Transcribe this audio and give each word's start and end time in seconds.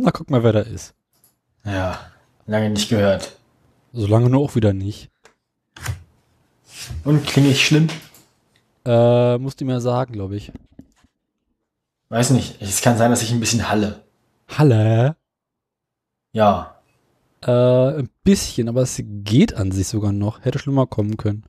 Na, 0.00 0.12
guck 0.12 0.30
mal, 0.30 0.44
wer 0.44 0.52
da 0.52 0.60
ist. 0.60 0.94
Ja, 1.64 1.98
lange 2.46 2.70
nicht 2.70 2.88
gehört. 2.88 3.36
Solange 3.92 4.30
nur 4.30 4.42
auch 4.42 4.54
wieder 4.54 4.72
nicht. 4.72 5.10
Und 7.04 7.26
klinge 7.26 7.48
ich 7.48 7.66
schlimm? 7.66 7.88
Äh, 8.84 9.38
musst 9.38 9.60
du 9.60 9.64
mir 9.64 9.80
sagen, 9.80 10.12
glaube 10.12 10.36
ich. 10.36 10.52
Weiß 12.10 12.30
nicht. 12.30 12.62
Es 12.62 12.80
kann 12.80 12.96
sein, 12.96 13.10
dass 13.10 13.22
ich 13.22 13.32
ein 13.32 13.40
bisschen 13.40 13.68
halle. 13.68 14.04
Halle? 14.56 15.16
Ja. 16.32 16.76
Äh, 17.42 17.98
ein 17.98 18.08
bisschen, 18.22 18.68
aber 18.68 18.82
es 18.82 19.02
geht 19.04 19.54
an 19.54 19.72
sich 19.72 19.88
sogar 19.88 20.12
noch. 20.12 20.44
Hätte 20.44 20.60
schlimmer 20.60 20.86
kommen 20.86 21.16
können. 21.16 21.44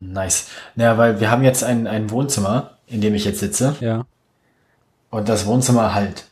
Nice. 0.00 0.48
Naja, 0.74 0.98
weil 0.98 1.20
wir 1.20 1.30
haben 1.30 1.44
jetzt 1.44 1.62
ein, 1.62 1.86
ein 1.86 2.10
Wohnzimmer, 2.10 2.78
in 2.88 3.00
dem 3.00 3.14
ich 3.14 3.24
jetzt 3.24 3.38
sitze. 3.38 3.76
Ja. 3.78 4.06
Und 5.10 5.28
das 5.28 5.46
Wohnzimmer 5.46 5.94
halt. 5.94 6.26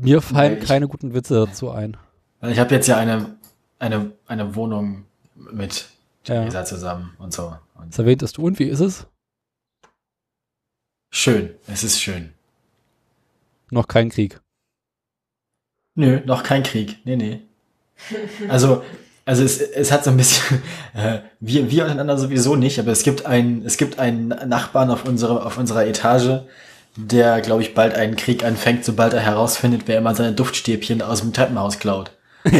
Mir 0.00 0.20
fallen 0.22 0.58
ich- 0.58 0.66
keine 0.68 0.88
guten 0.88 1.14
Witze 1.14 1.34
dazu 1.46 1.70
ein. 1.70 1.96
Ich 2.42 2.58
habe 2.58 2.74
jetzt 2.74 2.86
ja 2.88 2.96
eine, 2.98 3.36
eine, 3.78 4.12
eine 4.26 4.54
Wohnung 4.54 5.04
mit 5.34 5.86
Ja. 6.26 6.40
Theresa 6.40 6.64
zusammen 6.64 7.14
und 7.18 7.32
so. 7.32 7.56
Und 7.74 7.90
Das 7.90 7.98
erwähntest 7.98 8.36
du 8.36 8.42
und 8.46 8.58
wie 8.58 8.64
ist 8.68 8.80
es? 8.80 9.06
schön. 11.10 11.54
Es 11.66 11.84
ist 11.84 12.00
schön. 12.00 12.32
Noch 13.70 13.86
kein 13.88 14.10
Krieg. 14.10 14.40
Nö, 15.94 16.20
noch 16.26 16.42
kein 16.42 16.62
Krieg. 16.64 16.98
Nee, 17.04 17.16
nee. 17.16 17.40
Also, 18.48 18.82
also 19.24 19.42
es, 19.44 19.60
es 19.60 19.92
hat 19.92 20.02
so 20.04 20.10
ein 20.10 20.16
bisschen, 20.16 20.60
äh, 20.94 21.20
wir, 21.40 21.70
wir 21.70 21.82
untereinander 21.84 22.18
sowieso 22.18 22.56
nicht, 22.56 22.78
aber 22.80 22.90
es 22.90 23.04
gibt 23.04 23.26
einen, 23.26 23.64
es 23.64 23.76
gibt 23.76 23.98
einen 23.98 24.28
Nachbarn 24.28 24.90
auf 24.90 25.04
unserer, 25.04 25.46
auf 25.46 25.56
unserer 25.56 25.86
Etage, 25.86 26.42
der, 26.96 27.40
glaube 27.40 27.62
ich, 27.62 27.74
bald 27.74 27.94
einen 27.94 28.16
Krieg 28.16 28.44
anfängt, 28.44 28.84
sobald 28.84 29.12
er 29.12 29.20
herausfindet, 29.20 29.82
wer 29.86 29.98
immer 29.98 30.14
seine 30.14 30.32
Duftstäbchen 30.32 31.02
aus 31.02 31.20
dem 31.20 31.32
Treppenhaus 31.32 31.78
klaut. 31.78 32.12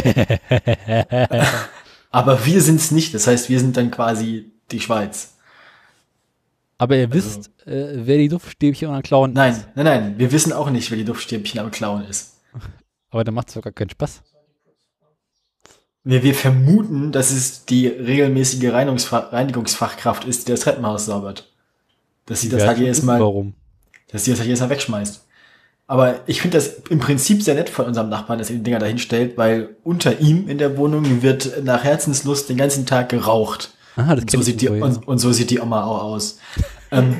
aber 2.11 2.45
wir 2.47 2.63
sind's 2.63 2.91
nicht, 2.91 3.15
das 3.15 3.27
heißt, 3.27 3.49
wir 3.49 3.61
sind 3.61 3.77
dann 3.77 3.91
quasi 3.91 4.51
die 4.71 4.81
Schweiz. 4.81 5.35
Aber 6.79 6.97
ihr 6.97 7.13
wisst, 7.13 7.51
äh, 7.67 8.07
wer 8.07 8.19
die 8.19 8.29
Duftstäbchen 8.29 8.91
an 8.91 9.03
klauen 9.03 9.33
Nein, 9.33 9.53
ist. 9.53 9.69
nein, 9.75 9.85
nein, 9.85 10.15
wir 10.19 10.33
wissen 10.33 10.53
auch 10.53 10.71
nicht, 10.71 10.91
wer 10.91 10.99
die 10.99 11.05
Duftstäbchen 11.05 11.61
am 11.61 11.71
Klauen 11.71 12.05
ist. 12.05 12.41
Aber 13.11 13.23
dann 13.23 13.35
macht 13.35 13.49
es 13.49 13.55
doch 13.55 13.63
gar 13.63 13.73
keinen 13.73 13.91
Spaß. 13.91 14.23
Wir, 16.03 16.23
wir 16.23 16.35
vermuten, 16.35 17.13
dass 17.13 17.31
es 17.31 17.65
die 17.65 17.87
regelmäßige 17.87 18.73
Reinigungsfa 18.73 19.19
Reinigungsfachkraft 19.19 20.25
ist, 20.25 20.49
die 20.49 20.53
das 20.53 20.61
Treppenhaus 20.61 21.07
saubert. 21.07 21.51
Dass 22.27 22.41
sie 22.41 22.49
das 22.49 22.67
halt 22.67 22.79
jedes 22.79 23.03
Mal, 23.03 23.21
Warum? 23.21 23.55
Dass 24.15 24.25
sie 24.25 24.31
das 24.31 24.39
halt 24.39 24.47
jedes 24.47 24.61
Mal 24.61 24.71
wegschmeißt. 24.71 25.25
Aber 25.89 26.21
ich 26.27 26.41
finde 26.41 26.57
das 26.57 26.77
im 26.89 27.01
Prinzip 27.01 27.43
sehr 27.43 27.57
nett 27.57 27.69
von 27.69 27.85
unserem 27.85 28.09
Nachbarn, 28.09 28.39
dass 28.39 28.49
er 28.49 28.57
die 28.57 28.63
Dinger 28.63 28.79
dahin 28.79 28.99
stellt, 28.99 29.37
weil 29.37 29.77
unter 29.83 30.21
ihm 30.21 30.49
in 30.49 30.57
der 30.57 30.79
Wohnung 30.79 31.23
wird 31.23 31.65
nach 31.65 31.83
Herzenslust 31.83 32.49
den 32.49 32.57
ganzen 32.57 32.87
Tag 32.87 33.09
geraucht. 33.09 33.75
Ah, 33.97 34.15
das 34.15 34.23
Und 34.23 34.31
so, 34.31 34.43
sieht 34.43 34.61
die, 34.61 34.67
irgendwo, 34.67 34.87
ja. 34.87 34.95
und, 34.95 35.09
und 35.09 35.19
so 35.19 35.33
sieht 35.33 35.51
die 35.51 35.59
Oma 35.59 35.83
auch 35.83 36.05
aus. 36.05 36.39
ähm, 36.93 37.17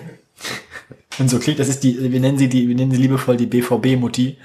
und 1.19 1.29
so 1.29 1.41
klingt, 1.41 1.59
das 1.59 1.69
ist 1.69 1.83
die, 1.83 2.13
wir 2.13 2.21
nennen 2.21 2.39
sie 2.39 2.49
die, 2.49 2.69
wir 2.69 2.77
nennen 2.77 2.93
sie 2.93 2.99
liebevoll 2.99 3.37
die 3.37 3.47
BVB-Mutti 3.47 4.39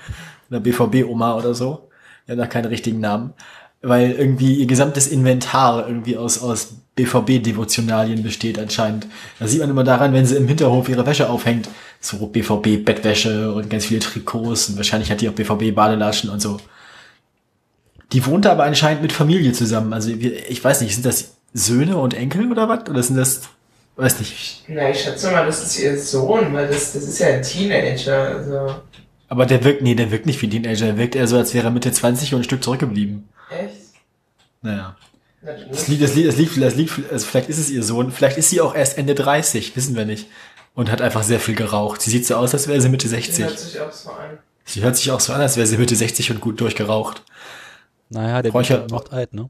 oder 0.49 0.59
BVB-Oma 0.59 1.35
oder 1.35 1.53
so. 1.53 1.89
Ja, 2.25 2.35
da 2.35 2.47
keinen 2.47 2.65
richtigen 2.65 2.99
Namen. 2.99 3.33
Weil 3.81 4.11
irgendwie 4.11 4.55
ihr 4.55 4.65
gesamtes 4.65 5.07
Inventar 5.07 5.87
irgendwie 5.87 6.17
aus, 6.17 6.41
aus 6.41 6.73
BVB-Devotionalien 6.95 8.23
besteht 8.23 8.59
anscheinend. 8.59 9.07
Das 9.39 9.51
sieht 9.51 9.61
man 9.61 9.69
immer 9.69 9.85
daran, 9.85 10.11
wenn 10.13 10.25
sie 10.25 10.35
im 10.35 10.47
Hinterhof 10.47 10.89
ihre 10.89 11.05
Wäsche 11.05 11.29
aufhängt. 11.29 11.69
So 12.01 12.27
BVB-Bettwäsche 12.27 13.53
und 13.53 13.69
ganz 13.69 13.85
viele 13.85 14.01
Trikots 14.01 14.69
und 14.69 14.77
wahrscheinlich 14.77 15.09
hat 15.09 15.21
die 15.21 15.29
auch 15.29 15.33
BVB-Badelaschen 15.33 16.29
und 16.29 16.41
so. 16.41 16.59
Die 18.11 18.25
wohnt 18.25 18.45
aber 18.47 18.63
anscheinend 18.63 19.01
mit 19.01 19.13
Familie 19.13 19.53
zusammen. 19.53 19.93
Also 19.93 20.11
ich 20.11 20.63
weiß 20.63 20.81
nicht, 20.81 20.93
sind 20.95 21.05
das 21.05 21.35
Söhne 21.53 21.97
und 21.97 22.13
Enkel 22.13 22.51
oder 22.51 22.67
was? 22.67 22.89
Oder 22.89 23.03
sind 23.03 23.17
das, 23.17 23.41
weiß 23.95 24.19
nicht. 24.19 24.63
Na, 24.67 24.89
ich 24.89 25.01
schätze 25.01 25.31
mal, 25.31 25.45
das 25.45 25.63
ist 25.63 25.79
ihr 25.79 25.97
Sohn, 25.97 26.53
weil 26.53 26.67
das, 26.67 26.93
das 26.93 27.03
ist 27.03 27.19
ja 27.19 27.27
ein 27.27 27.43
Teenager. 27.43 28.35
Also, 28.37 28.75
Aber 29.27 29.45
der 29.45 29.63
wirkt, 29.63 29.81
nee, 29.81 29.95
der 29.95 30.11
wirkt 30.11 30.25
nicht 30.25 30.41
wie 30.41 30.47
ein 30.47 30.51
Teenager. 30.51 30.87
Der 30.87 30.97
wirkt 30.97 31.15
eher 31.15 31.27
so, 31.27 31.37
als 31.37 31.53
wäre 31.53 31.67
er 31.67 31.71
Mitte 31.71 31.91
20 31.91 32.33
und 32.33 32.41
ein 32.41 32.43
Stück 32.43 32.63
zurückgeblieben. 32.63 33.29
Echt? 33.49 33.75
Naja. 34.61 34.95
Das 35.41 35.87
liegt, 35.87 36.01
das 36.03 36.15
liegt, 36.15 36.27
das 36.27 36.35
liegt, 36.37 36.57
das 36.61 36.75
liegt, 36.75 37.11
also 37.11 37.25
vielleicht 37.25 37.49
ist 37.49 37.59
es 37.59 37.69
ihr 37.69 37.81
Sohn. 37.83 38.11
Vielleicht 38.11 38.37
ist 38.37 38.49
sie 38.49 38.59
auch 38.59 38.75
erst 38.75 38.97
Ende 38.97 39.15
30, 39.15 39.75
wissen 39.75 39.95
wir 39.95 40.05
nicht. 40.05 40.27
Und 40.75 40.91
hat 40.91 41.01
einfach 41.01 41.23
sehr 41.23 41.39
viel 41.39 41.55
geraucht. 41.55 42.01
Sie 42.01 42.09
sieht 42.11 42.25
so 42.25 42.35
aus, 42.35 42.53
als 42.53 42.67
wäre 42.67 42.79
sie 42.81 42.89
Mitte 42.89 43.07
das 43.07 43.11
60. 43.11 43.45
hört 43.45 43.59
sich 43.59 43.79
auch 43.79 43.91
so 43.91 44.09
an. 44.11 44.37
Sie 44.65 44.81
hört 44.83 44.95
sich 44.97 45.11
auch 45.11 45.19
so 45.19 45.33
an, 45.33 45.41
als 45.41 45.55
wäre 45.57 45.65
sie 45.65 45.77
Mitte 45.77 45.95
60 45.95 46.31
und 46.31 46.41
gut 46.41 46.59
durchgeraucht. 46.61 47.23
Naja, 48.09 48.41
der 48.41 48.51
Räucher- 48.51 48.85
macht 48.91 49.11
alt, 49.13 49.33
ne? 49.33 49.49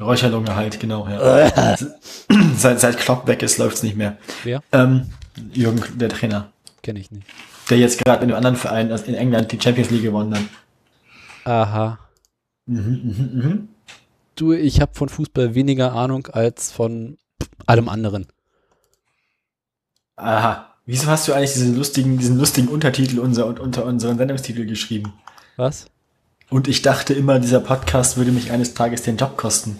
Räucherlunge 0.00 0.54
halt, 0.54 0.78
genau, 0.80 1.08
ja. 1.08 1.76
seit, 2.56 2.80
seit 2.80 2.98
Klopp 2.98 3.26
weg 3.26 3.42
ist, 3.42 3.58
läuft's 3.58 3.82
nicht 3.82 3.96
mehr. 3.96 4.16
Wer? 4.44 4.62
Ähm, 4.72 5.10
Jürgen, 5.52 5.82
der 5.98 6.08
Trainer. 6.10 6.50
Kenne 6.82 7.00
ich 7.00 7.10
nicht. 7.10 7.26
Der 7.70 7.78
jetzt 7.78 7.98
gerade 8.04 8.24
in 8.24 8.30
einem 8.30 8.36
anderen 8.36 8.56
Verein 8.56 8.92
aus- 8.92 9.02
in 9.02 9.14
England 9.14 9.50
die 9.52 9.60
Champions 9.60 9.90
League 9.90 10.02
gewonnen 10.02 10.34
hat. 10.34 10.42
Aha. 11.44 11.98
Mhm, 12.66 12.78
mhm, 13.04 13.42
mhm. 13.42 13.68
Du, 14.36 14.52
ich 14.52 14.80
habe 14.80 14.94
von 14.94 15.08
Fußball 15.08 15.54
weniger 15.54 15.92
Ahnung 15.92 16.26
als 16.26 16.72
von 16.72 17.18
allem 17.66 17.88
anderen. 17.88 18.26
Aha. 20.16 20.74
Wieso 20.86 21.06
hast 21.06 21.28
du 21.28 21.32
eigentlich 21.32 21.54
diesen 21.54 21.76
lustigen, 21.76 22.18
diesen 22.18 22.38
lustigen 22.38 22.68
Untertitel 22.68 23.18
unser, 23.18 23.46
unter 23.46 23.84
unseren 23.86 24.18
Sendungstitel 24.18 24.66
geschrieben? 24.66 25.14
Was? 25.56 25.86
Und 26.50 26.68
ich 26.68 26.82
dachte 26.82 27.14
immer, 27.14 27.38
dieser 27.38 27.60
Podcast 27.60 28.16
würde 28.16 28.32
mich 28.32 28.50
eines 28.50 28.74
Tages 28.74 29.02
den 29.02 29.16
Job 29.16 29.36
kosten. 29.36 29.78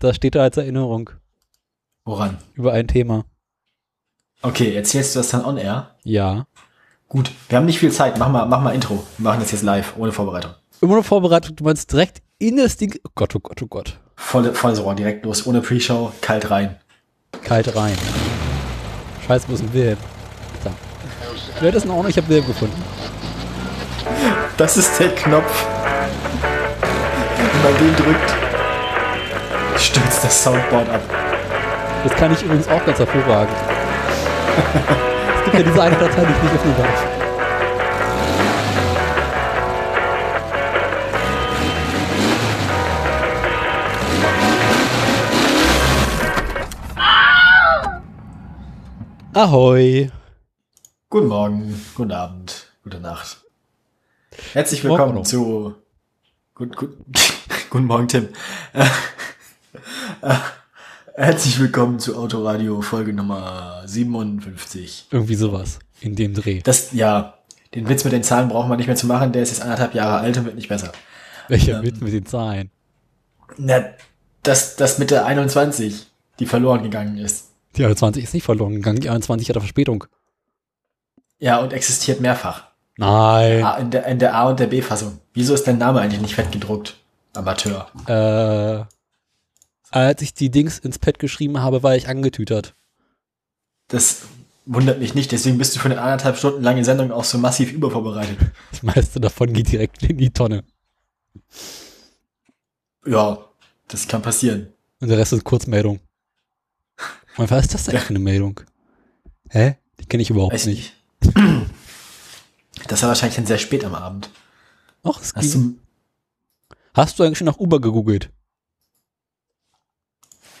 Da 0.00 0.12
steht 0.12 0.34
da 0.34 0.42
als 0.42 0.56
Erinnerung 0.56 1.10
Woran? 2.04 2.38
über 2.54 2.72
ein 2.72 2.86
Thema. 2.86 3.24
Okay, 4.42 4.74
erzählst 4.74 5.14
du 5.14 5.20
das 5.20 5.30
dann 5.30 5.44
on 5.44 5.56
air? 5.56 5.94
Ja. 6.02 6.46
Gut, 7.08 7.30
wir 7.48 7.56
haben 7.58 7.66
nicht 7.66 7.78
viel 7.78 7.92
Zeit. 7.92 8.18
Mach 8.18 8.28
mal, 8.28 8.46
mach 8.46 8.60
mal 8.60 8.74
Intro. 8.74 9.06
Wir 9.18 9.24
machen 9.24 9.40
das 9.40 9.52
jetzt 9.52 9.62
live, 9.62 9.94
ohne 9.96 10.12
Vorbereitung. 10.12 10.52
Immer 10.82 10.94
eine 10.94 11.04
Vorbereitung, 11.04 11.54
du 11.54 11.62
meinst 11.62 11.92
direkt 11.92 12.22
in 12.40 12.56
das 12.56 12.76
Ding. 12.76 12.92
Oh 13.06 13.10
Gott, 13.14 13.36
oh 13.36 13.38
Gott, 13.38 13.62
oh 13.62 13.66
Gott. 13.68 14.00
Volle, 14.16 14.52
volles 14.52 14.82
Rohr, 14.82 14.96
direkt 14.96 15.24
los, 15.24 15.46
ohne 15.46 15.60
Pre-Show, 15.60 16.10
kalt 16.20 16.50
rein. 16.50 16.74
Kalt 17.44 17.76
rein. 17.76 17.96
Scheiße, 19.24 19.46
wo 19.48 19.54
sind 19.54 19.72
wir 19.72 19.90
hin? 19.90 19.96
Da. 20.64 20.72
Wer 21.60 21.68
hat 21.68 21.76
das 21.76 21.84
noch? 21.84 22.04
Ich 22.08 22.16
habe 22.16 22.28
Wilhelm 22.28 22.48
gefunden. 22.48 22.82
Das 24.56 24.76
ist 24.76 24.98
der 24.98 25.14
Knopf. 25.14 25.66
Wenn 27.36 27.62
man 27.62 27.78
den 27.78 27.94
drückt, 28.04 28.34
stürzt 29.78 30.24
das 30.24 30.42
Soundboard 30.42 30.88
ab. 30.88 31.02
Das 32.02 32.12
kann 32.16 32.32
ich 32.32 32.42
übrigens 32.42 32.66
auch 32.66 32.84
ganz 32.84 32.98
hervorragend. 32.98 33.56
es 35.38 35.44
gibt 35.44 35.58
ja 35.58 35.62
diese 35.62 35.80
eine 35.80 35.96
Datei, 35.96 36.24
die 36.24 36.32
ich 36.32 36.42
nicht 36.42 36.54
öffnen 36.54 36.74
darf. 36.76 37.21
Ahoi. 49.34 50.10
Guten 51.08 51.28
Morgen, 51.28 51.80
guten 51.94 52.12
Abend, 52.12 52.66
gute 52.84 53.00
Nacht. 53.00 53.38
Herzlich 54.52 54.84
Morgen 54.84 54.98
willkommen 54.98 55.18
noch. 55.20 55.24
zu. 55.24 55.74
Gut, 56.54 56.76
gut, 56.76 56.98
guten 57.70 57.86
Morgen, 57.86 58.08
Tim. 58.08 58.28
Äh, 58.74 58.84
äh, 60.20 60.34
Herzlich 61.14 61.58
willkommen 61.58 61.98
zu 61.98 62.14
Autoradio 62.18 62.82
Folge 62.82 63.14
Nummer 63.14 63.82
57. 63.86 65.06
Irgendwie 65.10 65.34
sowas. 65.34 65.78
In 66.02 66.14
dem 66.14 66.34
Dreh. 66.34 66.60
Das, 66.60 66.92
ja, 66.92 67.38
den 67.74 67.88
Witz 67.88 68.04
mit 68.04 68.12
den 68.12 68.22
Zahlen 68.22 68.50
brauchen 68.50 68.68
wir 68.68 68.76
nicht 68.76 68.86
mehr 68.86 68.96
zu 68.96 69.06
machen, 69.06 69.32
der 69.32 69.44
ist 69.44 69.52
jetzt 69.52 69.62
anderthalb 69.62 69.94
Jahre 69.94 70.18
alt 70.18 70.36
und 70.36 70.44
wird 70.44 70.56
nicht 70.56 70.68
besser. 70.68 70.92
Welcher 71.48 71.78
ähm, 71.78 71.84
Witz 71.84 72.00
mit 72.00 72.12
den 72.12 72.26
Zahlen? 72.26 72.70
Na, 73.56 73.82
das, 74.42 74.76
das 74.76 74.98
mit 74.98 75.10
der 75.10 75.24
21, 75.24 76.06
die 76.38 76.44
verloren 76.44 76.82
gegangen 76.82 77.16
ist. 77.16 77.51
Die 77.76 77.84
21 77.84 78.24
ist 78.24 78.34
nicht 78.34 78.44
verloren 78.44 78.74
gegangen. 78.74 79.00
Die 79.00 79.08
21 79.08 79.48
hat 79.48 79.56
eine 79.56 79.62
Verspätung. 79.62 80.04
Ja, 81.38 81.60
und 81.60 81.72
existiert 81.72 82.20
mehrfach. 82.20 82.64
Nein. 82.96 83.64
A, 83.64 83.76
in, 83.78 83.90
der, 83.90 84.06
in 84.06 84.18
der 84.18 84.34
A- 84.34 84.50
und 84.50 84.60
der 84.60 84.66
B-Fassung. 84.66 85.18
Wieso 85.32 85.54
ist 85.54 85.66
dein 85.66 85.78
Name 85.78 86.00
eigentlich 86.00 86.20
nicht 86.20 86.34
fett 86.34 86.52
gedruckt? 86.52 86.96
Amateur. 87.34 87.88
Äh, 88.06 88.84
als 89.90 90.22
ich 90.22 90.34
die 90.34 90.50
Dings 90.50 90.78
ins 90.78 90.98
Pad 90.98 91.18
geschrieben 91.18 91.60
habe, 91.60 91.82
war 91.82 91.96
ich 91.96 92.08
angetütert. 92.08 92.74
Das 93.88 94.22
wundert 94.66 95.00
mich 95.00 95.14
nicht, 95.14 95.32
deswegen 95.32 95.58
bist 95.58 95.74
du 95.74 95.80
für 95.80 95.90
eine 95.90 96.00
anderthalb 96.00 96.36
Stunden 96.36 96.62
lange 96.62 96.84
Sendung 96.84 97.10
auch 97.10 97.24
so 97.24 97.38
massiv 97.38 97.72
übervorbereitet. 97.72 98.38
Das 98.70 98.82
meiste 98.82 99.20
davon 99.20 99.52
geht 99.52 99.70
direkt 99.70 100.02
in 100.02 100.18
die 100.18 100.30
Tonne. 100.30 100.64
Ja, 103.06 103.38
das 103.88 104.08
kann 104.08 104.22
passieren. 104.22 104.72
Und 105.00 105.08
der 105.08 105.18
Rest 105.18 105.32
ist 105.32 105.44
Kurzmeldung. 105.44 106.00
Und 107.36 107.50
was 107.50 107.64
ist 107.66 107.74
das 107.74 107.84
denn 107.84 107.98
für 107.98 108.10
eine 108.10 108.18
Meldung? 108.18 108.60
Hä? 109.48 109.76
Die 110.00 110.06
kenne 110.06 110.22
ich 110.22 110.30
überhaupt 110.30 110.54
Weiß 110.54 110.66
nicht. 110.66 110.94
nicht. 111.22 111.36
Das 112.88 113.00
war 113.02 113.10
wahrscheinlich 113.10 113.36
dann 113.36 113.46
sehr 113.46 113.58
spät 113.58 113.84
am 113.84 113.94
Abend. 113.94 114.28
Ach, 115.04 115.20
es 115.20 115.34
Hast 115.34 115.52
ging. 115.52 115.78
du, 116.68 116.76
Hast 116.94 117.18
du 117.18 117.22
eigentlich 117.22 117.38
schon 117.38 117.46
nach 117.46 117.58
Uber 117.58 117.80
gegoogelt? 117.80 118.30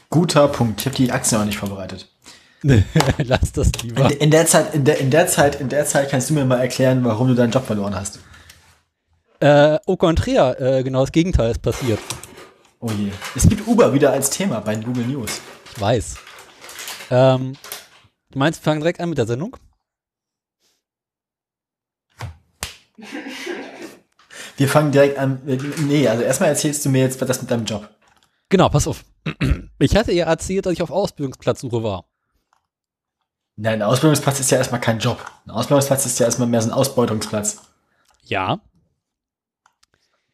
guter 0.08 0.46
Punkt. 0.48 0.80
Ich 0.80 0.86
habe 0.86 0.94
die 0.96 1.10
Aktien 1.10 1.40
auch 1.40 1.44
nicht 1.44 1.58
vorbereitet. 1.58 2.08
Lass 3.18 3.50
das 3.52 3.68
In, 3.82 3.88
lieber. 3.88 4.20
in 4.20 4.30
der 4.30 4.46
Zeit, 4.46 4.74
in 4.74 4.84
der, 4.84 4.98
in 4.98 5.10
der 5.10 5.26
Zeit, 5.26 5.60
in 5.60 5.68
der 5.68 5.84
Zeit 5.86 6.10
kannst 6.10 6.30
du 6.30 6.34
mir 6.34 6.44
mal 6.44 6.60
erklären, 6.60 7.02
warum 7.04 7.28
du 7.28 7.34
deinen 7.34 7.50
Job 7.50 7.66
verloren 7.66 7.94
hast. 7.94 8.20
Äh, 9.40 9.78
au 9.86 9.96
contraire, 9.96 10.60
äh, 10.60 10.82
genau 10.84 11.00
das 11.00 11.10
Gegenteil 11.12 11.50
ist 11.50 11.62
passiert. 11.62 11.98
Oh 12.78 12.90
je. 12.90 13.10
Es 13.34 13.48
gibt 13.48 13.66
Uber 13.66 13.92
wieder 13.94 14.12
als 14.12 14.30
Thema 14.30 14.60
bei 14.60 14.74
den 14.74 14.84
Google 14.84 15.06
News. 15.06 15.40
Ich 15.74 15.80
weiß. 15.80 16.16
Ähm, 17.12 17.52
du 18.30 18.38
meinst, 18.38 18.60
wir 18.60 18.64
fangen 18.64 18.80
direkt 18.80 18.98
an 18.98 19.10
mit 19.10 19.18
der 19.18 19.26
Sendung? 19.26 19.54
Wir 24.56 24.66
fangen 24.66 24.92
direkt 24.92 25.18
an. 25.18 25.42
Nee, 25.86 26.08
also 26.08 26.22
erstmal 26.22 26.48
erzählst 26.48 26.86
du 26.86 26.88
mir 26.88 27.02
jetzt 27.02 27.20
das 27.20 27.42
mit 27.42 27.50
deinem 27.50 27.66
Job. 27.66 27.86
Genau, 28.48 28.70
pass 28.70 28.88
auf. 28.88 29.04
Ich 29.78 29.94
hatte 29.94 30.12
ihr 30.12 30.24
erzählt, 30.24 30.64
dass 30.64 30.72
ich 30.72 30.82
auf 30.82 30.90
Ausbildungsplatzsuche 30.90 31.82
war. 31.82 32.06
Nein, 33.56 33.74
ein 33.74 33.82
Ausbildungsplatz 33.82 34.40
ist 34.40 34.50
ja 34.50 34.56
erstmal 34.56 34.80
kein 34.80 34.98
Job. 34.98 35.22
Ein 35.44 35.50
Ausbildungsplatz 35.50 36.06
ist 36.06 36.18
ja 36.18 36.24
erstmal 36.24 36.48
mehr 36.48 36.62
so 36.62 36.70
ein 36.70 36.74
Ausbeutungsplatz. 36.74 37.60
Ja. 38.22 38.62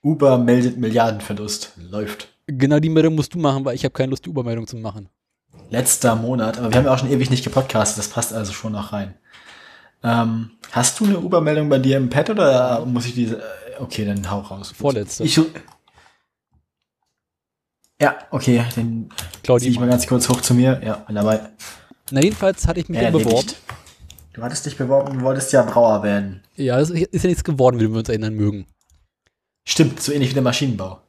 Uber 0.02 0.38
meldet 0.38 0.78
Milliardenverlust. 0.78 1.72
Läuft. 1.76 2.28
Genau 2.46 2.78
die 2.78 2.88
Meldung 2.88 3.16
musst 3.16 3.34
du 3.34 3.38
machen, 3.38 3.64
weil 3.64 3.75
ich 3.75 3.84
habe 3.84 3.92
keine 3.92 4.10
Lust, 4.10 4.26
die 4.26 4.30
Übermeldung 4.30 4.69
zu 4.69 4.76
machen. 4.76 5.08
Letzter 5.70 6.16
Monat, 6.16 6.58
aber 6.58 6.70
wir 6.70 6.78
haben 6.78 6.86
ja 6.86 6.94
auch 6.94 6.98
schon 6.98 7.10
ewig 7.10 7.30
nicht 7.30 7.44
gepodcastet, 7.44 7.98
das 7.98 8.08
passt 8.08 8.32
also 8.32 8.52
schon 8.52 8.72
noch 8.72 8.92
rein. 8.92 9.14
Ähm, 10.02 10.52
hast 10.72 11.00
du 11.00 11.04
eine 11.04 11.18
Uber-Meldung 11.18 11.68
bei 11.68 11.78
dir 11.78 11.96
im 11.96 12.08
Pad 12.08 12.30
oder 12.30 12.84
muss 12.86 13.06
ich 13.06 13.14
diese. 13.14 13.36
äh, 13.38 13.42
Okay, 13.80 14.04
dann 14.04 14.28
hau 14.28 14.40
raus. 14.40 14.72
Vorletzte. 14.76 15.22
Ich, 15.22 15.40
ja, 18.00 18.18
okay, 18.30 18.64
dann 18.74 19.08
ziehe 19.44 19.70
ich 19.70 19.78
mal 19.78 19.88
ganz 19.88 20.06
kurz 20.06 20.28
hoch 20.28 20.40
zu 20.40 20.54
mir. 20.54 20.80
Ja, 20.84 20.94
bin 20.96 21.14
dabei. 21.14 21.40
Na, 22.10 22.20
jedenfalls 22.20 22.66
hatte 22.66 22.80
ich 22.80 22.88
mich 22.88 23.00
ja 23.00 23.10
beworben. 23.10 23.28
Erledigt. 23.28 23.56
Du 24.32 24.42
hattest 24.42 24.66
dich 24.66 24.76
beworben, 24.76 25.18
du 25.18 25.24
wolltest 25.24 25.52
ja 25.52 25.62
Brauer 25.62 26.02
werden. 26.02 26.42
Ja, 26.56 26.78
es 26.78 26.90
ist 26.90 27.22
ja 27.22 27.28
nichts 27.28 27.44
geworden, 27.44 27.80
wie 27.80 27.88
wir 27.88 27.98
uns 27.98 28.08
erinnern 28.08 28.34
mögen. 28.34 28.66
Stimmt, 29.64 30.00
so 30.00 30.12
ähnlich 30.12 30.30
wie 30.30 30.34
der 30.34 30.42
Maschinenbau. 30.42 31.00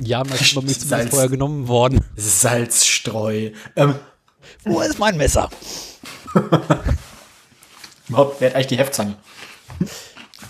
Ja, 0.00 0.22
man 0.22 0.38
ist 0.38 0.88
Salz. 0.88 1.10
vorher 1.10 1.28
genommen 1.28 1.68
worden. 1.68 2.00
Salzstreu. 2.16 3.50
Ähm, 3.74 3.94
Wo 4.64 4.80
ist 4.80 4.98
mein 4.98 5.16
Messer? 5.16 5.50
überhaupt, 8.08 8.40
wer 8.40 8.50
hat 8.50 8.54
eigentlich 8.54 8.66
die 8.68 8.78
Heftzange? 8.78 9.16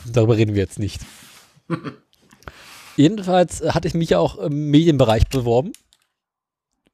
Darüber 0.04 0.36
reden 0.36 0.54
wir 0.54 0.62
jetzt 0.62 0.78
nicht. 0.78 1.00
Jedenfalls 2.96 3.60
äh, 3.60 3.70
hatte 3.70 3.88
ich 3.88 3.94
mich 3.94 4.10
ja 4.10 4.18
auch 4.18 4.36
im 4.38 4.70
Medienbereich 4.70 5.26
beworben. 5.28 5.72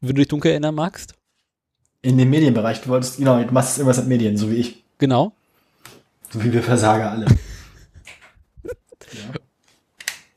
Wenn 0.00 0.16
du 0.16 0.20
dich 0.20 0.28
dunkel 0.28 0.52
erinnern 0.52 0.74
magst. 0.74 1.14
In 2.02 2.18
dem 2.18 2.30
Medienbereich. 2.30 2.80
Du 2.80 2.88
wolltest, 2.88 3.18
genau, 3.18 3.42
du 3.42 3.52
machst 3.52 3.78
irgendwas 3.78 3.98
mit 3.98 4.08
Medien, 4.08 4.36
so 4.36 4.50
wie 4.50 4.56
ich. 4.56 4.82
Genau. 4.98 5.32
So 6.30 6.42
wie 6.42 6.52
wir 6.52 6.62
Versager 6.62 7.10
alle. 7.10 7.26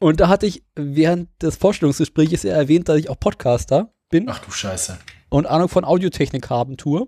Und 0.06 0.20
da 0.20 0.28
hatte 0.28 0.46
ich 0.46 0.64
während 0.76 1.30
des 1.42 1.56
Vorstellungsgesprächs 1.56 2.44
ja 2.44 2.54
erwähnt, 2.54 2.88
dass 2.88 3.00
ich 3.00 3.10
auch 3.10 3.20
Podcaster 3.20 3.92
bin 4.12 4.30
Ach 4.30 4.38
du 4.38 4.52
Scheiße. 4.52 5.00
und 5.30 5.48
Ahnung 5.48 5.68
von 5.68 5.84
Audiotechnik 5.84 6.48
haben 6.52 6.78
tue. 6.78 7.08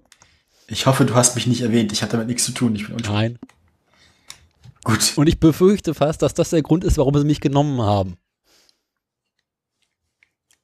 Ich 0.65 0.87
hoffe, 0.87 1.05
du 1.05 1.13
hast 1.13 1.35
mich 1.35 1.45
nicht 1.45 1.61
erwähnt. 1.61 1.91
Ich 1.91 2.01
hatte 2.01 2.13
damit 2.13 2.27
nichts 2.27 2.45
zu 2.45 2.53
tun. 2.53 2.75
Ich 2.75 2.87
bin 2.87 2.95
unschuldig. 2.95 3.13
Nein. 3.13 3.39
Gut. 4.83 5.13
Und 5.15 5.27
ich 5.27 5.39
befürchte 5.39 5.93
fast, 5.93 6.23
dass 6.23 6.33
das 6.33 6.49
der 6.49 6.63
Grund 6.63 6.83
ist, 6.83 6.97
warum 6.97 7.15
sie 7.15 7.23
mich 7.23 7.39
genommen 7.39 7.79
haben. 7.83 8.17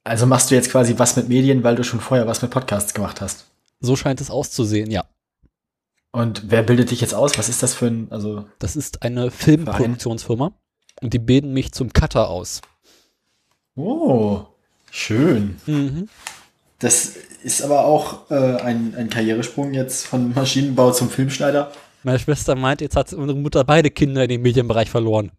Also 0.03 0.25
machst 0.25 0.49
du 0.49 0.55
jetzt 0.55 0.71
quasi 0.71 0.97
was 0.97 1.15
mit 1.15 1.29
Medien, 1.29 1.63
weil 1.63 1.75
du 1.75 1.83
schon 1.83 1.99
vorher 1.99 2.25
was 2.25 2.41
mit 2.41 2.49
Podcasts 2.49 2.95
gemacht 2.95 3.21
hast. 3.21 3.45
So 3.79 3.95
scheint 3.95 4.19
es 4.21 4.31
auszusehen, 4.31 4.89
ja. 4.89 5.05
Und 6.11 6.49
wer 6.49 6.63
bildet 6.63 6.89
dich 6.89 6.99
jetzt 6.99 7.13
aus? 7.13 7.37
Was 7.37 7.47
ist 7.47 7.61
das 7.61 7.75
für 7.75 7.85
ein, 7.85 8.07
also, 8.11 8.47
Das 8.57 8.75
ist 8.75 9.03
eine 9.03 9.29
Filmproduktionsfirma 9.29 10.51
und 11.03 11.13
die 11.13 11.19
bilden 11.19 11.53
mich 11.53 11.71
zum 11.71 11.93
Cutter 11.93 12.29
aus. 12.29 12.61
oh, 13.75 14.41
schön. 14.89 15.57
Mhm. 15.65 16.09
Das 16.79 17.15
ist 17.43 17.61
aber 17.61 17.85
auch 17.85 18.31
äh, 18.31 18.35
ein, 18.61 18.95
ein 18.97 19.09
Karrieresprung 19.09 19.73
jetzt 19.73 20.07
von 20.07 20.33
Maschinenbau 20.33 20.91
zum 20.91 21.09
Filmschneider. 21.09 21.71
Meine 22.03 22.19
Schwester 22.19 22.55
meint, 22.55 22.81
jetzt 22.81 22.95
hat 22.95 23.13
unsere 23.13 23.37
Mutter 23.37 23.63
beide 23.63 23.89
Kinder 23.91 24.23
in 24.23 24.29
den 24.29 24.41
Medienbereich 24.41 24.89
verloren. 24.89 25.31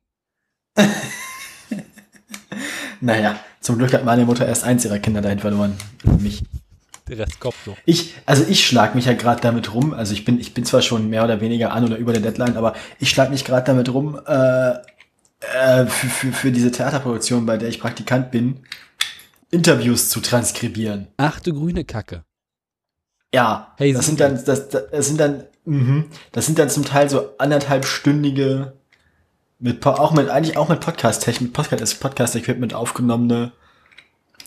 Naja, 3.04 3.38
zum 3.60 3.76
Glück 3.76 3.92
hat 3.92 4.06
meine 4.06 4.24
Mutter 4.24 4.46
erst 4.46 4.64
eins 4.64 4.84
ihrer 4.86 4.98
Kinder 4.98 5.20
dahin 5.20 5.38
verloren. 5.38 5.76
Mich. 6.20 6.42
Der 7.06 7.18
Rest 7.18 7.38
kommt 7.38 7.56
so. 7.62 7.76
Ich, 7.84 8.14
also 8.24 8.44
ich 8.48 8.66
schlag 8.66 8.94
mich 8.94 9.04
ja 9.04 9.12
gerade 9.12 9.42
damit 9.42 9.74
rum. 9.74 9.92
Also 9.92 10.14
ich 10.14 10.24
bin, 10.24 10.40
ich 10.40 10.54
bin 10.54 10.64
zwar 10.64 10.80
schon 10.80 11.10
mehr 11.10 11.22
oder 11.22 11.42
weniger 11.42 11.72
an 11.72 11.84
oder 11.84 11.98
über 11.98 12.14
der 12.14 12.22
Deadline, 12.22 12.56
aber 12.56 12.72
ich 12.98 13.10
schlag 13.10 13.30
mich 13.30 13.44
gerade 13.44 13.66
damit 13.66 13.92
rum, 13.92 14.18
äh, 14.26 14.74
äh, 15.54 15.86
für, 15.86 16.06
für, 16.08 16.32
für 16.32 16.52
diese 16.52 16.70
Theaterproduktion, 16.70 17.46
bei 17.46 17.56
der 17.56 17.68
ich 17.68 17.80
Praktikant 17.80 18.30
bin, 18.30 18.60
Interviews 19.50 20.08
zu 20.10 20.20
transkribieren. 20.20 21.08
Ach 21.16 21.40
du 21.40 21.52
grüne 21.54 21.84
Kacke. 21.84 22.24
Ja, 23.34 23.74
Hey, 23.78 23.92
das 23.92 24.06
sind 24.06 24.20
dann, 24.20 24.42
das, 24.44 24.68
das 24.68 25.06
sind 25.06 25.18
dann, 25.18 25.44
mhm, 25.64 26.06
das 26.32 26.46
sind 26.46 26.58
dann 26.58 26.70
zum 26.70 26.84
Teil 26.84 27.08
so 27.10 27.36
anderthalbstündige, 27.38 28.74
mit, 29.58 29.84
auch 29.86 30.12
mit, 30.12 30.28
eigentlich 30.28 30.56
auch 30.56 30.68
mit 30.68 30.80
Podcast-Technik, 30.80 31.52
Podcast, 31.52 32.00
Podcast-Equipment 32.00 32.74
aufgenommene 32.74 33.52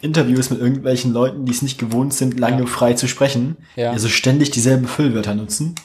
Interviews 0.02 0.50
mit 0.52 0.60
irgendwelchen 0.60 1.12
Leuten, 1.12 1.46
die 1.46 1.52
es 1.52 1.62
nicht 1.64 1.80
gewohnt 1.80 2.14
sind, 2.14 2.40
lange 2.40 2.62
Ja. 2.62 2.66
frei 2.68 2.94
zu 2.94 3.08
sprechen, 3.08 3.58
Ja. 3.76 3.92
also 3.92 4.10
ständig 4.10 4.52
dieselben 4.52 4.88
Füllwörter 4.88 5.34
nutzen. 5.36 5.76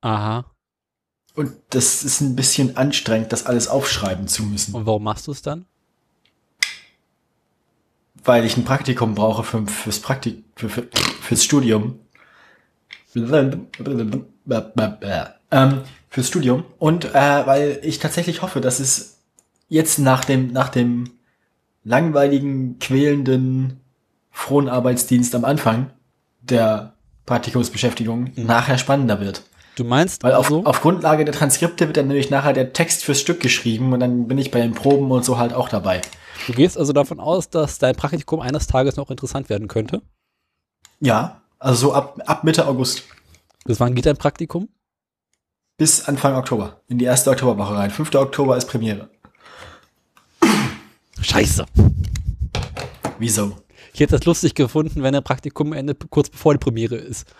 Aha. 0.00 0.44
Und 1.38 1.52
das 1.70 2.02
ist 2.02 2.20
ein 2.20 2.34
bisschen 2.34 2.76
anstrengend, 2.76 3.32
das 3.32 3.46
alles 3.46 3.68
aufschreiben 3.68 4.26
zu 4.26 4.42
müssen, 4.42 4.74
Und 4.74 4.86
warum 4.86 5.04
machst 5.04 5.28
du 5.28 5.32
es 5.32 5.40
dann? 5.40 5.66
weil 8.24 8.44
ich 8.44 8.56
ein 8.56 8.64
Praktikum 8.64 9.14
brauche 9.14 9.42
für, 9.42 9.66
fürs 9.66 10.00
Praktik, 10.00 10.44
für, 10.54 10.68
für, 10.68 10.86
fürs 11.22 11.42
Studium. 11.42 11.98
Ähm, 15.50 15.80
fürs 16.10 16.28
Studium. 16.28 16.64
Und 16.78 17.06
äh, 17.06 17.46
weil 17.46 17.80
ich 17.82 17.98
tatsächlich 17.98 18.42
hoffe, 18.42 18.60
dass 18.60 18.80
es 18.80 19.20
jetzt 19.68 19.98
nach 19.98 20.24
dem, 20.24 20.52
nach 20.52 20.68
dem 20.68 21.10
langweiligen, 21.84 22.78
quälenden, 22.78 23.80
frohen 24.30 24.68
Arbeitsdienst 24.68 25.34
am 25.34 25.46
Anfang 25.46 25.90
der 26.42 26.94
Praktikumsbeschäftigung 27.24 28.32
nachher 28.36 28.76
spannender 28.76 29.20
wird. 29.20 29.42
Du 29.78 29.84
meinst 29.84 30.24
Weil 30.24 30.34
auf, 30.34 30.46
also, 30.46 30.64
auf 30.64 30.80
Grundlage 30.80 31.24
der 31.24 31.32
Transkripte 31.32 31.86
wird 31.86 31.96
dann 31.96 32.08
nämlich 32.08 32.30
nachher 32.30 32.52
der 32.52 32.72
Text 32.72 33.04
fürs 33.04 33.20
Stück 33.20 33.38
geschrieben 33.38 33.92
und 33.92 34.00
dann 34.00 34.26
bin 34.26 34.36
ich 34.36 34.50
bei 34.50 34.60
den 34.60 34.74
Proben 34.74 35.10
und 35.12 35.24
so 35.24 35.38
halt 35.38 35.52
auch 35.52 35.68
dabei. 35.68 36.02
du 36.48 36.52
gehst 36.52 36.76
also 36.76 36.92
davon 36.92 37.20
aus, 37.20 37.48
dass 37.48 37.78
dein 37.78 37.94
Praktikum 37.94 38.40
eines 38.40 38.66
Tages 38.66 38.96
noch 38.96 39.08
interessant 39.08 39.48
werden 39.48 39.68
könnte? 39.68 40.02
Ja, 40.98 41.42
also 41.60 41.88
so 41.88 41.94
ab, 41.94 42.18
ab 42.26 42.42
Mitte 42.42 42.66
August 42.66 43.04
Bis 43.66 43.78
wann 43.78 43.94
geht 43.94 44.06
dein 44.06 44.16
Praktikum? 44.16 44.68
bis 45.78 46.08
Anfang 46.08 46.34
Oktober. 46.34 46.80
In 46.88 46.98
die 46.98 47.04
erste 47.04 47.30
Oktoberwoche 47.30 47.76
rein. 47.76 47.90
5. 47.90 48.12
Oktober 48.16 48.56
ist 48.56 48.66
Premiere. 48.66 49.08
Scheiße. 51.20 51.64
Wieso? 53.18 53.56
Ich 53.94 54.00
hätte 54.00 54.16
das 54.16 54.26
lustig 54.26 54.54
gefunden, 54.54 55.02
wenn 55.02 55.12
dein 55.12 55.22
Praktikum 55.22 55.72
endet 55.72 56.10
kurz 56.10 56.28
bevor 56.28 56.52
die 56.52 56.58
Premiere 56.58 56.96
ist. 56.96 57.32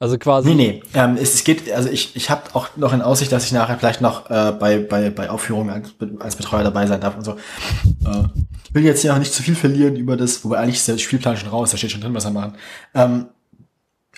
Also 0.00 0.16
quasi. 0.16 0.48
Nee, 0.50 0.54
nee. 0.54 0.82
Ähm, 0.94 1.16
es, 1.20 1.34
es 1.34 1.42
geht, 1.42 1.72
also 1.72 1.88
ich, 1.88 2.14
ich 2.14 2.30
habe 2.30 2.54
auch 2.54 2.76
noch 2.76 2.92
in 2.92 3.02
Aussicht, 3.02 3.32
dass 3.32 3.44
ich 3.44 3.52
nachher 3.52 3.78
vielleicht 3.78 4.00
noch 4.00 4.30
äh, 4.30 4.52
bei, 4.52 4.78
bei, 4.78 5.10
bei 5.10 5.28
Aufführungen 5.28 5.70
als, 5.70 5.90
als 6.20 6.36
Betreuer 6.36 6.62
dabei 6.62 6.86
sein 6.86 7.00
darf 7.00 7.16
und 7.16 7.24
so. 7.24 7.32
Äh, 7.32 8.28
ich 8.64 8.74
will 8.74 8.84
jetzt 8.84 9.02
ja 9.02 9.14
auch 9.14 9.18
nicht 9.18 9.32
zu 9.32 9.42
viel 9.42 9.56
verlieren 9.56 9.96
über 9.96 10.16
das, 10.16 10.44
wobei 10.44 10.58
eigentlich 10.58 10.76
ist 10.76 10.86
der 10.86 10.98
Spielplan 10.98 11.36
schon 11.36 11.48
raus, 11.48 11.72
da 11.72 11.76
steht 11.76 11.90
schon 11.90 12.00
drin, 12.00 12.14
was 12.14 12.24
wir 12.24 12.30
machen. 12.30 12.54
Ähm, 12.94 13.26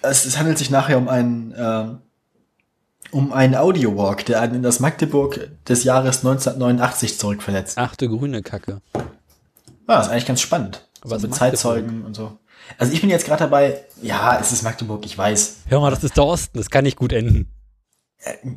es, 0.03 0.27
es 0.27 0.39
handelt 0.39 0.59
sich 0.59 0.71
nachher 0.71 0.99
um 0.99 1.09
einen, 1.09 1.55
ähm, 1.57 1.99
um 3.11 3.33
einen 3.33 3.55
Audio-Walk, 3.55 4.27
der 4.27 4.43
einen 4.43 4.57
in 4.57 4.63
das 4.63 4.81
Magdeburg 4.81 5.49
des 5.67 5.85
Jahres 5.85 6.19
1989 6.19 7.19
zurückversetzt. 7.19 7.79
Ach 7.79 7.97
du 7.97 8.09
grüne 8.09 8.43
Kacke. 8.43 8.83
Ja, 9.89 10.01
ist 10.01 10.09
eigentlich 10.09 10.27
ganz 10.27 10.43
spannend. 10.43 10.87
Aber 11.01 11.19
so 11.19 11.27
mit 11.27 11.33
ist 11.33 11.39
Zeitzeugen 11.39 12.05
und 12.05 12.15
so. 12.15 12.39
Also 12.79 12.93
ich 12.93 13.00
bin 13.00 13.11
jetzt 13.11 13.27
gerade 13.27 13.45
dabei, 13.45 13.85
ja, 14.03 14.39
es 14.41 14.53
ist 14.53 14.62
Magdeburg, 14.62 15.05
ich 15.05 15.17
weiß. 15.17 15.57
Hör 15.67 15.81
mal, 15.81 15.91
das 15.91 16.05
ist 16.05 16.17
der 16.17 16.25
Osten, 16.25 16.59
das 16.59 16.71
kann 16.71 16.85
nicht 16.85 16.97
gut 16.97 17.12
enden. 17.12 17.53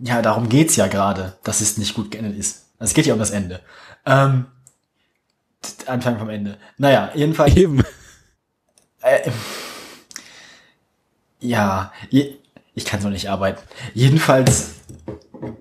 Ja, 0.03 0.21
darum 0.21 0.49
geht's 0.49 0.75
ja 0.75 0.87
gerade, 0.87 1.37
dass 1.43 1.61
es 1.61 1.77
nicht 1.77 1.93
gut 1.93 2.11
geendet 2.11 2.37
ist. 2.37 2.65
Also 2.79 2.91
es 2.91 2.93
geht 2.93 3.05
ja 3.05 3.13
um 3.13 3.19
das 3.19 3.31
Ende. 3.31 3.61
Ähm, 4.05 4.45
Anfang 5.85 6.19
vom 6.19 6.29
Ende. 6.29 6.57
Naja, 6.77 7.11
jedenfalls. 7.13 7.55
Eben. 7.55 7.81
Äh, 9.01 9.31
ja, 11.39 11.91
je, 12.09 12.35
ich 12.73 12.85
kann 12.85 13.01
so 13.01 13.09
nicht 13.09 13.29
arbeiten. 13.29 13.61
Jedenfalls 13.93 14.71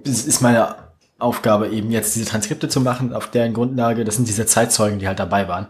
ist 0.05 0.41
meine 0.41 0.77
Aufgabe 1.19 1.69
eben 1.69 1.91
jetzt 1.91 2.15
diese 2.15 2.27
Transkripte 2.27 2.69
zu 2.69 2.81
machen, 2.81 3.13
auf 3.13 3.31
deren 3.31 3.53
Grundlage, 3.53 4.05
das 4.05 4.17
sind 4.17 4.29
diese 4.29 4.47
Zeitzeugen, 4.47 4.99
die 4.99 5.07
halt 5.07 5.19
dabei 5.19 5.49
waren. 5.49 5.69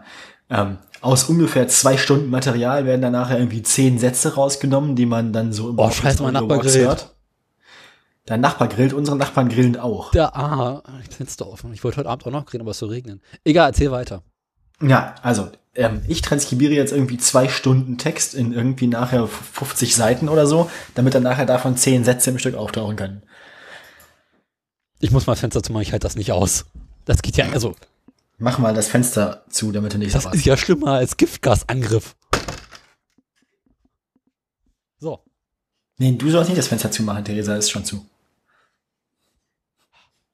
Ähm, 0.49 0.77
aus 1.03 1.25
ungefähr 1.25 1.67
zwei 1.67 1.97
Stunden 1.97 2.29
Material 2.29 2.85
werden 2.85 3.01
dann 3.01 3.11
nachher 3.11 3.37
irgendwie 3.37 3.61
zehn 3.61 3.99
Sätze 3.99 4.35
rausgenommen, 4.35 4.95
die 4.95 5.05
man 5.05 5.33
dann 5.33 5.51
so 5.51 5.69
im 5.69 5.77
Oh, 5.77 5.91
scheiße, 5.91 6.23
mein 6.23 6.33
Nachbar 6.33 6.59
grillt. 6.59 7.09
Dein 8.25 8.39
Nachbar 8.39 8.69
grillt, 8.69 8.93
unsere 8.93 9.17
Nachbarn 9.17 9.49
grillen 9.49 9.77
auch. 9.77 10.11
Der 10.11 10.35
A. 10.35 10.81
Ich 11.03 11.13
Fenster 11.13 11.45
offen. 11.45 11.73
Ich 11.73 11.83
wollte 11.83 11.97
heute 11.97 12.09
Abend 12.09 12.25
auch 12.25 12.31
noch 12.31 12.45
grillen, 12.45 12.61
aber 12.61 12.71
es 12.71 12.79
soll 12.79 12.89
regnen. 12.89 13.21
Egal, 13.43 13.69
erzähl 13.69 13.91
weiter. 13.91 14.23
Ja, 14.81 15.15
also 15.21 15.49
ähm, 15.75 16.01
ich 16.07 16.21
transkribiere 16.21 16.73
jetzt 16.73 16.93
irgendwie 16.93 17.17
zwei 17.17 17.49
Stunden 17.49 17.97
Text 17.97 18.33
in 18.33 18.53
irgendwie 18.53 18.87
nachher 18.87 19.27
50 19.27 19.95
Seiten 19.95 20.29
oder 20.29 20.47
so, 20.47 20.69
damit 20.95 21.15
dann 21.15 21.23
nachher 21.23 21.45
davon 21.45 21.75
zehn 21.75 22.05
Sätze 22.05 22.29
im 22.29 22.39
Stück 22.39 22.55
auftauchen 22.55 22.95
können. 22.95 23.23
Ich 24.99 25.11
muss 25.11 25.27
mal 25.27 25.33
das 25.33 25.41
Fenster 25.41 25.61
zu 25.61 25.73
machen, 25.73 25.81
ich 25.81 25.91
halte 25.91 26.05
das 26.05 26.15
nicht 26.15 26.31
aus. 26.31 26.65
Das 27.03 27.21
geht 27.21 27.35
ja, 27.35 27.49
also, 27.51 27.75
Mach 28.37 28.57
mal 28.57 28.73
das 28.73 28.87
Fenster 28.87 29.45
zu, 29.49 29.71
damit 29.71 29.93
du 29.93 29.97
nicht 29.97 30.13
das 30.13 30.25
ist 30.25 30.45
ja 30.45 30.57
schlimmer 30.57 30.93
als 30.93 31.17
Giftgasangriff. 31.17 32.15
So. 34.99 35.23
Nee, 35.97 36.13
du 36.13 36.29
sollst 36.29 36.49
nicht 36.49 36.59
das 36.59 36.67
Fenster 36.67 36.91
zumachen, 36.91 37.23
Theresa 37.23 37.55
ist 37.55 37.69
schon 37.69 37.85
zu. 37.85 38.05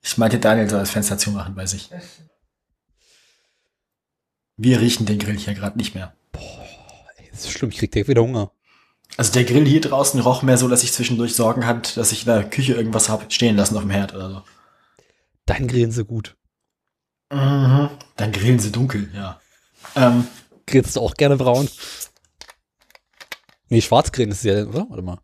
Ich 0.01 0.18
meinte, 0.18 0.39
Daniel 0.39 0.70
soll 0.70 0.79
das 0.79 0.91
Fenster 0.91 1.18
zumachen 1.18 1.56
bei 1.56 1.65
sich. 1.65 1.89
Wir 4.56 4.79
riechen 4.79 5.06
den 5.06 5.20
Grill 5.20 5.38
hier 5.38 5.53
gerade 5.53 5.77
nicht 5.77 5.96
mehr. 5.96 6.13
Ey, 7.18 7.29
das 7.32 7.41
ist 7.41 7.51
schlimm, 7.51 7.70
ich 7.70 7.77
krieg 7.77 7.91
direkt 7.91 8.10
wieder 8.10 8.22
Hunger. 8.22 8.51
Also 9.18 9.34
der 9.34 9.44
Grill 9.44 9.65
hier 9.65 9.82
draußen 9.82 10.20
roch 10.22 10.41
mehr 10.44 10.58
so, 10.58 10.68
dass 10.68 10.84
ich 10.84 10.94
zwischendurch 10.94 11.36
Sorgen 11.36 11.65
hatte, 11.65 11.96
dass 11.96 12.12
ich 12.12 12.22
in 12.22 12.34
der 12.34 12.50
Küche 12.50 12.74
irgendwas 12.74 13.10
hab 13.10 13.32
stehen 13.32 13.58
lassen 13.58 13.75
auf 13.75 13.84
dem 13.84 13.89
Herd 13.89 14.15
oder 14.15 14.29
so. 14.29 14.44
Dein 15.46 15.68
Grillen 15.68 15.91
so 15.91 16.06
gut. 16.06 16.36
Mhm. 17.31 17.89
Dann 18.15 18.31
grillen 18.31 18.59
sie 18.59 18.71
dunkel, 18.71 19.12
ja. 19.13 19.39
Ähm, 19.95 20.27
Grillst 20.65 20.95
du 20.95 21.01
auch 21.01 21.13
gerne 21.13 21.36
braun? 21.38 21.69
Nee, 23.69 23.81
Schwarzgrillen 23.81 24.31
ist 24.31 24.39
es 24.39 24.43
ja, 24.43 24.63
oder? 24.65 24.88
Warte 24.89 25.03
mal. 25.03 25.19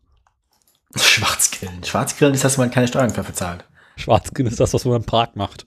Schwarzgrillen. 0.96 1.84
Schwarzgrillen 1.84 2.36
ist 2.36 2.44
das, 2.44 2.58
wenn 2.58 2.66
man 2.66 2.72
keine 2.72 2.88
Steuern 2.88 3.10
für 3.10 3.24
bezahlt. 3.24 3.66
Schwarzgrillen 3.98 4.52
ist 4.52 4.60
das, 4.60 4.74
was 4.74 4.86
man 4.86 4.98
im 4.98 5.06
Park 5.06 5.36
macht. 5.36 5.66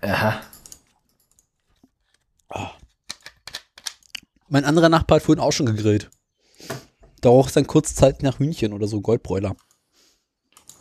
Aha. 0.00 0.40
Mein 4.48 4.64
anderer 4.64 4.88
Nachbar 4.88 5.16
hat 5.16 5.24
vorhin 5.24 5.42
auch 5.42 5.52
schon 5.52 5.66
gegrillt. 5.66 6.10
Da 7.22 7.30
roch 7.30 7.48
es 7.48 7.54
dann 7.54 7.66
kurzzeitig 7.66 8.22
nach 8.22 8.38
Hühnchen 8.38 8.72
oder 8.74 8.86
so, 8.86 9.00
Goldbräuler. 9.00 9.56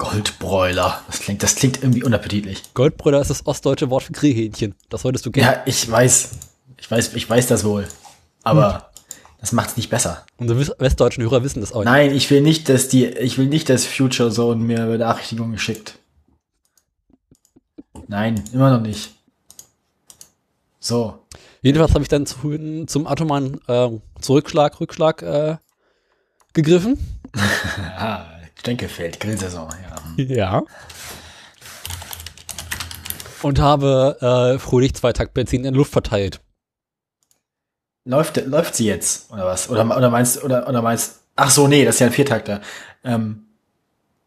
Goldbräuler. 0.04 1.02
Das 1.08 1.20
klingt, 1.20 1.44
das 1.44 1.56
klingt 1.56 1.82
irgendwie 1.82 2.04
unappetitlich. 2.04 2.62
Goldbräuler 2.74 3.22
ist 3.22 3.30
das 3.30 3.46
ostdeutsche 3.46 3.90
Wort 3.90 4.04
für 4.04 4.12
Grillhähnchen. 4.12 4.76
Das 4.90 5.02
solltest 5.02 5.26
du 5.26 5.32
kennen. 5.32 5.48
Ja, 5.48 5.64
ich 5.66 5.90
weiß. 5.90 6.32
Ich 6.78 6.92
weiß, 6.92 7.14
ich 7.14 7.30
weiß 7.30 7.48
das 7.48 7.64
wohl. 7.64 7.88
Aber 8.44 8.92
das 9.40 9.54
macht's 9.54 9.78
nicht 9.78 9.90
besser. 9.90 10.26
Unsere 10.38 10.60
westdeutschen 10.80 11.24
Hörer 11.24 11.44
wissen 11.44 11.62
das 11.62 11.72
auch 11.72 11.80
nicht. 11.80 11.86
Nein, 11.86 12.14
ich 12.14 12.30
will 12.30 12.42
nicht, 12.42 12.68
dass 12.68 12.90
die, 12.90 13.06
ich 13.06 13.38
will 13.38 13.48
nicht, 13.48 13.70
dass 13.70 13.86
Future 13.86 14.32
Zone 14.32 14.62
mir 14.62 14.86
Benachrichtigungen 14.86 15.58
schickt. 15.58 15.98
Nein, 18.08 18.44
immer 18.52 18.70
noch 18.72 18.82
nicht. 18.82 19.12
So. 20.80 21.20
Jedenfalls 21.62 21.94
habe 21.94 22.04
ich 22.04 22.10
dann 22.10 22.26
zu, 22.26 22.86
zum 22.86 23.08
atomaren 23.08 23.62
äh, 23.68 23.90
Zurückschlag, 24.20 24.82
Rückschlag 24.82 25.22
äh, 25.22 25.58
gegriffen. 26.54 26.98
Ah, 27.98 28.33
Stenkefeld, 28.64 29.20
Grillsaison, 29.20 29.68
ja. 30.18 30.24
Ja. 30.24 30.64
Und 33.42 33.60
habe 33.60 34.18
äh, 34.22 34.58
fröhlich 34.58 34.94
zwei 34.94 35.12
Takt 35.12 35.34
Benzin 35.34 35.58
in 35.58 35.64
der 35.64 35.72
Luft 35.74 35.92
verteilt. 35.92 36.40
Läuft, 38.06 38.38
läuft 38.46 38.76
sie 38.76 38.86
jetzt, 38.86 39.30
oder 39.34 39.46
was? 39.46 39.70
Oder, 39.70 39.86
oder 39.86 40.10
meinst, 40.10 40.42
oder, 40.46 40.70
oder 40.70 40.82
meinst, 40.82 41.24
ach 41.36 41.50
so, 41.50 41.68
nee, 41.68 41.84
das 41.84 41.96
ist 41.96 42.00
ja 42.00 42.08
ein 42.08 42.14
Viertakter. 42.14 42.62
Ähm, 43.04 43.48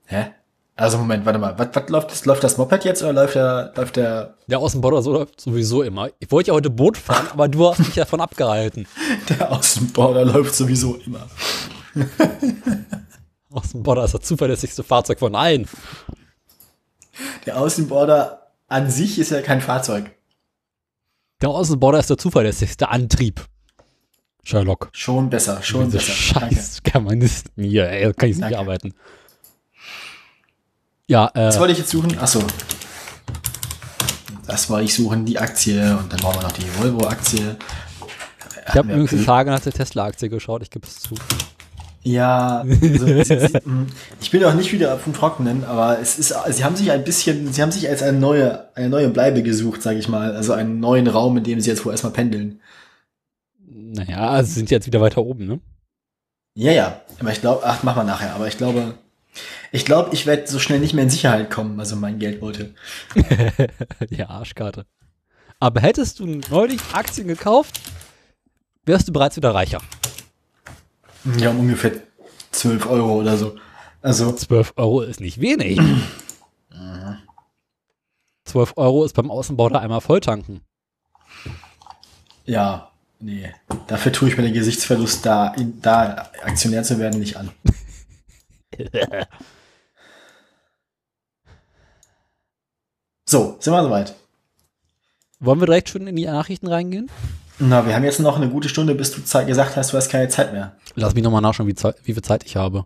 hä? 0.05 0.27
Also 0.75 0.99
Moment, 0.99 1.25
warte 1.25 1.39
mal, 1.39 1.59
was, 1.59 1.69
was 1.73 1.89
läuft, 1.89 2.11
das, 2.11 2.27
läuft 2.27 2.45
das 2.45 2.59
Moped 2.59 2.85
jetzt 2.85 3.03
oder 3.03 3.15
läuft 3.15 3.37
der, 3.37 3.73
läuft 3.75 3.97
der, 3.97 4.35
Der 4.49 4.59
Außenborder 4.59 5.01
so 5.01 5.15
läuft 5.15 5.41
sowieso 5.41 5.83
immer. 5.83 6.11
Ich 6.19 6.31
wollte 6.31 6.49
ja 6.49 6.55
heute 6.55 6.69
Boot 6.69 6.99
fahren, 6.99 7.29
aber 7.33 7.49
du 7.49 7.71
hast 7.71 7.79
mich 7.79 7.95
davon 7.95 8.21
abgehalten. 8.21 8.87
der 9.31 9.51
Außenborder 9.51 10.27
läuft 10.27 10.55
sowieso 10.55 10.97
immer? 11.07 11.27
Außenborder 13.53 14.05
ist 14.05 14.15
das 14.15 14.23
zuverlässigste 14.23 14.83
Fahrzeug 14.83 15.19
von 15.19 15.35
allen. 15.35 15.69
Der 17.47 17.59
Außenborder 17.59 18.51
an 18.69 18.91
sich 18.91 19.19
ist 19.19 19.31
ja 19.31 19.41
kein 19.43 19.61
Fahrzeug. 19.61 20.11
Der 21.41 21.51
Außenborder 21.51 21.99
ist 22.01 22.11
der 22.11 22.19
zuverlässigste 22.19 22.89
Antrieb. 22.89 23.45
Sherlock. 24.43 24.89
Schon 24.93 25.29
besser, 25.29 25.63
schon 25.63 25.87
Diese 25.87 25.99
besser. 25.99 26.13
scheiß 26.13 26.83
Germanisten 26.83 27.65
hier, 27.65 27.89
ey, 27.91 28.05
da 28.05 28.13
kann 28.13 28.29
ich 28.29 28.37
nicht 28.37 28.45
Danke. 28.45 28.59
arbeiten. 28.59 28.95
Ja, 31.09 31.31
äh, 31.35 31.49
Was 31.49 31.59
wollte 31.59 31.73
ich 31.73 31.79
jetzt 31.79 31.91
suchen? 31.91 32.17
Ach 32.21 32.27
so. 32.27 32.43
Das 34.47 34.71
wollte 34.71 34.85
ich 34.85 34.95
suchen, 34.95 35.25
die 35.25 35.39
Aktie 35.39 35.97
und 35.97 36.13
dann 36.13 36.21
brauchen 36.21 36.39
wir 36.41 36.43
noch 36.45 36.53
die 36.53 36.67
Volvo-Aktie. 36.79 37.57
ich 38.69 38.75
habe 38.75 38.89
übrigens 38.89 39.11
die 39.11 39.25
Tage 39.25 39.51
nach 39.51 39.61
der 39.61 39.73
Tesla-Aktie 39.73 40.29
geschaut, 40.29 40.63
ich 40.63 40.71
gebe 40.71 40.87
es 40.87 41.01
zu. 41.01 41.15
Ja, 42.07 42.61
also, 42.61 43.07
sie, 43.25 43.25
sie, 43.25 43.61
mh, 43.65 43.87
ich 44.21 44.31
bin 44.31 44.45
auch 44.45 44.55
nicht 44.55 44.73
wieder 44.73 44.97
dem 44.97 45.13
Trockenen, 45.13 45.65
aber 45.65 45.99
es 45.99 46.21
ist, 46.21 46.33
sie 46.51 46.63
haben 46.63 46.77
sich 46.77 46.93
ein 46.93 47.03
bisschen, 47.03 47.53
sie 47.53 47.61
haben 47.61 47.73
sich 47.73 47.89
als 47.89 48.01
eine 48.01 48.17
neue, 48.17 48.69
eine 48.77 48.89
neue 48.89 49.09
Bleibe 49.09 49.43
gesucht, 49.43 49.83
sage 49.83 49.99
ich 49.99 50.07
mal, 50.07 50.37
also 50.37 50.53
einen 50.53 50.79
neuen 50.79 51.09
Raum, 51.09 51.37
in 51.37 51.43
dem 51.43 51.61
sie 51.61 51.69
jetzt 51.69 51.85
wohl 51.85 51.91
erstmal 51.91 52.13
pendeln. 52.13 52.61
Naja, 53.59 54.31
also 54.31 54.53
sind 54.53 54.71
jetzt 54.71 54.87
wieder 54.87 55.01
weiter 55.01 55.21
oben, 55.21 55.49
ne? 55.49 55.61
Ja, 56.55 56.71
ja, 56.71 57.01
aber 57.19 57.33
ich 57.33 57.41
glaube, 57.41 57.63
ach, 57.65 57.83
machen 57.83 57.99
wir 57.99 58.05
nachher, 58.05 58.37
aber 58.37 58.47
ich 58.47 58.57
glaube, 58.57 58.95
ich 59.73 59.85
glaube, 59.85 60.11
ich 60.13 60.27
werde 60.27 60.47
so 60.47 60.61
schnell 60.61 60.79
nicht 60.79 60.95
mehr 60.95 61.03
in 61.03 61.11
Sicherheit 61.11 61.51
kommen, 61.51 61.81
also 61.81 61.97
mein 61.97 62.21
Geldbeutel. 62.21 62.73
ja, 64.11 64.29
Arschkarte. 64.29 64.87
Aber 65.59 65.81
hättest 65.81 66.21
du 66.21 66.27
neulich 66.27 66.81
Aktien 66.93 67.27
gekauft, 67.27 67.81
wärst 68.85 69.09
du 69.09 69.13
bereits 69.13 69.37
wieder 69.37 69.53
reicher. 69.53 69.81
Ja, 71.39 71.51
um 71.51 71.61
ungefähr 71.61 71.93
12 72.53 72.87
Euro 72.87 73.21
oder 73.21 73.37
so. 73.37 73.57
Also, 74.03 74.33
12 74.33 74.75
Euro 74.77 75.03
ist 75.03 75.21
nicht 75.21 75.41
wenig. 75.41 75.81
12 78.45 78.75
Euro 78.77 79.05
ist 79.05 79.15
beim 79.15 79.31
Außenbau 79.31 79.69
da 79.69 79.81
einmal 79.81 80.01
volltanken. 80.01 80.61
ja, 82.45 82.91
nee, 83.19 83.53
dafür 83.89 84.13
tue 84.13 84.29
ich 84.29 84.37
mir 84.37 84.45
den 84.45 84.55
Gesichtsverlust, 84.55 85.27
da, 85.27 85.49
in, 85.55 85.81
da 85.83 86.31
Aktionär 86.43 86.85
zu 86.85 86.99
werden, 86.99 87.19
nicht 87.21 87.37
an. 87.37 87.51
So, 93.29 93.57
sind 93.59 93.73
wir 93.73 93.83
soweit. 93.83 94.15
Wollen 95.41 95.61
wir 95.61 95.67
direkt 95.67 95.89
schon 95.89 96.07
in 96.07 96.15
die 96.15 96.27
Nachrichten 96.27 96.69
reingehen? 96.69 97.11
Na, 97.59 97.87
wir 97.87 97.95
haben 97.95 98.05
jetzt 98.05 98.21
noch 98.21 98.37
eine 98.37 98.49
gute 98.51 98.69
Stunde, 98.69 98.95
bis 98.95 99.13
du 99.13 99.25
Zeit 99.25 99.47
gesagt 99.47 99.77
hast, 99.77 99.93
du 99.93 99.97
hast 99.97 100.11
keine 100.11 100.29
Zeit 100.29 100.53
mehr. 100.53 100.77
Lass 100.95 101.15
mich 101.15 101.25
nochmal 101.25 101.41
nachschauen, 101.41 101.69
wie, 101.69 101.75
Zeit, 101.75 101.97
wie 102.05 102.13
viel 102.13 102.23
Zeit 102.23 102.45
ich 102.45 102.57
habe. 102.57 102.85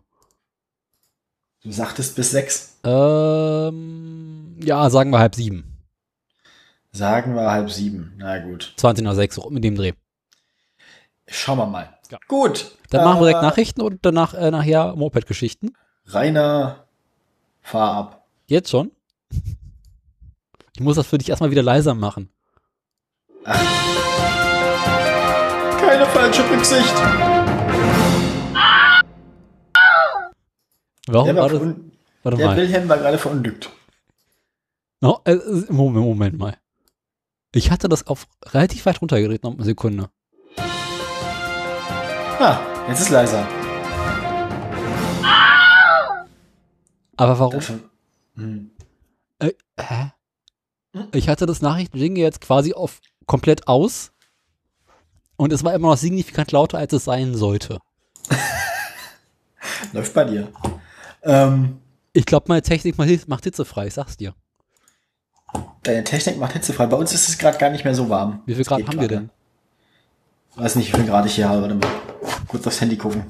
Du 1.62 1.72
sagtest 1.72 2.14
bis 2.16 2.30
sechs. 2.30 2.78
Ähm, 2.84 4.56
ja, 4.62 4.88
sagen 4.88 5.10
wir 5.10 5.18
halb 5.18 5.34
sieben. 5.34 5.76
Sagen 6.92 7.34
wir 7.34 7.50
halb 7.50 7.70
sieben. 7.70 8.14
Na 8.16 8.38
gut. 8.38 8.72
20 8.76 9.04
nach 9.04 9.14
6, 9.14 9.34
so 9.36 9.50
mit 9.50 9.62
dem 9.64 9.74
Dreh. 9.76 9.92
Schauen 11.26 11.58
wir 11.58 11.66
mal. 11.66 11.98
Ja. 12.10 12.18
Gut. 12.28 12.76
Dann 12.90 13.04
machen 13.04 13.20
wir 13.20 13.26
direkt 13.26 13.42
Äh, 13.42 13.46
Nachrichten 13.46 13.82
und 13.82 13.98
danach 14.02 14.34
äh, 14.34 14.50
nachher 14.50 14.96
Moped-Geschichten. 14.96 15.74
Rainer, 16.06 16.86
fahr 17.60 17.92
ab. 17.94 18.26
Jetzt 18.46 18.70
schon? 18.70 18.90
Ich 20.74 20.80
muss 20.80 20.96
das 20.96 21.06
für 21.06 21.18
dich 21.18 21.28
erstmal 21.28 21.50
wieder 21.52 21.62
leiser 21.62 21.94
machen. 21.94 22.30
Keine 23.44 23.58
falsche 26.20 26.50
Rücksicht. 26.50 26.94
Warum 31.06 31.26
Der, 31.26 31.36
war 31.36 31.42
war 31.42 31.48
das? 31.48 31.60
Warte 32.22 32.36
der 32.36 32.46
mal. 32.46 32.56
Wilhelm 32.58 32.88
war 32.90 32.98
gerade 32.98 33.16
verunglückt. 33.16 33.70
No, 35.00 35.20
äh, 35.24 35.36
Moment, 35.70 36.04
Moment 36.04 36.38
mal. 36.38 36.58
Ich 37.54 37.70
hatte 37.70 37.88
das 37.88 38.06
auf 38.06 38.26
relativ 38.44 38.84
weit 38.84 39.00
runtergedreht, 39.00 39.42
noch 39.42 39.54
eine 39.54 39.64
Sekunde. 39.64 40.10
Ah, 42.38 42.58
jetzt 42.88 43.00
ist 43.00 43.10
leiser. 43.10 43.46
Aber 47.16 47.38
warum? 47.38 47.60
Hm. 48.34 48.70
Äh, 49.38 49.52
hä? 49.78 50.12
Ich 51.12 51.30
hatte 51.30 51.46
das 51.46 51.62
Nachrichtenjingle 51.62 52.22
jetzt 52.22 52.42
quasi 52.42 52.74
auf 52.74 53.00
komplett 53.26 53.68
aus. 53.68 54.12
Und 55.40 55.54
es 55.54 55.64
war 55.64 55.72
immer 55.72 55.88
noch 55.88 55.96
signifikant 55.96 56.52
lauter, 56.52 56.76
als 56.76 56.92
es 56.92 57.04
sein 57.04 57.34
sollte. 57.34 57.78
Läuft 59.94 60.12
bei 60.12 60.24
dir. 60.24 60.52
Ähm, 61.22 61.78
Ich 62.12 62.26
glaube, 62.26 62.44
meine 62.48 62.60
Technik 62.60 62.98
macht 62.98 63.26
macht 63.26 63.44
hitzefrei, 63.44 63.86
ich 63.86 63.94
sag's 63.94 64.18
dir. 64.18 64.34
Deine 65.82 66.04
Technik 66.04 66.36
macht 66.36 66.52
hitzefrei. 66.52 66.84
Bei 66.84 66.98
uns 66.98 67.14
ist 67.14 67.26
es 67.26 67.38
gerade 67.38 67.56
gar 67.56 67.70
nicht 67.70 67.84
mehr 67.86 67.94
so 67.94 68.10
warm. 68.10 68.42
Wie 68.44 68.54
viel 68.54 68.66
Grad 68.66 68.86
haben 68.86 69.00
wir 69.00 69.08
denn? 69.08 69.30
Weiß 70.56 70.76
nicht, 70.76 70.92
wie 70.92 70.98
viel 70.98 71.06
Grad 71.06 71.24
ich 71.24 71.36
hier 71.36 71.48
habe. 71.48 71.62
Warte 71.62 71.74
mal. 71.74 71.88
Kurz 72.46 72.66
aufs 72.66 72.82
Handy 72.82 72.98
gucken. 72.98 73.24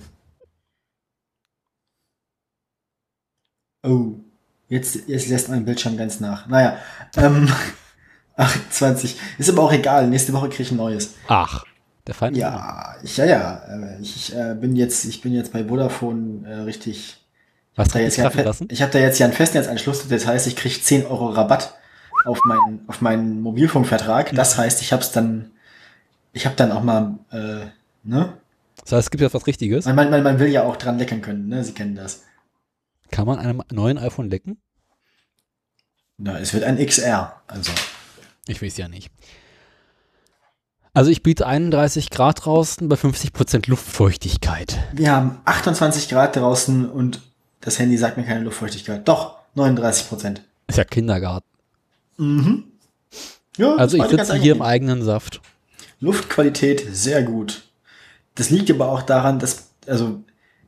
Oh. 3.87 4.15
Jetzt, 4.69 5.07
jetzt 5.07 5.29
lässt 5.29 5.49
mein 5.49 5.65
Bildschirm 5.65 5.97
ganz 5.97 6.19
nach. 6.19 6.49
Naja. 6.49 6.77
Ähm, 7.17 7.49
28. 8.35 9.17
Ist 9.39 9.49
aber 9.49 9.63
auch 9.63 9.73
egal. 9.73 10.09
Nächste 10.09 10.33
Woche 10.33 10.49
kriege 10.49 10.65
ich 10.65 10.73
ein 10.73 10.77
neues. 10.77 11.15
Ach, 11.29 11.65
der 12.07 12.15
Feind. 12.15 12.37
Ja, 12.37 12.97
ich, 13.03 13.17
ja, 13.17 13.25
ja. 13.25 13.63
äh, 13.69 14.01
Ich, 14.01 14.17
ich 14.17 14.37
äh, 14.37 14.55
bin 14.55 14.77
jetzt, 14.77 15.05
ich 15.05 15.21
bin 15.21 15.33
jetzt 15.33 15.53
bei 15.53 15.65
Vodafone 15.67 16.49
äh, 16.49 16.55
richtig. 16.63 17.17
Was 17.77 17.89
Da 17.89 17.95
hat 17.95 18.03
jetzt 18.03 18.17
dich 18.17 18.25
ja, 18.25 18.43
lassen? 18.43 18.69
ich 18.71 18.83
habe 18.83 18.93
da 18.93 18.99
jetzt 18.99 19.19
ja 19.19 19.27
einen 19.27 19.35
Festnetzanschluss. 19.35 20.09
Das 20.09 20.27
heißt, 20.27 20.47
ich 20.47 20.57
kriege 20.57 20.81
10 20.81 21.07
Euro 21.07 21.29
Rabatt 21.29 21.75
auf 22.25 22.39
meinen, 22.45 22.85
auf 22.89 23.01
meinen 23.01 23.41
Mobilfunkvertrag. 23.41 24.33
Das 24.35 24.59
heißt, 24.59 24.83
ich 24.83 24.93
habe 24.93 25.03
es 25.03 25.13
dann, 25.13 25.53
ich 26.33 26.47
habe 26.47 26.57
dann 26.57 26.73
auch 26.73 26.83
mal, 26.83 27.19
äh, 27.31 27.67
ne? 28.03 28.35
Das 28.83 28.93
heißt, 28.93 29.07
es 29.07 29.11
gibt 29.11 29.23
ja 29.23 29.33
was 29.33 29.47
Richtiges. 29.47 29.85
Man, 29.87 29.97
man, 29.97 30.11
man, 30.11 30.23
man 30.23 30.39
will 30.39 30.49
ja 30.49 30.65
auch 30.65 30.77
dran 30.77 30.99
lecken 30.99 31.23
können, 31.23 31.49
ne? 31.49 31.63
Sie 31.65 31.73
kennen 31.73 31.95
das. 31.95 32.23
Kann 33.11 33.27
man 33.27 33.39
einem 33.39 33.63
neuen 33.71 33.99
iPhone 33.99 34.31
lecken? 34.31 34.61
Na, 36.19 36.39
es 36.39 36.53
wird 36.53 36.65
ein 36.65 36.79
XR. 36.79 37.41
Also, 37.47 37.73
Ich 38.47 38.61
weiß 38.63 38.77
ja 38.77 38.89
nicht. 38.89 39.11
Also 40.93 41.11
ich 41.11 41.23
biete 41.23 41.47
31 41.47 42.11
Grad 42.11 42.45
draußen 42.45 42.89
bei 42.89 42.97
50% 42.97 43.69
Luftfeuchtigkeit. 43.71 44.79
wir 44.93 45.13
haben 45.13 45.41
28 45.45 46.09
Grad 46.09 46.37
draußen 46.37 46.89
und 46.89 47.21
das 47.61 47.79
Handy 47.79 47.97
sagt 47.97 48.17
mir 48.17 48.25
keine 48.25 48.41
Luftfeuchtigkeit. 48.41 49.07
Doch, 49.07 49.37
39 49.55 50.09
Prozent. 50.09 50.43
Ist 50.67 50.79
ja 50.79 50.85
Kindergarten. 50.85 51.47
Mhm. 52.17 52.65
Ja, 53.57 53.77
Also 53.77 53.97
ich 53.99 54.05
sitze 54.05 54.35
hier 54.37 54.55
im 54.55 54.63
eigenen 54.63 55.03
Saft. 55.03 55.41
Luftqualität 56.01 56.85
sehr 56.93 57.23
gut. 57.23 57.63
Das 58.35 58.51
liegt 58.51 58.71
aber 58.71 58.89
auch 58.89 59.03
daran, 59.03 59.39
dass, 59.39 59.71
also, 59.87 60.21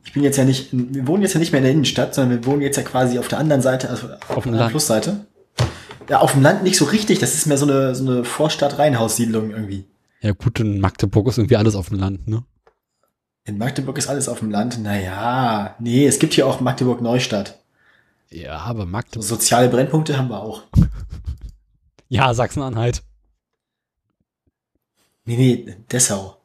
ich 0.05 0.13
bin 0.13 0.23
jetzt 0.23 0.37
ja 0.37 0.45
nicht, 0.45 0.69
wir 0.71 1.07
wohnen 1.07 1.23
jetzt 1.23 1.33
ja 1.33 1.39
nicht 1.39 1.51
mehr 1.51 1.59
in 1.59 1.63
der 1.63 1.71
Innenstadt, 1.73 2.13
sondern 2.13 2.43
wir 2.43 2.45
wohnen 2.45 2.61
jetzt 2.61 2.77
ja 2.77 2.83
quasi 2.83 3.17
auf 3.17 3.27
der 3.29 3.39
anderen 3.39 3.61
Seite, 3.61 3.89
also 3.89 4.07
auf, 4.27 4.43
dem 4.43 4.53
der. 4.53 4.69
Flussseite. 4.69 5.25
Ja, 6.09 6.19
auf 6.19 6.33
dem 6.33 6.41
Land 6.43 6.63
nicht 6.63 6.77
so 6.77 6.85
richtig, 6.85 7.19
das 7.19 7.33
ist 7.33 7.47
mehr 7.47 7.57
so 7.57 7.65
eine, 7.65 7.95
so 7.95 8.05
eine 8.05 8.23
Vorstadt-Reihenhaussiedlung 8.25 9.51
irgendwie. 9.51 9.85
Ja 10.23 10.31
gut, 10.31 10.59
in 10.59 10.79
Magdeburg 10.79 11.27
ist 11.27 11.37
irgendwie 11.37 11.57
alles 11.57 11.75
auf 11.75 11.89
dem 11.89 11.99
Land, 11.99 12.27
ne? 12.27 12.43
In 13.43 13.57
Magdeburg 13.57 13.97
ist 13.97 14.07
alles 14.07 14.29
auf 14.29 14.39
dem 14.39 14.49
Land. 14.51 14.81
Naja, 14.81 15.75
nee, 15.79 16.07
es 16.07 16.17
gibt 16.17 16.33
hier 16.33 16.47
auch 16.47 16.61
Magdeburg-Neustadt. 16.61 17.59
Ja, 18.31 18.57
aber 18.59 18.83
So 18.83 18.87
Magdeburg. 18.87 19.23
soziale 19.27 19.69
Brennpunkte 19.69 20.17
haben 20.17 20.29
wir 20.29 20.41
auch. 20.41 20.63
Ja, 22.09 22.31
Sachsen-Anhalt. 22.35 23.01
Nee, 25.25 25.35
nee, 25.35 25.75
Dessau. 25.91 26.37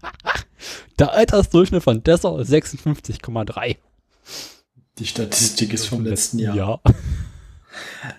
Der 1.00 1.12
Altersdurchschnitt 1.12 1.82
von 1.82 2.04
Dessau 2.04 2.38
ist 2.38 2.50
56,3. 2.52 3.76
Die 4.98 5.06
Statistik 5.06 5.72
ist 5.72 5.86
vom 5.86 6.04
letzten 6.04 6.38
Jahr. 6.38 6.54
Ja. 6.54 6.80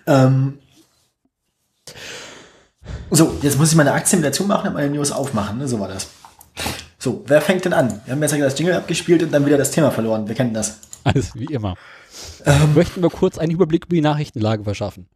Ähm, 0.06 0.58
so, 3.10 3.36
jetzt 3.42 3.58
muss 3.58 3.70
ich 3.70 3.76
meine 3.76 3.92
Aktien 3.92 4.22
wieder 4.22 4.32
zumachen 4.32 4.68
und 4.68 4.74
meine 4.74 4.90
News 4.90 5.10
aufmachen. 5.10 5.58
Ne? 5.58 5.68
So 5.68 5.80
war 5.80 5.88
das. 5.88 6.08
So, 6.98 7.24
wer 7.26 7.40
fängt 7.40 7.64
denn 7.64 7.72
an? 7.72 8.00
Wir 8.04 8.12
haben 8.12 8.22
jetzt 8.22 8.32
ja 8.32 8.38
das 8.38 8.58
Jingle 8.58 8.74
abgespielt 8.74 9.22
und 9.22 9.32
dann 9.32 9.46
wieder 9.46 9.56
das 9.56 9.70
Thema 9.70 9.90
verloren. 9.90 10.28
Wir 10.28 10.34
kennen 10.34 10.54
das. 10.54 10.80
Alles 11.04 11.34
wie 11.34 11.46
immer. 11.46 11.76
Ähm, 12.44 12.74
Möchten 12.74 13.02
wir 13.02 13.10
kurz 13.10 13.38
einen 13.38 13.52
Überblick 13.52 13.86
über 13.86 13.94
die 13.94 14.02
Nachrichtenlage 14.02 14.64
verschaffen? 14.64 15.08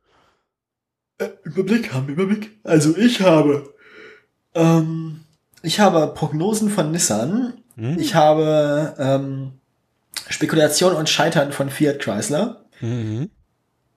Äh, 1.19 1.29
Überblick 1.43 1.93
haben, 1.93 2.09
Überblick. 2.09 2.59
Also 2.65 2.97
ich 2.97 3.21
habe, 3.21 3.75
ähm, 4.55 5.21
ich 5.63 5.81
habe 5.81 6.13
Prognosen 6.15 6.71
von 6.71 6.91
Nissan. 6.91 7.55
Hm? 7.77 7.99
Ich 7.99 8.15
habe 8.15 8.95
ähm, 8.99 9.53
Spekulation 10.29 10.95
und 10.95 11.09
Scheitern 11.09 11.53
von 11.53 11.71
Fiat 11.71 11.99
Chrysler. 11.99 12.65
Mhm. 12.81 13.31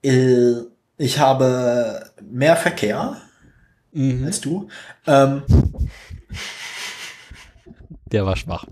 Äh, 0.04 0.54
ich 0.98 1.20
habe 1.20 2.12
mehr 2.22 2.56
Verkehr 2.56 3.18
Mhm. 3.92 4.26
als 4.26 4.42
du. 4.42 4.70
Ähm, 5.06 5.44
Der 8.12 8.26
war 8.26 8.36
schwach. 8.36 8.66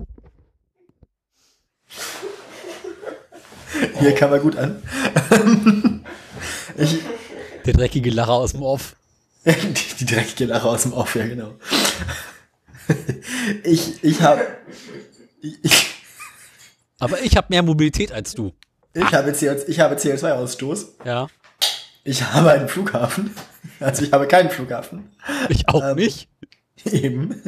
hier 4.00 4.16
kam 4.16 4.32
er 4.32 4.40
gut 4.40 4.56
an. 4.58 4.82
ich, 6.78 7.00
Der 7.66 7.74
dreckige 7.74 8.10
Lacher 8.12 8.34
aus 8.34 8.52
dem 8.54 8.62
Off. 8.62 8.96
die, 9.46 9.96
die 10.00 10.06
dreckige 10.06 10.46
Lache 10.46 10.68
aus 10.68 10.84
dem 10.84 10.94
Off, 10.94 11.16
ja 11.16 11.26
genau. 11.28 11.54
ich 13.64 14.04
ich 14.04 14.22
habe 14.22 14.42
Aber 17.00 17.22
ich 17.22 17.36
habe 17.36 17.48
mehr 17.50 17.64
Mobilität 17.64 18.12
als 18.12 18.34
du. 18.34 18.54
ich 18.94 19.14
habe 19.14 19.34
CO, 19.34 19.56
ich 19.68 19.80
habe 19.80 19.96
CO2-Ausstoß. 19.96 20.86
Ja. 21.06 21.28
Ich 22.06 22.24
habe 22.24 22.52
einen 22.52 22.70
Flughafen. 22.70 23.32
Also 23.82 24.06
ich 24.06 24.14
habe 24.14 24.26
keinen 24.26 24.50
Flughafen. 24.50 25.12
Ich 25.50 25.68
auch 25.68 25.84
Ähm. 25.84 25.96
nicht. 25.98 26.30
Eben. 26.86 27.42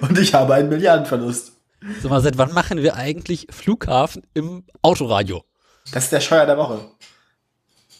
Und 0.00 0.18
ich 0.18 0.32
habe 0.32 0.54
einen 0.54 0.70
Milliardenverlust. 0.70 1.52
Sag 2.00 2.10
mal, 2.10 2.22
seit 2.22 2.38
wann 2.38 2.54
machen 2.54 2.78
wir 2.78 2.96
eigentlich 2.96 3.46
Flughafen 3.50 4.22
im 4.32 4.64
Autoradio? 4.80 5.44
Das 5.92 6.04
ist 6.04 6.12
der 6.12 6.20
Scheuer 6.22 6.46
der 6.46 6.56
Woche. 6.56 6.80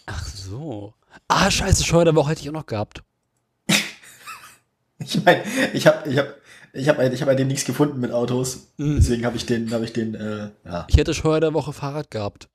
Ach 0.07 0.25
so. 0.27 0.95
Ah, 1.29 1.51
scheiße, 1.51 1.85
Scheuer 1.85 2.07
der 2.07 2.15
Woche 2.15 2.31
hätte 2.31 2.41
ich 2.41 2.49
auch 2.49 2.55
noch 2.55 2.67
gehabt. 2.67 3.03
Ich 5.01 5.23
meine, 5.25 5.43
ich 5.75 5.87
habe 5.87 6.09
ich 6.09 6.19
habe 6.19 6.35
ich 6.73 6.89
habe 6.89 7.09
ich 7.09 7.25
bei 7.25 7.35
dem 7.35 7.49
nichts 7.49 7.65
gefunden 7.67 8.01
mit 8.01 8.11
Autos. 8.11 8.69
Mhm. 8.79 8.97
Deswegen 8.97 9.25
habe 9.27 9.37
ich 9.37 9.45
den 9.45 9.71
habe 9.73 9.85
ich 9.85 9.93
den 9.93 10.15
äh, 10.15 10.49
ja. 10.65 10.87
Ich 10.89 10.97
hätte 10.97 11.13
Scheuer 11.15 11.41
der 11.41 11.53
Woche 11.55 11.73
Fahrrad 11.73 12.11
gehabt. 12.11 12.49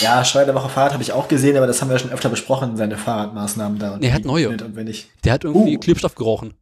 Ja, 0.00 0.24
Scheuer 0.24 0.44
der 0.44 0.54
Woche 0.54 0.68
Fahrrad 0.68 0.92
habe 0.92 1.02
ich 1.02 1.12
auch 1.12 1.28
gesehen, 1.28 1.56
aber 1.56 1.66
das 1.66 1.80
haben 1.80 1.90
wir 1.90 1.98
schon 1.98 2.12
öfter 2.12 2.28
besprochen, 2.28 2.76
seine 2.76 2.96
Fahrradmaßnahmen 2.96 3.78
da. 3.78 3.94
und 3.94 4.04
er 4.04 4.12
hat 4.12 4.24
neue. 4.24 4.56
Der 5.24 5.32
hat 5.32 5.44
irgendwie 5.44 5.76
Uh. 5.76 5.80
Klebstoff 5.80 6.14
gerochen. 6.14 6.54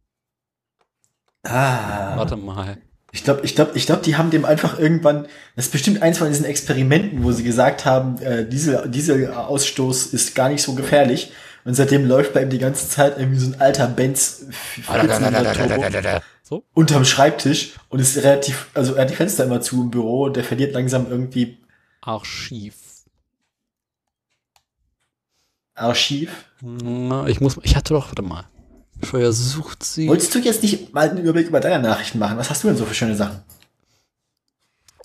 Ah. 1.43 2.15
Warte 2.17 2.37
mal. 2.37 2.77
Ich 3.11 3.23
glaube, 3.23 3.41
ich 3.43 3.53
glaube, 3.53 3.71
ich 3.75 3.85
glaube, 3.85 4.01
die 4.01 4.15
haben 4.17 4.31
dem 4.31 4.43
einfach 4.43 4.79
irgendwann, 4.79 5.27
das 5.55 5.65
ist 5.65 5.71
bestimmt 5.71 6.01
eins 6.01 6.17
von 6.17 6.29
diesen 6.29 6.45
Experimenten, 6.45 7.23
wo 7.23 7.31
sie 7.31 7.43
gesagt 7.43 7.85
haben, 7.85 8.19
äh, 8.23 8.47
Diesel, 8.47 8.89
Dieselausstoß 8.89 10.07
ist 10.07 10.33
gar 10.33 10.49
nicht 10.49 10.63
so 10.63 10.73
gefährlich. 10.73 11.31
Und 11.65 11.75
seitdem 11.75 12.05
läuft 12.05 12.33
bei 12.33 12.41
ihm 12.41 12.49
die 12.49 12.57
ganze 12.57 12.89
Zeit 12.89 13.17
irgendwie 13.19 13.39
so 13.39 13.51
ein 13.53 13.61
alter 13.61 13.87
Benz 13.87 14.45
1400 14.87 15.55
Turbo 15.55 16.21
So? 16.41 16.63
unterm 16.73 17.05
Schreibtisch 17.05 17.73
und 17.89 17.99
ist 17.99 18.17
relativ, 18.17 18.67
also 18.73 18.95
er 18.95 19.03
hat 19.03 19.11
die 19.11 19.15
Fenster 19.15 19.45
immer 19.45 19.61
zu 19.61 19.83
im 19.83 19.91
Büro 19.91 20.23
und 20.25 20.35
der 20.35 20.43
verliert 20.43 20.73
langsam 20.73 21.05
irgendwie 21.09 21.59
Archiv. 22.01 22.73
Archiv. 25.75 26.45
Na, 26.61 27.27
Ich 27.27 27.41
muss, 27.41 27.59
ich 27.63 27.75
hatte 27.75 27.93
doch, 27.93 28.07
warte 28.07 28.21
mal. 28.21 28.45
Scheuer 29.03 29.33
sucht 29.33 29.83
sie. 29.83 30.07
Wolltest 30.07 30.33
du 30.33 30.39
jetzt 30.39 30.63
nicht 30.63 30.93
mal 30.93 31.09
einen 31.09 31.19
Überblick 31.19 31.47
über 31.47 31.59
deine 31.59 31.81
Nachrichten 31.85 32.19
machen? 32.19 32.37
Was 32.37 32.49
hast 32.49 32.63
du 32.63 32.67
denn 32.67 32.77
so 32.77 32.85
für 32.85 32.93
schöne 32.93 33.15
Sachen? 33.15 33.41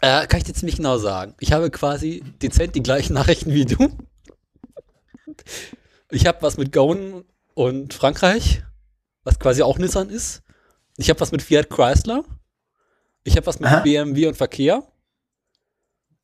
Äh, 0.00 0.26
kann 0.26 0.38
ich 0.38 0.44
dir 0.44 0.54
ziemlich 0.54 0.76
genau 0.76 0.98
sagen. 0.98 1.34
Ich 1.40 1.52
habe 1.52 1.70
quasi 1.70 2.22
dezent 2.40 2.74
die 2.76 2.82
gleichen 2.82 3.14
Nachrichten 3.14 3.52
wie 3.52 3.64
du. 3.64 3.90
Ich 6.10 6.26
habe 6.26 6.42
was 6.42 6.56
mit 6.56 6.72
Gauen 6.72 7.24
und 7.54 7.94
Frankreich, 7.94 8.62
was 9.24 9.38
quasi 9.38 9.62
auch 9.62 9.78
Nissan 9.78 10.10
ist. 10.10 10.42
Ich 10.96 11.10
habe 11.10 11.20
was 11.20 11.32
mit 11.32 11.42
Fiat 11.42 11.68
Chrysler. 11.68 12.24
Ich 13.24 13.36
habe 13.36 13.46
was 13.46 13.58
mit 13.58 13.68
Aha. 13.68 13.80
BMW 13.80 14.26
und 14.26 14.36
Verkehr. 14.36 14.84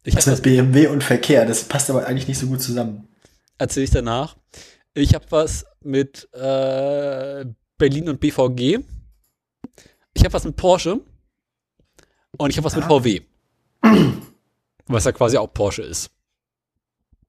Ich 0.04 0.14
Was 0.16 0.26
mit 0.26 0.34
was, 0.34 0.42
BMW 0.42 0.86
und 0.88 1.02
Verkehr? 1.02 1.44
Das 1.46 1.64
passt 1.64 1.90
aber 1.90 2.06
eigentlich 2.06 2.28
nicht 2.28 2.38
so 2.38 2.46
gut 2.46 2.60
zusammen. 2.60 3.08
Erzähle 3.58 3.84
ich 3.84 3.90
danach. 3.90 4.36
Ich 4.94 5.14
habe 5.14 5.26
was 5.30 5.64
mit 5.80 6.28
äh, 6.32 7.44
Berlin 7.78 8.08
und 8.08 8.20
BVG. 8.20 8.80
Ich 10.14 10.24
habe 10.24 10.32
was 10.34 10.44
mit 10.44 10.56
Porsche. 10.56 11.00
Und 12.36 12.50
ich 12.50 12.56
habe 12.56 12.64
was 12.64 12.76
mit 12.76 12.84
Ah. 12.84 12.88
VW. 12.88 13.22
Was 14.86 15.04
ja 15.04 15.12
quasi 15.12 15.36
auch 15.36 15.52
Porsche 15.52 15.82
ist. 15.82 16.10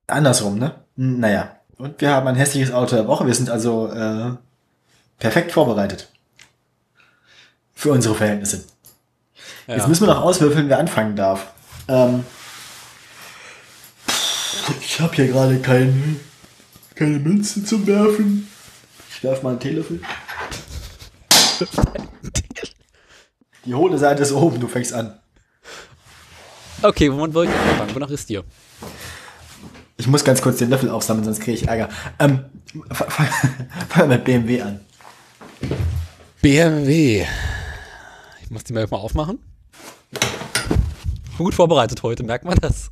Andersrum, 0.08 0.58
ne? 0.60 0.84
Naja. 0.96 1.58
Und 1.78 2.00
wir 2.02 2.10
haben 2.12 2.28
ein 2.28 2.36
hässliches 2.36 2.72
Auto 2.72 2.96
der 2.96 3.08
Woche. 3.08 3.26
Wir 3.26 3.34
sind 3.34 3.50
also 3.50 3.88
äh, 3.88 4.32
perfekt 5.20 5.52
vorbereitet. 5.52 6.10
Für 7.74 7.92
unsere 7.92 8.16
Verhältnisse. 8.16 8.64
Ja. 9.68 9.76
Jetzt 9.76 9.88
müssen 9.88 10.06
wir 10.08 10.14
noch 10.14 10.22
auswürfeln, 10.22 10.70
wer 10.70 10.80
anfangen 10.80 11.16
darf. 11.16 11.54
Ähm, 11.88 12.24
ich 14.96 15.02
habe 15.02 15.14
hier 15.14 15.28
gerade 15.28 15.60
keine, 15.60 15.94
keine 16.96 17.20
Münzen 17.20 17.66
zum 17.66 17.86
Werfen. 17.86 18.48
Ich 19.10 19.22
werf 19.24 19.44
mal 19.44 19.50
einen 19.50 19.60
Teelöffel. 19.60 20.00
Die 23.66 23.74
hohle 23.76 23.98
Seite 23.98 24.24
ist 24.24 24.32
oben, 24.32 24.58
du 24.60 24.68
fängst 24.70 24.94
an. 24.94 25.20
Okay, 26.82 27.12
womit 27.12 27.34
wollte 27.34 27.52
ich 27.52 27.72
anfangen? 27.72 27.96
Wonach 27.96 28.10
ist 28.10 28.30
dir? 28.30 28.46
Ich 29.98 30.08
muss 30.08 30.24
ganz 30.24 30.42
kurz 30.42 30.60
den 30.60 30.70
Löffel 30.70 30.90
aufsammeln, 30.90 31.26
sonst 31.26 31.42
kriege 31.42 31.58
ich 31.58 31.68
Ärger. 31.68 31.90
Ähm, 32.20 32.46
fang 32.92 33.10
fang- 33.10 33.68
fang 33.90 34.08
mit 34.08 34.24
BMW 34.24 34.62
an. 34.62 34.80
BMW. 36.42 37.26
Ich 38.44 38.50
muss 38.50 38.64
die 38.64 38.72
mal 38.72 38.88
mal 38.90 38.98
aufmachen. 38.98 39.40
Gut 41.38 41.54
vorbereitet 41.54 42.02
heute, 42.02 42.24
merkt 42.24 42.46
man 42.46 42.58
das. 42.60 42.92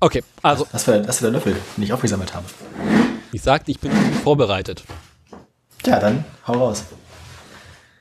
Okay, 0.00 0.22
also 0.42 0.66
Das 0.72 0.88
war, 0.88 0.98
das 0.98 1.22
war 1.22 1.30
der 1.30 1.38
Löffel, 1.38 1.56
den 1.76 1.84
ich 1.84 1.92
aufgesammelt 1.92 2.34
habe. 2.34 2.46
ich 3.32 3.42
sagte, 3.42 3.70
ich 3.70 3.78
bin 3.78 3.92
vorbereitet. 4.22 4.84
Ja, 5.84 6.00
dann 6.00 6.24
hau 6.46 6.54
raus. 6.54 6.84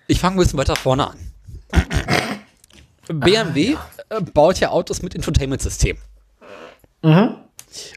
Ich 0.08 0.20
fange 0.20 0.36
ein 0.38 0.40
bisschen 0.40 0.58
weiter 0.60 0.76
vorne 0.76 1.10
an. 1.10 1.18
BMW 3.08 3.76
äh, 4.10 4.22
baut 4.22 4.60
ja 4.60 4.70
Autos 4.70 5.02
mit 5.02 5.14
Infotainment-System. 5.16 5.98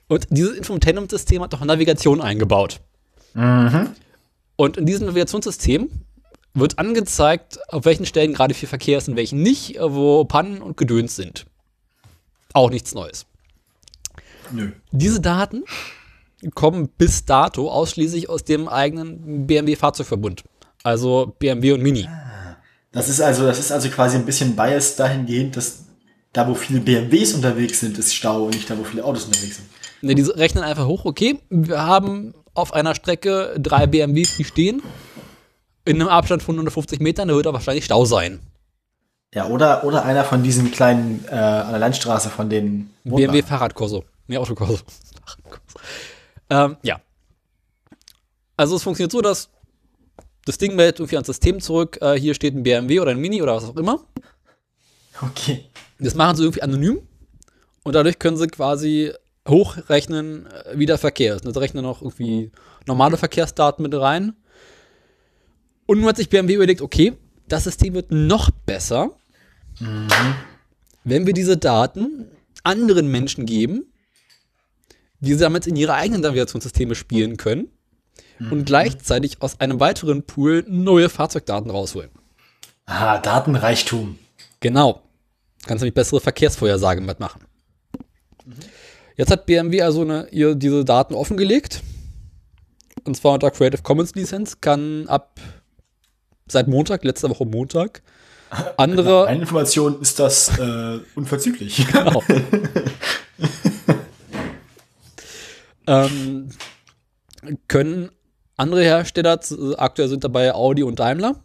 Und 0.09 0.26
dieses 0.30 0.56
Infotainment-System 0.56 1.42
hat 1.42 1.54
auch 1.54 1.61
Navigation 1.61 2.20
eingebaut. 2.20 2.80
Und 4.56 4.76
in 4.76 4.87
diesem 4.87 5.06
Navigationssystem 5.06 5.90
wird 6.54 6.78
angezeigt, 6.78 7.59
auf 7.68 7.85
welchen 7.85 8.06
Stellen 8.06 8.32
gerade 8.32 8.54
viel 8.54 8.68
Verkehr 8.68 8.98
ist 8.98 9.09
und 9.09 9.16
welchen 9.16 9.42
nicht, 9.42 9.76
wo 9.80 10.24
Pannen 10.24 10.62
und 10.62 10.76
Gedöns 10.76 11.14
sind. 11.14 11.46
Auch 12.54 12.70
nichts 12.70 12.94
Neues. 12.94 13.26
Nö. 14.52 14.70
Diese 14.92 15.20
Daten 15.20 15.64
kommen 16.54 16.88
bis 16.88 17.24
dato 17.24 17.70
ausschließlich 17.70 18.28
aus 18.28 18.44
dem 18.44 18.68
eigenen 18.68 19.46
BMW-Fahrzeugverbund. 19.46 20.44
Also 20.82 21.35
BMW 21.38 21.72
und 21.72 21.82
Mini. 21.82 22.09
Das 22.92 23.09
ist 23.09 23.20
also, 23.20 23.46
das 23.46 23.59
ist 23.59 23.72
also 23.72 23.88
quasi 23.88 24.16
ein 24.16 24.24
bisschen 24.24 24.56
Bias 24.56 24.96
dahingehend, 24.96 25.56
dass 25.56 25.85
da, 26.32 26.46
wo 26.48 26.54
viele 26.54 26.80
BMWs 26.80 27.35
unterwegs 27.35 27.80
sind, 27.80 27.98
ist 27.98 28.14
Stau 28.14 28.44
und 28.44 28.54
nicht 28.54 28.68
da, 28.68 28.78
wo 28.78 28.85
viele 28.85 29.04
Autos 29.04 29.24
unterwegs 29.24 29.56
sind. 29.56 29.68
Ne, 30.02 30.14
die 30.14 30.22
rechnen 30.22 30.62
einfach 30.62 30.87
hoch, 30.87 31.04
okay, 31.04 31.38
wir 31.48 31.82
haben 31.82 32.35
auf 32.54 32.72
einer 32.72 32.94
Strecke 32.94 33.56
drei 33.59 33.87
BMWs, 33.87 34.37
die 34.37 34.44
stehen. 34.44 34.82
In 35.85 36.00
einem 36.00 36.09
Abstand 36.09 36.42
von 36.42 36.54
150 36.56 37.00
Metern, 37.00 37.28
da 37.28 37.35
wird 37.35 37.46
da 37.46 37.52
wahrscheinlich 37.52 37.85
Stau 37.85 38.04
sein. 38.04 38.40
Ja, 39.35 39.46
oder, 39.48 39.85
oder 39.85 40.04
einer 40.04 40.24
von 40.24 40.42
diesen 40.42 40.70
kleinen 40.70 41.24
äh, 41.28 41.35
an 41.35 41.70
der 41.70 41.78
Landstraße 41.78 42.30
von 42.30 42.48
den 42.48 42.90
BMW 43.04 43.42
Fahrradkorso. 43.42 44.04
Nee, 44.26 44.38
Autokorso. 44.38 44.78
Ähm, 46.50 46.76
ja. 46.82 47.00
Also 48.56 48.76
es 48.76 48.82
funktioniert 48.82 49.12
so, 49.12 49.20
dass 49.20 49.50
das 50.44 50.58
Ding 50.58 50.76
meldet 50.76 51.00
irgendwie 51.00 51.16
ans 51.16 51.26
System 51.26 51.60
zurück, 51.60 51.98
äh, 52.00 52.14
hier 52.14 52.34
steht 52.34 52.54
ein 52.54 52.62
BMW 52.62 53.00
oder 53.00 53.10
ein 53.10 53.18
Mini 53.18 53.42
oder 53.42 53.56
was 53.56 53.64
auch 53.64 53.76
immer. 53.76 54.04
Okay. 55.20 55.64
Das 55.98 56.14
machen 56.14 56.36
sie 56.36 56.44
irgendwie 56.44 56.62
anonym 56.62 57.00
und 57.82 57.94
dadurch 57.94 58.18
können 58.18 58.36
sie 58.36 58.46
quasi 58.46 59.12
hochrechnen, 59.48 60.46
äh, 60.46 60.78
wie 60.78 60.86
der 60.86 60.98
Verkehr 60.98 61.36
ist. 61.36 61.46
Und 61.46 61.54
sie 61.54 61.60
rechnen 61.60 61.82
noch 61.82 62.02
irgendwie 62.02 62.50
normale 62.86 63.16
Verkehrsdaten 63.16 63.82
mit 63.82 63.94
rein. 63.94 64.34
Und 65.86 65.98
nun 65.98 66.08
hat 66.08 66.16
sich 66.16 66.28
BMW 66.28 66.54
überlegt, 66.54 66.82
okay, 66.82 67.14
das 67.48 67.64
System 67.64 67.94
wird 67.94 68.10
noch 68.10 68.50
besser, 68.50 69.16
wenn 71.04 71.26
wir 71.26 71.32
diese 71.32 71.56
Daten 71.56 72.26
anderen 72.64 73.08
Menschen 73.08 73.46
geben, 73.46 73.92
die 75.20 75.35
sie 75.35 75.40
damit 75.40 75.66
in 75.66 75.76
ihre 75.76 75.94
eigenen 75.94 76.22
Navigationssysteme 76.22 76.94
spielen 76.94 77.37
können 77.37 77.68
und 78.50 78.66
gleichzeitig 78.66 79.40
aus 79.40 79.61
einem 79.61 79.81
weiteren 79.81 80.22
Pool 80.24 80.64
neue 80.68 81.09
Fahrzeugdaten 81.09 81.70
rausholen. 81.70 82.11
Ah, 82.85 83.18
Datenreichtum. 83.18 84.18
Genau. 84.61 85.02
Kannst 85.66 85.83
nämlich 85.83 85.94
bessere 85.94 86.20
Verkehrsvorhersagen 86.20 87.05
mitmachen. 87.05 87.42
Jetzt 89.16 89.31
hat 89.31 89.46
BMW 89.46 89.83
also 89.83 90.02
eine, 90.02 90.29
ihr 90.31 90.55
diese 90.55 90.85
Daten 90.85 91.14
offengelegt. 91.14 91.83
Und 93.05 93.16
zwar 93.16 93.33
unter 93.35 93.50
Creative 93.50 93.83
Commons 93.83 94.14
Lizenz 94.14 94.61
kann 94.61 95.09
ab 95.09 95.40
seit 96.46 96.68
Montag, 96.68 97.05
letzte 97.05 97.29
Woche 97.31 97.44
Montag, 97.44 98.02
andere, 98.76 99.26
Eine 99.26 99.40
Information 99.40 100.00
ist 100.00 100.20
das 100.20 100.57
äh, 100.59 101.00
unverzüglich. 101.16 101.85
genau. 101.92 102.22
ähm, 105.87 106.51
können 107.68 108.11
andere 108.57 108.83
Hersteller, 108.83 109.38
aktuell 109.77 110.09
sind 110.09 110.25
dabei 110.25 110.55
Audi 110.55 110.83
und 110.83 110.99
Daimler, 110.99 111.37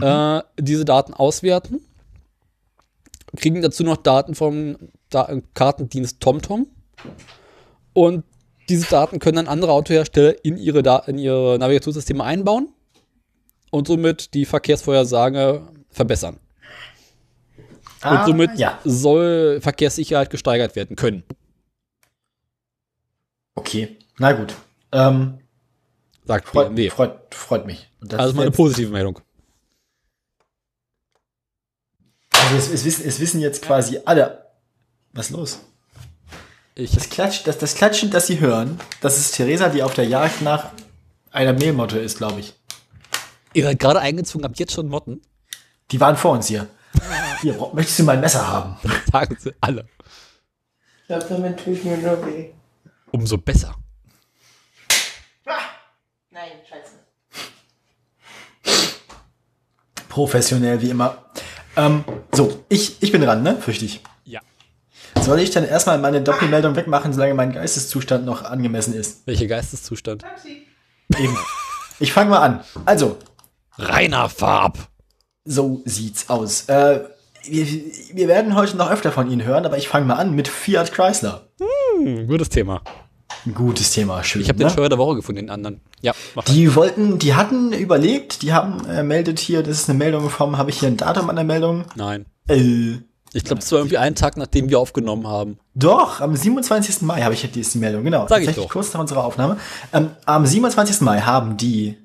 äh, 0.00 0.42
diese 0.58 0.84
Daten 0.84 1.14
auswerten. 1.14 1.80
Kriegen 3.36 3.62
dazu 3.62 3.84
noch 3.84 3.96
Daten 3.98 4.34
vom 4.34 4.76
da 5.08 5.28
Kartendienst 5.54 6.20
TomTom. 6.20 6.66
Und 7.92 8.24
diese 8.68 8.88
Daten 8.88 9.18
können 9.18 9.36
dann 9.36 9.48
andere 9.48 9.72
Autohersteller 9.72 10.44
in 10.44 10.56
ihre, 10.56 10.82
da 10.82 10.98
in 10.98 11.18
ihre 11.18 11.58
Navigationssysteme 11.58 12.22
einbauen 12.22 12.68
und 13.70 13.88
somit 13.88 14.34
die 14.34 14.44
Verkehrsvorhersage 14.44 15.62
verbessern. 15.90 16.38
Ah, 18.00 18.20
und 18.20 18.26
somit 18.26 18.58
Ja. 18.58 18.78
soll 18.84 19.60
Verkehrssicherheit 19.60 20.30
gesteigert 20.30 20.74
werden 20.76 20.96
können. 20.96 21.24
Okay. 23.60 23.98
Na 24.18 24.32
gut. 24.32 24.54
Ähm, 24.90 25.38
Sagt 26.24 26.48
freut, 26.48 26.68
BMW. 26.68 26.88
freut, 26.88 27.34
freut 27.34 27.66
mich. 27.66 27.90
Und 28.00 28.10
das 28.12 28.20
Also 28.20 28.34
mal 28.34 28.42
eine 28.42 28.50
positive 28.50 28.90
Meldung. 28.90 29.20
Also 32.32 32.56
es, 32.56 32.70
es, 32.70 32.84
wissen, 32.86 33.06
es 33.06 33.20
wissen 33.20 33.40
jetzt 33.40 33.62
quasi 33.62 34.00
alle. 34.06 34.46
Was 35.12 35.26
ist 35.26 35.32
los? 35.36 35.58
Ich, 36.74 36.92
Das, 36.92 37.10
Klatsch, 37.10 37.42
das, 37.44 37.58
das 37.58 37.74
Klatschen, 37.74 38.10
das 38.10 38.28
Sie 38.28 38.40
hören, 38.40 38.80
das 39.02 39.18
ist 39.18 39.32
Theresa, 39.32 39.68
die 39.68 39.82
auf 39.82 39.92
der 39.92 40.06
Jagd 40.06 40.40
nach 40.40 40.70
einer 41.30 41.52
Mehlmotte 41.52 41.98
ist, 41.98 42.16
glaube 42.16 42.40
ich. 42.40 42.54
ihr 43.52 43.64
seid 43.64 43.78
gerade 43.78 44.00
eingezogen, 44.00 44.44
habt 44.44 44.58
jetzt 44.58 44.72
schon 44.72 44.88
Motten. 44.88 45.20
Die 45.90 46.00
waren 46.00 46.16
vor 46.16 46.32
uns 46.32 46.46
hier. 46.46 46.66
Hier, 47.42 47.58
möchtest 47.74 47.98
du 47.98 48.04
mal 48.04 48.12
ein 48.12 48.20
Messer 48.20 48.46
haben? 48.48 48.76
Sagen 49.12 49.36
sie 49.38 49.52
alle. 49.60 49.86
Ich 51.02 51.06
glaube, 51.08 51.26
damit 51.28 51.62
tue 51.62 51.74
ich 51.74 51.84
mir 51.84 51.98
nur 51.98 52.24
weh. 52.24 52.50
Umso 53.12 53.38
besser. 53.38 53.74
Nein, 56.32 56.52
scheiße. 56.68 56.92
Professionell 60.08 60.80
wie 60.80 60.90
immer. 60.90 61.18
Ähm, 61.76 62.04
so, 62.32 62.64
ich, 62.68 63.02
ich 63.02 63.12
bin 63.12 63.20
dran, 63.22 63.42
ne? 63.42 63.56
Fürchte 63.56 63.84
ich. 63.84 64.00
Ja. 64.24 64.40
Soll 65.20 65.40
ich 65.40 65.50
dann 65.50 65.64
erstmal 65.64 65.98
meine 65.98 66.20
Doppelmeldung 66.22 66.76
wegmachen, 66.76 67.12
solange 67.12 67.34
mein 67.34 67.52
Geisteszustand 67.52 68.24
noch 68.24 68.42
angemessen 68.44 68.94
ist? 68.94 69.26
Welcher 69.26 69.46
Geisteszustand? 69.46 70.22
Taxi. 70.22 70.66
Eben. 71.18 71.36
Ich 71.98 72.12
fange 72.12 72.30
mal 72.30 72.38
an. 72.38 72.64
Also, 72.86 73.18
Reiner 73.76 74.28
Farb. 74.28 74.78
so 75.44 75.82
sieht's 75.84 76.28
aus. 76.30 76.68
Äh, 76.68 77.00
wir, 77.44 77.66
wir 78.12 78.28
werden 78.28 78.54
heute 78.54 78.76
noch 78.76 78.90
öfter 78.90 79.12
von 79.12 79.30
Ihnen 79.30 79.44
hören, 79.44 79.64
aber 79.64 79.78
ich 79.78 79.88
fange 79.88 80.06
mal 80.06 80.14
an 80.14 80.34
mit 80.34 80.48
Fiat 80.48 80.92
Chrysler. 80.92 81.48
Hm, 81.98 82.26
gutes 82.26 82.48
Thema. 82.48 82.82
Ein 83.46 83.54
gutes 83.54 83.92
Thema, 83.92 84.22
schön. 84.22 84.42
Ich 84.42 84.48
habe 84.48 84.58
ne? 84.58 84.66
den 84.66 84.70
Steuer 84.70 84.88
der 84.88 84.98
Woche 84.98 85.16
gefunden, 85.16 85.42
den 85.42 85.50
anderen. 85.50 85.80
Ja, 86.02 86.12
mach. 86.34 86.44
Die 86.44 86.74
wollten, 86.74 87.18
die 87.18 87.34
hatten 87.34 87.72
überlegt, 87.72 88.42
die 88.42 88.52
haben 88.52 88.84
äh, 88.86 89.02
meldet 89.02 89.38
hier, 89.38 89.62
das 89.62 89.80
ist 89.80 89.88
eine 89.88 89.98
Meldung 89.98 90.28
vom, 90.28 90.58
habe 90.58 90.70
ich 90.70 90.80
hier 90.80 90.88
ein 90.88 90.96
Datum 90.96 91.30
an 91.30 91.36
der 91.36 91.44
Meldung? 91.44 91.84
Nein. 91.94 92.26
Äh, 92.48 92.98
Ich 93.32 93.44
glaube, 93.44 93.62
es 93.62 93.70
war 93.72 93.78
irgendwie 93.78 93.98
einen 93.98 94.16
Tag, 94.16 94.36
nachdem 94.36 94.68
wir 94.68 94.78
aufgenommen 94.78 95.26
haben. 95.26 95.58
doch, 95.74 96.20
am 96.20 96.36
27. 96.36 97.02
Mai 97.02 97.22
habe 97.22 97.32
ich 97.34 97.40
hier 97.42 97.50
die 97.50 97.78
Meldung, 97.78 98.04
genau. 98.04 98.26
Sag 98.28 98.42
ich 98.42 98.54
doch. 98.54 98.68
kurz 98.68 98.92
nach 98.92 99.00
unserer 99.00 99.24
Aufnahme. 99.24 99.56
Ähm, 99.92 100.10
am 100.26 100.44
27. 100.44 101.00
Mai 101.00 101.20
haben 101.20 101.56
die 101.56 101.96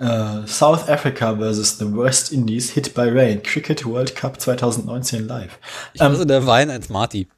äh, 0.00 0.46
South 0.46 0.88
Africa 0.88 1.36
versus 1.36 1.78
the 1.78 1.84
West 1.94 2.32
Indies 2.32 2.70
Hit 2.70 2.94
by 2.94 3.02
Rain 3.02 3.42
Cricket 3.42 3.84
World 3.86 4.16
Cup 4.16 4.40
2019 4.40 5.26
live. 5.28 5.58
Ich 5.94 6.00
Ähm, 6.00 6.16
ähm, 6.20 6.26
der 6.26 6.46
Wein 6.46 6.70
ein 6.70 6.82
Smarty. 6.82 7.28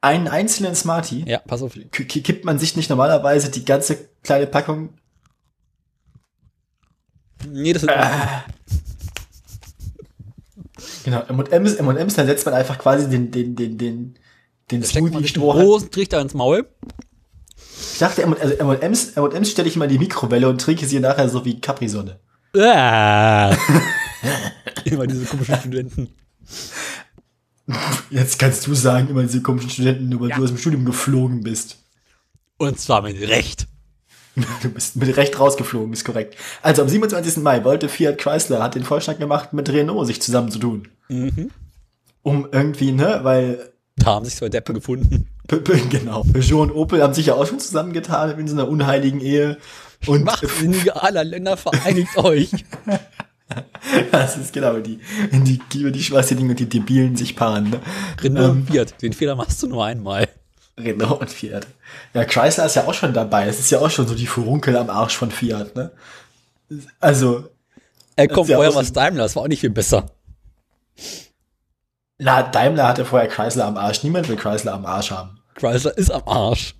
Einen 0.00 0.28
einzelnen 0.28 0.74
Smartie 0.74 1.24
Ja, 1.26 1.38
pass 1.38 1.62
auf. 1.62 1.74
k- 1.74 2.04
kippt 2.04 2.44
man 2.44 2.58
sich 2.58 2.76
nicht 2.76 2.90
normalerweise 2.90 3.50
die 3.50 3.64
ganze 3.64 4.08
kleine 4.22 4.46
Packung 4.46 4.90
Nee, 7.48 7.72
das 7.72 7.82
ist 7.82 7.88
Genau, 11.04 11.20
M&M's, 11.28 11.74
M&M's, 11.74 12.14
dann 12.14 12.26
setzt 12.26 12.44
man 12.46 12.54
einfach 12.54 12.78
quasi 12.78 13.08
den, 13.08 13.30
den, 13.30 13.56
den, 13.56 13.78
den, 13.78 14.14
den 14.70 14.82
steckt 14.84 15.02
man 15.02 15.10
Smoothie 15.12 15.22
sich 15.24 15.32
den 15.32 15.40
Strohhalm. 15.40 15.66
großen 15.66 15.90
Trichter 15.90 16.20
ins 16.20 16.34
Maul. 16.34 16.68
Ich 17.92 17.98
dachte, 17.98 18.22
M- 18.22 18.36
also 18.40 18.54
M&M's, 18.54 19.10
M&M's 19.16 19.50
stelle 19.50 19.68
ich 19.68 19.76
immer 19.76 19.84
in 19.86 19.90
die 19.90 19.98
Mikrowelle 19.98 20.48
und 20.48 20.60
trinke 20.60 20.86
sie 20.86 21.00
nachher 21.00 21.28
so 21.28 21.44
wie 21.44 21.60
Capri-Sonne. 21.60 22.18
Ah. 22.56 23.54
Immer 24.84 25.06
diese 25.06 25.24
komischen 25.24 25.56
Studenten. 25.56 26.08
Jetzt 28.10 28.38
kannst 28.38 28.66
du 28.66 28.74
sagen, 28.74 29.08
immer 29.08 29.22
diese 29.22 29.40
komischen 29.40 29.70
Studenten, 29.70 30.08
nur 30.08 30.20
weil 30.20 30.30
Ja. 30.30 30.36
du 30.36 30.42
aus 30.44 30.50
dem 30.50 30.58
Studium 30.58 30.84
geflogen 30.84 31.42
bist. 31.42 31.78
Und 32.58 32.78
zwar 32.78 33.00
mit 33.02 33.20
Recht. 33.28 33.68
Du 34.62 34.68
bist 34.70 34.96
mit 34.96 35.16
Recht 35.16 35.38
rausgeflogen, 35.38 35.92
ist 35.92 36.04
korrekt. 36.04 36.36
Also 36.62 36.82
am 36.82 36.88
27. 36.88 37.38
Mai 37.38 37.64
wollte 37.64 37.88
Fiat 37.88 38.18
Chrysler, 38.18 38.62
hat 38.62 38.74
den 38.74 38.84
Vorschlag 38.84 39.18
gemacht, 39.18 39.52
mit 39.52 39.68
Renault 39.70 40.06
sich 40.06 40.20
zusammenzutun. 40.20 40.88
Mhm. 41.08 41.50
um 42.22 42.48
irgendwie, 42.52 42.92
ne, 42.92 43.20
weil 43.22 43.72
Da 43.96 44.06
haben 44.06 44.24
sich 44.24 44.36
zwei 44.36 44.48
Deppen 44.48 44.74
gefunden. 44.74 45.28
Genau, 45.48 46.22
Peugeot 46.22 46.62
und 46.62 46.70
Opel 46.72 47.02
haben 47.02 47.14
sich 47.14 47.26
ja 47.26 47.34
auch 47.34 47.46
schon 47.46 47.58
zusammengetan 47.58 48.38
in 48.38 48.48
so 48.48 48.54
einer 48.54 48.68
unheiligen 48.68 49.20
Ehe. 49.20 49.58
Und 50.06 50.24
Machtsinniger 50.24 51.02
aller 51.02 51.24
Länder 51.24 51.56
vereinigt 51.56 52.16
euch. 52.16 52.50
das 54.12 54.36
ist 54.36 54.52
genau 54.52 54.78
die, 54.78 54.98
die, 55.32 55.60
die, 55.72 55.92
die 55.92 56.02
Schwachsinnigen 56.02 56.50
und 56.50 56.58
die 56.58 56.68
Debilen 56.68 57.16
sich 57.16 57.36
paaren, 57.36 57.70
ne? 57.70 57.80
Renault 58.20 58.50
und 58.50 58.70
Fiat. 58.70 59.02
Den 59.02 59.12
Fehler 59.12 59.36
machst 59.36 59.62
du 59.62 59.66
nur 59.66 59.84
einmal. 59.84 60.28
Renault 60.78 61.20
und 61.20 61.30
Fiat. 61.30 61.66
Ja, 62.14 62.24
Chrysler 62.24 62.66
ist 62.66 62.76
ja 62.76 62.86
auch 62.86 62.94
schon 62.94 63.12
dabei. 63.12 63.46
Das 63.46 63.58
ist 63.58 63.70
ja 63.70 63.78
auch 63.78 63.90
schon 63.90 64.06
so 64.06 64.14
die 64.14 64.26
Furunkel 64.26 64.76
am 64.76 64.90
Arsch 64.90 65.16
von 65.16 65.30
Fiat, 65.30 65.76
ne? 65.76 65.90
Also, 67.00 67.48
komm, 68.28 68.44
ist 68.44 68.50
ja 68.50 68.56
vorher 68.56 68.70
auch 68.70 68.76
war 68.76 68.84
Daimler, 68.84 69.24
das 69.24 69.36
war 69.36 69.42
auch 69.42 69.48
nicht 69.48 69.60
viel 69.60 69.70
besser. 69.70 70.10
Na, 72.22 72.42
Daimler 72.42 72.88
hatte 72.88 73.04
vorher 73.04 73.28
Chrysler 73.28 73.66
am 73.66 73.76
Arsch. 73.76 74.02
Niemand 74.02 74.28
will 74.28 74.36
Chrysler 74.36 74.74
am 74.74 74.86
Arsch 74.86 75.10
haben. 75.10 75.38
Chrysler 75.54 75.96
ist 75.96 76.10
am 76.10 76.22
Arsch. 76.26 76.74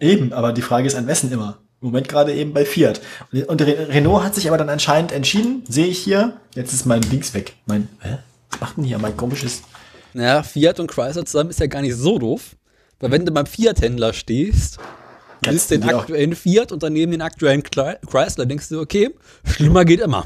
Eben, 0.00 0.32
aber 0.32 0.52
die 0.52 0.62
Frage 0.62 0.86
ist 0.86 0.94
an 0.94 1.06
wessen 1.06 1.30
immer. 1.32 1.58
Im 1.80 1.88
Moment 1.88 2.08
gerade 2.08 2.32
eben 2.32 2.52
bei 2.52 2.64
Fiat. 2.64 3.00
Und, 3.32 3.48
und 3.48 3.62
Re 3.62 3.88
Renault 3.88 4.22
hat 4.24 4.34
sich 4.36 4.46
aber 4.46 4.56
dann 4.56 4.68
anscheinend 4.68 5.10
entschieden, 5.12 5.64
sehe 5.68 5.86
ich 5.86 5.98
hier, 5.98 6.36
jetzt 6.54 6.72
ist 6.72 6.86
mein 6.86 7.00
Dings 7.00 7.34
weg. 7.34 7.54
Mein, 7.66 7.88
hä? 8.00 8.18
Was 8.50 8.60
macht 8.60 8.76
denn 8.76 8.84
hier 8.84 8.98
mein 8.98 9.16
komisches? 9.16 9.62
Naja, 10.12 10.42
Fiat 10.42 10.78
und 10.78 10.88
Chrysler 10.90 11.24
zusammen 11.24 11.50
ist 11.50 11.58
ja 11.60 11.66
gar 11.66 11.82
nicht 11.82 11.96
so 11.96 12.18
doof. 12.18 12.56
Weil 13.00 13.10
wenn 13.10 13.26
du 13.26 13.32
beim 13.32 13.46
Fiat-Händler 13.46 14.12
stehst, 14.12 14.78
siehst 15.44 15.72
den 15.72 15.80
die 15.80 15.92
auch- 15.92 16.02
aktuellen 16.02 16.36
Fiat 16.36 16.70
und 16.70 16.84
daneben 16.84 17.10
den 17.10 17.22
aktuellen 17.22 17.64
Chrysler, 17.64 18.46
denkst 18.46 18.68
du, 18.68 18.80
okay, 18.80 19.10
schlimmer 19.44 19.84
geht 19.84 19.98
immer. 20.00 20.22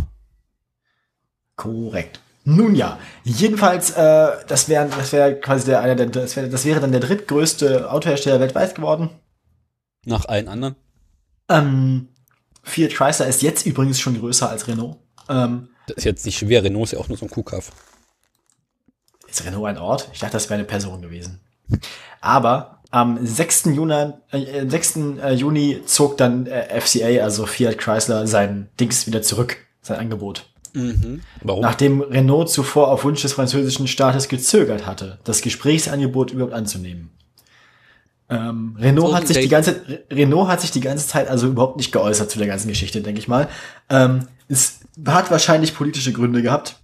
Korrekt. 1.57 2.21
Nun 2.49 2.77
ja, 2.77 2.99
jedenfalls, 3.25 3.91
äh, 3.91 4.29
das 4.47 4.69
wäre 4.69 4.89
das 4.89 5.13
wäre 5.13 5.35
quasi 5.41 5.67
der, 5.67 5.81
einer 5.81 5.97
der, 5.97 6.07
das, 6.07 6.37
wär, 6.37 6.47
das 6.47 6.65
wäre 6.65 6.79
dann 6.81 6.93
der 6.93 7.01
drittgrößte 7.01 7.91
Autohersteller 7.91 8.39
weltweit 8.39 8.77
geworden. 8.77 9.11
Nach 10.05 10.27
allen 10.27 10.47
anderen. 10.47 10.77
Ähm, 11.49 12.09
Fiat 12.63 12.93
Chrysler 12.93 13.27
ist 13.27 13.43
jetzt 13.43 13.67
übrigens 13.67 13.99
schon 13.99 14.17
größer 14.21 14.49
als 14.49 14.69
Renault. 14.69 14.97
Ähm, 15.29 15.71
Das 15.89 15.97
ist 15.97 16.05
jetzt 16.05 16.25
nicht 16.25 16.39
schwer, 16.39 16.63
Renault 16.63 16.85
ist 16.85 16.93
ja 16.93 16.99
auch 17.01 17.09
nur 17.09 17.19
so 17.19 17.27
ein 17.27 17.31
Kuhkauf. 17.31 17.73
ist 19.29 19.45
Renault 19.45 19.67
ein 19.67 19.79
Ort? 19.79 20.09
Ich 20.13 20.21
dachte, 20.21 20.35
das 20.35 20.49
wäre 20.49 20.55
eine 20.55 20.65
Person 20.69 21.03
gewesen. 21.03 21.41
Aber 22.21 22.81
am 22.93 23.19
6. 23.27 23.65
Juni, 23.67 24.13
äh, 24.31 24.69
6. 24.69 24.97
äh, 25.21 25.33
Juni 25.33 25.83
zog 25.85 26.17
dann 26.17 26.47
äh, 26.47 26.81
FCA, 26.81 27.25
also 27.25 27.45
Fiat 27.45 27.79
Chrysler, 27.79 28.29
sein 28.29 28.69
Dings 28.79 29.09
wieder 29.09 29.23
zurück, 29.23 29.57
sein 29.83 29.99
Angebot. 29.99 30.49
Mhm. 30.77 31.23
Warum? 31.43 31.63
Nachdem 31.63 32.01
Renault 32.03 32.51
zuvor 32.51 32.89
auf 32.89 33.05
Wunsch 33.05 33.23
des 33.23 33.33
französischen 33.33 33.89
Staates 33.89 34.29
gezögert 34.29 34.87
hatte, 34.87 35.19
das 35.25 35.41
Gesprächsangebot 35.41 36.31
überhaupt 36.33 36.53
anzunehmen. 36.53 37.11
Ähm, 38.29 38.77
Renault, 38.79 39.15
hat 39.15 39.27
sich 39.29 39.39
die 39.39 39.49
ganze, 39.49 39.71
Re- 39.89 40.03
Renault 40.11 40.49
hat 40.49 40.61
sich 40.61 40.73
die 40.73 40.81
ganze 40.81 41.07
Zeit 41.07 41.29
also 41.29 41.47
überhaupt 41.47 41.77
nicht 41.77 41.93
geäußert 41.93 42.31
zu 42.31 42.39
der 42.39 42.49
ganzen 42.49 42.69
Geschichte, 42.69 43.01
denke 43.01 43.21
ich 43.21 43.29
mal. 43.29 43.49
Ähm, 43.89 44.27
es 44.49 44.81
hat 45.07 45.31
wahrscheinlich 45.31 45.75
politische 45.75 46.13
Gründe 46.13 46.43
gehabt, 46.43 46.77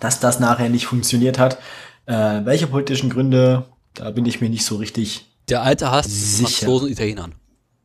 dass 0.00 0.18
das 0.18 0.40
nachher 0.40 0.68
nicht 0.70 0.86
funktioniert 0.86 1.38
hat. 1.38 1.58
Äh, 2.06 2.14
welche 2.44 2.66
politischen 2.66 3.10
Gründe, 3.10 3.66
da 3.94 4.10
bin 4.10 4.24
ich 4.26 4.40
mir 4.40 4.48
nicht 4.48 4.64
so 4.64 4.76
richtig 4.76 5.26
Der 5.50 5.62
alte 5.62 5.90
Hass 5.90 6.06
zwischen 6.06 6.46
Sicher. 6.46 6.66
Franzosen 6.66 6.86
und 6.86 6.92
Italienern. 6.92 7.34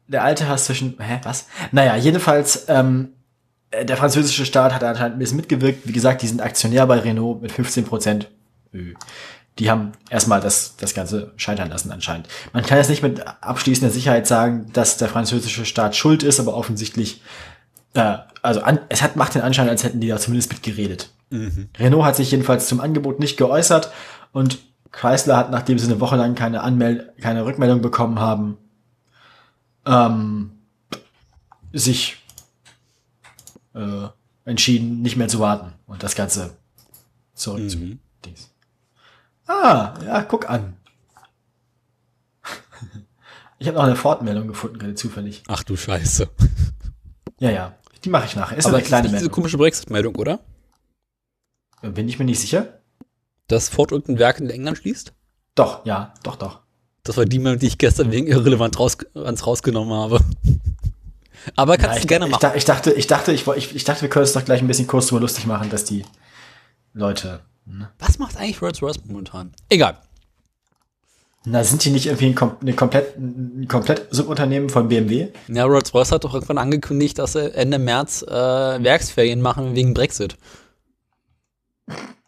der 0.07 0.23
alte 0.23 0.47
Hass 0.47 0.65
zwischen, 0.65 0.95
hä, 0.99 1.19
was? 1.23 1.47
Naja, 1.71 1.95
jedenfalls, 1.97 2.65
ähm, 2.69 3.09
äh, 3.09 3.20
der 3.71 3.97
französische 3.97 4.45
Staat 4.45 4.73
hat 4.73 4.83
anscheinend 4.83 5.15
ein 5.15 5.19
bisschen 5.19 5.37
mitgewirkt. 5.37 5.87
Wie 5.87 5.93
gesagt, 5.93 6.21
die 6.21 6.27
sind 6.27 6.41
Aktionär 6.41 6.85
bei 6.87 6.99
Renault 6.99 7.41
mit 7.41 7.51
15 7.51 7.85
Prozent. 7.85 8.29
Die 9.59 9.69
haben 9.69 9.93
erstmal 10.09 10.41
das, 10.41 10.75
das 10.77 10.93
Ganze 10.93 11.33
scheitern 11.37 11.69
lassen 11.69 11.91
anscheinend. 11.91 12.27
Man 12.53 12.63
kann 12.65 12.77
jetzt 12.77 12.89
nicht 12.89 13.03
mit 13.03 13.25
abschließender 13.41 13.93
Sicherheit 13.93 14.27
sagen, 14.27 14.67
dass 14.73 14.97
der 14.97 15.07
französische 15.07 15.65
Staat 15.65 15.95
schuld 15.95 16.23
ist, 16.23 16.39
aber 16.39 16.53
offensichtlich, 16.53 17.21
äh, 17.93 18.17
also 18.41 18.61
an, 18.61 18.79
es 18.89 19.01
hat, 19.01 19.15
macht 19.15 19.35
den 19.35 19.41
Anschein, 19.41 19.69
als 19.69 19.83
hätten 19.83 19.99
die 19.99 20.07
da 20.07 20.17
zumindest 20.17 20.51
mitgeredet. 20.51 21.09
Renault 21.79 22.03
hat 22.03 22.15
sich 22.17 22.31
jedenfalls 22.31 22.67
zum 22.67 22.81
Angebot 22.81 23.19
nicht 23.19 23.37
geäußert 23.37 23.91
und 24.33 24.59
Chrysler 24.91 25.37
hat, 25.37 25.51
nachdem 25.51 25.79
sie 25.79 25.85
eine 25.85 26.01
Woche 26.01 26.17
lang 26.17 26.35
keine 26.35 26.61
Anmeld 26.61 27.17
keine 27.21 27.45
Rückmeldung 27.45 27.81
bekommen 27.81 28.19
haben, 28.19 28.57
ähm, 29.85 30.51
sich 31.71 32.20
äh, 33.73 34.07
entschieden, 34.45 35.01
nicht 35.01 35.15
mehr 35.17 35.27
zu 35.27 35.39
warten 35.39 35.73
und 35.87 36.03
das 36.03 36.15
Ganze 36.15 36.55
zurück 37.33 37.69
zu 37.69 37.77
Mhm. 37.77 37.99
Dings. 38.25 38.49
Ah, 39.47 39.93
ja, 40.05 40.21
guck 40.23 40.49
an. 40.49 40.77
Ich 43.59 43.67
habe 43.67 43.77
noch 43.77 43.83
eine 43.83 43.95
Fortmeldung 43.95 44.47
gefunden, 44.47 44.79
gerade 44.79 44.95
zufällig. 44.95 45.43
Ach 45.47 45.61
du 45.63 45.77
Scheiße. 45.77 46.27
Ja, 47.39 47.51
ja. 47.51 47.75
Die 48.03 48.09
mache 48.09 48.25
ich 48.25 48.35
nachher. 48.35 48.57
Ist 48.57 48.65
Aber 48.65 48.77
eine 48.77 48.79
das 48.81 48.85
ist 48.85 48.89
kleine 48.89 49.03
nicht 49.03 49.11
diese 49.13 49.23
Meldung. 49.25 49.35
komische 49.35 49.57
Brexit-Meldung, 49.59 50.15
oder? 50.15 50.39
Bin 51.83 52.09
ich 52.09 52.17
mir 52.17 52.25
nicht 52.25 52.39
sicher? 52.39 52.79
Dass 53.47 53.69
Ford 53.69 53.91
irgendein 53.91 54.17
Werk 54.17 54.39
in 54.39 54.49
England 54.49 54.79
schließt? 54.79 55.13
Doch, 55.53 55.85
ja, 55.85 56.11
doch, 56.23 56.37
doch. 56.37 56.61
Das 57.03 57.17
war 57.17 57.25
die 57.25 57.37
Meldung, 57.37 57.59
die 57.59 57.67
ich 57.67 57.77
gestern 57.77 58.11
wegen 58.11 58.25
irrelevant 58.25 58.79
raus, 58.79 58.97
ans 59.13 59.45
rausgenommen 59.45 59.93
habe. 59.93 60.19
Aber 61.55 61.77
kannst 61.77 61.87
Ja, 61.89 61.93
du 61.95 61.99
ich, 62.01 62.07
gerne 62.07 62.25
ich, 62.25 62.31
machen. 62.31 62.51
ich 62.55 62.65
dachte, 62.65 62.91
ich 62.93 63.07
dachte, 63.07 63.31
ich, 63.31 63.47
ich, 63.47 63.75
ich 63.75 63.83
dachte, 63.83 64.01
wir 64.01 64.09
können 64.09 64.23
uns 64.23 64.33
doch 64.33 64.45
gleich 64.45 64.61
ein 64.61 64.67
bisschen 64.67 64.87
kurz 64.87 65.07
drüber 65.07 65.21
lustig 65.21 65.45
machen, 65.45 65.69
dass 65.69 65.83
die 65.85 66.03
Leute. 66.93 67.41
Was 67.99 68.19
macht 68.19 68.37
eigentlich 68.37 68.61
Rolls-Royce 68.61 69.05
momentan? 69.05 69.53
Egal. 69.69 69.97
Na, 71.45 71.63
sind 71.63 71.83
die 71.83 71.89
nicht 71.89 72.05
irgendwie 72.05 72.27
ein, 72.27 72.35
kom 72.35 72.57
eine 72.61 72.73
komplett, 72.73 73.17
ein 73.17 73.67
komplett 73.67 74.07
Subunternehmen 74.11 74.69
von 74.69 74.87
BMW? 74.89 75.29
Ja, 75.47 75.65
Rolls-Royce 75.65 76.11
hat 76.11 76.23
doch 76.23 76.33
irgendwann 76.33 76.57
angekündigt, 76.59 77.17
dass 77.17 77.33
sie 77.33 77.53
Ende 77.53 77.79
März 77.79 78.21
äh, 78.23 78.29
Werksferien 78.83 79.41
machen 79.41 79.75
wegen 79.75 79.93
Brexit. 79.93 80.37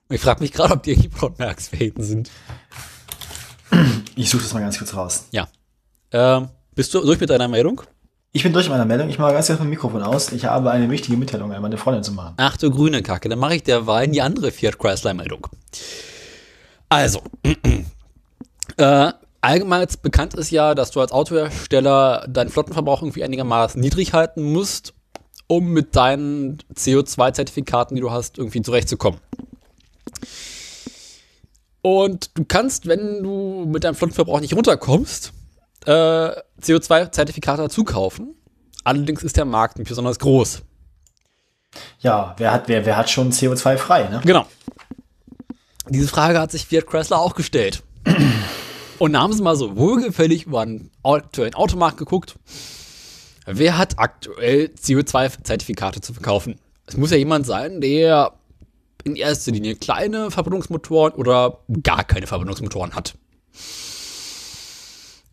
Ich 0.09 0.21
frage 0.21 0.41
mich 0.41 0.51
gerade, 0.51 0.73
ob 0.73 0.83
die 0.83 0.93
überhaupt 1.05 1.39
Werksferien 1.39 2.01
sind. 2.03 2.31
Ich 4.15 4.29
suche 4.29 4.43
das 4.43 4.53
mal 4.53 4.59
ganz 4.61 4.77
kurz 4.77 4.93
raus. 4.95 5.25
Ja. 5.31 5.47
Ähm, 6.11 6.49
bist 6.75 6.93
du 6.93 7.01
durch 7.01 7.19
mit 7.19 7.29
deiner 7.29 7.47
Meldung? 7.47 7.81
Ich 8.35 8.41
bin 8.41 8.51
durch 8.51 8.65
mit 8.65 8.71
meiner 8.71 8.85
Meldung. 8.85 9.09
Ich 9.09 9.19
mache 9.19 9.31
ganz 9.31 9.45
kurz 9.45 9.59
mein 9.59 9.69
Mikrofon 9.69 10.01
aus. 10.01 10.31
Ich 10.31 10.45
habe 10.45 10.71
eine 10.71 10.89
wichtige 10.89 11.15
Mitteilung 11.17 11.53
an 11.53 11.61
meine 11.61 11.77
Freundin 11.77 12.03
zu 12.03 12.13
machen. 12.13 12.33
Ach 12.37 12.57
du 12.57 12.71
grüne 12.71 13.03
Kacke, 13.03 13.29
dann 13.29 13.37
mache 13.37 13.57
ich 13.57 13.63
derweil 13.63 14.07
die 14.07 14.23
andere 14.23 14.51
Fiat 14.51 14.79
Chrysler-Meldung. 14.79 15.45
Also, 16.89 17.21
äh, 18.77 19.11
allgemein 19.39 19.87
bekannt 20.01 20.33
ist 20.33 20.49
ja, 20.49 20.73
dass 20.73 20.89
du 20.89 21.01
als 21.01 21.11
Autohersteller 21.11 22.25
deinen 22.27 22.49
Flottenverbrauch 22.49 23.03
irgendwie 23.03 23.23
einigermaßen 23.23 23.79
niedrig 23.79 24.13
halten 24.13 24.51
musst, 24.51 24.95
um 25.45 25.67
mit 25.67 25.95
deinen 25.95 26.57
CO2-Zertifikaten, 26.73 27.93
die 27.93 28.01
du 28.01 28.09
hast, 28.09 28.39
irgendwie 28.39 28.63
zurechtzukommen. 28.63 29.19
Und 31.83 32.31
du 32.35 32.45
kannst, 32.45 32.87
wenn 32.87 33.21
du 33.21 33.65
mit 33.67 33.83
deinem 33.83 33.93
Flottenverbrauch 33.93 34.39
nicht 34.39 34.55
runterkommst, 34.55 35.33
äh, 35.87 36.31
CO2-Zertifikate 36.61 37.63
dazu 37.63 37.83
kaufen. 37.83 38.35
Allerdings 38.83 39.23
ist 39.23 39.37
der 39.37 39.45
Markt 39.45 39.77
nicht 39.77 39.87
besonders 39.87 40.19
groß. 40.19 40.61
Ja, 41.99 42.35
wer 42.37 42.51
hat, 42.51 42.67
wer, 42.67 42.85
wer 42.85 42.97
hat 42.97 43.09
schon 43.09 43.31
CO2 43.31 43.77
frei, 43.77 44.03
ne? 44.09 44.21
Genau. 44.23 44.45
Diese 45.89 46.07
Frage 46.07 46.39
hat 46.39 46.51
sich 46.51 46.65
Fiat 46.65 46.85
Chrysler 46.85 47.19
auch 47.19 47.35
gestellt. 47.35 47.83
Und 48.99 49.13
da 49.13 49.21
haben 49.21 49.33
sie 49.33 49.41
mal 49.41 49.55
so 49.55 49.75
wohlgefällig 49.75 50.45
über 50.45 50.61
einen 50.61 50.91
aktuellen 51.03 51.55
Automarkt 51.55 51.97
geguckt. 51.97 52.35
Wer 53.45 53.77
hat 53.77 53.99
aktuell 53.99 54.71
CO2-Zertifikate 54.79 56.01
zu 56.01 56.13
verkaufen? 56.13 56.59
Es 56.85 56.95
muss 56.95 57.11
ja 57.11 57.17
jemand 57.17 57.45
sein, 57.45 57.81
der 57.81 58.33
in 59.03 59.15
erster 59.15 59.51
Linie 59.51 59.75
kleine 59.75 60.31
Verbrennungsmotoren 60.31 61.13
oder 61.13 61.59
gar 61.81 62.03
keine 62.03 62.27
Verbrennungsmotoren 62.27 62.95
hat. 62.95 63.15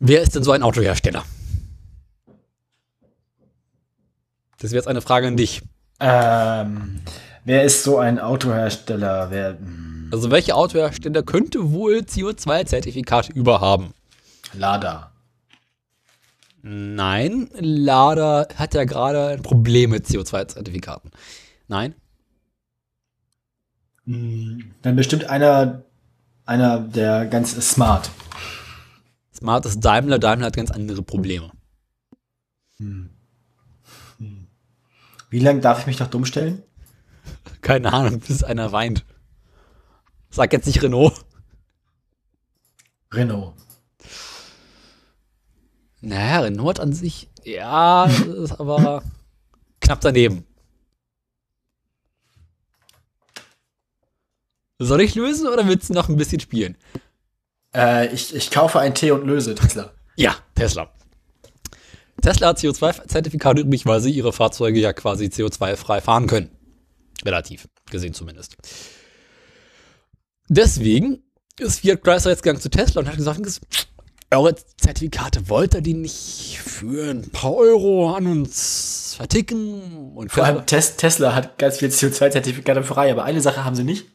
Wer 0.01 0.23
ist 0.23 0.35
denn 0.35 0.43
so 0.43 0.53
ein 0.53 0.63
Autohersteller? 0.63 1.25
Das 4.59 4.71
wäre 4.71 4.77
jetzt 4.81 4.89
eine 4.89 5.03
Frage 5.03 5.27
an 5.29 5.37
dich. 5.37 5.63
Ähm, 6.01 7.01
wer 7.45 7.65
ist 7.65 7.83
so 7.85 7.99
ein 7.99 8.19
Autohersteller? 8.19 9.31
Wer, 9.31 9.59
hm, 9.59 10.09
Also 10.13 10.31
welcher 10.31 10.57
Autohersteller 10.57 11.23
könnte 11.23 11.73
wohl 11.73 11.99
CO2-Zertifikate 11.99 13.33
überhaben? 13.33 13.93
Lada. 14.55 15.13
Nein, 16.63 17.49
Lada 17.59 18.47
hat 18.57 18.75
ja 18.75 18.85
gerade 18.85 19.29
ein 19.29 19.43
Problem 19.43 19.91
mit 19.91 20.07
CO2-Zertifikaten. 20.07 21.11
Nein? 21.69 21.95
Hm, 24.07 24.73
Dann 24.81 24.97
bestimmt 24.97 25.25
einer, 25.25 25.83
einer 26.47 26.81
der 26.81 27.27
ganz 27.27 27.53
smart. 27.71 28.11
Smart 29.41 29.65
ist 29.65 29.81
Daimler, 29.81 30.19
Daimler 30.19 30.47
hat 30.47 30.57
ganz 30.57 30.71
andere 30.71 31.03
Probleme. 31.03 31.51
Wie 35.31 35.39
lange 35.39 35.61
darf 35.61 35.81
ich 35.81 35.87
mich 35.87 35.99
noch 35.99 36.09
dumm 36.09 36.27
stellen? 36.27 36.63
Keine 37.63 37.91
Ahnung, 37.93 38.21
bis 38.21 38.43
einer 38.43 38.71
weint. 38.73 39.07
Sag 40.29 40.53
jetzt 40.53 40.67
nicht 40.67 40.83
Renault. 40.83 41.25
Renault. 43.13 43.55
Naja, 46.03 46.41
Renault 46.41 46.79
an 46.79 46.93
sich, 46.93 47.31
ja, 47.43 48.05
ist 48.05 48.61
aber 48.61 49.03
knapp 49.81 50.03
daneben. 50.03 50.45
Soll 54.79 55.01
ich 55.01 55.15
lösen 55.15 55.49
oder 55.49 55.67
willst 55.67 55.89
du 55.91 55.95
noch 55.95 56.09
ein 56.09 56.17
bisschen 56.17 56.41
spielen? 56.41 56.77
Äh, 57.75 58.13
ich, 58.13 58.35
ich 58.35 58.51
kaufe 58.51 58.81
ein 58.81 58.95
Tee 58.95 59.11
und 59.11 59.27
löse 59.27 59.55
Tesla. 59.55 59.93
Ja, 60.17 60.37
Tesla. 60.55 60.91
Tesla 62.21 62.49
hat 62.49 62.59
CO2-Zertifikate 62.59 63.63
übrig, 63.63 63.87
weil 63.87 64.01
sie 64.01 64.11
ihre 64.11 64.33
Fahrzeuge 64.33 64.79
ja 64.81 64.93
quasi 64.93 65.27
CO2-frei 65.27 66.01
fahren 66.01 66.27
können. 66.27 66.51
Relativ 67.25 67.69
gesehen 67.91 68.13
zumindest. 68.15 68.57
Deswegen 70.49 71.23
ist 71.59 71.81
Fiat 71.81 72.03
Chrysler 72.03 72.33
jetzt 72.33 72.43
gegangen 72.43 72.61
zu 72.61 72.71
Tesla 72.71 73.01
und 73.01 73.09
hat 73.09 73.17
gesagt, 73.17 73.41
eure 74.33 74.55
Zertifikate 74.77 75.49
wollt 75.49 75.75
ihr 75.75 75.81
die 75.81 75.95
nicht 75.95 76.59
für 76.63 77.11
ein 77.11 77.31
paar 77.31 77.55
Euro 77.55 78.15
an 78.15 78.27
uns 78.27 79.15
verticken? 79.17 80.13
Und, 80.15 80.31
Vor 80.33 80.45
allem 80.45 80.67
Tes 80.67 80.97
Tesla 80.97 81.35
hat 81.35 81.59
ganz 81.59 81.79
viel 81.79 81.89
CO2-Zertifikate 81.89 82.83
frei, 82.83 83.11
aber 83.11 83.25
eine 83.25 83.41
Sache 83.41 83.65
haben 83.65 83.77
sie 83.77 83.85
nicht. 83.85 84.07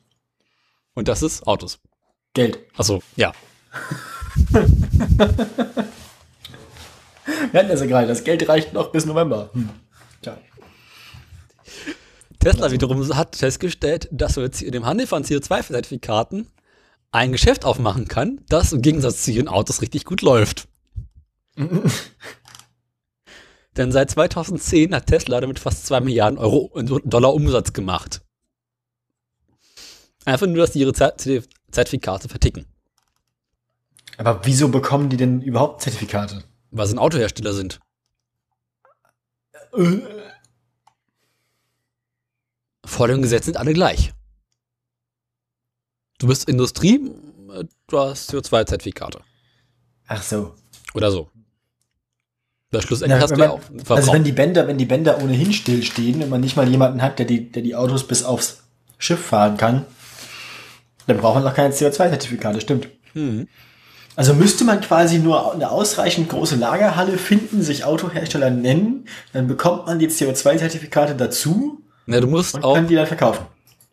und 0.93 1.07
das 1.07 1.21
ist 1.21 1.45
Autos. 1.47 1.79
Geld. 2.35 2.59
Achso, 2.77 3.01
ja. 3.15 3.31
Wir 7.51 7.59
hatten 7.59 7.69
das 7.69 7.79
ja 7.79 7.87
gerade. 7.87 8.07
Das 8.07 8.23
Geld 8.23 8.47
reicht 8.47 8.73
noch 8.73 8.91
bis 8.91 9.05
November. 9.05 9.49
Hm. 9.53 9.69
Tja. 10.21 10.37
Tesla 12.39 12.71
wiederum 12.71 13.15
hat 13.15 13.35
festgestellt, 13.37 14.07
dass 14.11 14.35
man 14.35 14.45
jetzt 14.45 14.61
in 14.61 14.71
dem 14.71 14.85
Handel 14.85 15.07
von 15.07 15.23
CO2-Zertifikaten 15.23 16.47
ein 17.11 17.31
Geschäft 17.31 17.65
aufmachen 17.65 18.07
kann, 18.07 18.41
das 18.49 18.73
im 18.73 18.81
Gegensatz 18.81 19.23
zu 19.23 19.31
ihren 19.31 19.47
Autos 19.47 19.81
richtig 19.81 20.03
gut 20.05 20.21
läuft. 20.21 20.67
Denn 23.77 23.91
seit 23.91 24.11
2010 24.11 24.93
hat 24.93 25.07
Tesla 25.07 25.39
damit 25.39 25.59
fast 25.59 25.87
2 25.87 26.01
Milliarden 26.01 26.37
Euro 26.37 26.69
Dollar 26.81 27.33
Umsatz 27.33 27.71
gemacht. 27.73 28.21
Einfach 30.25 30.47
nur, 30.47 30.57
dass 30.57 30.71
die 30.71 30.79
ihre 30.79 30.91
Zertifikate 31.75 32.27
verticken, 32.29 32.65
Aber 34.17 34.41
wieso 34.45 34.69
bekommen 34.69 35.09
die 35.09 35.17
denn 35.17 35.41
überhaupt 35.41 35.81
Zertifikate? 35.81 36.43
weil 36.71 36.87
sie 36.87 36.95
ein 36.95 36.99
Autohersteller 36.99 37.53
sind. 37.53 37.79
Äh, 39.77 39.99
Vor 42.85 43.07
dem 43.07 43.21
Gesetz 43.21 43.45
sind 43.45 43.57
alle 43.57 43.73
gleich. 43.73 44.13
Du 46.19 46.27
bist 46.27 46.47
Industrie, 46.47 47.11
du 47.87 47.99
hast 47.99 48.31
CO2-Zertifikate. 48.33 49.21
Ach 50.07 50.21
so. 50.23 50.55
Oder 50.93 51.11
so. 51.11 51.29
Das 52.71 52.83
schlussendlich 52.83 53.17
Na, 53.17 53.23
hast 53.23 53.35
du 53.35 53.41
ja 53.41 53.51
auch 53.51 53.61
Also 53.89 54.13
wenn 54.13 54.23
die 54.23 54.31
Bänder, 54.31 54.67
wenn 54.67 54.77
die 54.77 54.85
Bänder 54.85 55.21
ohnehin 55.21 55.53
stillstehen, 55.53 56.19
wenn 56.19 56.29
man 56.29 56.41
nicht 56.41 56.55
mal 56.55 56.67
jemanden 56.67 57.01
hat, 57.01 57.19
der 57.19 57.25
die, 57.25 57.51
der 57.51 57.61
die 57.63 57.75
Autos 57.75 58.07
bis 58.07 58.23
aufs 58.23 58.63
Schiff 58.97 59.23
fahren 59.25 59.57
kann, 59.57 59.85
dann 61.07 61.17
braucht 61.17 61.35
man 61.35 61.43
noch 61.43 61.53
keine 61.53 61.73
CO2-Zertifikate, 61.73 62.61
stimmt. 62.61 62.87
Hm. 63.13 63.47
Also 64.15 64.33
müsste 64.33 64.63
man 64.63 64.79
quasi 64.81 65.19
nur 65.19 65.53
eine 65.53 65.69
ausreichend 65.71 66.29
große 66.29 66.55
Lagerhalle 66.55 67.17
finden, 67.17 67.61
sich 67.61 67.83
Autohersteller 67.83 68.49
nennen, 68.49 69.07
dann 69.33 69.47
bekommt 69.47 69.87
man 69.87 69.99
die 69.99 70.07
CO2-Zertifikate 70.07 71.15
dazu 71.15 71.81
Na, 72.05 72.19
du 72.21 72.27
musst 72.27 72.55
und 72.55 72.63
auch 72.63 72.75
kann 72.75 72.87
die 72.87 72.95
dann 72.95 73.07
verkaufen. 73.07 73.45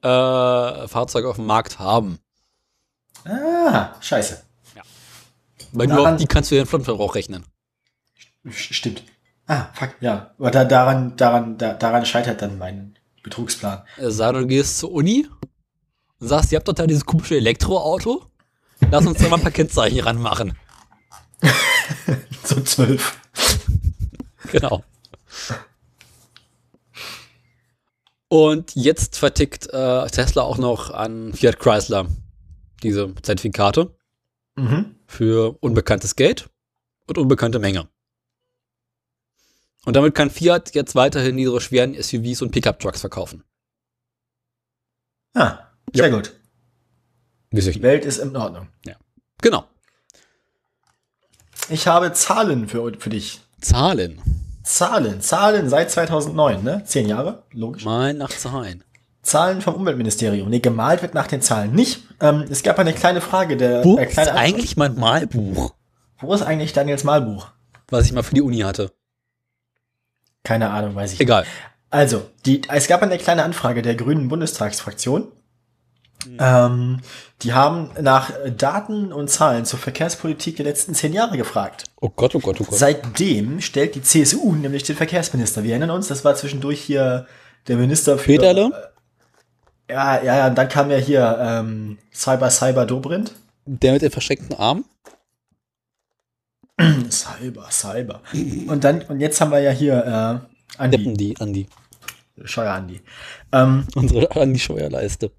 äh, 0.03 0.89
Fahrzeuge 0.89 1.29
auf 1.29 1.37
dem 1.37 1.47
Markt 1.47 1.79
haben. 1.81 2.19
Ah, 3.25 3.91
scheiße. 4.01 4.43
Weil 5.73 5.87
nur 5.87 5.97
Daran- 5.99 6.15
auf 6.15 6.21
die 6.21 6.27
kannst 6.27 6.51
du 6.51 6.55
den 6.55 6.67
Flottenverbrauch 6.67 7.15
rechnen. 7.15 7.45
Stimmt. 8.51 9.03
Ah, 9.47 9.67
fuck, 9.75 9.91
ja. 10.01 10.33
Aber 10.39 10.51
da, 10.51 10.65
daran, 10.65 11.17
daran, 11.17 11.57
da, 11.59 11.73
daran 11.75 12.05
scheitert 12.05 12.43
dann 12.43 12.59
mein 12.59 12.95
Betrugsplan. 13.23 13.83
Sei 13.99 14.33
denn, 14.33 14.43
du 14.43 14.47
gehst 14.49 14.79
zur 14.79 14.93
Uni 14.93 15.27
und 16.23 16.29
sagst, 16.29 16.53
ihr 16.53 16.57
habt 16.57 16.69
doch 16.69 16.73
da 16.73 16.87
dieses 16.87 17.05
komische 17.05 17.37
Elektroauto. 17.37 18.25
Lass 18.91 19.05
uns 19.07 19.19
da 19.19 19.29
mal 19.29 19.37
ein 19.37 19.43
paar 19.43 19.51
Kennzeichen 19.51 20.01
ranmachen. 20.01 20.57
So 22.45 22.61
zwölf. 22.63 23.19
Genau. 24.51 24.83
Und 28.29 28.75
jetzt 28.75 29.17
vertickt 29.19 29.67
äh, 29.73 30.07
Tesla 30.09 30.43
auch 30.43 30.59
noch 30.59 30.91
an 30.91 31.33
Fiat 31.35 31.59
Chrysler 31.61 32.09
diese 32.83 33.15
Zertifikate 33.23 33.95
Mhm. 34.57 34.97
für 35.07 35.57
unbekanntes 35.61 36.15
Geld 36.15 36.51
und 37.07 37.17
unbekannte 37.17 37.59
Menge. 37.59 37.89
Und 39.87 39.97
damit 39.97 40.15
kann 40.15 40.31
Fiat 40.31 40.75
jetzt 40.75 40.95
weiterhin 40.95 41.39
ihre 41.39 41.61
schweren 41.61 41.95
SUVs 41.95 42.43
und 42.43 42.51
Pickup-Trucks 42.51 43.01
verkaufen. 43.01 43.45
Ah, 45.35 45.72
sehr 45.95 46.11
gut. 46.11 46.33
Wie 47.51 47.61
Die 47.61 47.83
Welt 47.83 48.05
ist 48.05 48.19
in 48.19 48.35
Ordnung. 48.37 48.69
Genau. 49.43 49.65
Ich 51.69 51.87
habe 51.87 52.13
Zahlen 52.13 52.69
für, 52.69 52.93
für 52.99 53.11
dich. 53.11 53.41
Zahlen. 53.61 54.21
Zahlen, 54.63 55.21
Zahlen 55.21 55.69
seit 55.69 55.91
2009, 55.91 56.63
ne? 56.63 56.83
Zehn 56.87 57.09
Jahre, 57.09 57.43
logisch. 57.53 57.85
Mal 57.85 58.15
nach 58.15 58.31
Zahlen. 58.31 58.85
Zahlen 59.23 59.61
vom 59.61 59.75
Umweltministerium. 59.75 60.49
Nee, 60.49 60.61
gemalt 60.61 61.03
wird 61.03 61.15
nach 61.15 61.27
den 61.27 61.43
Zahlen 61.43 61.73
nicht. 61.73 62.03
Ähm, 62.21 62.45
es 62.49 62.63
gab 62.63 62.79
eine 62.79 62.93
kleine 62.93 63.21
Frage, 63.21 63.57
der 63.57 63.85
Wo 63.85 63.99
äh, 63.99 64.09
ist 64.09 64.19
eigentlich 64.19 64.77
mein 64.77 64.95
Malbuch, 64.95 65.75
Wo 66.21 66.33
ist 66.33 66.43
eigentlich 66.43 66.73
Daniels 66.73 67.05
Malbuch? 67.05 67.49
was 67.89 68.07
ich 68.07 68.13
mal 68.13 68.23
für 68.23 68.35
die 68.35 68.43
Uni 68.43 68.61
hatte? 68.61 68.93
Keine 70.45 70.71
Ahnung, 70.71 70.95
weiß 70.95 71.13
ich 71.13 71.21
Egal. 71.21 71.45
Also, 71.91 72.23
die, 72.47 72.63
es 72.69 72.89
gab 72.89 73.03
eine 73.03 73.19
kleine 73.19 73.43
Anfrage 73.43 73.83
der 73.83 73.95
Grünen 73.97 74.29
Bundestagsfraktion. 74.29 75.31
Ähm, 76.39 77.01
die 77.43 77.53
haben 77.53 77.91
nach 78.01 78.33
Daten 78.57 79.13
und 79.13 79.29
Zahlen 79.29 79.65
zur 79.65 79.79
Verkehrspolitik 79.79 80.57
der 80.57 80.67
letzten 80.67 80.95
zehn 80.95 81.13
Jahre 81.13 81.37
gefragt. 81.37 81.85
Oh 82.01 82.09
Gott, 82.09 82.35
oh 82.35 82.41
Gott, 82.41 82.61
oh 82.61 82.65
Gott. 82.65 82.79
Seitdem 82.79 83.61
stellt 83.61 83.95
die 83.95 84.03
CSU 84.03 84.55
nämlich 84.55 84.85
den 84.85 84.97
Verkehrsminister. 84.97 85.65
Wir 85.65 85.71
erinnern 85.71 85.91
uns, 85.91 86.09
das 86.09 86.25
war 86.25 86.35
zwischendurch 86.35 86.81
hier 86.81 87.27
der 87.67 87.77
Minister 87.77 88.19
für. 88.19 88.33
Peterle? 88.33 88.71
Ja, 89.91 90.23
ja, 90.23 90.37
ja, 90.39 90.47
und 90.47 90.57
dann 90.57 90.69
kam 90.69 90.91
ja 90.91 90.97
hier 90.97 91.39
ähm, 91.41 91.99
Cyber 92.13 92.51
Cyber 92.51 92.87
Dobrindt. 92.87 93.33
Der 93.67 93.93
mit 93.93 94.03
den 94.03 94.11
verschränkten 94.11 94.57
Armen? 94.57 94.85
Cyber, 97.11 97.69
Cyber. 97.71 98.23
Und 98.69 98.85
dann, 98.85 99.03
und 99.03 99.21
jetzt 99.21 99.41
haben 99.41 99.51
wir 99.51 99.61
ja 99.61 99.71
hier 99.71 100.43
äh, 100.79 100.81
Andi, 100.83 100.97
Deppen 100.97 101.17
die, 101.17 101.37
Andi. 101.39 101.69
Scheuer 102.45 102.73
Andi. 102.73 103.01
Ähm, 103.53 103.87
Unsere 103.95 104.31
Andi-Steuerleiste. 104.35 105.31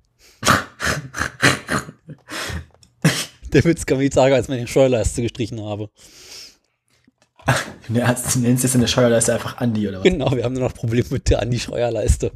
Der 3.54 3.64
Witz 3.66 3.86
kam 3.86 4.02
jetzt 4.02 4.16
sagen, 4.16 4.34
als 4.34 4.46
ich 4.46 4.50
meine 4.50 4.68
Steuerleiste 4.68 5.22
gestrichen 5.22 5.62
habe. 5.64 5.90
du 7.88 7.94
nennst 8.40 8.64
jetzt 8.64 8.74
in 8.76 8.82
der 8.82 8.88
Steuerleiste 8.88 9.34
einfach 9.34 9.58
Andi 9.58 9.88
oder 9.88 9.98
was? 10.00 10.04
Genau, 10.04 10.32
wir 10.36 10.44
haben 10.44 10.54
nur 10.54 10.64
noch 10.64 10.74
Probleme 10.74 11.06
mit 11.12 11.30
der 11.30 11.42
Andi-Steuerleiste. 11.42 12.32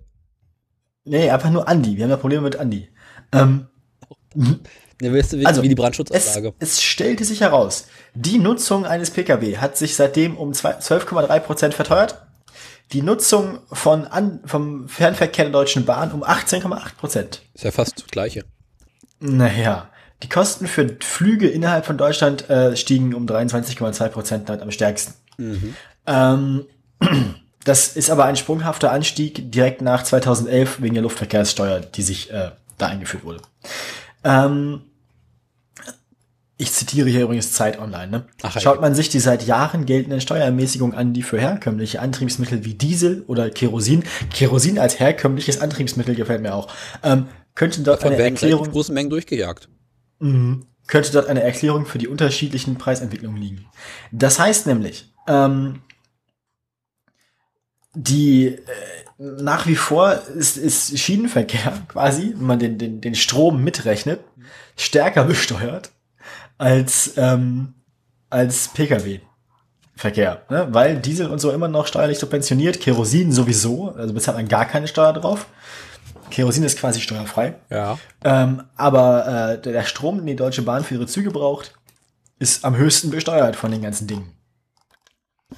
Nee, 1.06 1.30
einfach 1.30 1.50
nur 1.50 1.68
Andi. 1.68 1.96
Wir 1.98 2.04
haben 2.04 2.12
ja 2.12 2.18
Probleme 2.18 2.44
mit 2.44 2.56
Andi. 2.58 2.90
Ähm, 3.32 3.68
Ne, 5.00 5.14
weißt 5.14 5.34
du, 5.34 5.38
wie, 5.40 5.46
Also, 5.46 5.62
wie 5.62 5.68
die 5.68 5.74
es, 5.76 5.78
Brandschutzanlage. 5.80 6.54
es 6.60 6.82
stellte 6.82 7.24
sich 7.24 7.42
heraus, 7.42 7.86
die 8.16 8.40
Nutzung 8.40 8.84
eines 8.86 9.12
Pkw 9.12 9.58
hat 9.58 9.78
sich 9.78 9.96
seitdem 9.96 10.36
um 10.38 10.54
zwei- 10.54 10.80
12,3 10.80 11.40
Prozent 11.40 11.74
verteuert. 11.76 12.27
Die 12.94 13.02
Nutzung 13.02 13.60
von 13.72 14.06
an, 14.06 14.40
vom 14.46 14.88
Fernverkehr 14.88 15.46
der 15.46 15.52
Deutschen 15.52 15.86
Bahn 15.86 16.12
um 16.12 16.24
18,8 16.24 16.96
Prozent. 16.96 17.42
Ist 17.54 17.64
ja 17.64 17.72
fast 17.72 18.00
das 18.00 18.08
Gleiche. 18.08 18.46
Naja, 19.20 19.90
die 20.24 20.30
Kosten 20.30 20.68
für 20.68 20.96
Flüge 21.02 21.48
innerhalb 21.48 21.86
von 21.86 21.98
Deutschland 21.98 22.50
äh, 22.50 22.76
stiegen 22.76 23.14
um 23.14 23.26
23,2 23.26 24.08
Prozent 24.10 24.50
am 24.50 24.72
stärksten. 24.72 25.14
Ähm, 26.06 26.66
das 27.66 27.96
ist 27.96 28.10
aber 28.10 28.26
ein 28.26 28.36
sprunghafter 28.36 28.92
Anstieg 28.92 29.52
direkt 29.52 29.82
nach 29.82 30.04
2011 30.04 30.82
wegen 30.82 30.96
der 30.96 31.04
Luftverkehrssteuer, 31.04 31.82
die 31.82 32.02
sich 32.02 32.32
äh, 32.32 32.52
da 32.78 32.88
eingeführt 32.88 33.26
wurde. 33.26 33.42
Ähm, 34.24 34.82
ich 36.58 36.74
zitiere 36.74 37.08
hier 37.08 37.24
übrigens 37.24 37.54
Zeit 37.54 37.80
Online. 37.80 38.08
Ne? 38.08 38.26
Ach. 38.42 38.60
Schaut 38.60 38.82
man 38.82 38.96
sich 38.96 39.10
die 39.10 39.20
seit 39.20 39.46
Jahren 39.46 39.86
geltenden 39.86 40.22
Steuerermäßigungen 40.22 40.98
an, 40.98 41.14
die 41.14 41.22
für 41.22 41.40
herkömmliche 41.40 42.02
Antriebsmittel 42.02 42.66
wie 42.66 42.74
Diesel 42.74 43.24
oder 43.28 43.52
Kerosin, 43.52 44.04
Kerosin 44.34 44.80
als 44.80 45.00
herkömmliches 45.00 45.62
Antriebsmittel 45.62 46.16
gefällt 46.16 46.42
mir 46.42 46.56
auch, 46.56 46.74
ähm, 47.04 47.28
könnte 47.54 47.82
dort 47.82 48.02
Davon 48.02 48.14
eine 48.14 48.24
Erklärung 48.24 48.62
relativ 48.62 48.74
große 48.74 48.94
Mengen 48.94 49.10
durchgejagt. 49.10 49.70
Mhm. 50.20 50.66
könnte 50.88 51.12
dort 51.12 51.28
eine 51.28 51.44
Erklärung 51.44 51.86
für 51.86 52.00
die 52.00 52.08
unterschiedlichen 52.08 52.80
Preisentwicklungen 52.80 53.40
liegen. 53.40 53.66
Das 54.12 54.40
heißt 54.40 54.66
nämlich, 54.66 55.14
ähm, 55.28 55.82
die 57.94 58.48
äh, 58.48 58.58
nach 59.20 59.68
wie 59.68 59.76
vor 59.76 60.20
ist, 60.36 60.58
ist 60.58 60.98
Schienenverkehr 60.98 61.86
quasi, 61.88 62.34
wenn 62.36 62.48
man 62.48 62.58
den, 62.58 62.80
den, 62.80 63.00
den 63.00 63.14
Strom 63.14 63.64
mitrechnet, 63.64 64.22
stärker 64.76 65.26
besteuert 65.26 65.92
als, 66.58 67.14
ähm, 67.18 67.76
als 68.30 68.70
Pkw-Verkehr. 68.70 70.44
Ne? 70.50 70.68
Weil 70.72 70.98
Diesel 71.00 71.28
und 71.28 71.40
so 71.40 71.52
immer 71.52 71.68
noch 71.68 71.88
steuerlich 71.88 72.20
subventioniert, 72.20 72.80
Kerosin 72.80 73.32
sowieso, 73.32 73.92
also 73.92 74.14
bezahlt 74.14 74.38
man 74.38 74.48
gar 74.48 74.66
keine 74.66 74.88
Steuer 74.88 75.14
drauf. 75.14 75.48
Kerosin 76.30 76.64
ist 76.64 76.78
quasi 76.78 77.00
steuerfrei. 77.00 77.56
Ja. 77.70 77.98
Ähm, 78.24 78.64
aber 78.76 79.28
äh, 79.54 79.62
der 79.62 79.74
der 79.74 79.84
Strom, 79.84 80.18
den 80.18 80.28
die 80.28 80.36
Deutsche 80.36 80.62
Bahn 80.62 80.84
für 80.84 80.96
ihre 80.96 81.08
Züge 81.08 81.32
braucht, 81.32 81.74
ist 82.40 82.66
am 82.66 82.76
höchsten 82.76 83.10
besteuert 83.10 83.56
von 83.56 83.72
den 83.72 83.82
ganzen 83.82 84.08
Dingen. 84.08 84.34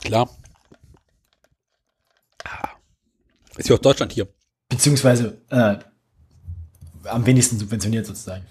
Klar. 0.04 0.30
Ah. 2.44 2.70
Ist 3.58 3.70
ja 3.70 3.76
auch 3.76 3.80
Deutschland 3.80 4.14
hier. 4.14 4.28
Beziehungsweise 4.70 5.42
äh, 5.50 5.78
am 7.06 7.26
wenigsten 7.26 7.58
subventioniert 7.58 8.06
sozusagen. 8.06 8.46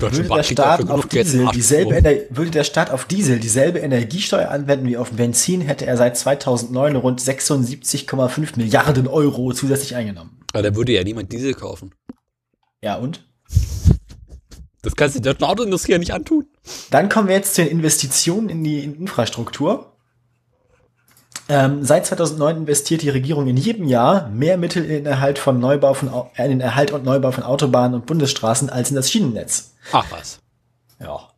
Würde 0.00 0.22
der 0.22 0.42
Staat 0.42 0.90
auf 0.90 1.06
Diesel 1.06 1.48
dieselbe. 1.54 1.96
Ener 1.96 2.12
würde 2.30 2.50
der 2.50 2.64
Staat 2.64 2.90
auf 2.90 3.04
Diesel 3.04 3.38
dieselbe 3.38 3.78
Energiesteuer 3.78 4.48
anwenden 4.50 4.86
wie 4.86 4.96
auf 4.96 5.10
Benzin, 5.10 5.60
hätte 5.60 5.86
er 5.86 5.96
seit 5.96 6.16
2009 6.16 6.96
rund 6.96 7.20
76,5 7.20 8.56
Milliarden 8.56 9.06
Euro 9.06 9.52
zusätzlich 9.52 9.94
eingenommen. 9.94 10.40
Aber 10.52 10.62
da 10.62 10.74
würde 10.74 10.92
ja 10.92 11.04
niemand 11.04 11.32
Diesel 11.32 11.54
kaufen. 11.54 11.94
Ja 12.82 12.96
und? 12.96 13.24
Das 14.82 14.96
kannst 14.96 15.14
du 15.14 15.20
der 15.20 15.34
deutschen 15.34 15.44
Autoindustrie 15.46 15.92
ja 15.92 15.98
nicht 15.98 16.12
antun. 16.12 16.46
Dann 16.90 17.08
kommen 17.08 17.28
wir 17.28 17.36
jetzt 17.36 17.54
zu 17.54 17.62
den 17.62 17.70
Investitionen 17.70 18.48
in 18.48 18.64
die 18.64 18.80
Infrastruktur. 18.80 19.91
Ähm, 21.48 21.84
seit 21.84 22.06
2009 22.06 22.58
investiert 22.58 23.02
die 23.02 23.08
Regierung 23.08 23.46
in 23.48 23.56
jedem 23.56 23.86
Jahr 23.86 24.28
mehr 24.28 24.56
Mittel 24.56 24.84
in 24.84 24.90
den 24.90 25.06
Erhalt 25.06 25.38
von 25.38 25.58
Neubau 25.58 25.94
von 25.94 26.08
äh, 26.36 26.44
in 26.44 26.50
den 26.50 26.60
Erhalt 26.60 26.92
und 26.92 27.04
Neubau 27.04 27.32
von 27.32 27.44
Autobahnen 27.44 27.94
und 27.94 28.06
Bundesstraßen 28.06 28.70
als 28.70 28.90
in 28.90 28.96
das 28.96 29.10
Schienennetz. 29.10 29.72
Ach 29.92 30.06
was. 30.10 30.38
Ja. 31.00 31.28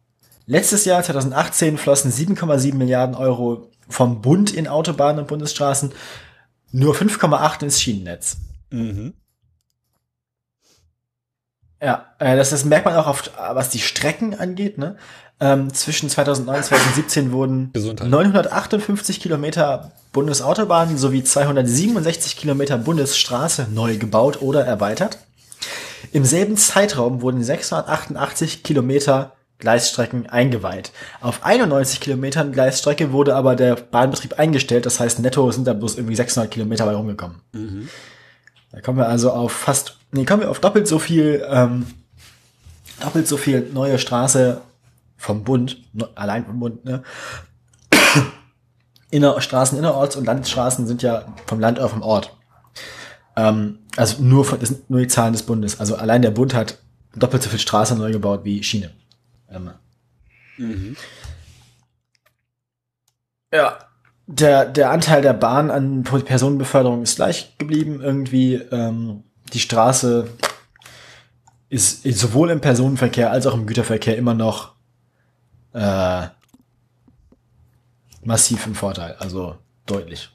Letztes 0.47 0.85
Jahr, 0.85 1.03
2018, 1.03 1.79
flossen 1.79 2.13
7,7 2.13 2.75
Milliarden 2.75 3.15
Euro 3.15 3.71
vom 3.89 4.21
Bund 4.21 4.53
in 4.53 4.69
Autobahnen 4.69 5.21
und 5.21 5.29
Bundesstraßen, 5.29 5.93
nur 6.71 6.95
5,8 6.95 7.63
ins 7.63 7.81
Schienennetz. 7.81 8.37
Mhm. 8.71 9.15
Ja, 11.81 12.15
äh, 12.19 12.37
das, 12.37 12.51
das 12.51 12.65
merkt 12.65 12.87
man 12.87 12.95
auch 12.97 13.07
auf, 13.07 13.31
was 13.37 13.71
die 13.71 13.79
Strecken 13.79 14.35
angeht. 14.35 14.79
Ne? 14.79 14.97
Ähm, 15.45 15.75
zwischen 15.75 16.09
2009 16.09 16.57
und 16.57 16.65
2017 16.65 17.31
wurden 17.31 17.71
Gesundheit. 17.75 18.09
958 18.09 19.21
Kilometer 19.21 19.93
Bundesautobahn 20.13 20.97
sowie 20.97 21.23
267 21.23 22.39
Kilometer 22.39 22.79
Bundesstraße 22.79 23.67
neu 23.71 23.99
gebaut 23.99 24.41
oder 24.41 24.65
erweitert. 24.65 25.19
Im 26.13 26.25
selben 26.25 26.57
Zeitraum 26.57 27.21
wurden 27.21 27.45
688 27.45 28.63
Kilometer 28.63 29.33
Gleisstrecken 29.59 30.31
eingeweiht. 30.31 30.93
Auf 31.21 31.45
91 31.45 32.01
Kilometern 32.01 32.53
Gleisstrecke 32.53 33.13
wurde 33.13 33.35
aber 33.37 33.55
der 33.55 33.77
Bahnbetrieb 33.77 34.39
eingestellt. 34.39 34.87
Das 34.87 34.99
heißt, 34.99 35.19
netto 35.19 35.51
sind 35.51 35.67
da 35.67 35.75
bloß 35.75 35.97
irgendwie 35.97 36.17
600 36.17 36.51
Kilometer 36.51 36.87
bei 36.87 36.95
rumgekommen. 36.95 37.43
Mhm. 37.53 37.89
Da 38.73 38.81
kommen 38.81 38.97
wir 38.97 39.09
also 39.09 39.31
auf 39.31 39.53
fast, 39.53 39.99
nee, 40.11 40.25
kommen 40.25 40.41
wir 40.43 40.51
auf 40.51 40.61
doppelt 40.61 40.89
so 40.89 40.99
viel, 40.99 41.47
ähm, 41.51 41.87
doppelt 43.03 43.29
so 43.29 43.37
viel 43.37 43.69
neue 43.75 43.99
Straße 43.99 44.63
vom 45.25 45.43
Bund, 45.43 45.79
ne, 45.95 46.09
allein 46.15 46.45
vom 46.45 46.61
Bund, 46.61 46.85
ne? 46.85 47.03
Inner 49.11 49.41
Straßen, 49.41 49.79
Innerorts 49.79 50.17
und 50.17 50.27
Landesstraßen 50.27 50.87
sind 50.87 51.03
ja 51.03 51.25
vom 51.47 51.61
Land 51.61 51.79
oder 51.79 51.89
vom 51.89 52.03
Ort. 52.03 52.37
Ähm, 53.37 53.79
also 53.97 54.23
nur 54.23 54.45
von, 54.45 54.61
das 54.61 54.69
sind 54.69 54.91
nur 54.91 55.01
die 55.01 55.09
Zahlen 55.09 55.33
des 55.33 55.45
Bundes. 55.45 55.81
Also 55.81 55.97
allein 55.97 56.23
der 56.23 56.31
Bund 56.31 56.55
hat 56.55 56.79
doppelt 57.17 57.43
so 57.43 57.49
viel 57.49 57.59
Straße 57.59 57.97
neu 57.97 58.13
gebaut 58.13 58.45
wie 58.45 58.63
Schiene. 58.63 58.91
Ähm, 59.49 59.71
Mhm. 60.57 60.97
Ja. 63.53 63.79
Der, 64.27 64.65
der 64.65 64.91
Anteil 64.91 65.21
der 65.21 65.33
Bahn 65.33 65.71
an 65.71 66.03
Personenbeförderung 66.03 67.03
ist 67.03 67.17
gleich 67.17 67.59
geblieben. 67.59 68.01
Irgendwie 68.01 68.55
ähm, 68.55 69.25
die 69.53 69.59
Straße 69.59 70.29
ist 71.69 72.05
sowohl 72.05 72.51
im 72.51 72.61
Personenverkehr 72.61 73.31
als 73.31 73.47
auch 73.47 73.55
im 73.55 73.67
Güterverkehr 73.67 74.17
immer 74.17 74.35
noch 74.35 74.74
äh, 75.75 76.29
massiv 78.23 78.67
im 78.67 78.75
Vorteil. 78.75 79.17
Also 79.19 79.57
deutlich. 79.87 80.31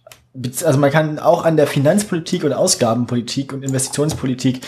Also 0.64 0.78
man 0.80 0.92
kann 0.92 1.18
auch 1.18 1.44
an 1.44 1.58
der 1.58 1.68
Finanzpolitik 1.68 2.44
und 2.44 2.54
Ausgabenpolitik 2.54 3.52
und 3.52 3.64
Investitionspolitik 3.64 4.62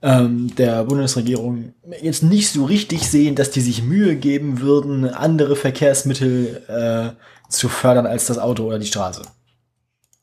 ähm, 0.00 0.54
der 0.56 0.84
Bundesregierung 0.84 1.74
jetzt 2.00 2.22
nicht 2.22 2.50
so 2.50 2.64
richtig 2.64 3.08
sehen, 3.08 3.34
dass 3.34 3.50
die 3.50 3.60
sich 3.60 3.82
Mühe 3.82 4.16
geben 4.16 4.60
würden, 4.60 5.08
andere 5.08 5.56
Verkehrsmittel 5.56 6.62
äh, 6.68 7.50
zu 7.50 7.68
fördern 7.68 8.06
als 8.06 8.26
das 8.26 8.38
Auto 8.38 8.64
oder 8.64 8.78
die 8.78 8.86
Straße. 8.86 9.22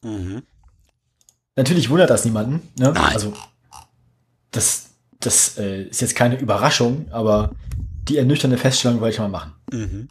Mhm. 0.03 0.43
Natürlich 1.55 1.89
wundert 1.89 2.09
das 2.09 2.25
niemanden. 2.25 2.61
Ne? 2.77 2.93
Also 2.95 3.33
das, 4.51 4.89
das 5.19 5.57
äh, 5.57 5.83
ist 5.83 6.01
jetzt 6.01 6.15
keine 6.15 6.39
Überraschung, 6.39 7.07
aber 7.11 7.51
die 8.07 8.17
ernüchternde 8.17 8.57
Feststellung 8.57 8.99
wollte 8.99 9.13
ich 9.13 9.19
mal 9.19 9.29
machen. 9.29 9.53
Mhm. 9.71 10.09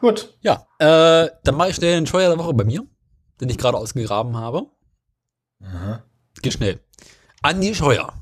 Gut. 0.00 0.34
Ja, 0.40 0.66
äh, 0.78 1.30
dann 1.44 1.54
mache 1.56 1.70
ich 1.70 1.76
schnell 1.76 1.94
den 1.94 2.06
Scheuer 2.06 2.28
der 2.30 2.38
Woche 2.38 2.54
bei 2.54 2.64
mir, 2.64 2.86
den 3.40 3.48
ich 3.50 3.58
gerade 3.58 3.76
ausgegraben 3.76 4.36
habe. 4.36 4.66
Aha. 5.62 6.02
Geht 6.40 6.54
schnell. 6.54 6.80
Andi 7.42 7.74
Scheuer 7.74 8.12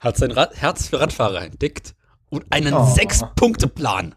hat 0.00 0.16
sein 0.16 0.30
Rad 0.30 0.54
Herz 0.54 0.88
für 0.88 1.00
Radfahrer 1.00 1.42
entdeckt 1.42 1.94
und 2.30 2.44
einen 2.50 2.74
Oh. 2.74 2.84
Sechs-Punkte-Plan 2.94 4.14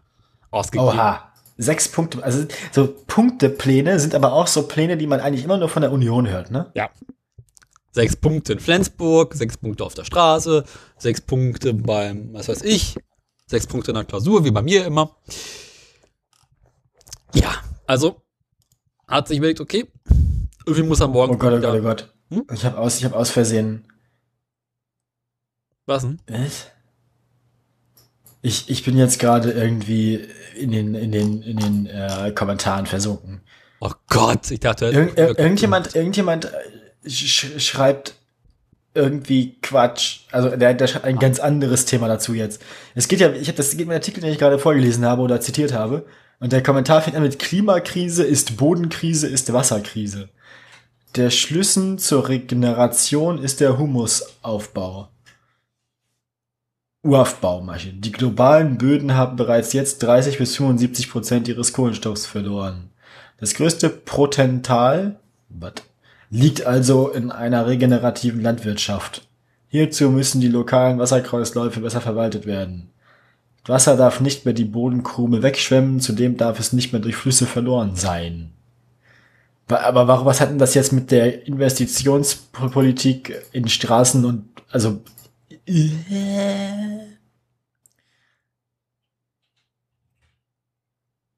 ausgegeben. 0.50 0.88
Oha. 0.90 1.32
Sechs 1.58 1.88
Punkte. 1.90 2.22
Also 2.22 2.46
so 2.72 2.88
Punktepläne 3.06 3.98
sind 4.00 4.14
aber 4.14 4.32
auch 4.32 4.46
so 4.46 4.66
Pläne, 4.66 4.96
die 4.96 5.06
man 5.06 5.20
eigentlich 5.20 5.44
immer 5.44 5.58
nur 5.58 5.68
von 5.68 5.82
der 5.82 5.92
Union 5.92 6.28
hört, 6.28 6.50
ne? 6.50 6.70
Ja. 6.74 6.90
Sechs 7.94 8.16
Punkte 8.16 8.54
in 8.54 8.60
Flensburg, 8.60 9.34
sechs 9.34 9.58
Punkte 9.58 9.84
auf 9.84 9.92
der 9.94 10.04
Straße, 10.04 10.64
sechs 10.96 11.20
Punkte 11.20 11.74
beim, 11.74 12.32
was 12.32 12.48
weiß 12.48 12.62
ich, 12.62 12.96
sechs 13.46 13.66
Punkte 13.66 13.90
in 13.90 13.96
der 13.96 14.04
Klausur, 14.04 14.44
wie 14.44 14.50
bei 14.50 14.62
mir 14.62 14.86
immer. 14.86 15.14
Ja, 17.34 17.52
also 17.86 18.22
hat 19.06 19.28
sich 19.28 19.38
überlegt, 19.38 19.60
okay, 19.60 19.86
irgendwie 20.64 20.84
muss 20.88 21.00
er 21.00 21.08
morgen 21.08 21.34
Oh 21.34 21.36
Gott, 21.38 21.52
oh 21.52 21.60
Gott, 21.60 21.78
oh 21.78 21.82
Gott. 21.82 22.14
Hm? 22.30 22.46
Ich 22.54 22.64
habe 22.64 22.78
aus, 22.78 22.96
ich 22.96 23.04
habe 23.04 23.16
aus 23.16 23.28
Versehen. 23.30 23.86
Was 25.84 26.02
denn? 26.02 26.18
Was? 26.28 26.68
Ich, 28.40 28.70
ich 28.70 28.84
bin 28.84 28.96
jetzt 28.96 29.18
gerade 29.18 29.50
irgendwie 29.52 30.26
in 30.56 30.70
den, 30.72 30.94
in 30.94 31.12
den, 31.12 31.42
in 31.42 31.56
den 31.58 31.86
äh, 31.86 32.32
Kommentaren 32.34 32.86
versunken. 32.86 33.42
Oh 33.80 33.92
Gott, 34.08 34.50
ich 34.50 34.60
dachte, 34.60 34.86
Irgend, 34.86 35.18
ir- 35.18 35.38
irgendjemand, 35.38 35.94
irgendjemand 35.94 36.50
sch 37.06 37.58
schreibt 37.58 38.14
irgendwie 38.94 39.56
Quatsch. 39.62 40.20
Also 40.30 40.54
der, 40.56 40.74
der 40.74 40.86
schreibt 40.86 41.04
ein 41.04 41.18
ganz 41.18 41.38
anderes 41.38 41.84
Thema 41.86 42.08
dazu 42.08 42.34
jetzt. 42.34 42.62
Es 42.94 43.08
geht 43.08 43.20
ja, 43.20 43.32
ich 43.32 43.48
habe 43.48 43.56
das 43.56 43.70
geht 43.70 43.80
dem 43.80 43.90
Artikel, 43.90 44.20
den 44.20 44.32
ich 44.32 44.38
gerade 44.38 44.58
vorgelesen 44.58 45.04
habe 45.04 45.22
oder 45.22 45.40
zitiert 45.40 45.72
habe. 45.72 46.04
Und 46.40 46.52
der 46.52 46.62
Kommentar 46.62 47.00
fängt 47.02 47.16
an 47.16 47.22
mit 47.22 47.38
Klimakrise 47.38 48.24
ist 48.24 48.56
Bodenkrise 48.56 49.28
ist 49.28 49.52
Wasserkrise. 49.52 50.28
Der 51.14 51.30
Schlüssel 51.30 51.98
zur 51.98 52.28
Regeneration 52.28 53.42
ist 53.42 53.60
der 53.60 53.78
Humusaufbau. 53.78 55.08
Uraufbaumaschine. 57.04 58.00
Die 58.00 58.12
globalen 58.12 58.78
Böden 58.78 59.14
haben 59.14 59.36
bereits 59.36 59.72
jetzt 59.72 60.02
30 60.02 60.38
bis 60.38 60.56
75 60.56 61.10
Prozent 61.10 61.48
ihres 61.48 61.72
Kohlenstoffs 61.72 62.26
verloren. 62.26 62.90
Das 63.38 63.54
größte 63.54 63.90
Potenzial 63.90 65.18
but, 65.48 65.82
liegt 66.32 66.66
also 66.66 67.10
in 67.10 67.30
einer 67.30 67.66
regenerativen 67.66 68.40
Landwirtschaft. 68.40 69.28
Hierzu 69.68 70.10
müssen 70.10 70.40
die 70.40 70.48
lokalen 70.48 70.98
Wasserkreisläufe 70.98 71.80
besser 71.80 72.00
verwaltet 72.00 72.46
werden. 72.46 72.88
Wasser 73.66 73.98
darf 73.98 74.20
nicht 74.20 74.46
mehr 74.46 74.54
die 74.54 74.64
Bodenkrume 74.64 75.42
wegschwemmen, 75.42 76.00
zudem 76.00 76.38
darf 76.38 76.58
es 76.58 76.72
nicht 76.72 76.92
mehr 76.92 77.02
durch 77.02 77.16
Flüsse 77.16 77.44
verloren 77.44 77.96
sein. 77.96 78.50
Aber 79.68 80.08
warum, 80.08 80.26
was 80.26 80.40
hat 80.40 80.48
denn 80.48 80.58
das 80.58 80.74
jetzt 80.74 80.92
mit 80.92 81.10
der 81.10 81.46
Investitionspolitik 81.46 83.34
in 83.52 83.68
Straßen 83.68 84.24
und, 84.24 84.46
also, 84.70 85.02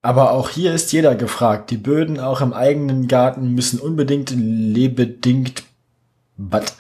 Aber 0.05 0.33
auch 0.33 0.51
hier 0.51 0.75
ist 0.75 0.93
jeder 0.93 1.15
gefragt. 1.15 1.71
Die 1.71 1.79
Böden 1.79 2.21
auch 2.21 2.43
im 2.43 2.53
eigenen 2.53 3.09
Garten 3.09 3.55
müssen 3.55 3.81
unbedingt 3.81 4.35
lebedingt, 4.37 5.63
but, 6.37 6.75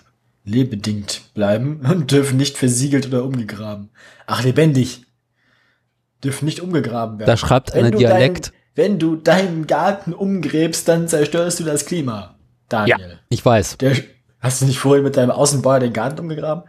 lebedingt 0.44 1.32
bleiben 1.32 1.80
und 1.90 2.12
dürfen 2.12 2.36
nicht 2.36 2.58
versiegelt 2.58 3.06
oder 3.06 3.24
umgegraben. 3.24 3.88
Ach, 4.26 4.44
lebendig. 4.44 5.06
Dürfen 6.22 6.44
nicht 6.44 6.60
umgegraben 6.60 7.18
werden. 7.18 7.26
Da 7.26 7.38
schreibt 7.38 7.72
einer 7.72 7.92
du 7.92 7.96
Dialekt. 7.96 8.52
Wenn 8.74 8.98
du 8.98 9.16
deinen 9.16 9.66
Garten 9.66 10.12
umgräbst, 10.12 10.86
dann 10.86 11.08
zerstörst 11.08 11.60
du 11.60 11.64
das 11.64 11.86
Klima. 11.86 12.34
Daniel. 12.68 13.20
Ich 13.30 13.42
weiß. 13.42 13.78
Der, 13.78 13.96
hast 14.38 14.60
du 14.60 14.66
nicht 14.66 14.78
vorhin 14.78 15.02
mit 15.02 15.16
deinem 15.16 15.30
Außenbauer 15.30 15.80
den 15.80 15.94
Garten 15.94 16.20
umgegraben? 16.20 16.64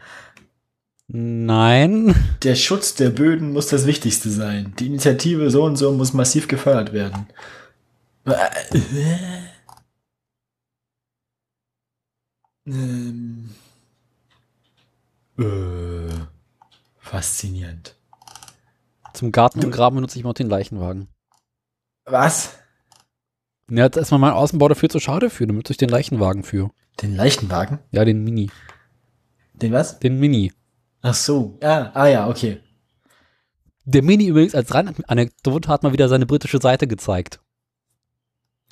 Nein. 1.07 2.15
Der 2.43 2.55
Schutz 2.55 2.95
der 2.95 3.09
Böden 3.11 3.53
muss 3.53 3.67
das 3.67 3.85
Wichtigste 3.85 4.29
sein. 4.29 4.73
Die 4.79 4.87
Initiative 4.87 5.49
so 5.51 5.63
und 5.63 5.77
so 5.77 5.91
muss 5.93 6.13
massiv 6.13 6.47
gefördert 6.47 6.93
werden. 6.93 7.27
Ähm. 12.67 13.49
Äh, 15.37 16.13
faszinierend. 16.97 17.95
Zum 19.13 19.31
Garten 19.31 19.63
umgraben 19.63 19.95
benutze 19.95 20.17
ich 20.17 20.23
mal 20.25 20.33
den 20.33 20.49
Leichenwagen. 20.49 21.07
Was? 22.05 22.57
Ja, 23.69 23.89
da 23.89 24.01
ist 24.01 24.11
mal 24.11 24.17
mein 24.17 24.33
Außenbau 24.33 24.67
dafür 24.67 24.89
zu 24.89 24.99
schade 24.99 25.29
für, 25.29 25.45
dann 25.45 25.55
benutze 25.55 25.73
ich 25.73 25.77
den 25.77 25.89
Leichenwagen 25.89 26.43
für. 26.43 26.71
Den 27.01 27.15
Leichenwagen? 27.15 27.79
Ja, 27.91 28.05
den 28.05 28.23
Mini. 28.23 28.49
Den 29.53 29.71
was? 29.73 29.99
Den 29.99 30.19
Mini. 30.19 30.51
Ach 31.07 31.13
so. 31.13 31.59
Ah, 31.61 31.91
ah 31.93 32.07
ja, 32.07 32.27
okay. 32.27 32.59
Der 33.83 34.01
Mini 34.01 34.25
übrigens 34.25 34.55
als 34.55 34.71
Anekdote 34.71 35.69
hat 35.69 35.83
mal 35.83 35.93
wieder 35.93 36.09
seine 36.09 36.25
britische 36.25 36.57
Seite 36.59 36.87
gezeigt. 36.87 37.39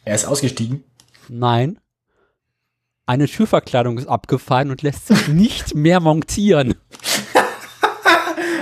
Er 0.03 0.15
ist 0.15 0.25
ausgestiegen. 0.25 0.83
Nein. 1.29 1.79
Eine 3.05 3.27
Türverkleidung 3.27 3.99
ist 3.99 4.07
abgefallen 4.07 4.71
und 4.71 4.81
lässt 4.81 5.05
sich 5.05 5.27
nicht 5.27 5.75
mehr 5.75 5.99
montieren. 5.99 6.73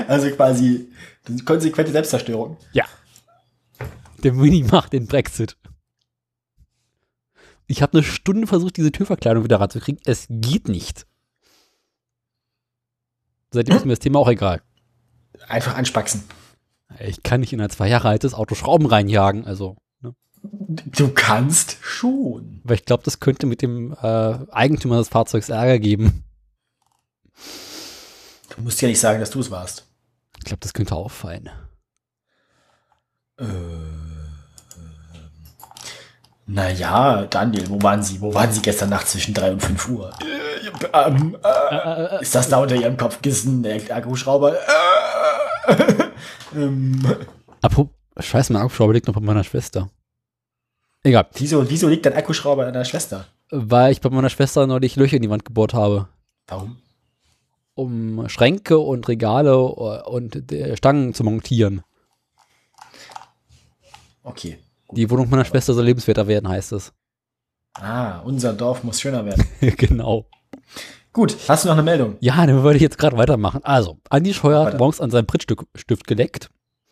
Also 0.06 0.30
quasi 0.32 0.90
konsequente 1.46 1.94
Selbstzerstörung. 1.94 2.58
Ja. 2.74 2.84
Der 4.22 4.34
Mini 4.34 4.64
macht 4.70 4.92
den 4.92 5.08
Brexit. 5.08 5.56
Ich 7.68 7.82
habe 7.82 7.94
eine 7.94 8.04
Stunde 8.04 8.48
versucht, 8.48 8.76
diese 8.76 8.92
Türverkleidung 8.92 9.46
wieder 9.46 9.62
ranzukriegen. 9.62 10.02
Es 10.04 10.28
geht 10.30 10.68
nicht. 10.68 11.08
Seitdem 13.52 13.76
ist 13.76 13.86
mir 13.86 13.92
das 13.92 14.00
Thema 14.00 14.20
auch 14.20 14.30
egal. 14.30 14.62
Einfach 15.48 15.76
anspaxen. 15.76 16.24
Ich 17.00 17.24
kann 17.24 17.42
nicht 17.42 17.54
in 17.54 17.62
ein 17.62 17.70
zwei 17.70 17.88
Jahre 17.88 18.10
altes 18.10 18.34
Auto 18.34 18.56
Schrauben 18.56 18.86
reinjagen, 18.86 19.46
also. 19.46 19.78
Ne? 20.02 20.14
Du 20.42 21.10
kannst 21.10 21.78
schon. 21.82 22.62
Weil 22.64 22.76
ich 22.76 22.86
glaube, 22.86 23.04
das 23.04 23.20
könnte 23.20 23.46
mit 23.46 23.62
dem 23.62 23.94
äh, 23.94 24.38
Eigentümer 24.52 24.98
des 24.98 25.10
Fahrzeugs 25.10 25.50
Ärger 25.50 25.80
geben. 25.80 26.24
Du 28.56 28.62
musst 28.62 28.82
ja 28.82 28.88
nicht 28.88 29.00
sagen, 29.00 29.20
dass 29.20 29.32
du 29.32 29.40
es 29.40 29.52
warst. 29.52 29.88
Ich 30.38 30.46
glaube, 30.46 30.60
das 30.60 30.74
könnte 30.74 30.96
auffallen. 30.96 31.50
Äh, 33.38 33.46
naja, 36.54 37.26
Daniel, 37.30 37.70
wo 37.70 37.82
waren 37.82 38.04
Sie? 38.04 38.20
Wo 38.20 38.34
waren 38.34 38.52
Sie 38.52 38.62
gestern 38.62 38.90
Nacht 38.90 39.08
zwischen 39.08 39.34
3 39.34 39.54
und 39.54 39.62
5 39.62 39.90
Uhr? 39.90 40.12
Äh, 40.22 41.08
ähm, 41.08 41.38
äh, 41.44 42.22
ist 42.22 42.36
das 42.36 42.50
da 42.50 42.58
unter 42.58 42.76
Ihrem 42.76 42.98
Kopfkissen 42.98 43.64
der 43.64 43.80
Akkuschrauber? 43.96 44.56
Äh, 45.68 45.84
ähm, 46.56 47.02
Apropos, 47.62 47.94
scheiße, 48.20 48.52
mein 48.52 48.64
Akkuschrauber 48.64 48.94
liegt 48.94 49.08
noch 49.08 49.14
bei 49.14 49.22
meiner 49.22 49.44
Schwester. 49.44 49.90
Egal. 51.04 51.28
wieso, 51.34 51.68
wieso 51.70 51.88
liegt 51.88 52.06
dein 52.06 52.14
Akkuschrauber 52.14 52.68
an 52.68 52.74
deiner 52.74 52.86
Schwester? 52.86 53.26
Weil 53.50 53.92
ich 53.92 54.02
bei 54.02 54.10
meiner 54.10 54.30
Schwester 54.30 54.68
neulich 54.68 54.96
Löcher 54.96 55.16
in 55.16 55.24
die 55.24 55.30
Wand 55.30 55.46
gebohrt 55.46 55.74
habe. 55.74 56.08
Warum? 56.48 56.78
Um 57.74 58.30
Schränke 58.30 58.78
und 58.78 59.08
Regale 59.08 59.52
äh, 59.52 60.10
und 60.10 60.52
äh, 60.52 60.76
Stangen 60.76 61.14
zu 61.14 61.24
montieren. 61.24 61.82
Okay. 64.24 64.60
Die 64.92 65.10
Wohnung 65.10 65.30
meiner 65.30 65.46
Schwester 65.46 65.74
soll 65.74 65.86
lebenswerter 65.86 66.28
werden, 66.28 66.50
heißt 66.50 66.74
es. 66.74 66.92
Ah, 67.74 68.20
unser 68.20 68.54
Dorf 68.54 68.84
muss 68.84 69.00
schöner 69.02 69.26
werden. 69.26 69.46
genau. 69.78 70.26
Gut, 71.14 71.36
hast 71.48 71.64
du 71.64 71.70
noch 71.70 71.76
eine 71.76 71.84
Meldung? 71.84 72.18
Ja, 72.20 72.46
dann 72.46 72.64
würde 72.64 72.78
ich 72.78 72.82
jetzt 72.82 72.98
gerade 72.98 73.18
weitermachen. 73.18 73.62
Also, 73.64 74.00
Andi 74.10 74.34
Scheuer 74.34 74.66
hat 74.66 74.78
morgens 74.80 75.02
an 75.02 75.12
seinem 75.12 75.28
Prittstift 75.28 76.08
geleckt. 76.08 76.50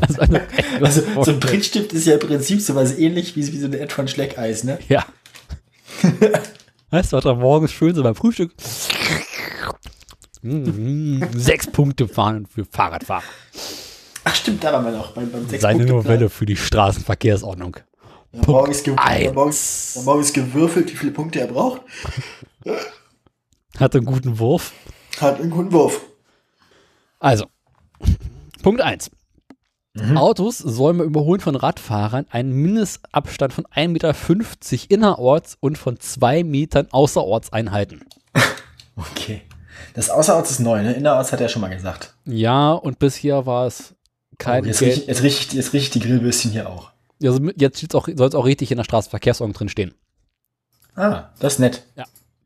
also, 0.00 0.20
eine, 0.20 0.42
Also, 0.80 1.02
so 1.22 1.30
ein 1.32 1.40
Brittstift 1.40 1.92
ist 1.92 2.06
ja 2.06 2.14
im 2.14 2.20
Prinzip 2.20 2.60
sowas 2.60 2.96
ähnlich 2.98 3.36
wie, 3.36 3.46
wie 3.52 3.58
so 3.58 3.66
eine 3.66 3.78
Ed 3.78 3.92
von 3.92 4.08
Schleckeis, 4.08 4.64
ne? 4.64 4.78
Ja. 4.88 5.04
Weißt 6.90 7.12
du, 7.12 7.16
hat 7.16 7.24
er 7.24 7.34
morgens 7.36 7.72
schön 7.72 7.94
so 7.94 8.02
beim 8.02 8.14
Frühstück 8.14 8.52
Mm, 10.42 11.22
sechs 11.36 11.68
Punkte 11.68 12.08
fahren 12.08 12.46
für 12.46 12.64
Fahrradfahrer. 12.64 13.22
Ach 14.24 14.34
stimmt, 14.34 14.62
da 14.62 14.72
waren 14.72 14.84
wir 14.84 14.92
noch. 14.92 15.12
Beim, 15.12 15.30
beim 15.30 15.48
Seine 15.48 15.84
Novelle 15.84 16.28
für 16.30 16.46
die 16.46 16.56
Straßenverkehrsordnung. 16.56 17.76
Ja, 18.32 18.40
morgen, 18.46 18.70
ist 18.72 18.88
eins. 18.96 19.34
morgen, 19.34 19.50
ist- 19.50 20.04
morgen 20.04 20.20
ist 20.20 20.32
gewürfelt, 20.34 20.90
wie 20.92 20.96
viele 20.96 21.12
Punkte 21.12 21.40
er 21.40 21.48
braucht. 21.48 21.82
Hat 23.78 23.94
einen 23.94 24.04
guten 24.06 24.38
Wurf. 24.38 24.72
Hat 25.20 25.40
einen 25.40 25.50
guten 25.50 25.72
Wurf. 25.72 26.00
Also, 27.18 27.46
Punkt 28.62 28.80
1. 28.80 29.10
Autos 30.14 30.56
sollen 30.56 30.96
beim 30.98 31.06
Überholen 31.08 31.40
von 31.42 31.54
Radfahrern 31.54 32.24
einen 32.30 32.52
Mindestabstand 32.52 33.52
von 33.52 33.66
1,50 33.66 33.88
Meter 33.88 34.14
innerorts 34.88 35.58
und 35.60 35.76
von 35.76 36.00
2 36.00 36.44
Metern 36.44 36.88
außerorts 36.90 37.52
einhalten. 37.52 38.00
Okay. 38.94 39.40
Das 39.94 40.10
Außerorts 40.10 40.50
ist 40.50 40.58
neu, 40.60 40.82
ne? 40.82 40.92
Innerorts 40.92 41.32
hat 41.32 41.40
er 41.40 41.48
schon 41.48 41.62
mal 41.62 41.74
gesagt. 41.74 42.14
Ja, 42.26 42.72
und 42.72 42.98
bisher 42.98 43.46
war 43.46 43.66
es 43.66 43.94
kein 44.38 44.64
Oh, 44.64 44.66
jetzt, 44.66 44.80
Geld. 44.80 44.96
riecht, 44.96 45.08
jetzt, 45.08 45.22
riecht, 45.22 45.52
jetzt 45.54 45.72
riecht 45.72 45.94
die 45.94 46.00
Grillbürstchen 46.00 46.50
hier 46.52 46.68
auch. 46.68 46.90
Also 47.22 47.40
jetzt 47.56 47.94
auch, 47.94 48.08
soll 48.14 48.28
es 48.28 48.34
auch 48.34 48.44
richtig 48.44 48.70
in 48.70 48.76
der 48.78 48.84
Straßenverkehrsordnung 48.84 49.54
drin 49.54 49.68
stehen. 49.68 49.94
Ah, 50.94 51.30
das 51.38 51.54
ist 51.54 51.58
nett. 51.60 51.84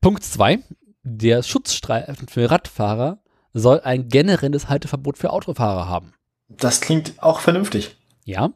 Punkt 0.01 0.23
2. 0.23 0.59
Der 1.03 1.43
Schutzstreifen 1.43 2.29
für 2.29 2.51
Radfahrer 2.51 3.19
soll 3.55 3.81
ein 3.81 4.09
generelles 4.09 4.69
Halteverbot 4.69 5.17
für 5.19 5.31
Autofahrer 5.31 5.89
haben. 5.89 6.13
Das 6.49 6.81
klingt 6.81 7.15
auch 7.23 7.41
vernünftig. 7.41 7.97
Ja. 8.25 8.51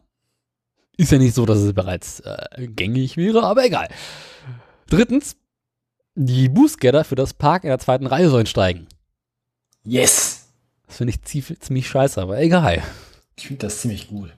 Ist 0.96 1.10
ja 1.12 1.18
nicht 1.18 1.34
so, 1.34 1.46
dass 1.46 1.58
es 1.58 1.72
bereits 1.72 2.20
äh, 2.20 2.66
gängig 2.68 3.16
wäre, 3.16 3.42
aber 3.44 3.64
egal. 3.64 3.88
Drittens. 4.88 5.36
Die 6.16 6.48
Bußgelder 6.48 7.04
für 7.04 7.14
das 7.14 7.32
Parken 7.34 7.66
in 7.66 7.70
der 7.70 7.78
zweiten 7.78 8.06
Reihe 8.06 8.28
sollen 8.28 8.46
steigen. 8.46 8.88
Yes! 9.84 10.48
Das 10.86 10.96
finde 10.98 11.12
ich 11.14 11.20
zie- 11.22 11.58
ziemlich 11.58 11.88
scheiße, 11.88 12.20
aber 12.20 12.40
egal. 12.40 12.82
Ich 13.40 13.46
finde 13.46 13.66
das 13.66 13.80
ziemlich 13.80 14.08
gut. 14.08 14.36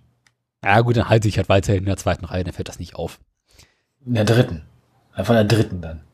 Ja 0.64 0.80
gut, 0.80 0.96
dann 0.96 1.09
halte 1.09 1.26
ich 1.26 1.36
halt 1.36 1.48
weiterhin 1.48 1.80
in 1.80 1.86
der 1.86 1.96
zweiten 1.96 2.24
Reihe, 2.24 2.44
dann 2.44 2.55
fällt 2.55 2.68
das 2.68 2.78
nicht 2.78 2.94
auf. 2.94 3.18
In 4.07 4.14
der 4.14 4.24
dritten. 4.24 4.62
Einfach 5.12 5.34
in 5.34 5.48
der 5.48 5.59
dritten 5.59 5.82
dann. 5.82 6.05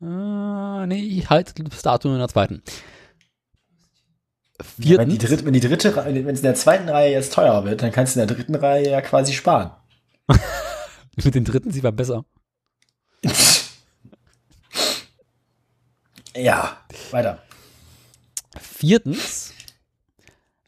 Äh, 0.00 0.86
nee, 0.86 1.02
ich 1.02 1.28
halte 1.28 1.60
bis 1.64 1.82
dato 1.82 2.06
nur 2.06 2.18
in 2.18 2.20
der 2.20 2.28
zweiten. 2.28 2.62
Wenn, 4.58 4.66
die 4.76 4.86
Viertens. 4.86 5.18
dritte, 5.18 5.44
wenn 5.44 5.52
die 5.54 5.60
dritte 5.60 5.96
wenn 5.96 6.28
es 6.28 6.38
in 6.38 6.44
der 6.44 6.54
zweiten 6.54 6.88
Reihe 6.88 7.10
jetzt 7.10 7.32
teurer 7.32 7.64
wird, 7.64 7.82
dann 7.82 7.90
kannst 7.90 8.14
du 8.14 8.20
in 8.20 8.28
der 8.28 8.36
dritten 8.36 8.54
Reihe 8.54 8.88
ja 8.88 9.00
quasi 9.00 9.32
sparen. 9.32 9.72
Mit 11.16 11.34
den 11.34 11.44
dritten 11.44 11.72
sieht 11.72 11.82
man 11.82 11.96
besser. 11.96 12.24
Ja, 16.36 16.76
weiter. 17.10 17.42
Viertens, 18.60 19.45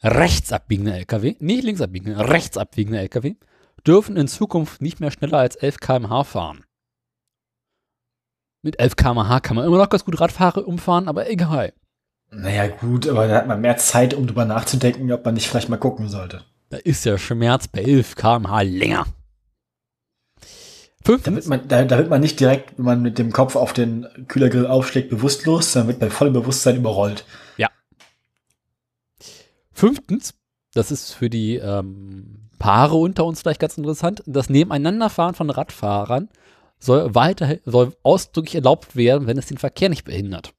rechtsabbiegende 0.03 0.95
LKW, 0.95 1.37
nicht 1.41 1.65
linksabbiegende, 1.65 2.29
rechtsabbiegende 2.29 3.01
LKW, 3.01 3.35
dürfen 3.87 4.17
in 4.17 4.29
Zukunft 4.29 4.81
nicht 4.81 5.01
mehr 5.01 5.11
schneller 5.11 5.39
als 5.39 5.57
11 5.57 5.81
km/h 5.81 6.25
fahren. 6.25 6.65
Mit 8.63 8.79
11 8.81 8.97
km/h 8.97 9.41
kann 9.41 9.57
man 9.57 9.67
immer 9.67 9.79
noch 9.79 9.89
ganz 9.89 10.05
gut 10.05 10.21
Radfahrer 10.21 10.67
umfahren, 10.67 11.09
aber 11.09 11.31
egal. 11.31 11.73
Naja, 12.31 12.67
gut, 12.69 13.09
aber 13.09 13.27
da 13.27 13.37
hat 13.37 13.47
man 13.47 13.61
mehr 13.61 13.77
Zeit, 13.77 14.13
um 14.15 14.27
drüber 14.27 14.45
nachzudenken, 14.45 15.11
ob 15.13 15.25
man 15.25 15.35
nicht 15.35 15.49
vielleicht 15.49 15.69
mal 15.69 15.79
gucken 15.79 16.09
sollte. 16.09 16.43
Da 16.69 16.77
ist 16.77 17.07
der 17.07 17.17
Schmerz 17.17 17.69
bei 17.69 17.83
11 17.83 18.17
km/h 18.17 18.63
länger. 18.63 19.07
Da 21.05 21.13
wird, 21.13 21.23
Fünftens, 21.23 21.47
man, 21.47 21.67
da, 21.69 21.89
wird 21.89 22.11
man 22.11 22.21
nicht 22.21 22.39
direkt, 22.39 22.77
wenn 22.77 22.85
man 22.85 23.01
mit 23.01 23.19
dem 23.19 23.33
Kopf 23.33 23.57
auf 23.57 23.73
den 23.73 24.07
Kühlergrill 24.29 24.67
aufschlägt, 24.67 25.09
bewusstlos, 25.09 25.73
sondern 25.73 25.89
wird 25.89 26.01
bei 26.01 26.11
vollem 26.11 26.35
Bewusstsein 26.35 26.77
überrollt. 26.77 27.25
Fünftens, 29.79 30.35
das 30.75 30.91
ist 30.91 31.13
für 31.13 31.31
die 31.31 31.57
ähm, 31.57 32.51
Paare 32.59 32.97
unter 32.97 33.25
uns 33.25 33.41
vielleicht 33.41 33.61
ganz 33.61 33.79
interessant, 33.79 34.23
das 34.27 34.51
Nebeneinanderfahren 34.51 35.35
von 35.35 35.51
Radfahrern 35.51 36.29
soll 36.79 37.15
weiter 37.15 37.59
soll 37.65 37.97
ausdrücklich 38.03 38.57
erlaubt 38.57 38.95
werden, 38.97 39.27
wenn 39.27 39.39
es 39.39 39.47
den 39.47 39.59
Verkehr 39.59 39.89
nicht 39.89 40.05
behindert. 40.05 40.55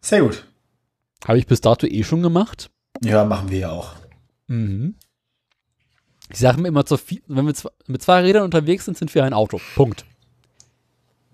Sehr 0.00 0.20
gut. 0.20 0.46
Habe 1.26 1.38
ich 1.38 1.46
bis 1.46 1.60
dato 1.60 1.86
eh 1.86 2.04
schon 2.04 2.22
gemacht. 2.22 2.70
Ja, 3.02 3.24
machen 3.24 3.50
wir 3.50 3.58
ja 3.58 3.70
auch. 3.70 3.94
Mhm. 4.46 4.96
Ich 6.30 6.38
sage 6.38 6.60
mir 6.60 6.68
immer, 6.68 6.84
zu 6.84 6.96
viel, 6.96 7.22
wenn 7.26 7.46
wir 7.46 7.54
mit 7.86 8.02
zwei 8.02 8.20
Rädern 8.20 8.44
unterwegs 8.44 8.84
sind, 8.84 8.98
sind 8.98 9.14
wir 9.14 9.24
ein 9.24 9.32
Auto. 9.32 9.60
Punkt. 9.74 10.04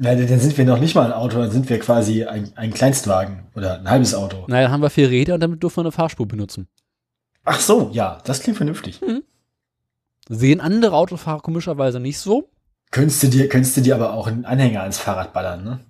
Ja, 0.03 0.15
dann 0.15 0.41
sind 0.41 0.57
wir 0.57 0.65
noch 0.65 0.79
nicht 0.79 0.95
mal 0.95 1.05
ein 1.05 1.13
Auto, 1.13 1.39
dann 1.39 1.51
sind 1.51 1.69
wir 1.69 1.79
quasi 1.79 2.25
ein, 2.25 2.51
ein 2.57 2.73
Kleinstwagen 2.73 3.45
oder 3.55 3.81
ein 3.81 3.91
halbes 3.91 4.15
Auto. 4.15 4.45
Naja, 4.47 4.63
dann 4.63 4.73
haben 4.73 4.83
wir 4.83 4.89
vier 4.89 5.11
Räder 5.11 5.35
und 5.35 5.41
damit 5.41 5.63
dürfen 5.63 5.77
wir 5.77 5.83
eine 5.83 5.93
Fahrspur 5.93 6.27
benutzen. 6.27 6.69
Ach 7.45 7.61
so, 7.61 7.91
ja, 7.93 8.19
das 8.25 8.41
klingt 8.41 8.57
vernünftig. 8.57 8.99
Sehen 10.29 10.61
andere 10.61 10.95
Autofahrer 10.95 11.41
komischerweise 11.41 12.01
nicht 12.01 12.19
so. 12.19 12.49
Könntest 12.91 13.23
du 13.23 13.29
dir, 13.29 13.49
könntest 13.51 13.77
du 13.77 13.83
dir 13.83 13.95
aber 13.95 14.15
auch 14.15 14.27
einen 14.27 14.47
Anhänger 14.47 14.81
ans 14.81 14.99
Fahrrad 14.99 15.35
ballern, 15.35 15.65
ne? 15.65 15.81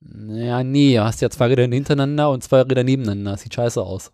Naja, 0.00 0.64
nee, 0.64 0.94
du 0.96 1.04
hast 1.04 1.20
ja 1.20 1.28
zwei 1.28 1.46
Räder 1.48 1.64
hintereinander 1.64 2.30
und 2.30 2.42
zwei 2.42 2.62
Räder 2.62 2.82
nebeneinander. 2.82 3.36
Sieht 3.36 3.54
scheiße 3.54 3.80
aus. 3.80 4.10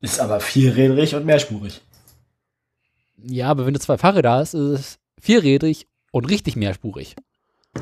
Ist 0.00 0.20
aber 0.20 0.38
vierrädrig 0.38 1.16
und 1.16 1.26
mehrspurig. 1.26 1.82
Ja, 3.16 3.48
aber 3.48 3.66
wenn 3.66 3.74
du 3.74 3.80
zwei 3.80 3.98
Fahrräder 3.98 4.32
hast, 4.32 4.54
ist 4.54 4.80
es 4.80 4.98
vierrädrig 5.20 5.88
und 6.12 6.26
richtig 6.26 6.54
mehrspurig. 6.54 7.16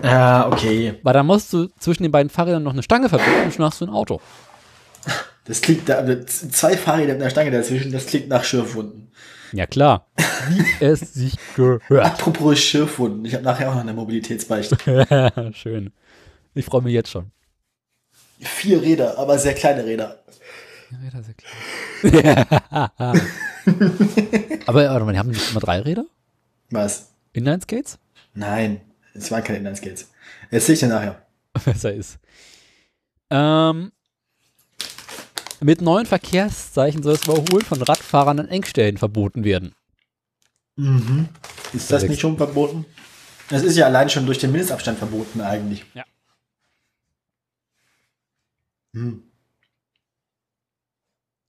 Ah, 0.02 0.48
okay. 0.48 0.94
Weil 1.02 1.12
dann 1.12 1.26
musst 1.26 1.52
du 1.52 1.68
zwischen 1.78 2.02
den 2.02 2.12
beiden 2.12 2.30
Fahrrädern 2.30 2.62
noch 2.62 2.72
eine 2.72 2.82
Stange 2.82 3.08
verbinden 3.08 3.44
und 3.44 3.54
schon 3.54 3.64
hast 3.64 3.80
du 3.80 3.86
ein 3.86 3.90
Auto. 3.90 4.20
Das 5.44 5.60
klingt 5.60 5.88
da, 5.88 6.04
zwei 6.26 6.76
Fahrräder 6.76 7.14
mit 7.14 7.22
einer 7.22 7.30
Stange 7.30 7.52
dazwischen, 7.52 7.92
das 7.92 8.06
klingt 8.06 8.28
nach 8.28 8.42
Schürfwunden. 8.42 9.12
Ja, 9.52 9.66
klar. 9.66 10.08
Wie 10.48 10.84
es 10.84 11.14
sich 11.14 11.36
gehört. 11.54 12.04
Apropos 12.04 12.58
Schürfwunden, 12.58 13.24
ich 13.24 13.34
habe 13.34 13.44
nachher 13.44 13.70
auch 13.70 13.74
noch 13.74 13.82
eine 13.82 13.94
Mobilitätsbeichte. 13.94 14.76
Schön. 15.54 15.92
Ich 16.54 16.64
freue 16.64 16.82
mich 16.82 16.94
jetzt 16.94 17.10
schon. 17.10 17.30
Vier 18.40 18.82
Räder, 18.82 19.16
aber 19.18 19.38
sehr 19.38 19.54
kleine 19.54 19.84
Räder. 19.84 20.18
Ja, 20.90 20.98
Räder 21.04 21.22
sehr 21.22 21.34
klein. 21.34 21.52
aber 24.66 24.90
warte 24.90 25.04
mal, 25.04 25.12
die 25.12 25.18
haben 25.18 25.30
nicht 25.30 25.50
immer 25.50 25.60
drei 25.60 25.80
Räder? 25.80 26.04
Was? 26.70 27.10
Inline-Skates? 27.32 27.98
Nein, 28.34 28.80
es 29.16 29.30
waren 29.30 29.44
keine 29.44 29.58
Inline-Skates. 29.58 30.10
Erzähl 30.50 30.74
ich 30.74 30.80
dir 30.80 30.88
nachher. 30.88 31.26
Besser 31.64 31.92
ist. 31.92 32.18
Ähm, 33.30 33.92
mit 35.60 35.80
neuen 35.80 36.06
Verkehrszeichen 36.06 37.02
soll 37.02 37.16
das 37.16 37.24
Überholen 37.24 37.64
von 37.64 37.82
Radfahrern 37.82 38.40
an 38.40 38.48
Engstellen 38.48 38.98
verboten 38.98 39.44
werden. 39.44 39.74
Mhm. 40.76 41.28
Ist 41.72 41.90
das 41.90 42.04
nicht 42.04 42.20
schon 42.20 42.36
verboten? 42.36 42.84
Das 43.48 43.62
ist 43.62 43.76
ja 43.76 43.86
allein 43.86 44.10
schon 44.10 44.26
durch 44.26 44.38
den 44.38 44.52
Mindestabstand 44.52 44.98
verboten 44.98 45.40
eigentlich. 45.40 45.84
Ja. 45.94 46.04
Hm. 48.94 49.22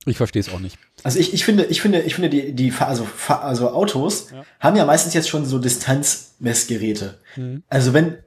Ich 0.08 0.18
verstehe 0.18 0.40
es 0.40 0.50
auch 0.50 0.60
nicht. 0.60 0.78
Also 1.04 1.20
ich, 1.20 1.34
ich 1.34 1.44
finde, 1.44 1.66
ich 1.66 1.82
finde, 1.82 2.02
ich 2.02 2.16
finde 2.16 2.30
die, 2.30 2.54
die 2.54 2.74
also, 2.80 3.08
also 3.28 3.72
Autos 3.72 4.30
Ja. 4.32 4.44
haben 4.60 4.78
ja 4.78 4.86
meistens 4.86 5.14
jetzt 5.14 5.28
schon 5.30 5.46
so 5.46 5.60
Distanzmessgeräte. 5.60 7.18
Mhm. 7.36 7.64
Also 7.70 7.94
wenn, 7.94 8.18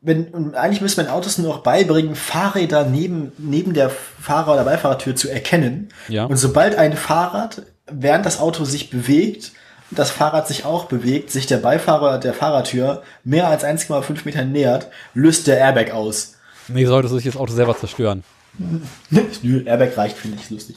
wenn, 0.00 0.28
und 0.28 0.54
eigentlich 0.54 0.80
müsste 0.80 1.02
man 1.02 1.12
Autos 1.12 1.38
nur 1.38 1.52
noch 1.54 1.62
beibringen, 1.62 2.14
Fahrräder 2.14 2.84
neben, 2.84 3.32
neben 3.38 3.74
der 3.74 3.90
Fahrer- 3.90 4.54
oder 4.54 4.64
Beifahrertür 4.64 5.14
zu 5.14 5.28
erkennen. 5.28 5.88
Ja. 6.08 6.24
Und 6.24 6.36
sobald 6.36 6.76
ein 6.76 6.96
Fahrrad, 6.96 7.62
während 7.90 8.24
das 8.24 8.40
Auto 8.40 8.64
sich 8.64 8.88
bewegt, 8.90 9.52
das 9.90 10.10
Fahrrad 10.10 10.48
sich 10.48 10.64
auch 10.64 10.86
bewegt, 10.86 11.30
sich 11.30 11.46
der 11.46 11.58
Beifahrer 11.58 12.18
der 12.18 12.32
Fahrertür 12.32 13.02
mehr 13.24 13.48
als 13.48 13.64
1,5 13.64 14.20
Meter 14.24 14.44
nähert, 14.44 14.88
löst 15.14 15.46
der 15.46 15.58
Airbag 15.58 15.90
aus. 15.92 16.36
Nee, 16.68 16.86
sollte 16.86 17.08
sich 17.08 17.24
das 17.24 17.36
Auto 17.36 17.52
selber 17.52 17.76
zerstören. 17.76 18.22
Nö, 19.10 19.62
Airbag 19.64 19.96
reicht, 19.96 20.16
finde 20.16 20.38
ich 20.40 20.50
lustig. 20.50 20.76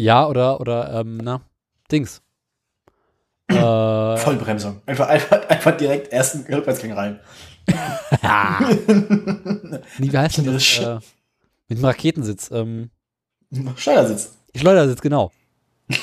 Ja, 0.00 0.26
oder, 0.26 0.60
oder, 0.60 1.00
ähm, 1.00 1.18
na, 1.18 1.42
Dings. 1.92 2.22
äh, 3.48 4.16
Vollbremsung. 4.16 4.80
Einfach, 4.86 5.08
einfach, 5.08 5.46
einfach 5.46 5.76
direkt 5.76 6.10
ersten 6.10 6.50
Rückwärtsgang 6.50 6.92
rein. 6.92 7.20
nee, 9.98 10.10
wie 10.10 10.16
heißt 10.16 10.38
denn 10.38 10.46
das? 10.46 10.78
Äh, 10.78 11.00
mit 11.68 11.78
dem 11.78 11.84
Raketensitz. 11.84 12.50
Ähm, 12.50 12.88
Schleudersitz. 13.76 14.32
Schleudersitz, 14.56 15.02
genau. 15.02 15.32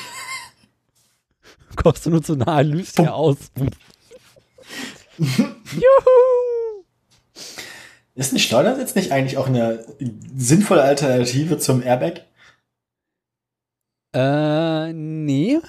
Kommst 1.76 2.06
du 2.06 2.12
nur 2.12 2.22
zu 2.22 2.36
nahe, 2.36 2.62
löst 2.62 3.00
ja 3.00 3.14
aus. 3.14 3.38
Juhu! 5.18 5.34
Ist 8.14 8.32
ein 8.32 8.38
Schleudersitz 8.38 8.94
nicht 8.94 9.12
eigentlich 9.12 9.38
auch 9.40 9.48
eine 9.48 9.84
sinnvolle 10.36 10.84
Alternative 10.84 11.58
zum 11.58 11.82
Airbag? 11.82 12.28
Äh, 14.18 14.94
nee. 14.94 15.60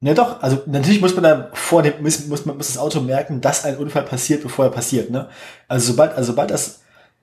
Ne, 0.00 0.14
doch. 0.14 0.42
Also 0.42 0.62
natürlich 0.66 1.02
muss 1.02 1.14
man 1.14 1.24
da 1.24 1.50
vor 1.52 1.82
dem 1.82 2.02
muss, 2.02 2.26
muss 2.26 2.46
man 2.46 2.56
muss 2.56 2.68
das 2.68 2.78
Auto 2.78 3.00
merken, 3.00 3.42
dass 3.42 3.64
ein 3.64 3.76
Unfall 3.76 4.04
passiert, 4.04 4.42
bevor 4.42 4.64
er 4.64 4.70
passiert. 4.70 5.10
Ne? 5.10 5.28
Also 5.68 5.92
sobald 5.92 6.12
also 6.12 6.32
sobald 6.32 6.50
das 6.50 6.80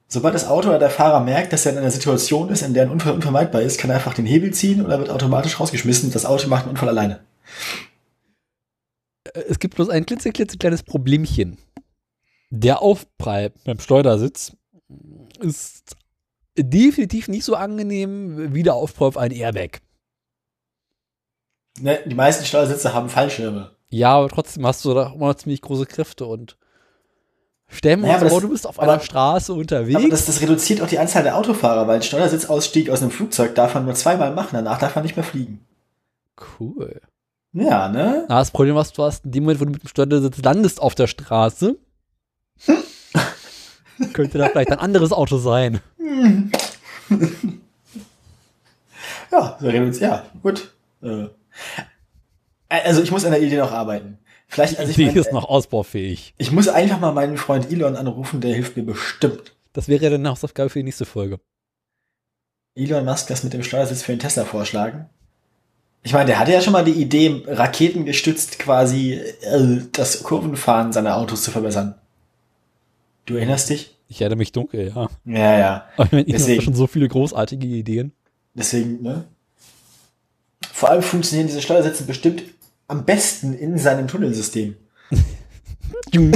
sobald 0.07 0.35
das 0.35 0.47
Auto 0.47 0.69
oder 0.69 0.77
der 0.77 0.91
Fahrer 0.91 1.21
merkt, 1.21 1.51
dass 1.51 1.65
er 1.65 1.71
in 1.71 1.79
einer 1.79 1.89
Situation 1.89 2.49
ist, 2.49 2.61
in 2.61 2.75
der 2.75 2.83
ein 2.83 2.91
Unfall 2.91 3.13
unvermeidbar 3.13 3.61
ist, 3.63 3.79
kann 3.79 3.89
er 3.89 3.95
einfach 3.95 4.13
den 4.13 4.27
Hebel 4.27 4.53
ziehen 4.53 4.85
oder 4.85 4.99
wird 4.99 5.09
automatisch 5.09 5.59
rausgeschmissen. 5.59 6.11
Das 6.11 6.25
Auto 6.25 6.47
macht 6.47 6.63
einen 6.63 6.71
Unfall 6.71 6.89
alleine. 6.89 7.21
Äh, 9.33 9.41
Es 9.49 9.57
gibt 9.57 9.75
bloß 9.75 9.89
ein 9.89 10.05
klitzeklitzekleines 10.05 10.83
Problemchen. 10.83 11.57
Der 12.51 12.83
Aufprall 12.83 13.51
beim 13.65 13.79
Schleudersitz 13.79 14.51
ist 15.39 15.95
definitiv 16.55 17.29
nicht 17.29 17.45
so 17.45 17.55
angenehm 17.55 18.53
wie 18.53 18.61
der 18.61 18.75
Aufprall 18.75 19.07
auf 19.07 19.17
ein 19.17 19.31
Airbag. 19.31 19.81
Ne, 21.79 21.99
die 22.05 22.15
meisten 22.15 22.45
Schleudersitze 22.45 22.93
haben 22.93 23.09
Fallschirme. 23.09 23.71
Ja, 23.89 24.13
aber 24.13 24.29
trotzdem 24.29 24.65
hast 24.65 24.83
du 24.85 24.93
da 24.93 25.11
immer 25.13 25.27
noch 25.27 25.35
ziemlich 25.35 25.61
große 25.61 25.85
Kräfte 25.85 26.25
und 26.25 26.57
stell 27.67 27.95
dir 27.97 28.01
Naja, 28.03 28.19
vor, 28.19 28.29
das- 28.29 28.39
du 28.41 28.49
bist 28.49 28.67
auf 28.67 28.79
aber- 28.79 28.93
einer 28.93 29.01
Straße 29.01 29.53
unterwegs. 29.53 29.97
Aber 29.99 30.09
das, 30.09 30.25
das 30.25 30.41
reduziert 30.41 30.81
auch 30.81 30.87
die 30.87 30.99
Anzahl 30.99 31.23
der 31.23 31.37
Autofahrer, 31.37 31.87
weil 31.87 31.95
ein 31.97 32.01
Schleudersitzausstieg 32.03 32.89
aus 32.89 33.01
einem 33.01 33.11
Flugzeug 33.11 33.55
darf 33.55 33.73
man 33.73 33.85
nur 33.85 33.95
zweimal 33.95 34.33
machen, 34.33 34.49
danach 34.53 34.79
darf 34.79 34.95
man 34.95 35.03
nicht 35.03 35.15
mehr 35.15 35.23
fliegen. 35.25 35.65
cool. 36.59 37.01
Ja, 37.53 37.89
ne? 37.89 38.25
Na, 38.29 38.39
das 38.39 38.51
Problem, 38.51 38.75
was 38.75 38.93
du 38.93 39.03
hast, 39.03 39.25
in 39.25 39.31
dem 39.31 39.43
Moment, 39.43 39.59
wo 39.59 39.65
du 39.65 39.71
mit 39.71 39.83
dem 39.83 39.87
Schleudersitz 39.89 40.37
landest 40.41 40.81
auf 40.81 40.95
der 40.95 41.07
Straße, 41.07 41.75
könnte 44.13 44.37
da 44.37 44.47
vielleicht 44.47 44.71
ein 44.71 44.79
anderes 44.79 45.11
Auto 45.11 45.37
sein. 45.37 45.81
Ja. 49.31 49.57
Ja, 49.61 50.23
gut. 50.41 50.71
Äh, 51.01 51.27
Also 52.69 53.01
ich 53.03 53.11
muss 53.11 53.25
an 53.25 53.31
der 53.31 53.41
Idee 53.41 53.57
noch 53.57 53.71
arbeiten. 53.71 54.17
Vielleicht, 54.47 54.79
also 54.79 54.89
ich, 54.89 54.95
Die 54.97 55.05
mein, 55.05 55.15
ist 55.15 55.31
noch 55.31 55.45
ausbaufähig. 55.45 56.33
ich 56.37 56.51
muss 56.51 56.67
einfach 56.67 56.99
mal 56.99 57.13
meinen 57.13 57.37
Freund 57.37 57.71
Elon 57.71 57.95
anrufen, 57.95 58.41
der 58.41 58.53
hilft 58.53 58.75
mir 58.77 58.83
bestimmt. 58.83 59.55
Das 59.73 59.87
wäre 59.87 60.03
ja 60.03 60.09
dann 60.09 60.21
eine 60.21 60.29
Hausaufgabe 60.31 60.69
für 60.69 60.79
die 60.79 60.83
nächste 60.83 61.05
Folge. 61.05 61.39
Elon 62.75 63.05
Musk 63.05 63.27
das 63.27 63.43
mit 63.43 63.53
dem 63.53 63.63
Steuersitz 63.63 64.03
für 64.03 64.13
den 64.13 64.19
Tesla 64.19 64.45
vorschlagen. 64.45 65.09
Ich 66.03 66.13
meine, 66.13 66.25
der 66.25 66.39
hatte 66.39 66.51
ja 66.51 66.61
schon 66.61 66.73
mal 66.73 66.83
die 66.83 66.91
Idee, 66.99 67.43
raketengestützt 67.45 68.57
quasi 68.59 69.13
äh, 69.13 69.81
das 69.91 70.23
Kurvenfahren 70.23 70.91
seiner 70.91 71.15
Autos 71.17 71.43
zu 71.43 71.51
verbessern. 71.51 71.95
Du 73.25 73.35
erinnerst 73.35 73.69
dich? 73.69 73.95
Ich 74.07 74.19
erinnere 74.21 74.37
mich 74.39 74.51
dunkel, 74.51 74.91
ja. 74.93 75.09
Ja, 75.25 75.59
ja. 75.59 75.85
Aber 75.95 76.05
ich 76.05 76.11
meine, 76.11 76.23
habe 76.23 76.31
Deswegen. 76.31 76.61
schon 76.61 76.73
so 76.73 76.87
viele 76.87 77.07
großartige 77.07 77.67
Ideen. 77.67 78.13
Deswegen, 78.53 79.01
ne? 79.01 79.25
Vor 80.81 80.89
allem 80.89 81.03
funktionieren 81.03 81.45
diese 81.45 81.61
Steuersitze 81.61 82.05
bestimmt 82.05 82.41
am 82.87 83.05
besten 83.05 83.53
in 83.53 83.77
seinem 83.77 84.07
Tunnelsystem. 84.07 84.75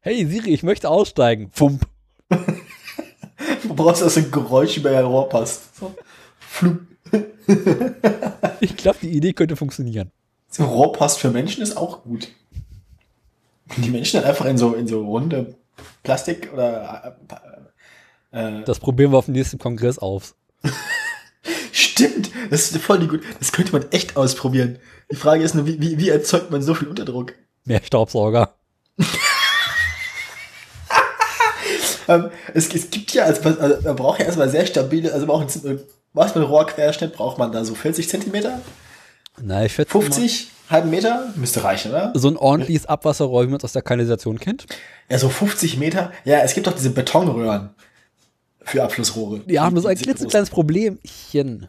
hey 0.00 0.26
Siri, 0.26 0.50
ich 0.52 0.64
möchte 0.64 0.88
aussteigen. 0.88 1.48
Fump. 1.52 1.86
Du 3.62 3.72
brauchst 3.72 4.02
also 4.02 4.18
ein 4.18 4.32
Geräusch 4.32 4.76
über 4.76 4.90
ein 4.98 5.04
Rohr 5.04 5.28
passt. 5.28 5.76
So. 5.76 5.94
Flup. 6.40 6.80
Ich 8.58 8.76
glaube, 8.76 8.98
die 9.00 9.10
Idee 9.10 9.32
könnte 9.32 9.54
funktionieren. 9.54 10.10
So 10.50 10.64
Rohrpost 10.64 11.20
für 11.20 11.30
Menschen 11.30 11.62
ist 11.62 11.76
auch 11.76 12.02
gut. 12.02 12.26
Die 13.76 13.90
Menschen 13.90 14.20
dann 14.20 14.28
einfach 14.28 14.46
in 14.46 14.58
so, 14.58 14.74
in 14.74 14.88
so 14.88 15.04
runde 15.04 15.54
Plastik 16.02 16.52
oder 16.52 17.16
äh, 18.32 18.58
äh, 18.58 18.64
Das 18.64 18.80
probieren 18.80 19.12
wir 19.12 19.18
auf 19.18 19.26
dem 19.26 19.34
nächsten 19.34 19.58
Kongress 19.58 19.98
auf. 19.98 20.34
Stimmt, 21.72 22.30
das 22.50 22.70
ist 22.70 22.78
voll 22.78 22.98
die 22.98 23.08
gut. 23.08 23.22
Das 23.38 23.52
könnte 23.52 23.72
man 23.72 23.90
echt 23.90 24.16
ausprobieren. 24.16 24.78
Die 25.10 25.16
Frage 25.16 25.42
ist 25.42 25.54
nur, 25.54 25.66
wie, 25.66 25.80
wie, 25.80 25.98
wie 25.98 26.08
erzeugt 26.08 26.50
man 26.50 26.62
so 26.62 26.74
viel 26.74 26.88
Unterdruck? 26.88 27.34
Mehr 27.64 27.80
Staubsauger. 27.84 28.54
Ähm, 32.08 32.30
es, 32.52 32.72
es 32.74 32.90
gibt 32.90 33.12
ja, 33.14 33.24
also, 33.24 33.40
also 33.48 33.82
man 33.82 33.96
braucht 33.96 34.20
ja 34.20 34.26
erstmal 34.26 34.50
sehr 34.50 34.66
stabile, 34.66 35.12
also 35.12 35.26
man 35.26 35.38
braucht 35.38 35.64
ein, 35.64 35.80
was 36.12 36.34
mit 36.34 36.46
Rohrquerschnitt 36.46 37.14
braucht 37.14 37.38
man 37.38 37.50
da 37.50 37.64
so 37.64 37.74
40 37.74 38.08
Zentimeter? 38.08 38.60
Na, 39.40 39.64
ich 39.64 39.74
schätze 39.74 39.92
50? 39.92 40.50
Halben 40.70 40.90
Meter? 40.90 41.32
Müsste 41.36 41.62
reichen, 41.62 41.90
oder? 41.90 42.06
mal, 42.08 42.18
so 42.18 42.28
ein 42.28 42.36
ordentliches 42.36 42.86
Abwasserrohr, 42.86 43.44
wie 43.44 43.48
man 43.48 43.58
es 43.58 43.64
aus 43.64 43.72
der 43.72 43.82
Kanalisation 43.82 44.38
kennt. 44.38 44.66
Ja, 45.10 45.18
so 45.18 45.28
50 45.28 45.76
Meter. 45.76 46.12
Ja, 46.24 46.40
es 46.40 46.54
gibt 46.54 46.66
doch 46.66 46.72
diese 46.72 46.90
Betonröhren 46.90 47.70
für 48.64 48.82
Abflussrohre. 48.82 49.40
Die 49.40 49.60
haben 49.60 49.74
bloß 49.74 49.86
ein 49.86 49.96
klitzekleines 49.96 50.50
Problemchen. 50.50 51.68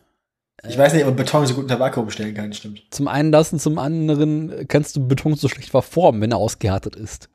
Ich 0.68 0.78
weiß 0.78 0.94
nicht, 0.94 1.04
ob 1.04 1.10
man 1.10 1.16
Beton 1.18 1.46
so 1.46 1.54
gut 1.54 1.64
unter 1.64 1.80
Vakuum 1.80 2.10
stellen 2.10 2.34
kann, 2.34 2.54
stimmt. 2.54 2.84
Zum 2.90 3.08
einen 3.08 3.32
das 3.32 3.54
und 3.54 3.60
zum 3.60 3.78
anderen 3.78 4.68
kannst 4.68 4.96
du 4.96 5.08
Beton 5.08 5.36
so 5.36 5.48
schlecht 5.48 5.70
verformen, 5.70 6.22
wenn 6.22 6.32
er 6.32 6.38
ausgehärtet 6.38 6.96
ist. 6.96 7.30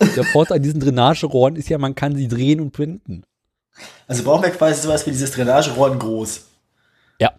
Der 0.00 0.24
Vorteil 0.24 0.58
an 0.58 0.62
diesen 0.62 0.80
Drainagerohren 0.80 1.56
ist 1.56 1.68
ja, 1.68 1.78
man 1.78 1.94
kann 1.94 2.16
sie 2.16 2.28
drehen 2.28 2.60
und 2.60 2.78
wenden. 2.78 3.24
Also 4.08 4.24
brauchen 4.24 4.42
wir 4.42 4.50
quasi 4.50 4.82
sowas 4.82 5.06
wie 5.06 5.10
dieses 5.10 5.30
Drainagerohr 5.30 5.92
in 5.92 5.98
groß. 5.98 6.46
Ja. 7.20 7.32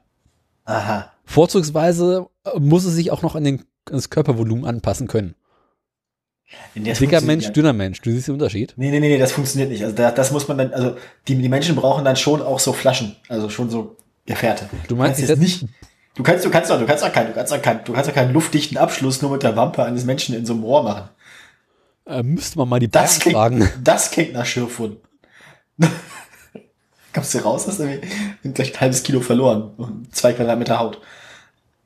Aha. 0.66 1.12
Vorzugsweise 1.26 2.28
muss 2.58 2.86
es 2.86 2.94
sich 2.94 3.12
auch 3.12 3.22
noch 3.22 3.36
an, 3.36 3.44
den, 3.44 3.60
an 3.60 3.94
das 3.94 4.10
Körpervolumen 4.10 4.66
anpassen 4.66 5.08
können. 5.08 5.36
Dicker 6.76 7.22
Mensch, 7.22 7.52
dünner 7.52 7.74
Mensch, 7.74 8.00
du 8.02 8.12
siehst 8.12 8.28
den 8.28 8.34
Unterschied? 8.36 8.74
Nee, 8.78 8.92
nee, 8.92 9.00
nee, 9.00 9.10
nee, 9.10 9.18
das 9.18 9.32
funktioniert 9.32 9.70
nicht. 9.70 9.84
Also 9.84 9.96
da, 9.96 10.12
das 10.12 10.32
muss 10.32 10.48
man 10.48 10.58
dann, 10.58 10.74
also 10.74 10.96
die, 11.28 11.36
die 11.36 11.50
Menschen 11.50 11.76
brauchen 11.76 12.06
dann 12.06 12.16
schon 12.16 12.42
auch 12.42 12.60
so 12.60 12.72
Flaschen, 12.74 13.16
also 13.28 13.50
schon 13.50 13.70
so 13.70 13.98
Gefährte. 14.26 14.70
Du 14.88 14.96
meinst 14.96 15.20
jetzt 15.20 15.40
nicht. 15.40 15.66
Du 16.16 16.24
kannst, 16.24 16.46
du 16.46 16.50
kannst 16.50 16.72
doch, 16.72 16.80
du 16.80 16.86
kannst 16.86 17.04
doch 17.04 17.12
keinen, 17.12 17.28
du 17.28 17.34
kannst 17.34 17.52
doch 17.52 17.62
keinen, 17.62 17.84
du 17.84 17.94
kannst 17.94 18.10
doch 18.10 18.14
keinen 18.16 18.34
luftdichten 18.34 18.78
Abschluss 18.78 19.22
nur 19.22 19.32
mit 19.32 19.44
der 19.44 19.56
Wampe 19.56 19.84
eines 19.84 20.06
Menschen 20.06 20.36
in 20.36 20.46
so 20.46 20.54
einem 20.54 20.64
Rohr 20.64 20.84
machen. 20.84 21.10
Äh, 22.06 22.24
müsste 22.24 22.58
man 22.58 22.70
mal 22.70 22.80
die 22.80 22.90
Das 22.90 23.20
klingt, 23.20 23.36
fragen. 23.38 23.70
das 23.84 24.12
klingt 24.12 24.34
nach 24.34 24.46
Schürfwunden. 24.46 25.00
Kommst 27.14 27.34
du 27.34 27.40
raus, 27.40 27.68
hast 27.68 27.80
du 27.80 27.84
irgendwie 27.84 28.54
gleich 28.54 28.74
ein 28.74 28.82
halbes 28.82 29.04
Kilo 29.04 29.22
verloren 29.22 29.72
und 29.78 30.16
zwei 30.16 30.34
Quadratmeter 30.34 30.80
Haut. 30.80 31.02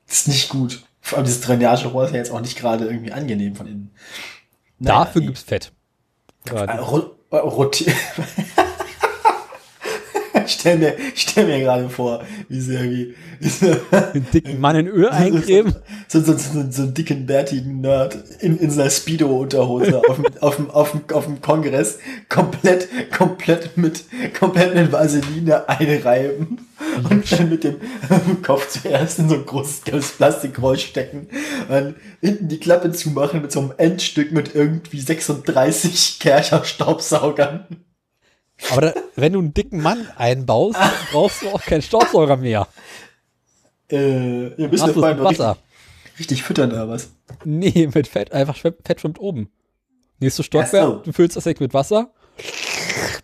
Das 0.08 0.18
ist 0.20 0.28
nicht 0.28 0.50
gut. 0.50 0.84
Vor 1.02 1.18
allem 1.18 1.26
dieses 1.26 1.42
Drainagerohr 1.42 2.06
ist 2.06 2.12
ja 2.12 2.18
jetzt 2.18 2.32
auch 2.32 2.42
nicht 2.42 2.58
gerade 2.58 2.86
irgendwie 2.86 3.12
angenehm 3.12 3.56
von 3.56 3.68
innen. 3.68 3.92
Naja, 4.84 5.06
Dafür 5.06 5.22
nee. 5.22 5.28
gibt's 5.28 5.44
Fett. 5.44 5.72
Äh, 6.50 6.56
Ja, 6.56 6.76
ro- 6.82 7.16
äh, 7.32 7.36
roti- 7.38 7.94
ich 10.41 10.41
stell 10.52 10.78
mir, 10.78 10.96
ich 11.14 11.22
stell 11.22 11.46
mir 11.46 11.60
gerade 11.60 11.90
vor, 11.90 12.24
wie 12.50 12.60
sie 12.60 12.76
irgendwie 12.76 13.16
den 14.14 14.26
dicken 14.34 14.60
Mann 14.60 14.76
in 14.76 14.88
Öl 14.88 15.10
eincremen. 15.12 15.76
so, 16.08 16.22
so, 16.22 16.34
so, 16.34 16.66
so 16.70 16.82
einen 16.84 16.94
dicken, 16.94 17.26
bärtigen 17.26 17.82
Nerd 17.82 18.18
in, 18.40 18.58
in 18.58 18.70
seiner 18.70 18.90
Speedo-Unterhose 18.90 20.02
auf 20.08 20.16
dem, 20.16 20.26
auf, 20.42 20.60
auf, 20.74 21.12
auf 21.12 21.26
dem 21.26 21.42
Kongress 21.42 22.00
komplett, 22.30 22.88
komplett 23.12 23.78
mit, 23.78 24.04
komplett 24.38 24.76
mit 24.76 24.92
Vaseline 24.92 25.68
einreiben 25.68 26.68
und 27.10 27.32
dann 27.32 27.50
mit 27.50 27.64
dem 27.64 27.80
Kopf 28.44 28.70
zuerst 28.70 29.20
in 29.20 29.30
so 29.30 29.36
ein 29.36 29.46
großes 29.46 29.84
gelbes 29.84 30.12
Plastikroll 30.12 30.78
stecken 30.78 31.28
und 31.70 31.96
hinten 32.22 32.48
die 32.48 32.60
Klappe 32.60 32.92
zumachen 32.92 33.42
mit 33.42 33.52
so 33.52 33.60
einem 33.60 33.74
Endstück 33.78 34.32
mit 34.32 34.56
irgendwie 34.56 35.00
36 35.00 36.20
Kercher 36.20 36.64
Staubsaugern. 36.64 37.66
Aber 38.70 38.82
da, 38.82 38.94
wenn 39.16 39.34
du 39.34 39.40
einen 39.40 39.54
dicken 39.54 39.82
Mann 39.82 40.08
einbaust, 40.16 40.78
brauchst 41.12 41.42
du 41.42 41.50
auch 41.50 41.62
keinen 41.62 41.82
Staubsauger 41.82 42.38
mehr. 42.38 42.68
Äh, 43.92 44.54
ihr 44.56 44.68
müsst 44.70 44.84
du 44.84 44.88
mit 44.88 44.96
noch 44.96 45.06
richtig, 45.08 45.40
Wasser. 45.40 45.58
richtig 46.20 46.44
füttern 46.44 46.72
oder 46.72 46.88
was? 46.88 47.10
Nee, 47.44 47.90
mit 47.94 48.08
Fett. 48.08 48.32
Einfach 48.32 48.56
Fett 48.58 49.02
schwimmt 49.02 49.20
oben. 49.20 49.50
Nächstes 50.20 50.46
Ach 50.46 50.52
so. 50.52 50.60
Stockwerk, 50.68 51.04
du 51.04 51.12
füllst 51.12 51.36
das 51.36 51.46
Eck 51.48 51.60
mit 51.60 51.74
Wasser. 51.74 52.12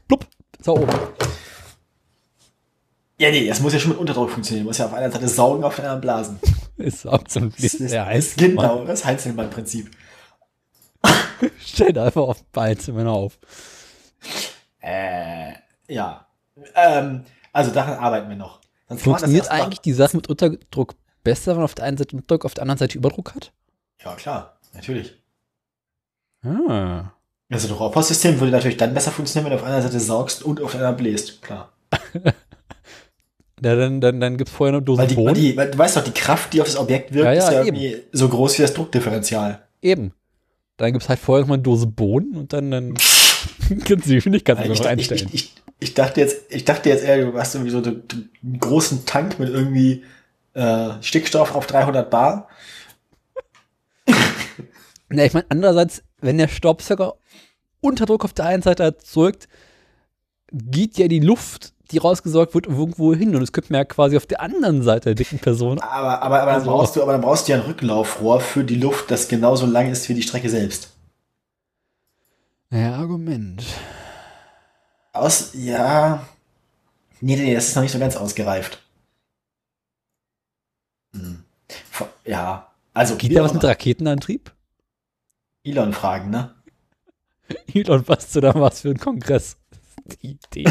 Plupp, 0.08 0.26
ist 0.58 0.68
da 0.68 0.72
oben. 0.72 0.92
Ja, 3.20 3.32
nee, 3.32 3.48
das 3.48 3.60
muss 3.62 3.74
ja 3.74 3.80
schon 3.80 3.92
mit 3.92 4.00
Unterdruck 4.00 4.30
funktionieren. 4.30 4.66
Muss 4.66 4.78
ja 4.78 4.86
auf 4.86 4.94
einer 4.94 5.12
Seite 5.12 5.28
saugen, 5.28 5.64
auf 5.64 5.76
der 5.76 5.86
anderen 5.86 6.02
blasen. 6.02 6.40
Ist 6.78 7.08
zum 7.28 7.52
Das 7.52 7.64
ist, 7.64 7.80
der 7.80 7.88
das 7.88 8.08
heißt 8.08 8.28
ist 8.28 8.38
genau 8.38 8.86
das 8.86 9.04
Heinzelmann-Prinzip. 9.04 9.90
Stell 11.60 11.92
da 11.92 12.06
einfach 12.06 12.22
auf 12.22 12.38
den 12.38 12.46
Beinzimmer 12.52 13.12
auf. 13.12 13.40
Äh, 14.88 15.54
ja. 15.90 16.26
Ähm, 16.76 17.24
also 17.52 17.72
daran 17.72 17.98
arbeiten 18.00 18.30
wir 18.30 18.36
noch. 18.36 18.62
Sonst 18.88 19.04
Funktioniert 19.04 19.52
eigentlich 19.52 19.82
die 19.82 19.94
Sache 19.94 20.16
mit 20.16 20.30
Unterdruck 20.30 20.96
besser, 21.24 21.52
wenn 21.52 21.58
man 21.58 21.66
auf 21.66 21.76
der 21.76 21.86
einen 21.86 21.98
Seite 21.98 22.16
Unterdruck, 22.16 22.46
auf 22.46 22.54
der 22.54 22.62
anderen 22.64 22.78
Seite 22.78 22.98
Überdruck 22.98 23.36
hat? 23.36 23.52
Ja, 24.04 24.16
klar, 24.16 24.58
natürlich. 24.74 25.22
Ah. 26.44 27.12
Also 27.50 27.68
das 27.68 27.80
Rohrpostsystem 27.80 28.40
würde 28.40 28.52
natürlich 28.52 28.78
dann 28.78 28.94
besser 28.94 29.12
funktionieren, 29.12 29.52
wenn 29.52 29.58
du 29.58 29.62
auf 29.64 29.68
einer 29.68 29.82
Seite 29.82 30.00
saugst 30.00 30.44
und 30.44 30.62
auf 30.62 30.72
der 30.72 30.82
anderen 30.82 30.98
bläst. 30.98 31.42
Klar. 31.42 31.74
Ja, 33.64 33.76
dann, 33.76 34.02
dann, 34.02 34.20
dann 34.20 34.38
gibt 34.38 34.50
es 34.50 34.56
vorher 34.56 34.76
eine 34.76 34.84
Dose 34.84 35.00
Weil, 35.02 35.08
die, 35.08 35.18
weil, 35.18 35.24
Bohnen. 35.24 35.34
die, 35.36 35.58
weil 35.58 35.72
du 35.72 35.78
weißt 35.80 35.98
doch, 35.98 36.04
die 36.04 36.12
Kraft, 36.12 36.54
die 36.54 36.62
auf 36.62 36.68
das 36.68 36.78
Objekt 36.78 37.12
wirkt, 37.12 37.26
Ja, 37.26 37.34
ja, 37.34 37.40
ist 37.40 37.52
ja 37.52 37.64
eben. 37.64 37.76
irgendwie 37.76 38.04
so 38.12 38.30
groß 38.30 38.56
wie 38.58 38.62
das 38.62 38.74
Druckdifferenzial. 38.76 39.64
Eben. 39.82 40.14
Dann 40.78 40.92
gibt 40.92 41.02
es 41.02 41.10
halt 41.10 41.18
vorher 41.18 41.42
noch 41.42 41.48
mal 41.48 41.54
eine 41.56 41.64
Dose 41.64 41.88
Bohnen 41.88 42.36
und 42.36 42.54
dann, 42.54 42.70
dann 42.70 42.94
kannst 43.86 44.05
Geschwindigkeit 44.07 44.57
Ich, 44.59 44.65
ich, 44.72 44.80
ich, 44.80 44.88
einstellen. 44.88 45.30
ich, 45.32 45.53
ich, 45.80 45.93
dachte 45.93 46.20
jetzt, 46.22 46.38
ich 46.49 46.65
dachte 46.65 46.89
jetzt 46.89 47.03
eher, 47.03 47.26
du 47.26 47.38
hast 47.38 47.55
irgendwie 47.55 47.72
so 47.72 47.78
einen, 47.78 48.03
einen 48.43 48.59
großen 48.59 49.05
Tank 49.05 49.39
mit 49.39 49.49
irgendwie 49.49 50.03
äh, 50.53 50.89
Stickstoff 51.01 51.55
auf 51.55 51.68
300 51.68 52.09
Bar. 52.09 52.49
Na, 55.09 55.24
ich 55.26 55.34
meine, 55.34 55.45
andererseits, 55.49 56.03
wenn 56.22 56.38
der 56.38 56.47
Staubsauger 56.47 57.15
Unterdruck 57.80 58.26
auf 58.26 58.34
der 58.34 58.45
einen 58.45 58.63
Seite 58.63 58.84
erzeugt, 58.84 59.47
geht 60.51 60.97
ja 60.97 61.07
die 61.07 61.20
Luft, 61.20 61.74
die 61.91 61.99
rausgesaugt 61.99 62.53
wird, 62.53 62.68
irgendwo 62.68 63.13
hin. 63.13 63.36
Und 63.36 63.41
es 63.43 63.51
könnte 63.51 63.72
man 63.72 63.80
ja 63.80 63.86
quasi 63.86 64.18
auf 64.18 64.26
der 64.26 64.41
anderen 64.41 64.82
Seite 64.84 65.05
der 65.13 65.15
dicken 65.15 65.39
Person. 65.39 65.80
Aber, 65.80 66.22
aber, 66.22 66.41
aber, 66.41 66.45
dann 66.51 66.55
Also- 66.61 66.72
brauchst 66.72 66.95
du, 66.95 67.01
aber 67.03 67.11
dann 67.13 67.22
brauchst 67.22 67.47
du 67.47 67.51
ja 67.53 67.59
ein 67.59 67.65
Rücklaufrohr 67.65 68.41
für 68.41 68.63
die 68.63 68.76
Luft, 68.76 69.11
das 69.11 69.28
genauso 69.28 69.65
lang 69.65 69.89
ist 69.91 70.09
wie 70.09 70.13
die 70.13 70.24
Strecke 70.24 70.49
selbst. 70.49 70.97
Ja, 72.70 72.95
Argument. 72.95 73.63
Aus, 75.13 75.51
ja. 75.53 76.28
Nee, 77.22 77.36
nee, 77.36 77.53
das 77.53 77.70
ist 77.70 77.76
noch 77.76 77.84
nicht 77.84 77.91
so 77.91 77.99
ganz 77.99 78.15
ausgereift. 78.15 78.82
Hm. 81.13 81.43
Ja, 82.26 82.72
also 82.93 83.15
Geht 83.15 83.32
ja 83.32 83.43
was 83.43 83.53
mit 83.53 83.63
Raketenantrieb? 83.63 84.53
Elon 85.63 85.93
fragen, 85.93 86.30
ne? 86.30 86.53
Elon, 87.74 88.07
was 88.07 88.32
du 88.32 88.41
da 88.41 88.53
was 88.53 88.82
für 88.82 88.89
ein 88.89 88.97
Kongress? 88.97 89.57
Die 90.22 90.32
Idee. 90.32 90.65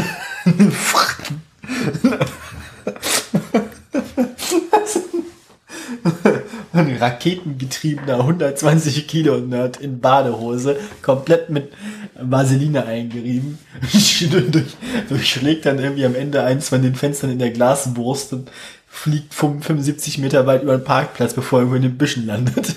Ein 6.77 6.95
raketengetriebener 6.97 8.19
120 8.19 9.07
Kilo 9.07 9.37
Nerd 9.37 9.77
in 9.77 9.99
Badehose, 9.99 10.77
komplett 11.01 11.49
mit 11.49 11.71
Vaseline 12.13 12.85
eingerieben, 12.85 13.57
durch, 14.51 14.77
durchschlägt 15.09 15.65
dann 15.65 15.79
irgendwie 15.79 16.05
am 16.05 16.13
Ende 16.13 16.43
eins 16.43 16.69
von 16.69 16.83
den 16.83 16.93
Fenstern 16.93 17.31
in 17.31 17.39
der 17.39 17.49
Glaswurst 17.49 18.33
und 18.33 18.51
fliegt 18.87 19.33
75 19.33 20.19
Meter 20.19 20.45
weit 20.45 20.61
über 20.61 20.77
den 20.77 20.83
Parkplatz, 20.83 21.33
bevor 21.33 21.59
er 21.59 21.61
irgendwo 21.61 21.75
in 21.77 21.81
den 21.81 21.97
Büschen 21.97 22.27
landet. 22.27 22.75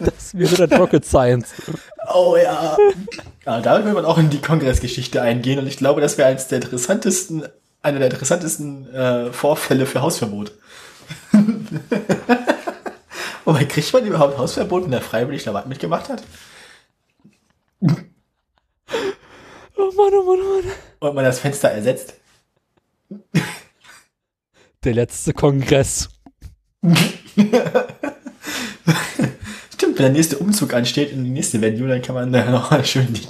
Das 0.00 0.34
wäre 0.34 0.66
dann 0.66 0.80
Rocket 0.80 1.04
Science. 1.04 1.54
Oh 2.14 2.36
ja. 2.36 2.76
ja 3.46 3.60
damit 3.60 3.86
will 3.86 3.94
man 3.94 4.04
auch 4.04 4.18
in 4.18 4.30
die 4.30 4.40
Kongressgeschichte 4.40 5.22
eingehen 5.22 5.58
und 5.58 5.66
ich 5.66 5.78
glaube, 5.78 6.00
das 6.00 6.18
wäre 6.18 6.28
eines 6.28 6.48
der 6.48 6.62
interessantesten, 6.62 7.44
einer 7.82 7.98
der 7.98 8.10
interessantesten 8.10 8.92
äh, 8.94 9.32
Vorfälle 9.32 9.86
für 9.86 10.02
Hausverbot. 10.02 10.52
Wobei, 13.44 13.64
kriegt 13.64 13.92
man 13.92 14.04
überhaupt 14.04 14.36
Hausverbot, 14.36 14.84
wenn 14.84 14.90
der 14.90 15.00
freiwillig 15.00 15.44
dabei 15.44 15.64
mitgemacht 15.64 16.08
hat? 16.08 16.22
Oh 17.80 17.90
Mann, 19.96 20.12
oh 20.12 20.22
Mann, 20.22 20.40
oh 20.40 20.62
Mann. 20.62 20.72
Und 21.00 21.14
man 21.14 21.24
das 21.24 21.38
Fenster 21.38 21.70
ersetzt? 21.70 22.14
Der 24.84 24.94
letzte 24.94 25.32
Kongress. 25.32 26.08
Stimmt, 29.72 29.96
wenn 29.96 29.96
der 29.96 30.10
nächste 30.10 30.38
Umzug 30.38 30.74
ansteht 30.74 31.12
in 31.12 31.24
die 31.24 31.30
nächste 31.30 31.60
Venue, 31.60 31.88
dann 31.88 32.02
kann 32.02 32.14
man 32.14 32.32
da 32.32 32.50
noch 32.50 32.84
schön 32.84 33.12
die, 33.12 33.26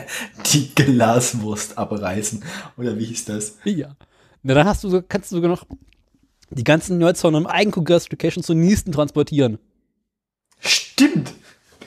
die 0.52 0.74
Glaswurst 0.74 1.78
abreißen. 1.78 2.42
Oder 2.76 2.98
wie 2.98 3.04
hieß 3.06 3.24
das? 3.26 3.58
Ja. 3.64 3.96
Na, 4.42 4.54
dann 4.54 4.66
hast 4.66 4.82
du, 4.84 4.88
so- 4.90 5.02
kannst 5.02 5.30
du 5.32 5.36
sogar 5.36 5.50
noch 5.50 5.64
die 6.50 6.64
ganzen 6.64 6.98
Nerds 6.98 7.20
von 7.20 7.34
einem 7.34 7.46
Eigenkongress-Location 7.46 8.42
zur 8.44 8.56
nächsten 8.56 8.92
transportieren. 8.92 9.58
Stimmt! 10.60 11.32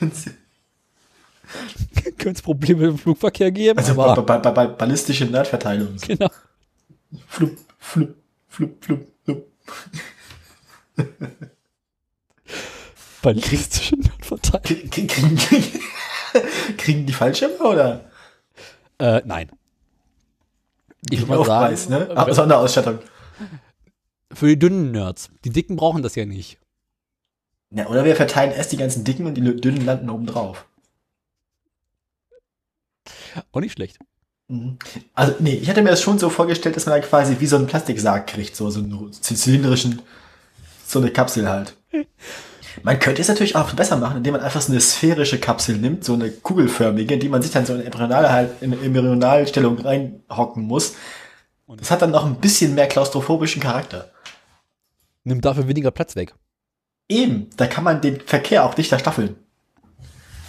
Könnte 2.18 2.30
es 2.38 2.42
Probleme 2.42 2.88
im 2.88 2.98
Flugverkehr 2.98 3.50
geben, 3.52 3.78
Also 3.78 3.92
aber 3.92 4.20
ba 4.22 4.38
ba 4.38 4.50
ba 4.50 4.66
ballistische 4.66 5.24
Nerdverteilung. 5.26 5.96
genau. 6.06 6.28
Flup, 7.28 7.56
flup, 7.78 8.14
flup, 8.48 8.84
flup, 8.84 9.06
flup. 9.24 9.46
ballistische 13.22 13.96
Nerdverteilung. 13.96 14.90
Kriegen, 16.76 17.06
die 17.06 17.12
Fallschirme 17.12 17.58
oder? 17.58 18.04
Äh, 18.98 19.22
nein. 19.24 19.50
Ich 21.10 21.20
würde 21.20 21.38
mal 21.38 21.44
sagen, 21.44 21.90
ne? 21.90 22.08
Ah, 22.16 22.26
äh, 22.26 22.34
Sonderausstattung. 22.34 22.98
für 24.32 24.48
die 24.48 24.58
dünnen 24.58 24.90
Nerds. 24.90 25.30
Die 25.44 25.50
dicken 25.50 25.76
brauchen 25.76 26.02
das 26.02 26.14
ja 26.14 26.26
nicht. 26.26 26.58
Ja, 27.70 27.86
oder 27.88 28.04
wir 28.04 28.16
verteilen 28.16 28.52
erst 28.52 28.72
die 28.72 28.76
ganzen 28.76 29.04
Dicken 29.04 29.26
und 29.26 29.34
die 29.34 29.56
dünnen 29.56 29.84
landen 29.84 30.10
oben 30.10 30.26
drauf. 30.26 30.66
Auch 33.52 33.60
nicht 33.60 33.72
schlecht. 33.72 33.98
Also, 35.14 35.34
nee, 35.40 35.54
ich 35.54 35.68
hatte 35.68 35.82
mir 35.82 35.90
das 35.90 36.02
schon 36.02 36.18
so 36.18 36.30
vorgestellt, 36.30 36.76
dass 36.76 36.86
man 36.86 37.00
dann 37.00 37.08
quasi 37.08 37.36
wie 37.40 37.46
so 37.46 37.56
einen 37.56 37.66
Plastiksarg 37.66 38.28
kriegt, 38.28 38.54
so, 38.54 38.70
so 38.70 38.78
einen 38.78 39.12
zylindrischen, 39.12 40.02
so 40.86 41.00
eine 41.00 41.10
Kapsel 41.10 41.48
halt. 41.48 41.76
Man 42.82 42.98
könnte 42.98 43.22
es 43.22 43.28
natürlich 43.28 43.56
auch 43.56 43.72
besser 43.72 43.96
machen, 43.96 44.18
indem 44.18 44.32
man 44.34 44.42
einfach 44.42 44.60
so 44.60 44.70
eine 44.72 44.80
sphärische 44.80 45.38
Kapsel 45.38 45.76
nimmt, 45.76 46.04
so 46.04 46.14
eine 46.14 46.30
kugelförmige, 46.30 47.14
in 47.14 47.20
die 47.20 47.28
man 47.28 47.42
sich 47.42 47.50
dann 47.50 47.66
so 47.66 47.74
in 47.74 47.92
halt, 48.08 48.50
in 48.62 48.72
Embryonalstellung 48.72 49.78
reinhocken 49.78 50.62
muss. 50.64 50.94
Und 51.66 51.80
das 51.80 51.90
hat 51.90 52.02
dann 52.02 52.10
noch 52.12 52.26
ein 52.26 52.36
bisschen 52.36 52.74
mehr 52.74 52.86
klaustrophobischen 52.86 53.60
Charakter. 53.62 54.10
Nimmt 55.24 55.44
dafür 55.44 55.66
weniger 55.66 55.90
Platz 55.90 56.14
weg. 56.16 56.34
Eben, 57.08 57.50
da 57.56 57.66
kann 57.66 57.84
man 57.84 58.00
den 58.00 58.20
Verkehr 58.20 58.64
auch 58.64 58.74
dichter 58.74 58.98
staffeln. 58.98 59.36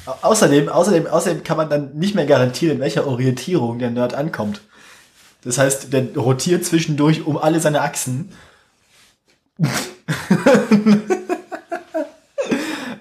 Au- 0.06 0.18
Außerdem, 0.22 0.70
außerdem, 0.70 1.08
außerdem 1.08 1.44
kann 1.44 1.58
man 1.58 1.70
dann 1.70 1.96
nicht 1.96 2.16
mehr 2.16 2.26
garantieren, 2.26 2.76
in 2.78 2.82
welcher 2.82 3.08
Orientierung 3.08 3.80
der 3.80 3.90
Nerd 3.92 4.14
ankommt. 4.14 4.62
Das 5.44 5.58
heißt, 5.58 5.94
der 5.94 6.16
rotiert 6.16 6.66
zwischendurch 6.66 7.26
um 7.26 7.38
alle 7.38 7.60
seine 7.60 7.82
Achsen. 7.82 8.32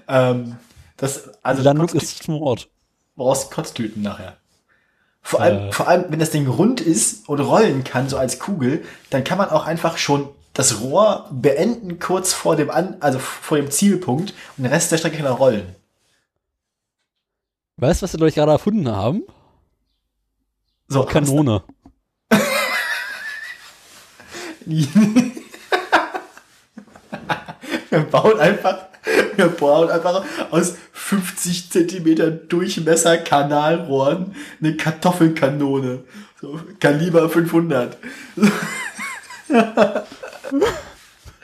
ähm, 0.08 0.56
das, 0.96 1.30
also 1.42 1.62
Landung 1.62 1.88
ist 1.90 2.26
Mord. 2.28 2.68
brauchst 3.16 3.50
Kotztüten 3.50 4.02
nachher. 4.02 4.36
Vor 5.22 5.40
allem, 5.40 5.68
Äh. 5.68 5.72
vor 5.72 5.88
allem, 5.88 6.04
wenn 6.08 6.20
das 6.20 6.30
Ding 6.30 6.46
rund 6.46 6.80
ist 6.80 7.28
und 7.28 7.40
rollen 7.40 7.84
kann, 7.84 8.08
so 8.08 8.16
als 8.16 8.38
Kugel, 8.38 8.84
dann 9.10 9.24
kann 9.24 9.38
man 9.38 9.50
auch 9.50 9.66
einfach 9.66 9.98
schon 9.98 10.28
das 10.52 10.80
Rohr 10.80 11.28
beenden 11.32 11.98
kurz 11.98 12.32
vor 12.32 12.56
dem 12.56 12.70
An 12.70 12.96
also 13.00 13.18
vor 13.18 13.58
dem 13.58 13.70
Zielpunkt 13.70 14.32
und 14.56 14.64
den 14.64 14.72
Rest 14.72 14.90
der 14.92 14.98
Strecke 14.98 15.18
kann 15.18 15.26
er 15.26 15.32
rollen. 15.32 15.74
Weißt 17.76 18.00
du, 18.00 18.04
was 18.04 18.14
wir 18.14 18.22
euch 18.22 18.36
gerade 18.36 18.52
erfunden 18.52 18.88
haben? 18.88 19.22
So, 20.88 21.04
Kanone. 21.04 21.62
wir 24.66 25.30
bauen 28.10 28.40
einfach, 28.40 28.85
wir 29.36 29.48
bauen 29.48 29.90
einfach 29.90 30.24
aus 30.50 30.74
50 30.92 31.70
Zentimeter 31.70 32.30
Durchmesser 32.30 33.18
Kanalrohren 33.18 34.34
eine 34.60 34.76
Kartoffelkanone. 34.76 36.04
So, 36.40 36.60
Kaliber 36.80 37.28
500. 37.28 37.96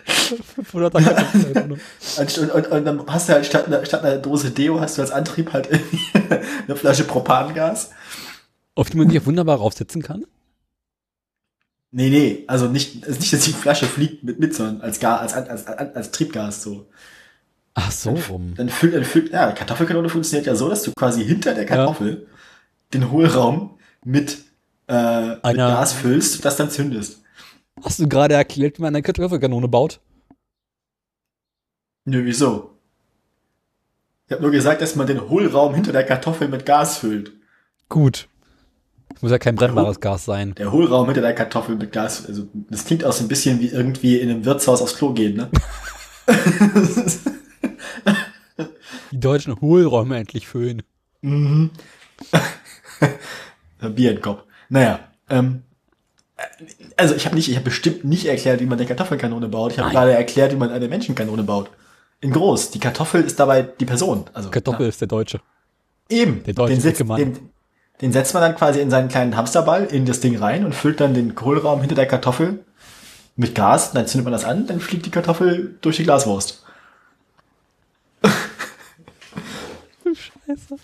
500er 0.06 1.52
Kanone. 1.52 1.80
Und, 2.18 2.38
und, 2.38 2.66
und, 2.66 2.84
dann 2.84 3.06
hast 3.06 3.28
du 3.28 3.32
halt 3.32 3.46
statt 3.46 3.66
einer, 3.66 3.84
statt 3.84 4.04
einer 4.04 4.18
Dose 4.18 4.50
Deo 4.50 4.80
hast 4.80 4.98
du 4.98 5.02
als 5.02 5.10
Antrieb 5.10 5.52
halt 5.52 5.68
eine 6.66 6.76
Flasche 6.76 7.04
Propangas. 7.04 7.90
Auf 8.74 8.90
die 8.90 8.96
man 8.96 9.10
sich 9.10 9.24
wunderbar 9.26 9.58
raufsetzen 9.58 10.02
kann. 10.02 10.24
Nee, 11.94 12.08
nee, 12.08 12.44
also 12.46 12.68
nicht, 12.68 13.06
also 13.06 13.20
nicht, 13.20 13.32
dass 13.34 13.44
die 13.44 13.52
Flasche 13.52 13.84
fliegt 13.84 14.24
mit, 14.24 14.40
mit 14.40 14.54
sondern 14.54 14.80
als, 14.80 14.98
Gas, 14.98 15.34
als, 15.34 15.48
als, 15.48 15.66
als, 15.66 15.94
als 15.94 16.10
Triebgas 16.10 16.62
so. 16.62 16.86
Ach 17.74 17.90
so 17.90 18.10
rum. 18.28 18.54
Dann 18.56 18.68
füllt, 18.68 18.94
dann 18.94 19.04
füllt, 19.04 19.32
ja, 19.32 19.52
Kartoffelkanone 19.52 20.08
funktioniert 20.08 20.46
ja 20.46 20.54
so, 20.54 20.68
dass 20.68 20.82
du 20.82 20.92
quasi 20.92 21.24
hinter 21.24 21.54
der 21.54 21.64
Kartoffel 21.64 22.26
den 22.92 23.10
Hohlraum 23.10 23.78
mit, 24.04 24.44
äh, 24.88 25.28
mit 25.28 25.44
Einer- 25.44 25.68
Gas 25.68 25.94
füllst 25.94 26.36
und 26.36 26.44
das 26.44 26.56
dann 26.56 26.70
zündest. 26.70 27.22
Hast 27.82 27.98
du 27.98 28.08
gerade 28.08 28.34
erklärt, 28.34 28.78
wie 28.78 28.82
man 28.82 28.94
eine 28.94 29.02
Kartoffelkanone 29.02 29.68
baut? 29.68 30.00
Nö, 32.04 32.24
wieso? 32.24 32.76
Ich 34.26 34.32
habe 34.32 34.42
nur 34.42 34.50
gesagt, 34.50 34.82
dass 34.82 34.94
man 34.94 35.06
den 35.06 35.28
Hohlraum 35.28 35.74
hinter 35.74 35.92
der 35.92 36.04
Kartoffel 36.04 36.48
mit 36.48 36.66
Gas 36.66 36.98
füllt. 36.98 37.32
Gut. 37.88 38.28
Es 39.14 39.22
muss 39.22 39.30
ja 39.30 39.38
kein 39.38 39.56
brennbares 39.56 40.00
Gas 40.00 40.24
sein. 40.24 40.54
Der 40.56 40.72
Hohlraum 40.72 41.06
hinter 41.06 41.20
der 41.20 41.34
Kartoffel 41.34 41.76
mit 41.76 41.92
Gas, 41.92 42.26
also 42.26 42.46
das 42.70 42.84
klingt 42.84 43.04
auch 43.04 43.12
so 43.12 43.24
ein 43.24 43.28
bisschen 43.28 43.60
wie 43.60 43.68
irgendwie 43.68 44.18
in 44.18 44.30
einem 44.30 44.44
Wirtshaus 44.44 44.82
aufs 44.82 44.96
Klo 44.96 45.12
gehen, 45.12 45.36
ne? 45.36 45.50
Die 49.12 49.20
deutschen 49.20 49.60
Hohlräume 49.60 50.16
endlich 50.16 50.48
füllen. 50.48 50.82
mhm. 51.20 51.70
Bier 53.94 54.12
im 54.12 54.20
Kopf. 54.20 54.44
Naja, 54.68 55.00
ähm, 55.28 55.62
also 56.96 57.14
ich 57.14 57.26
habe 57.26 57.34
nicht, 57.34 57.48
ich 57.48 57.56
habe 57.56 57.64
bestimmt 57.64 58.04
nicht 58.04 58.26
erklärt, 58.26 58.60
wie 58.60 58.66
man 58.66 58.78
eine 58.78 58.86
Kartoffelkanone 58.86 59.48
baut. 59.48 59.72
Ich 59.72 59.78
habe 59.78 59.90
gerade 59.90 60.12
erklärt, 60.12 60.52
wie 60.52 60.56
man 60.56 60.70
eine 60.70 60.88
Menschenkanone 60.88 61.42
baut. 61.42 61.70
In 62.20 62.30
groß. 62.30 62.70
Die 62.70 62.78
Kartoffel 62.78 63.22
ist 63.22 63.40
dabei 63.40 63.62
die 63.62 63.84
Person. 63.84 64.24
Also 64.32 64.50
Kartoffel 64.50 64.88
ist 64.88 65.00
der 65.00 65.08
Deutsche. 65.08 65.40
na, 66.10 66.16
eben. 66.16 66.44
der 66.44 66.54
deutsche 66.54 66.74
den, 66.74 66.80
setzt, 66.80 67.00
den, 67.00 67.38
den 68.00 68.12
setzt 68.12 68.34
man 68.34 68.42
dann 68.42 68.54
quasi 68.54 68.80
in 68.80 68.90
seinen 68.90 69.08
kleinen 69.08 69.36
Hamsterball 69.36 69.86
in 69.86 70.06
das 70.06 70.20
Ding 70.20 70.36
rein 70.36 70.64
und 70.64 70.74
füllt 70.74 71.00
dann 71.00 71.14
den 71.14 71.34
Hohlraum 71.38 71.80
hinter 71.80 71.96
der 71.96 72.06
Kartoffel 72.06 72.64
mit 73.34 73.54
Gas. 73.54 73.92
Dann 73.92 74.06
zündet 74.06 74.24
man 74.24 74.32
das 74.32 74.44
an, 74.44 74.66
dann 74.66 74.80
fliegt 74.80 75.04
die 75.06 75.10
Kartoffel 75.10 75.76
durch 75.80 75.96
die 75.96 76.04
Glaswurst. 76.04 76.64
Scheiße. 80.46 80.76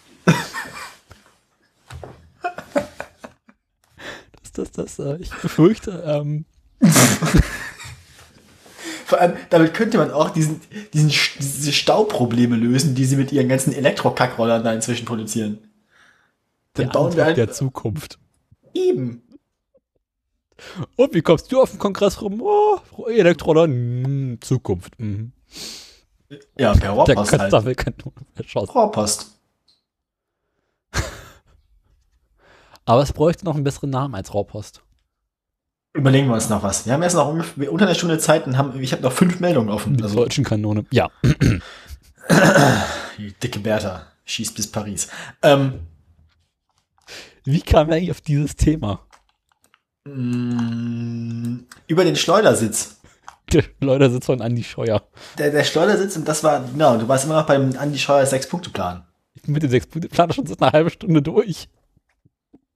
Das, 4.42 4.52
das, 4.52 4.72
das, 4.72 4.98
äh, 4.98 5.16
ich 5.20 5.30
befürchte, 5.30 6.02
ähm, 6.06 6.44
Vor 9.04 9.20
allem, 9.20 9.36
damit 9.50 9.72
könnte 9.74 9.96
man 9.98 10.10
auch 10.10 10.30
diesen, 10.30 10.60
diesen, 10.92 11.08
diese 11.08 11.72
Stauprobleme 11.72 12.56
lösen, 12.56 12.94
die 12.94 13.06
sie 13.06 13.16
mit 13.16 13.32
ihren 13.32 13.48
ganzen 13.48 13.72
Elektrokackrollern 13.72 14.62
da 14.62 14.72
inzwischen 14.72 15.06
produzieren. 15.06 15.58
Dann 16.74 16.86
der 16.86 16.92
bauen 16.92 17.16
wir 17.16 17.24
ein, 17.24 17.34
der 17.34 17.50
Zukunft. 17.50 18.18
eben. 18.74 19.22
Und 20.96 21.14
wie 21.14 21.22
kommst 21.22 21.50
du 21.50 21.62
auf 21.62 21.70
den 21.70 21.78
Kongress 21.78 22.20
rum? 22.20 22.42
Oh, 22.42 22.80
Elektroller, 23.06 23.64
hm, 23.64 24.38
Zukunft. 24.40 24.98
Mhm. 25.00 25.32
Ja, 26.58 26.72
per 26.72 26.80
Der 26.80 26.90
Rohrpost 26.90 27.32
halt. 27.32 27.40
Kartoffelkanone 27.40 28.12
verschossen. 28.34 28.70
Rohrpost. 28.72 29.37
Aber 32.88 33.02
es 33.02 33.12
bräuchte 33.12 33.44
noch 33.44 33.54
einen 33.54 33.64
besseren 33.64 33.90
Namen 33.90 34.14
als 34.14 34.32
Rohrpost. 34.32 34.82
Überlegen 35.92 36.28
wir 36.28 36.34
uns 36.34 36.48
noch 36.48 36.62
was. 36.62 36.86
Wir 36.86 36.94
haben 36.94 37.02
jetzt 37.02 37.12
noch 37.12 37.28
unter 37.28 37.84
einer 37.84 37.94
Stunde 37.94 38.18
Zeit 38.18 38.46
und 38.46 38.56
haben, 38.56 38.80
ich 38.80 38.92
habe 38.92 39.02
noch 39.02 39.12
fünf 39.12 39.40
Meldungen 39.40 39.68
offen. 39.68 39.92
Mit 39.92 40.02
Also, 40.02 40.16
deutschen 40.16 40.42
Kanone. 40.42 40.86
Ja. 40.90 41.10
die 43.18 43.32
dicke 43.34 43.58
Bertha 43.58 44.06
schießt 44.24 44.56
bis 44.56 44.72
Paris. 44.72 45.08
Ähm, 45.42 45.80
Wie 47.44 47.60
kam 47.60 47.90
er 47.90 47.96
eigentlich 47.96 48.10
auf 48.10 48.22
dieses 48.22 48.56
Thema? 48.56 49.00
mh, 50.06 51.58
über 51.88 52.04
den 52.04 52.16
Schleudersitz. 52.16 53.00
Der 53.52 53.64
Schleudersitz 53.82 54.24
von 54.24 54.40
Andi 54.40 54.64
Scheuer. 54.64 55.02
Der, 55.36 55.50
der 55.50 55.64
Schleudersitz, 55.64 56.16
und 56.16 56.26
das 56.26 56.42
war, 56.42 56.64
genau, 56.64 56.96
du 56.96 57.06
warst 57.06 57.26
immer 57.26 57.40
noch 57.40 57.46
beim 57.46 57.76
Andi 57.78 57.98
Scheuer 57.98 58.24
Sechs-Punkte-Plan. 58.24 59.04
Ich 59.34 59.42
bin 59.42 59.52
mit 59.52 59.62
dem 59.62 59.70
Sechs-Punkte-Plan 59.70 60.32
schon 60.32 60.46
seit 60.46 60.62
einer 60.62 60.72
halben 60.72 60.90
Stunde 60.90 61.20
durch. 61.20 61.68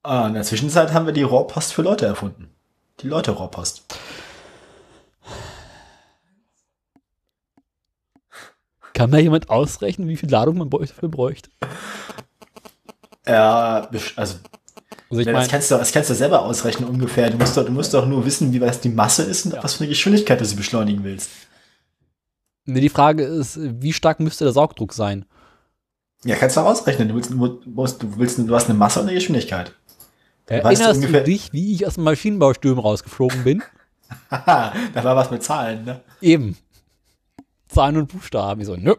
Ah, 0.03 0.26
in 0.26 0.34
der 0.34 0.42
Zwischenzeit 0.42 0.92
haben 0.92 1.07
wir 1.07 1.12
die 1.12 1.22
Rohrpost 1.22 1.72
für 1.72 1.82
Leute 1.82 2.07
erfunden. 2.07 2.50
Die 3.00 3.09
Leute-Rohrpost. 3.09 3.84
Kann 8.94 9.11
da 9.11 9.18
jemand 9.18 9.48
ausrechnen, 9.48 10.09
wie 10.09 10.16
viel 10.16 10.30
Ladung 10.30 10.59
man 10.59 10.68
dafür 10.70 11.09
bräuchte? 11.09 11.50
Ja, 13.26 13.88
also 14.16 14.36
Also 15.09 15.20
ich 15.20 15.26
Ja, 15.26 15.32
das, 15.32 15.48
kannst 15.48 15.70
du, 15.70 15.76
das 15.76 15.92
kannst 15.92 16.11
du 16.11 16.14
selber 16.14 16.42
ausrechnen 16.42 16.88
ungefähr. 16.88 17.30
Du 17.30 17.38
musst 17.38 17.57
doch, 17.57 17.64
du 17.64 17.72
musst 17.72 17.94
doch 17.94 18.07
nur 18.07 18.24
wissen, 18.24 18.53
wie 18.53 18.61
was 18.61 18.80
die 18.80 18.88
Masse 18.88 19.22
ist 19.22 19.46
und 19.46 19.55
Ja. 19.55 19.62
was 19.64 19.74
für 19.74 19.80
eine 19.84 19.88
Geschwindigkeit 19.88 20.40
du 20.40 20.44
sie 20.44 20.57
beschleunigen 20.57 21.05
willst. 21.05 21.30
nee, 22.64 22.80
die 22.80 22.88
Frage 22.88 23.24
ist, 23.24 23.59
wie 23.61 23.92
stark 23.92 24.20
müsste 24.20 24.44
der 24.44 24.53
Saugdruck 24.53 24.92
sein? 24.92 25.24
Ja, 26.24 26.36
kannst 26.36 26.57
du 26.57 26.61
ausrechnen. 26.61 27.09
Du 27.09 27.14
willst, 27.14 27.30
musst, 27.32 28.03
du 28.03 28.16
willst, 28.18 28.38
du 28.38 28.55
hast 28.55 28.68
eine 28.68 28.78
Masse 28.78 29.00
und 29.00 29.07
eine 29.07 29.14
Geschwindigkeit. 29.14 29.74
Weißt 30.47 30.51
du 30.51 30.55
Erinnerst 30.68 30.82
du, 31.03 31.07
ungefähr- 31.07 31.24
dich, 31.24 31.53
wie 31.53 31.72
ich 31.74 31.86
aus 31.86 31.95
dem 31.95 32.05
Maschinenbaustürm 32.05 32.78
rausgeflogen 32.78 33.45
bin? 33.45 33.62
Haha, 34.30 34.72
da 34.95 35.05
war 35.05 35.16
was 35.16 35.30
mit 35.30 35.43
Zahlen, 35.43 35.84
ne? 35.84 36.01
Eben. 36.20 36.57
Zahlen 37.68 37.97
und 37.97 38.12
Buchstaben. 38.12 38.61
Ich 38.61 38.66
so, 38.66 38.76
nö. 38.76 38.95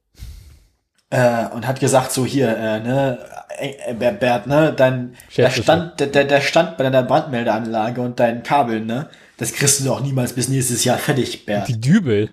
Äh, 1.08 1.46
und 1.48 1.66
hat 1.66 1.80
gesagt, 1.80 2.12
so 2.12 2.26
hier, 2.26 2.48
äh, 2.48 2.80
ne, 2.80 3.18
äh, 3.58 3.94
Bert, 3.94 4.46
ne, 4.46 4.74
dein 4.76 5.16
Chef 5.28 5.54
der 5.54 5.62
Stand, 5.62 6.00
der, 6.00 6.24
der, 6.24 6.40
Stand 6.40 6.76
bei 6.76 6.84
deiner 6.84 7.04
Brandmeldeanlage 7.04 8.00
und 8.00 8.18
deinen 8.20 8.42
Kabeln, 8.42 8.86
ne, 8.86 9.08
das 9.38 9.52
kriegst 9.52 9.80
du 9.80 9.84
doch 9.84 10.00
niemals 10.00 10.32
bis 10.32 10.48
nächstes 10.48 10.84
Jahr 10.84 10.98
fertig, 10.98 11.46
Bert. 11.46 11.68
Die 11.68 11.80
Dübel. 11.80 12.30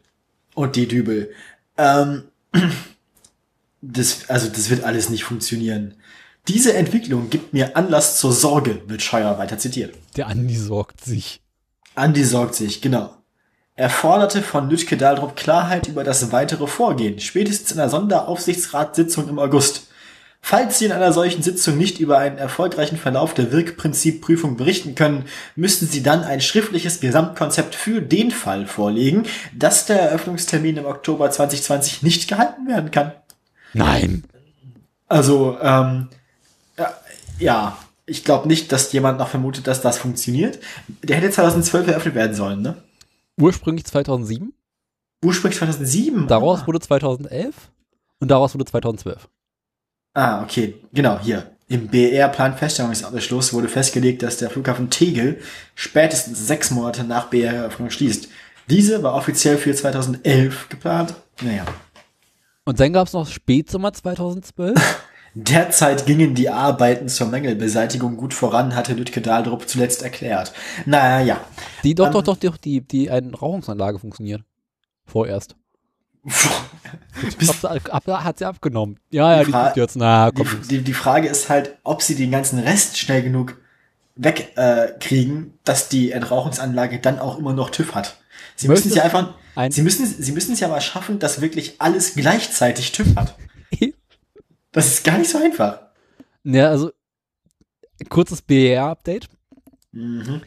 und 0.56 0.76
die 0.76 0.88
Dübel. 0.88 1.32
Ähm, 1.78 2.24
das, 3.82 4.30
also 4.30 4.50
das 4.50 4.70
wird 4.70 4.84
alles 4.84 5.10
nicht 5.10 5.24
funktionieren. 5.24 5.96
Diese 6.50 6.74
Entwicklung 6.74 7.30
gibt 7.30 7.54
mir 7.54 7.78
Anlass 7.78 8.18
zur 8.18 8.34
Sorge, 8.34 8.82
wird 8.88 9.02
Scheuer 9.02 9.38
weiter 9.38 9.58
zitiert. 9.58 9.96
Der 10.18 10.28
Andi 10.28 10.58
sorgt 10.58 11.02
sich. 11.04 11.42
Andi 11.96 12.26
sorgt 12.26 12.56
sich, 12.56 12.82
genau. 12.82 13.14
Er 13.76 13.90
forderte 13.90 14.42
von 14.42 14.70
Lütke 14.70 14.98
Dahldrup 14.98 15.38
Klarheit 15.38 15.88
über 15.88 16.04
das 16.04 16.32
weitere 16.34 16.68
Vorgehen, 16.68 17.20
spätestens 17.20 17.72
in 17.72 17.80
einer 17.80 17.90
Sonderaufsichtsratssitzung 17.90 19.30
im 19.30 19.40
August. 19.40 19.88
Falls 20.42 20.78
Sie 20.78 20.86
in 20.86 20.92
einer 20.92 21.14
solchen 21.14 21.42
Sitzung 21.42 21.78
nicht 21.78 22.00
über 22.02 22.18
einen 22.18 22.38
erfolgreichen 22.38 22.98
Verlauf 22.98 23.34
der 23.34 23.54
Wirkprinzipprüfung 23.54 24.58
berichten 24.58 24.94
können, 24.94 25.24
müssten 25.56 25.88
Sie 25.88 26.04
dann 26.04 26.26
ein 26.26 26.42
schriftliches 26.42 27.00
Gesamtkonzept 27.00 27.74
für 27.74 28.02
den 28.02 28.30
Fall 28.30 28.68
vorlegen, 28.68 29.24
dass 29.56 29.86
der 29.86 30.02
Eröffnungstermin 30.02 30.76
im 30.76 30.86
Oktober 30.86 31.32
2020 31.32 32.04
nicht 32.04 32.28
gehalten 32.28 32.68
werden 32.68 32.92
kann. 32.92 33.14
Nein. 33.74 34.26
Also, 35.08 35.58
ähm, 35.62 36.10
ja 37.40 37.78
ich 38.06 38.24
glaube 38.24 38.48
nicht, 38.48 38.72
dass 38.72 38.92
jemand 38.92 39.20
noch 39.20 39.30
vermutet, 39.30 39.68
dass 39.68 39.82
das 39.82 39.98
funktioniert. 39.98 40.60
Der 41.04 41.18
hätte 41.18 41.30
2012 41.30 41.88
eröffnet 41.88 42.16
werden 42.16 42.36
sollen, 42.36 42.62
ne? 42.62 42.76
Ursprünglich 43.40 43.86
2007. 43.86 44.54
Ursprünglich 45.24 45.58
2007. 45.58 46.28
Daraus 46.28 46.62
ah. 46.62 46.68
wurde 46.68 46.80
2011. 46.80 47.56
Und 48.20 48.30
daraus 48.30 48.54
wurde 48.54 48.66
2012. 48.66 49.28
ah, 50.14 50.44
okay, 50.44 50.76
genau, 50.94 51.20
hier. 51.20 51.52
Im 51.68 51.88
BR-Planfeststellungsbeschluss 51.88 53.54
wurde 53.54 53.68
festgelegt, 53.68 54.22
dass 54.22 54.38
der 54.38 54.50
Flughafen 54.50 54.90
Tegel 54.90 55.40
spätestens 55.76 56.46
sechs 56.46 56.72
Monate 56.72 57.04
nach 57.04 57.30
BR-Eröffnung 57.30 57.90
schließt. 57.90 58.28
Diese 58.70 59.02
war 59.02 59.16
offiziell 59.16 59.58
für 59.58 59.74
2011 59.74 60.70
geplant. 60.70 61.16
Naja. 61.42 61.66
Und 62.66 62.80
dann 62.80 62.94
gab 62.94 63.08
es 63.08 63.14
noch 63.14 63.28
Spätsommer 63.28 63.92
2012. 63.92 64.78
Derzeit 65.36 66.06
gingen 66.06 66.36
die 66.36 66.50
Arbeiten 66.50 67.10
zur 67.10 67.28
Mängelbeseitigung 67.28 68.18
gut 68.18 68.34
voran, 68.34 68.76
hatte 68.76 68.94
Lütke 68.94 69.20
Dahldrup 69.22 69.68
zuletzt 69.68 70.04
erklärt. 70.04 70.54
Naja. 70.86 71.42
Die 71.84 71.96
doch, 71.96 72.08
Ähm. 72.08 72.12
doch, 72.14 72.24
doch, 72.24 72.38
doch, 72.38 72.58
die, 72.58 72.82
die 72.82 73.10
eine 73.10 73.34
Rauchungsanlage 73.34 73.98
funktioniert. 74.00 74.44
Vorerst. 75.06 75.56
Ab, 77.64 77.82
ab, 78.08 78.24
hat 78.24 78.38
sie 78.40 78.46
abgenommen. 78.46 78.98
Ja, 79.10 79.38
ja, 79.38 79.44
die 79.44 79.52
Fra- 79.52 79.68
tut 79.70 79.78
jetzt. 79.78 79.96
Na, 79.96 80.32
Die, 80.32 80.44
komm. 80.44 80.62
die, 80.70 80.82
die 80.82 80.94
Frage 80.94 81.28
ist 81.28 81.50
halt, 81.50 81.78
ob 81.84 82.02
sie 82.02 82.16
den 82.16 82.32
ganzen 82.32 82.60
Rest 82.60 82.98
schnell 82.98 83.22
genug 83.24 83.58
wegkriegen, 84.16 85.48
äh, 85.48 85.50
dass 85.64 85.90
die 85.90 86.12
Entrauchungsanlage 86.12 87.00
dann 87.00 87.20
auch 87.20 87.38
immer 87.40 87.54
noch 87.54 87.72
TÜV 87.72 87.96
hat. 87.96 88.18
Sie 88.56 88.68
müssen 88.68 88.90
es 88.90 88.96
ja 88.96 89.04
einfach, 89.04 89.34
ein- 89.56 89.72
sie 89.72 89.82
müssen, 89.82 90.06
sie 90.06 90.32
müssen 90.32 90.54
es 90.54 90.60
ja 90.60 90.68
mal 90.68 90.82
schaffen, 90.82 91.20
dass 91.20 91.42
wirklich 91.42 91.76
alles 91.82 92.14
gleichzeitig 92.16 92.92
TÜV 92.92 93.16
hat. 93.16 93.36
Das 94.74 94.88
ist 94.88 95.04
gar 95.04 95.18
nicht 95.18 95.30
so 95.30 95.38
einfach. 95.38 95.80
Ja, 96.44 96.70
also, 96.70 96.92
kurzes 98.10 98.42
BR-Update. 98.42 99.30
Mhm. 99.92 100.42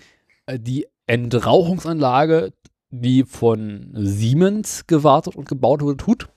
Äh, 0.45 0.59
Die 0.59 0.87
Entrauchungsanlage, 1.07 2.53
die 2.91 3.25
von 3.25 3.93
Siemens 3.95 4.87
gewartet 4.87 5.37
und 5.37 5.49
gebaut 5.49 5.81
wurde, 5.81 5.97
tut. 5.97 6.29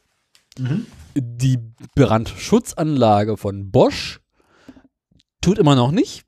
Mhm. 0.57 0.85
Die 1.15 1.59
Brandschutzanlage 1.95 3.35
von 3.35 3.71
Bosch 3.71 4.21
tut 5.41 5.57
immer 5.57 5.75
noch 5.75 5.91
nicht. 5.91 6.25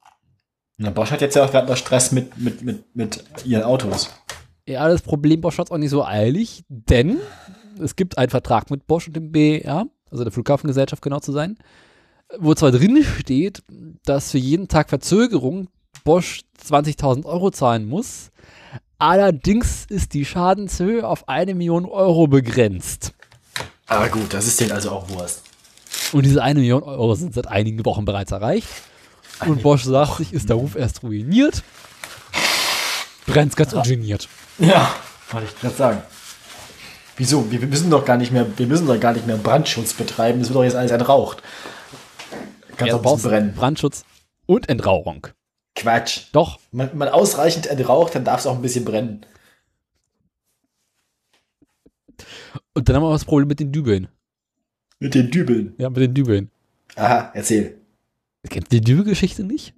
Na, 0.78 0.90
Bosch 0.90 1.12
hat 1.12 1.22
jetzt 1.22 1.36
ja 1.36 1.46
auch 1.46 1.52
gerade 1.52 1.68
noch 1.68 1.78
Stress 1.78 2.12
mit, 2.12 2.38
mit, 2.38 2.64
mit, 2.64 2.96
mit 2.96 3.24
ihren 3.46 3.64
Autos. 3.64 4.10
Ja, 4.68 4.88
das 4.88 5.04
Problem 5.04 5.42
Bosch 5.42 5.60
hat 5.60 5.68
es 5.68 5.72
auch 5.72 5.78
nicht 5.78 5.92
so 5.92 6.04
eilig, 6.04 6.64
denn 6.70 7.20
es 7.80 7.96
gibt 7.96 8.18
einen 8.18 8.32
Vertrag 8.32 8.72
mit 8.72 8.88
Bosch 8.88 9.08
und 9.08 9.16
dem 9.16 9.32
BER, 9.32 9.86
also 10.12 10.24
der 10.24 10.32
Flughafengesellschaft 10.32 11.02
genau 11.02 11.20
zu 11.20 11.32
sein, 11.32 11.58
wo 12.38 12.54
zwar 12.54 12.72
drin 12.72 13.04
steht, 13.04 13.64
dass 14.06 14.32
für 14.32 14.38
jeden 14.38 14.68
Tag 14.68 14.90
Verzögerung 14.90 15.68
Bosch 16.04 16.42
20.000 16.68 17.26
Euro 17.26 17.52
zahlen 17.52 17.88
muss, 17.88 18.32
allerdings 18.98 19.86
ist 19.86 20.14
die 20.14 20.26
Schadenshöhe 20.26 21.08
auf 21.08 21.28
eine 21.28 21.56
Million 21.56 21.86
Euro 21.86 22.28
begrenzt. 22.28 23.14
Aber 23.88 24.10
gut, 24.10 24.34
das 24.34 24.48
ist 24.48 24.60
denen 24.60 24.72
also 24.72 24.92
auch 24.92 25.10
Wurst. 25.10 25.44
Und 26.14 26.26
diese 26.26 26.42
eine 26.42 26.60
Million 26.60 26.84
Euro 26.84 27.16
sind 27.16 27.34
seit 27.34 27.48
einigen 27.48 27.84
Wochen 27.86 28.06
bereits 28.06 28.32
erreicht. 28.32 28.68
Und 29.46 29.64
Bosch 29.64 29.84
sagt 29.84 30.18
sich, 30.18 30.34
ist 30.34 30.50
der 30.50 30.56
Ruf 30.56 30.76
erst 30.76 31.04
ruiniert. 31.04 31.64
Brennt's 33.26 33.56
ganz 33.56 33.74
ungeniert. 33.74 34.28
Ja, 34.60 34.94
wollte 35.32 35.48
ich 35.48 35.60
gerade 35.60 35.76
sagen. 35.76 36.02
Wieso? 37.22 37.52
Wir, 37.52 37.60
müssen 37.60 37.92
doch 37.92 38.04
gar 38.04 38.18
nicht 38.18 38.32
mehr, 38.32 38.48
wir 38.58 38.66
müssen 38.66 38.88
doch 38.88 39.00
gar 39.00 39.14
nicht 39.14 39.28
mehr 39.28 39.38
Brandschutz 39.38 39.94
betreiben. 39.94 40.40
Das 40.40 40.50
wird 40.50 40.56
doch 40.56 40.64
jetzt 40.64 40.76
alles 40.76 40.90
entraucht. 40.90 41.44
Kann 42.78 42.88
Ja, 42.88 42.98
bisschen 42.98 43.22
brennen. 43.22 43.54
Brandschutz 43.54 44.06
und 44.48 44.68
Entrauchung. 44.70 45.28
Quatsch. 45.76 46.22
Doch, 46.32 46.60
Man, 46.72 46.90
man 46.98 47.10
ausreichend 47.10 47.68
entraucht, 47.68 48.16
dann 48.16 48.26
darf 48.26 48.40
es 48.40 48.48
auch 48.48 48.56
ein 48.56 48.64
bisschen 48.64 48.86
brennen. 48.86 49.24
Und 52.74 52.90
dann 52.90 52.96
haben 52.96 53.04
wir 53.04 53.12
das 53.12 53.26
Problem 53.26 53.50
mit 53.50 53.60
den 53.60 53.72
Dübeln. 53.72 54.08
Mit 54.98 55.14
den 55.14 55.30
Dübeln. 55.30 55.76
Ja, 55.78 55.92
mit 55.92 56.00
den 56.00 56.16
Dübeln. 56.16 56.50
Aha, 56.96 57.30
erzähl. 57.36 57.78
Kennt 58.50 58.74
ihr 58.74 58.82
die 58.82 58.94
Dübelgeschichte 58.94 59.44
nicht? 59.44 59.76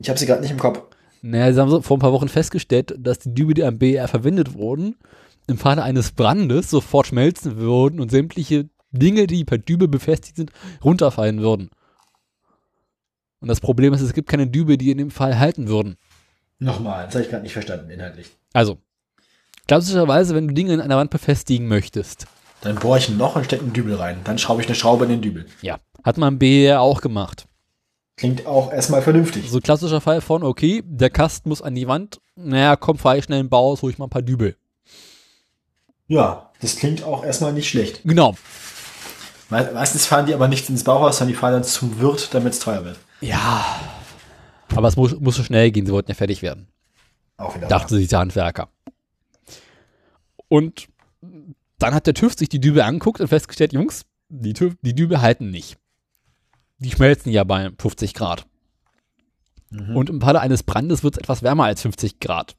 Ich 0.00 0.08
habe 0.08 0.18
sie 0.18 0.26
gerade 0.26 0.42
nicht 0.42 0.50
im 0.50 0.58
Kopf. 0.58 0.82
Naja, 1.22 1.52
sie 1.52 1.60
haben 1.60 1.70
so 1.70 1.82
vor 1.82 1.98
ein 1.98 2.00
paar 2.00 2.12
Wochen 2.12 2.28
festgestellt, 2.28 2.96
dass 2.98 3.20
die 3.20 3.32
Dübel, 3.32 3.54
die 3.54 3.62
am 3.62 3.78
BR 3.78 4.08
verwendet 4.08 4.54
wurden, 4.54 4.96
im 5.46 5.58
Falle 5.58 5.82
eines 5.82 6.12
Brandes 6.12 6.70
sofort 6.70 7.08
schmelzen 7.08 7.56
würden 7.56 8.00
und 8.00 8.10
sämtliche 8.10 8.68
Dinge, 8.92 9.26
die 9.26 9.44
per 9.44 9.58
Dübel 9.58 9.88
befestigt 9.88 10.36
sind, 10.36 10.50
runterfallen 10.84 11.40
würden. 11.40 11.70
Und 13.40 13.48
das 13.48 13.60
Problem 13.60 13.92
ist, 13.94 14.00
es 14.00 14.12
gibt 14.12 14.28
keine 14.28 14.46
Dübel, 14.46 14.76
die 14.76 14.90
in 14.90 14.98
dem 14.98 15.10
Fall 15.10 15.38
halten 15.38 15.68
würden. 15.68 15.96
Nochmal, 16.58 17.06
das 17.06 17.14
habe 17.14 17.24
ich 17.24 17.30
gerade 17.30 17.42
nicht 17.42 17.54
verstanden, 17.54 17.90
inhaltlich. 17.90 18.30
Also, 18.52 18.78
klassischerweise, 19.66 20.34
wenn 20.34 20.48
du 20.48 20.54
Dinge 20.54 20.74
in 20.74 20.80
einer 20.80 20.96
Wand 20.96 21.10
befestigen 21.10 21.66
möchtest, 21.68 22.26
Dann 22.60 22.76
bohre 22.76 22.98
ich 22.98 23.08
ein 23.08 23.16
Loch 23.16 23.36
und 23.36 23.44
stecke 23.46 23.62
einen 23.62 23.72
Dübel 23.72 23.94
rein. 23.94 24.18
Dann 24.24 24.36
schraube 24.36 24.60
ich 24.60 24.66
eine 24.68 24.74
Schraube 24.74 25.04
in 25.04 25.10
den 25.10 25.22
Dübel. 25.22 25.46
ja, 25.62 25.78
hat 26.02 26.18
man 26.18 26.34
im 26.34 26.38
BR 26.38 26.80
auch 26.82 27.00
gemacht. 27.00 27.46
Klingt 28.16 28.46
auch 28.46 28.70
erstmal 28.70 29.00
vernünftig. 29.00 29.50
So 29.50 29.60
klassischer 29.60 30.02
Fall 30.02 30.20
von, 30.20 30.42
okay, 30.42 30.82
der 30.84 31.08
Kasten 31.08 31.48
muss 31.48 31.62
an 31.62 31.74
die 31.74 31.88
Wand, 31.88 32.20
naja, 32.36 32.76
komm, 32.76 32.98
fahr 32.98 33.16
ich 33.16 33.24
schnell 33.24 33.40
in 33.40 33.46
den 33.46 33.50
Bauhaus, 33.50 33.80
hol 33.80 33.90
ich 33.90 33.96
mal 33.96 34.06
ein 34.06 34.10
paar 34.10 34.20
Dübel. 34.20 34.56
Ja, 36.10 36.50
das 36.60 36.74
klingt 36.74 37.04
auch 37.04 37.24
erstmal 37.24 37.52
nicht 37.52 37.68
schlecht. 37.68 38.00
Genau. 38.04 38.34
Me 39.48 39.70
meistens 39.72 40.06
fahren 40.06 40.26
die 40.26 40.34
aber 40.34 40.48
nicht 40.48 40.68
ins 40.68 40.82
Bauhaus, 40.82 41.18
sondern 41.18 41.34
die 41.34 41.38
fahren 41.38 41.52
dann 41.52 41.64
zum 41.64 42.00
Wirt, 42.00 42.34
damit 42.34 42.52
es 42.52 42.58
teuer 42.58 42.84
wird. 42.84 42.98
Ja. 43.20 43.64
Aber 44.74 44.88
es 44.88 44.96
muss, 44.96 45.18
musste 45.20 45.44
schnell 45.44 45.70
gehen, 45.70 45.86
sie 45.86 45.92
wollten 45.92 46.10
ja 46.10 46.16
fertig 46.16 46.42
werden. 46.42 46.66
Auch 47.36 47.54
wieder. 47.54 47.68
Dachte 47.68 47.94
sich 47.94 48.08
der 48.08 48.18
Handwerker. 48.18 48.68
Und 50.48 50.88
dann 51.78 51.94
hat 51.94 52.08
der 52.08 52.14
TÜV 52.14 52.36
sich 52.36 52.48
die 52.48 52.60
Dübel 52.60 52.82
angeguckt 52.82 53.20
und 53.20 53.28
festgestellt, 53.28 53.72
Jungs, 53.72 54.04
die, 54.28 54.52
TÜV, 54.52 54.74
die 54.82 54.96
Dübel 54.96 55.20
halten 55.20 55.50
nicht. 55.50 55.78
Die 56.78 56.90
schmelzen 56.90 57.30
ja 57.30 57.44
bei 57.44 57.70
50 57.78 58.14
Grad. 58.14 58.46
Und 59.70 60.10
im 60.10 60.20
Falle 60.20 60.40
eines 60.40 60.64
Brandes 60.64 61.04
wird 61.04 61.14
es 61.14 61.18
etwas 61.20 61.44
wärmer 61.44 61.64
als 61.64 61.82
50 61.82 62.18
Grad. 62.18 62.56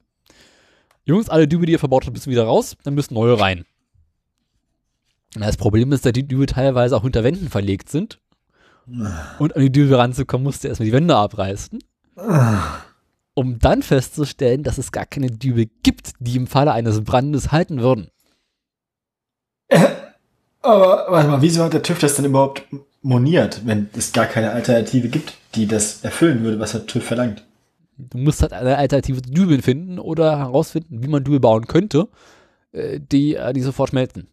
Jungs, 1.04 1.28
alle 1.28 1.48
Dübel, 1.48 1.66
die 1.66 1.72
ihr 1.72 1.78
verbaut 1.78 2.04
habt, 2.04 2.14
müssen 2.14 2.30
wieder 2.30 2.44
raus, 2.44 2.76
dann 2.84 2.94
müssen 2.94 3.14
neue 3.14 3.38
rein. 3.38 3.64
Das 5.34 5.56
Problem 5.56 5.92
ist, 5.92 6.04
dass 6.04 6.12
die 6.12 6.26
Dübel 6.26 6.46
teilweise 6.46 6.96
auch 6.96 7.02
hinter 7.02 7.24
Wänden 7.24 7.48
verlegt 7.48 7.88
sind. 7.88 8.20
Und 9.38 9.56
an 9.56 9.62
die 9.62 9.72
Dübel 9.72 9.94
ranzukommen, 9.94 10.44
musst 10.44 10.64
du 10.64 10.68
erstmal 10.68 10.86
die 10.86 10.92
Wände 10.92 11.16
abreißen. 11.16 11.78
Um 13.34 13.58
dann 13.58 13.82
festzustellen, 13.82 14.62
dass 14.62 14.78
es 14.78 14.92
gar 14.92 15.06
keine 15.06 15.30
Dübel 15.30 15.66
gibt, 15.82 16.12
die 16.18 16.36
im 16.36 16.46
Falle 16.46 16.72
eines 16.72 17.02
Brandes 17.02 17.50
halten 17.50 17.80
würden. 17.80 18.08
Aber 20.60 21.06
warte 21.08 21.28
mal, 21.28 21.42
wieso 21.42 21.64
hat 21.64 21.72
der 21.72 21.82
TÜV 21.82 21.98
das 21.98 22.16
denn 22.16 22.26
überhaupt 22.26 22.64
moniert, 23.00 23.62
wenn 23.64 23.88
es 23.96 24.12
gar 24.12 24.26
keine 24.26 24.52
Alternative 24.52 25.08
gibt, 25.08 25.34
die 25.54 25.66
das 25.66 26.04
erfüllen 26.04 26.44
würde, 26.44 26.60
was 26.60 26.72
der 26.72 26.86
TÜV 26.86 27.04
verlangt? 27.04 27.44
Du 28.10 28.18
musst 28.18 28.42
halt 28.42 28.52
eine 28.52 28.76
Alternative 28.78 29.22
zu 29.22 29.30
Dübeln 29.30 29.62
finden 29.62 29.98
oder 29.98 30.38
herausfinden, 30.38 31.02
wie 31.02 31.08
man 31.08 31.24
Dübel 31.24 31.40
bauen 31.40 31.66
könnte, 31.66 32.08
äh, 32.72 33.00
die, 33.00 33.36
äh, 33.36 33.52
die 33.52 33.62
sofort 33.62 33.90
schmelzen. 33.90 34.28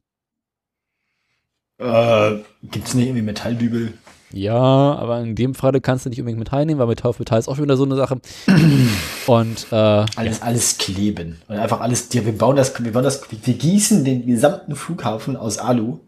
Äh, 1.78 2.38
gibt's 2.63 2.93
nicht 2.93 3.07
irgendwie 3.07 3.22
Metalldübel? 3.22 3.93
Ja, 4.32 4.53
aber 4.53 5.22
in 5.22 5.36
dem 5.36 5.55
Fall 5.55 5.80
kannst 5.82 6.05
du 6.05 6.09
nicht 6.09 6.20
unbedingt 6.20 6.39
Metall 6.39 6.65
nehmen, 6.65 6.80
weil 6.80 6.88
Metall 6.88 7.09
auf 7.09 7.20
Metall 7.20 7.39
ist 7.39 7.47
auch 7.47 7.55
schon 7.55 7.63
wieder 7.63 7.78
so 7.78 7.86
eine 7.86 7.95
Sache. 7.95 8.20
Und 9.28 9.67
äh, 9.72 9.76
Alles, 9.76 10.41
alles 10.41 10.78
kleben. 10.78 11.41
Und 11.47 11.57
einfach 11.57 11.80
alles, 11.82 12.09
ja, 12.13 12.24
wir 12.26 12.38
bauen 12.38 12.55
das, 12.55 12.84
wir 12.84 12.91
bauen 12.91 13.03
das, 13.03 13.24
wir 13.32 13.53
gießen 13.53 14.03
den 14.03 14.28
gesamten 14.28 14.76
Flughafen 14.76 15.36
aus 15.36 15.57
Alu 15.57 15.99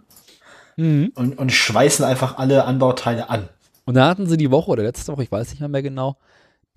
mhm. 0.78 1.12
und, 1.16 1.38
und 1.38 1.51
schweißen 1.51 2.05
einfach 2.05 2.38
alle 2.38 2.66
Anbauteile 2.66 3.30
an. 3.30 3.49
Und 3.86 3.95
da 3.95 4.07
hatten 4.07 4.28
sie 4.28 4.38
die 4.38 4.51
Woche 4.51 4.72
oder 4.72 4.84
letzte 4.84 5.12
Woche, 5.12 5.24
ich 5.24 5.32
weiß 5.32 5.49
nicht 5.49 5.59
mehr, 5.59 5.70
mehr 5.70 5.82
genau, 5.82 6.18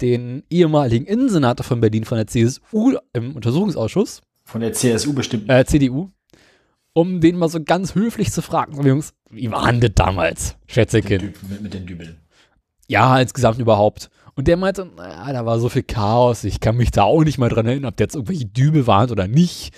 den 0.01 0.43
ehemaligen 0.51 1.07
Innensenator 1.07 1.65
von 1.65 1.81
Berlin 1.81 2.05
von 2.05 2.17
der 2.19 2.27
CSU 2.27 2.97
im 3.13 3.37
Untersuchungsausschuss, 3.37 4.23
Von 4.45 4.61
der 4.61 4.73
CSU 4.73 5.13
bestimmt. 5.13 5.49
äh, 5.49 5.65
CDU, 5.65 6.11
um 6.93 7.21
den 7.21 7.37
mal 7.37 7.49
so 7.49 7.63
ganz 7.63 7.95
höflich 7.95 8.33
zu 8.33 8.43
fragen, 8.43 8.75
"So, 8.77 8.83
Jungs, 8.83 9.15
wie 9.31 9.51
war 9.51 9.71
denn 9.71 9.81
das 9.81 9.91
damals, 9.95 10.57
Schätzekind? 10.67 11.35
Mit, 11.49 11.61
mit 11.63 11.75
den 11.75 11.87
Dübeln. 11.87 12.19
Ja, 12.89 13.19
insgesamt 13.21 13.59
überhaupt. 13.59 14.11
Und 14.37 14.49
der 14.49 14.57
meinte, 14.57 14.85
naja, 14.97 15.33
da 15.33 15.47
war 15.47 15.59
so 15.61 15.69
viel 15.69 15.85
Chaos, 15.85 16.43
ich 16.45 16.59
kann 16.61 16.77
mich 16.77 16.91
da 16.91 17.05
auch 17.05 17.23
nicht 17.23 17.39
mal 17.39 17.49
dran 17.49 17.67
erinnern, 17.67 17.91
ob 17.91 17.97
der 17.97 18.07
jetzt 18.07 18.15
irgendwelche 18.17 18.47
Dübel 18.47 18.87
waren 18.89 19.11
oder 19.11 19.29
nicht. 19.29 19.73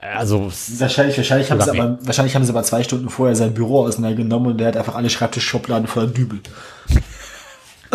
Also, 0.00 0.46
es- 0.46 0.78
Wahrscheinlich, 0.80 1.16
wahrscheinlich, 1.16 1.50
haben 1.50 1.60
sie 1.60 1.70
aber, 1.70 1.98
wahrscheinlich 2.02 2.34
haben 2.34 2.44
sie 2.44 2.50
aber 2.52 2.62
zwei 2.62 2.82
Stunden 2.82 3.08
vorher 3.08 3.36
sein 3.36 3.52
Büro 3.54 3.80
auseinandergenommen 3.86 4.52
und 4.52 4.58
der 4.58 4.68
hat 4.68 4.76
einfach 4.76 4.94
alle 4.94 5.10
Schreibtischschubladen 5.10 5.86
voller 5.86 6.06
Dübel. 6.08 6.40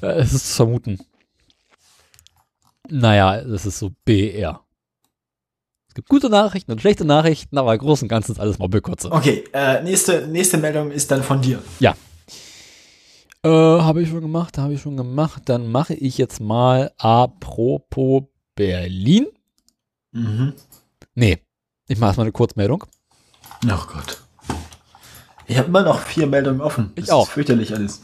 es 0.00 0.32
ist 0.32 0.48
zu 0.48 0.54
vermuten. 0.54 0.98
Naja, 2.88 3.42
das 3.42 3.66
ist 3.66 3.78
so 3.78 3.90
BR. 4.04 4.60
Es 5.88 5.94
gibt 5.94 6.08
gute 6.08 6.30
Nachrichten 6.30 6.72
und 6.72 6.80
schlechte 6.80 7.04
Nachrichten, 7.04 7.58
aber 7.58 7.74
im 7.74 7.78
Großen 7.78 8.06
und 8.06 8.08
Ganzen 8.08 8.32
ist 8.32 8.38
alles 8.40 8.58
Mobbelkotze. 8.58 9.12
Okay, 9.12 9.44
äh, 9.52 9.82
nächste, 9.82 10.26
nächste 10.26 10.56
Meldung 10.56 10.90
ist 10.90 11.10
dann 11.10 11.22
von 11.22 11.42
dir. 11.42 11.62
Ja. 11.80 11.94
Äh, 13.42 13.48
habe 13.48 14.02
ich 14.02 14.08
schon 14.08 14.22
gemacht, 14.22 14.56
habe 14.56 14.72
ich 14.72 14.80
schon 14.80 14.96
gemacht. 14.96 15.42
Dann 15.46 15.70
mache 15.70 15.94
ich 15.94 16.16
jetzt 16.16 16.40
mal 16.40 16.92
apropos 16.96 18.22
Berlin. 18.54 19.26
Mhm. 20.12 20.54
Nee, 21.14 21.38
ich 21.88 21.98
mache 21.98 22.08
erstmal 22.08 22.24
eine 22.24 22.32
Kurzmeldung. 22.32 22.84
Oh 23.66 23.86
Gott. 23.92 24.22
Ich 25.46 25.58
habe 25.58 25.68
immer 25.68 25.82
noch 25.82 25.98
vier 26.00 26.26
Meldungen 26.26 26.60
offen. 26.60 26.92
Ich 26.94 27.06
das 27.06 27.10
auch. 27.10 27.26
Ist 27.26 27.34
fürchterlich 27.34 27.74
alles. 27.74 28.00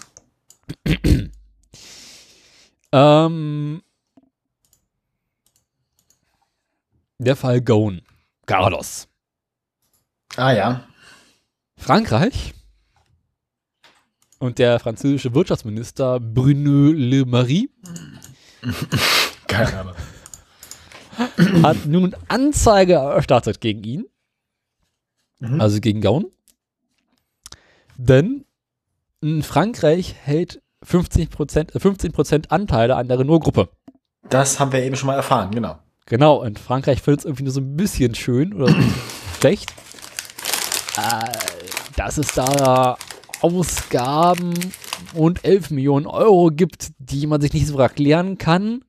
Ähm, 2.93 3.82
der 7.18 7.36
Fall 7.36 7.61
Gone. 7.61 8.03
Carlos. 8.47 9.09
Ah 10.36 10.53
ja. 10.53 10.86
Frankreich 11.76 12.55
und 14.39 14.59
der 14.59 14.78
französische 14.80 15.34
Wirtschaftsminister 15.34 16.18
Bruno 16.20 16.93
Le 16.93 17.24
Maire 17.26 17.66
hat 21.62 21.86
nun 21.86 22.14
Anzeige 22.28 22.95
erstattet 22.95 23.61
gegen 23.61 23.84
ihn, 23.84 24.05
Mhm. 25.41 25.61
also 25.61 25.80
gegen 25.80 26.01
Gaun. 26.01 26.26
Denn 27.97 28.45
in 29.20 29.43
Frankreich 29.45 30.14
hält 30.14 30.61
50%, 30.85 31.74
äh, 31.74 31.79
15% 31.79 32.51
Anteile 32.51 32.97
an 32.97 33.09
der 33.09 33.18
Renault-Gruppe. 33.18 33.68
Das 34.29 34.61
haben 34.61 34.72
wir 34.72 34.83
eben 34.83 34.97
schon 34.97 35.07
mal 35.07 35.16
erfahren, 35.16 35.51
genau. 35.51 35.79
Genau, 36.07 36.37
und 36.37 36.59
Frankreich 36.59 37.03
findet 37.03 37.20
es 37.20 37.24
irgendwie 37.26 37.45
nur 37.45 37.53
so 37.53 37.61
ein 37.61 37.76
bisschen 37.76 38.14
schön 38.14 38.55
oder 38.55 38.74
schlecht, 39.39 39.72
äh, 40.97 41.33
dass 41.97 42.18
es 42.18 42.33
da 42.33 42.97
Ausgaben 43.41 44.55
und 45.14 45.45
11 45.45 45.70
Millionen 45.70 46.07
Euro 46.07 46.51
gibt, 46.51 46.89
die 46.99 47.26
man 47.26 47.41
sich 47.41 47.53
nicht 47.53 47.66
so 47.66 47.79
erklären 47.79 48.39
kann. 48.39 48.85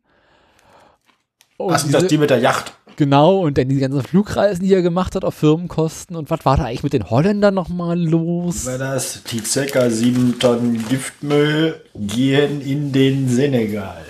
Und 1.58 1.74
Was 1.74 1.84
ist 1.84 1.94
das 1.94 2.08
die 2.08 2.18
mit 2.18 2.30
der 2.30 2.40
Yacht? 2.40 2.74
Genau, 3.00 3.40
und 3.40 3.58
dann 3.58 3.70
die 3.70 3.78
ganzen 3.78 4.04
Flugreisen, 4.04 4.66
die 4.66 4.74
er 4.74 4.82
gemacht 4.82 5.16
hat 5.16 5.24
auf 5.24 5.34
Firmenkosten. 5.34 6.18
Und 6.18 6.30
was 6.30 6.44
war 6.44 6.58
da 6.58 6.66
eigentlich 6.66 6.84
mit 6.84 6.92
den 6.92 7.10
Holländern 7.10 7.54
nochmal 7.54 7.98
los? 7.98 8.66
War 8.66 8.78
das? 8.78 9.24
Die 9.24 9.40
circa 9.40 9.90
sieben 9.90 10.38
Tonnen 10.38 10.86
Giftmüll 10.90 11.82
gehen 11.96 12.60
in 12.60 12.92
den 12.92 13.30
Senegal. 13.30 14.04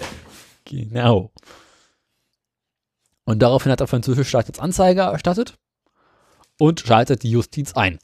Genau. 0.66 1.30
Und 3.26 3.44
daraufhin 3.44 3.72
hat 3.72 3.80
der 3.80 3.86
französische 3.86 4.28
Staat 4.28 4.48
jetzt 4.48 4.60
Anzeige 4.60 5.02
erstattet 5.02 5.54
und 6.58 6.80
schaltet 6.80 7.22
die 7.22 7.30
Justiz 7.30 7.74
ein. 7.74 8.00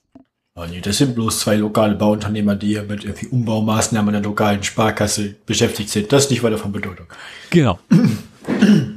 Oh 0.54 0.66
nee, 0.70 0.82
das 0.82 1.00
sind 1.00 1.16
bloß 1.16 1.40
zwei 1.40 1.56
lokale 1.56 1.96
Bauunternehmer, 1.96 2.56
die 2.56 2.68
hier 2.68 2.84
mit 2.84 3.06
irgendwie 3.06 3.26
Umbaumaßnahmen 3.30 4.14
der 4.14 4.22
lokalen 4.22 4.62
Sparkasse 4.62 5.34
beschäftigt 5.48 5.90
sind. 5.90 6.14
Das 6.14 6.26
ist 6.26 6.30
nicht 6.30 6.44
weiter 6.44 6.60
von 6.60 6.72
Bedeutung. 6.72 7.08
Genau. 7.50 7.80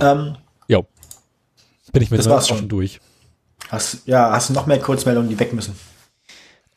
Ja. 0.00 0.12
Ähm, 0.12 0.36
Jo. 0.68 0.86
Bin 1.92 2.02
ich 2.02 2.10
mit 2.10 2.18
Das 2.20 2.28
war's 2.28 2.48
schon. 2.48 2.68
durch. 2.68 3.00
hast, 3.68 4.06
ja, 4.06 4.30
hast 4.32 4.48
du 4.48 4.52
noch 4.54 4.66
mehr 4.66 4.80
Kurzmeldungen, 4.80 5.28
die 5.28 5.38
weg 5.38 5.52
müssen? 5.52 5.74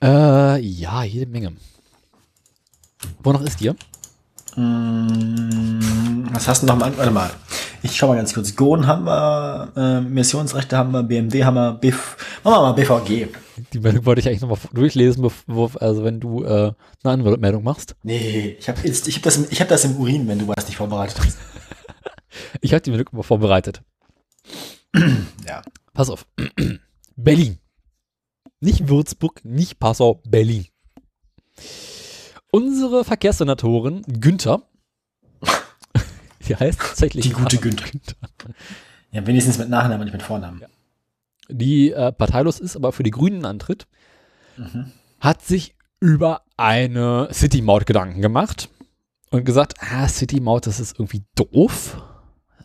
Äh, 0.03 0.59
ja, 0.59 1.03
jede 1.03 1.25
Menge. 1.29 1.53
Wonach 3.23 3.41
ist 3.41 3.59
dir? 3.59 3.75
Mm, 4.55 6.27
Was 6.33 6.47
hast 6.47 6.61
du 6.61 6.67
noch 6.67 6.75
am 6.75 6.83
Anfang? 6.83 6.97
Warte 6.99 7.11
mal. 7.11 7.29
Ich 7.83 7.95
schau 7.95 8.07
mal 8.07 8.15
ganz 8.17 8.33
kurz. 8.33 8.55
Goen 8.55 8.85
haben 8.87 9.05
wir, 9.05 9.71
äh, 9.75 10.01
Missionsrechte 10.01 10.77
haben 10.77 10.91
wir, 10.91 11.03
BMD 11.03 11.43
haben 11.43 11.55
wir, 11.55 11.73
BF, 11.73 12.17
machen 12.43 12.55
wir 12.55 12.61
mal 12.61 12.73
BVG. 12.73 13.27
Die 13.73 13.79
Meldung 13.79 14.05
wollte 14.05 14.19
ich 14.21 14.27
eigentlich 14.27 14.41
nochmal 14.41 14.57
durchlesen, 14.73 15.21
bevor, 15.21 15.71
also 15.81 16.03
wenn 16.03 16.19
du 16.19 16.43
äh, 16.43 16.73
eine 17.03 17.13
andere 17.13 17.37
Meldung 17.37 17.63
machst. 17.63 17.95
Nee, 18.03 18.57
ich 18.59 18.67
habe 18.67 18.79
ich 18.87 19.15
hab 19.15 19.23
das, 19.23 19.37
im- 19.37 19.47
ich 19.49 19.61
hab 19.61 19.67
das 19.67 19.85
im 19.85 19.95
Urin, 19.97 20.27
wenn 20.27 20.39
du 20.39 20.47
was 20.47 20.65
nicht 20.67 20.77
vorbereitet 20.77 21.17
hast. 21.19 21.37
Ich 22.61 22.73
habe 22.73 22.81
die 22.81 22.91
Meldung 22.91 23.07
mal 23.15 23.23
vorbereitet. 23.23 23.81
Ja. 25.45 25.61
Pass 25.93 26.09
auf. 26.09 26.25
Berlin. 27.15 27.57
Nicht 28.59 28.87
Würzburg, 28.89 29.43
nicht 29.45 29.79
Passau, 29.79 30.21
Berlin. 30.27 30.65
Unsere 32.51 33.03
Verkehrssenatorin 33.03 34.01
Günther, 34.07 34.61
die 36.47 36.55
heißt 36.55 36.79
tatsächlich 36.79 37.25
Die 37.25 37.33
gute 37.33 37.57
Nachname 37.57 37.75
Günther. 37.75 38.15
Ja, 39.11 39.25
wenigstens 39.27 39.57
mit 39.57 39.69
Nachnamen, 39.69 40.05
nicht 40.05 40.13
mit 40.13 40.23
Vornamen. 40.23 40.63
die 41.49 41.91
äh, 41.91 42.11
parteilos 42.11 42.59
ist, 42.59 42.75
aber 42.75 42.91
für 42.91 43.03
die 43.03 43.11
Grünen 43.11 43.45
antritt, 43.45 43.87
hat 45.19 45.43
sich 45.43 45.75
über 45.99 46.41
eine 46.57 47.29
City-Maut 47.31 47.85
Gedanken 47.85 48.21
gemacht 48.21 48.69
und 49.29 49.45
gesagt, 49.45 49.75
ah, 49.79 50.07
City-Maut, 50.07 50.65
das 50.67 50.79
ist 50.79 50.97
irgendwie 50.97 51.23
doof. 51.35 52.01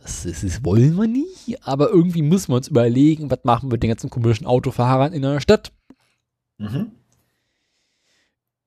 Das, 0.02 0.24
ist, 0.24 0.42
das 0.42 0.64
wollen 0.64 0.96
wir 0.96 1.06
nicht, 1.06 1.64
aber 1.64 1.90
irgendwie 1.90 2.22
müssen 2.22 2.50
wir 2.50 2.56
uns 2.56 2.68
überlegen, 2.68 3.30
was 3.30 3.44
machen 3.44 3.68
wir 3.68 3.74
mit 3.74 3.84
den 3.84 3.90
ganzen 3.90 4.10
komischen 4.10 4.46
Autofahrern 4.46 5.12
in 5.12 5.22
der 5.22 5.40
Stadt. 5.40 5.72
Mhm. 6.58 6.90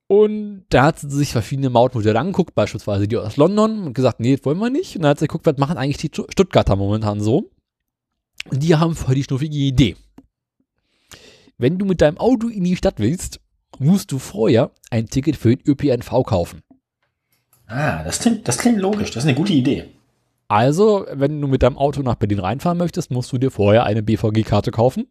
Und 0.08 0.64
da 0.70 0.84
hat 0.84 1.00
sie 1.00 1.10
sich 1.10 1.32
verschiedene 1.32 1.68
Mautmodelle 1.68 2.18
angeguckt, 2.18 2.54
beispielsweise 2.54 3.06
die 3.08 3.16
aus 3.16 3.36
London, 3.36 3.84
und 3.84 3.94
gesagt, 3.94 4.20
nee, 4.20 4.36
das 4.36 4.44
wollen 4.46 4.58
wir 4.58 4.70
nicht. 4.70 4.96
Und 4.96 5.02
dann 5.02 5.10
hat 5.10 5.18
sie 5.18 5.26
geguckt, 5.26 5.46
was 5.46 5.58
machen 5.58 5.76
eigentlich 5.76 5.98
die 5.98 6.10
Stuttgarter 6.30 6.76
momentan 6.76 7.20
so. 7.20 7.50
Und 8.48 8.62
die 8.62 8.74
haben 8.76 8.94
voll 8.94 9.16
die 9.16 9.24
schnuffige 9.24 9.56
Idee. 9.56 9.96
Wenn 11.58 11.78
du 11.78 11.84
mit 11.84 12.00
deinem 12.00 12.18
Auto 12.18 12.48
in 12.48 12.64
die 12.64 12.76
Stadt 12.76 12.98
willst, 12.98 13.40
musst 13.78 14.12
du 14.12 14.18
vorher 14.18 14.70
ein 14.90 15.06
Ticket 15.06 15.36
für 15.36 15.54
den 15.54 15.66
ÖPNV 15.66 16.22
kaufen. 16.24 16.62
Ah, 17.66 18.04
das 18.04 18.20
klingt, 18.20 18.46
das 18.46 18.58
klingt 18.58 18.78
logisch. 18.78 19.10
Das 19.10 19.24
ist 19.24 19.28
eine 19.28 19.36
gute 19.36 19.52
Idee. 19.52 19.95
Also, 20.48 21.06
wenn 21.10 21.40
du 21.40 21.48
mit 21.48 21.62
deinem 21.62 21.76
Auto 21.76 22.02
nach 22.02 22.14
Berlin 22.14 22.38
reinfahren 22.38 22.78
möchtest, 22.78 23.10
musst 23.10 23.32
du 23.32 23.38
dir 23.38 23.50
vorher 23.50 23.84
eine 23.84 24.02
BVG-Karte 24.02 24.70
kaufen. 24.70 25.08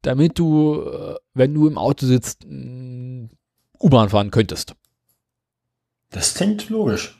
Damit 0.00 0.38
du, 0.38 0.82
äh, 0.82 1.16
wenn 1.34 1.54
du 1.54 1.68
im 1.68 1.78
Auto 1.78 2.06
sitzt, 2.06 2.44
mh, 2.46 3.28
U-Bahn 3.80 4.08
fahren 4.08 4.30
könntest. 4.30 4.74
Das 6.10 6.34
klingt 6.34 6.68
logisch. 6.68 7.18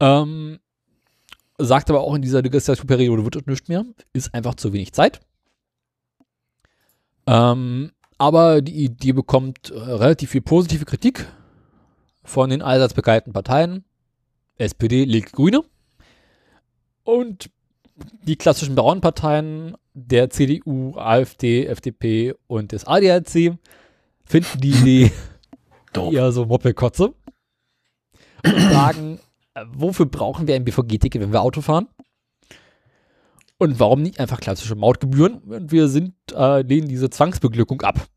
Ähm, 0.00 0.58
sagt 1.58 1.88
aber 1.90 2.00
auch 2.00 2.14
in 2.14 2.22
dieser 2.22 2.42
Legislaturperiode 2.42 3.24
wird 3.24 3.36
es 3.36 3.46
nicht 3.46 3.68
mehr. 3.68 3.84
Ist 4.12 4.34
einfach 4.34 4.54
zu 4.54 4.72
wenig 4.72 4.92
Zeit. 4.92 5.20
Ähm, 7.26 7.92
aber 8.18 8.60
die 8.60 8.84
Idee 8.84 9.12
bekommt 9.12 9.70
äh, 9.70 9.78
relativ 9.78 10.30
viel 10.30 10.42
positive 10.42 10.84
Kritik 10.84 11.26
von 12.24 12.50
den 12.50 12.62
allseits 12.62 12.94
Parteien. 12.94 13.84
SPD, 14.56 15.04
Linke, 15.04 15.30
Grüne. 15.32 15.62
Und 17.02 17.50
die 18.22 18.36
klassischen 18.36 18.74
Bauernparteien 18.74 19.76
der 19.92 20.30
CDU, 20.30 20.96
AfD, 20.96 21.66
FDP 21.66 22.34
und 22.46 22.72
des 22.72 22.86
ADAC 22.86 23.56
finden 24.24 24.60
die 24.60 24.70
Idee 24.80 25.12
eher 25.94 26.32
so 26.32 26.46
Moppelkotze 26.46 27.14
und 28.44 28.60
sagen, 28.72 29.20
wofür 29.72 30.06
brauchen 30.06 30.46
wir 30.48 30.56
ein 30.56 30.64
BVG-Ticket, 30.64 31.20
wenn 31.20 31.32
wir 31.32 31.42
Auto 31.42 31.60
fahren? 31.60 31.88
Und 33.58 33.78
warum 33.78 34.02
nicht 34.02 34.18
einfach 34.18 34.40
klassische 34.40 34.74
Mautgebühren? 34.74 35.38
Und 35.38 35.70
wir 35.70 35.88
sind, 35.88 36.14
äh, 36.32 36.62
lehnen 36.62 36.88
diese 36.88 37.08
Zwangsbeglückung 37.08 37.82
ab. 37.82 38.08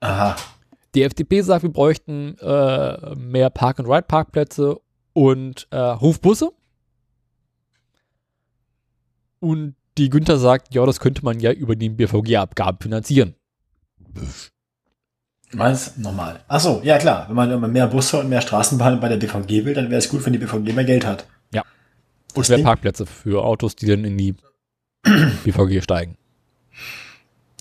Aha. 0.00 0.36
Die 0.94 1.02
FDP 1.02 1.40
sagt, 1.40 1.62
wir 1.62 1.72
bräuchten 1.72 2.38
äh, 2.38 3.14
mehr 3.16 3.50
Park-and-Ride-Parkplätze 3.50 4.80
und 5.12 5.66
äh, 5.70 5.76
Hofbusse. 5.76 6.52
Und 9.40 9.74
die 9.98 10.08
Günther 10.08 10.38
sagt, 10.38 10.74
ja, 10.74 10.86
das 10.86 11.00
könnte 11.00 11.24
man 11.24 11.40
ja 11.40 11.52
über 11.52 11.76
die 11.76 11.88
BVG-Abgaben 11.88 12.78
finanzieren. 12.80 13.34
Meinst 15.52 15.98
normal. 15.98 16.40
Ach 16.48 16.60
so, 16.60 16.80
ja 16.82 16.98
klar. 16.98 17.28
Wenn 17.28 17.36
man 17.36 17.50
immer 17.50 17.68
mehr 17.68 17.86
Busse 17.86 18.18
und 18.20 18.28
mehr 18.28 18.40
Straßenbahnen 18.40 19.00
bei 19.00 19.08
der 19.08 19.16
BVG 19.16 19.64
will, 19.64 19.74
dann 19.74 19.90
wäre 19.90 19.98
es 19.98 20.08
gut, 20.08 20.24
wenn 20.24 20.32
die 20.32 20.38
BVG 20.38 20.72
mehr 20.72 20.84
Geld 20.84 21.06
hat. 21.06 21.26
Ja. 21.52 21.62
Und 22.34 22.48
mehr 22.48 22.58
Parkplätze 22.58 23.06
für 23.06 23.44
Autos, 23.44 23.76
die 23.76 23.86
dann 23.86 24.04
in 24.04 24.16
die 24.16 24.34
BVG 25.44 25.82
steigen. 25.82 26.16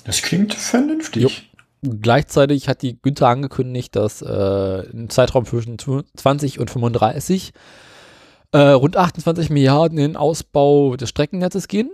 Das 0.05 0.21
klingt 0.21 0.53
vernünftig. 0.53 1.52
Gleichzeitig 1.83 2.69
hat 2.69 2.81
die 2.81 2.97
Günther 3.01 3.27
angekündigt, 3.27 3.95
dass 3.95 4.21
äh, 4.21 4.85
im 4.91 5.09
Zeitraum 5.09 5.45
zwischen 5.45 5.77
20 5.79 6.59
und 6.59 6.71
35 6.71 7.51
äh, 8.53 8.57
rund 8.57 8.95
28 8.95 9.49
Milliarden 9.49 9.97
in 9.97 10.11
den 10.11 10.15
Ausbau 10.17 10.95
des 10.95 11.09
Streckennetzes 11.09 11.67
gehen 11.67 11.91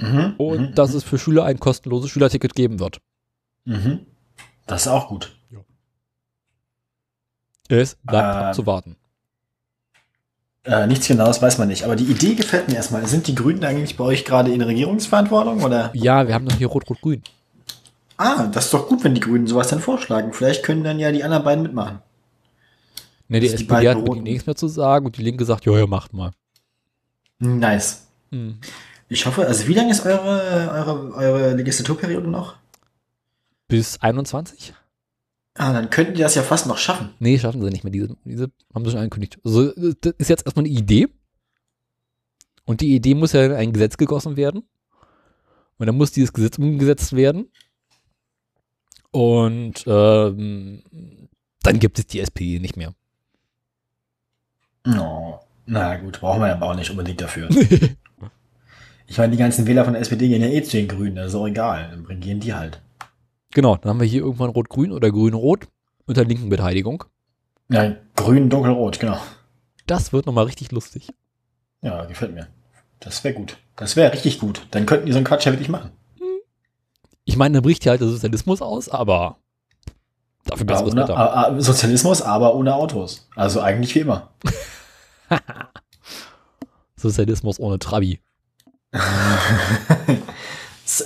Mhm. 0.00 0.34
und 0.38 0.60
mhm, 0.60 0.74
dass 0.76 0.94
es 0.94 1.02
für 1.02 1.18
Schüler 1.18 1.44
ein 1.44 1.58
kostenloses 1.58 2.10
Schülerticket 2.10 2.54
geben 2.54 2.78
wird. 2.78 2.98
Mhm. 3.64 4.06
Das 4.66 4.82
ist 4.82 4.88
auch 4.88 5.08
gut. 5.08 5.34
Es 7.68 7.96
bleibt 8.02 8.36
Ähm. 8.36 8.42
abzuwarten. 8.44 8.96
Äh, 10.64 10.86
nichts 10.86 11.06
Genaues 11.08 11.40
weiß 11.42 11.58
man 11.58 11.68
nicht. 11.68 11.84
Aber 11.84 11.96
die 11.96 12.04
Idee 12.04 12.34
gefällt 12.34 12.68
mir 12.68 12.74
erstmal. 12.76 13.06
Sind 13.06 13.26
die 13.26 13.34
Grünen 13.34 13.64
eigentlich 13.64 13.96
bei 13.96 14.04
euch 14.04 14.24
gerade 14.24 14.52
in 14.52 14.60
Regierungsverantwortung? 14.62 15.62
Oder? 15.62 15.90
Ja, 15.94 16.26
wir 16.26 16.34
haben 16.34 16.46
doch 16.48 16.56
hier 16.56 16.68
Rot-Rot-Grün. 16.68 17.22
Ah, 18.18 18.48
das 18.48 18.66
ist 18.66 18.74
doch 18.74 18.88
gut, 18.88 19.04
wenn 19.04 19.14
die 19.14 19.20
Grünen 19.20 19.46
sowas 19.46 19.68
dann 19.68 19.80
vorschlagen. 19.80 20.32
Vielleicht 20.32 20.64
können 20.64 20.84
dann 20.84 20.98
ja 20.98 21.12
die 21.12 21.22
anderen 21.22 21.44
beiden 21.44 21.62
mitmachen. 21.62 22.00
Ne, 23.28 23.40
die 23.40 23.46
ist 23.46 23.58
die 23.58 23.64
SPD 23.64 23.88
hat 23.88 23.96
Roten. 23.98 24.24
nichts 24.24 24.46
mehr 24.46 24.56
zu 24.56 24.68
sagen 24.68 25.06
und 25.06 25.16
die 25.16 25.22
Linke 25.22 25.44
sagt, 25.44 25.64
ja, 25.66 25.78
ja, 25.78 25.86
macht 25.86 26.12
mal. 26.12 26.32
Nice. 27.38 28.08
Hm. 28.32 28.58
Ich 29.08 29.24
hoffe, 29.24 29.46
also 29.46 29.68
wie 29.68 29.74
lange 29.74 29.90
ist 29.90 30.04
eure, 30.04 30.70
eure, 30.72 31.14
eure 31.14 31.54
Legislaturperiode 31.54 32.28
noch? 32.28 32.56
Bis 33.68 34.00
21? 34.00 34.74
Ah, 35.54 35.72
dann 35.72 35.90
könnten 35.90 36.14
die 36.14 36.22
das 36.22 36.34
ja 36.34 36.42
fast 36.42 36.66
noch 36.66 36.78
schaffen. 36.78 37.10
Nee, 37.18 37.38
schaffen 37.38 37.62
sie 37.62 37.70
nicht 37.70 37.84
mehr. 37.84 37.92
Diese, 37.92 38.16
diese 38.24 38.50
haben 38.74 38.84
sie 38.84 38.90
schon 38.90 39.00
angekündigt. 39.00 39.38
Also, 39.44 39.72
das 40.00 40.14
ist 40.18 40.28
jetzt 40.28 40.44
erstmal 40.46 40.64
eine 40.64 40.74
Idee. 40.74 41.08
Und 42.64 42.80
die 42.80 42.94
Idee 42.94 43.14
muss 43.14 43.32
ja 43.32 43.44
in 43.44 43.52
ein 43.52 43.72
Gesetz 43.72 43.96
gegossen 43.96 44.36
werden. 44.36 44.62
Und 45.78 45.86
dann 45.86 45.96
muss 45.96 46.12
dieses 46.12 46.32
Gesetz 46.32 46.58
umgesetzt 46.58 47.14
werden. 47.14 47.50
Und 49.10 49.84
ähm, 49.86 50.82
dann 51.62 51.78
gibt 51.78 51.98
es 51.98 52.06
die 52.06 52.20
SPD 52.20 52.58
nicht 52.58 52.76
mehr. 52.76 52.92
No. 54.84 55.40
Na 55.66 55.96
gut, 55.96 56.20
brauchen 56.20 56.40
wir 56.40 56.48
ja 56.48 56.62
auch 56.62 56.74
nicht 56.74 56.90
unbedingt 56.90 57.20
dafür. 57.20 57.48
ich 59.06 59.18
meine, 59.18 59.32
die 59.32 59.38
ganzen 59.38 59.66
Wähler 59.66 59.84
von 59.84 59.92
der 59.92 60.02
SPD 60.02 60.28
gehen 60.28 60.40
ja 60.40 60.48
eh 60.48 60.62
zu 60.62 60.76
den 60.78 60.88
Grünen, 60.88 61.16
das 61.16 61.28
ist 61.28 61.34
auch 61.34 61.46
egal. 61.46 62.02
Dann 62.08 62.20
gehen 62.20 62.40
die 62.40 62.54
halt. 62.54 62.80
Genau, 63.52 63.76
dann 63.76 63.90
haben 63.90 64.00
wir 64.00 64.06
hier 64.06 64.22
irgendwann 64.22 64.50
Rot-Grün 64.50 64.92
oder 64.92 65.10
Grün-Rot 65.10 65.68
unter 66.06 66.24
linken 66.24 66.48
Beteiligung. 66.48 67.04
Ja, 67.70 67.96
grün, 68.16 68.48
dunkelrot, 68.48 68.98
genau. 68.98 69.20
Das 69.86 70.12
wird 70.12 70.26
nochmal 70.26 70.46
richtig 70.46 70.72
lustig. 70.72 71.08
Ja, 71.82 72.04
gefällt 72.06 72.34
mir. 72.34 72.48
Das 73.00 73.22
wäre 73.24 73.34
gut. 73.34 73.58
Das 73.76 73.94
wäre 73.94 74.12
richtig 74.12 74.38
gut. 74.38 74.66
Dann 74.70 74.86
könnten 74.86 75.06
die 75.06 75.12
so 75.12 75.18
einen 75.18 75.26
Quatsch 75.26 75.46
ja 75.46 75.52
wirklich 75.52 75.68
machen. 75.68 75.90
Ich 77.28 77.36
meine, 77.36 77.52
dann 77.52 77.62
bricht 77.62 77.82
hier 77.82 77.90
halt 77.90 78.00
der 78.00 78.08
Sozialismus 78.08 78.62
aus, 78.62 78.88
aber 78.88 79.36
dafür 80.46 80.64
besseres 80.64 80.96
Wetter. 80.96 81.56
Sozialismus, 81.58 82.22
aber 82.22 82.54
ohne 82.54 82.74
Autos. 82.74 83.28
Also 83.36 83.60
eigentlich 83.60 83.94
wie 83.94 83.98
immer. 83.98 84.30
Sozialismus 86.96 87.60
ohne 87.60 87.78
Trabi. 87.78 88.20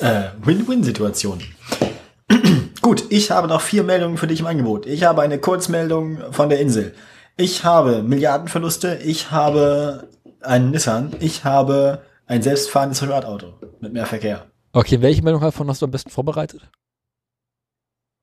Äh, 0.00 0.28
Win-Win-Situation. 0.40 1.42
Gut, 2.82 3.04
ich 3.10 3.32
habe 3.32 3.48
noch 3.48 3.60
vier 3.60 3.82
Meldungen 3.82 4.16
für 4.16 4.28
dich 4.28 4.38
im 4.38 4.46
Angebot. 4.46 4.86
Ich 4.86 5.02
habe 5.02 5.22
eine 5.22 5.40
Kurzmeldung 5.40 6.32
von 6.32 6.48
der 6.48 6.60
Insel. 6.60 6.94
Ich 7.36 7.64
habe 7.64 8.04
Milliardenverluste. 8.04 9.00
Ich 9.04 9.32
habe 9.32 10.08
einen 10.40 10.70
Nissan. 10.70 11.16
Ich 11.18 11.44
habe 11.44 12.02
ein 12.28 12.42
selbstfahrendes 12.42 13.00
Privatauto 13.00 13.54
mit 13.80 13.92
mehr 13.92 14.06
Verkehr. 14.06 14.51
Okay, 14.72 15.00
welche 15.00 15.22
Meldung 15.22 15.42
davon 15.42 15.68
hast 15.68 15.82
du 15.82 15.86
am 15.86 15.90
besten 15.90 16.10
vorbereitet? 16.10 16.68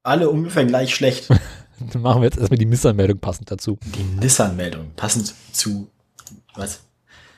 Alle 0.03 0.29
ungefähr 0.29 0.65
gleich 0.65 0.95
schlecht. 0.95 1.29
Dann 1.79 2.01
machen 2.01 2.21
wir 2.21 2.25
jetzt 2.25 2.37
erstmal 2.37 2.57
die 2.57 2.65
Nissan-Meldung 2.65 3.19
passend 3.19 3.51
dazu. 3.51 3.77
Die 3.83 4.03
Nissan-Meldung, 4.03 4.91
passend 4.95 5.33
zu 5.53 5.89
was? 6.55 6.81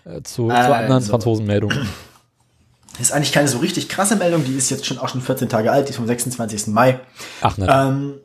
Äh, 0.05 0.21
zu, 0.23 0.49
Also. 0.49 0.67
zur 0.67 0.75
anderen 0.75 1.03
Franzosen-Meldung. 1.03 1.71
Ist 2.99 3.11
eigentlich 3.13 3.31
keine 3.31 3.47
so 3.47 3.59
richtig 3.59 3.87
krasse 3.87 4.15
Meldung, 4.17 4.43
die 4.43 4.53
ist 4.55 4.69
jetzt 4.69 4.85
schon 4.85 4.97
auch 4.99 5.07
schon 5.07 5.21
14 5.21 5.47
Tage 5.47 5.71
alt, 5.71 5.87
die 5.87 5.91
ist 5.91 5.95
vom 5.95 6.05
26. 6.05 6.67
Mai. 6.67 6.99
Ach, 7.39 7.57
ne. 7.57 7.65
Ähm, 7.69 8.19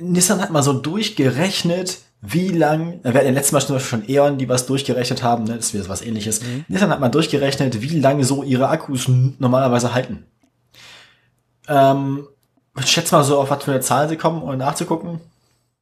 Nissan 0.00 0.40
hat 0.40 0.50
mal 0.50 0.62
so 0.62 0.74
durchgerechnet, 0.74 1.98
wie 2.22 2.48
lang, 2.48 3.00
wir 3.02 3.14
hatten 3.14 3.26
ja 3.26 3.32
letztes 3.32 3.52
Mal 3.52 3.60
schon, 3.60 3.80
schon 3.80 4.08
Eon, 4.08 4.36
die 4.36 4.48
was 4.48 4.66
durchgerechnet 4.66 5.22
haben, 5.22 5.44
ne, 5.44 5.56
das 5.56 5.66
ist 5.66 5.74
wieder 5.74 5.88
was 5.88 6.02
ähnliches. 6.02 6.42
Nissan 6.68 6.90
hat 6.90 7.00
mal 7.00 7.08
durchgerechnet, 7.08 7.80
wie 7.80 7.98
lange 7.98 8.24
so 8.24 8.42
ihre 8.42 8.68
Akkus 8.68 9.08
normalerweise 9.08 9.94
halten. 9.94 10.24
Ähm, 11.66 12.26
ich 12.78 12.86
schätze 12.86 13.14
mal 13.14 13.24
so, 13.24 13.40
auf 13.40 13.50
was 13.50 13.64
für 13.64 13.70
eine 13.72 13.80
Zahl 13.80 14.08
sie 14.08 14.16
kommen, 14.16 14.42
um 14.42 14.56
nachzugucken. 14.56 15.20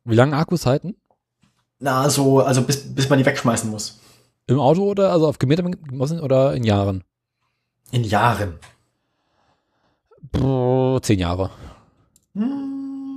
Wie 0.04 0.14
lange 0.14 0.36
Akkus 0.36 0.64
halten? 0.64 0.94
Na, 1.80 2.08
so, 2.08 2.40
also 2.40 2.62
bis, 2.62 2.94
bis 2.94 3.08
man 3.08 3.18
die 3.18 3.26
wegschmeißen 3.26 3.68
muss. 3.70 3.98
Im 4.46 4.60
Auto 4.60 4.82
oder 4.82 5.12
also 5.12 5.26
auf 5.26 5.38
Kilometer 5.38 5.64
oder 6.22 6.54
in 6.54 6.64
Jahren? 6.64 7.04
In 7.90 8.04
Jahren. 8.04 8.58
Brrr, 10.32 11.02
zehn 11.02 11.18
Jahre. 11.18 11.50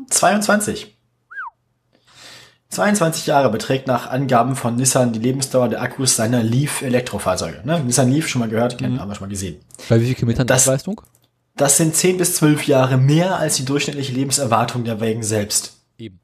22. 0.10 0.98
22 2.72 3.27
Jahre 3.27 3.49
beträgt 3.52 3.85
nach 3.88 4.10
Angaben 4.10 4.56
von 4.56 4.77
Nissan 4.77 5.11
die 5.11 5.19
Lebensdauer 5.19 5.68
der 5.68 5.81
Akkus 5.81 6.15
seiner 6.15 6.41
Leaf-Elektrofahrzeuge. 6.41 7.61
Ne? 7.65 7.80
Nissan 7.81 8.10
Leaf 8.11 8.27
schon 8.30 8.39
mal 8.39 8.48
gehört, 8.49 8.77
kennen, 8.77 8.99
haben 8.99 9.10
wir 9.10 9.15
schon 9.15 9.27
mal 9.27 9.30
gesehen. 9.30 9.57
Bei 9.89 9.99
wie 9.99 10.06
viel 10.06 10.15
Kilometern 10.15 10.48
Das- 10.48 10.65
Leistung? 10.65 11.02
Das 11.57 11.76
sind 11.76 11.95
10 11.95 12.18
bis 12.18 12.35
12 12.38 12.65
Jahre 12.68 12.98
mehr 12.98 13.38
als 13.38 13.56
die 13.57 13.65
durchschnittliche 13.65 14.14
Lebenserwartung 14.14 14.85
der 14.85 15.02
Wägen 15.02 15.22
selbst. 15.22 15.73
Eben. 15.98 16.19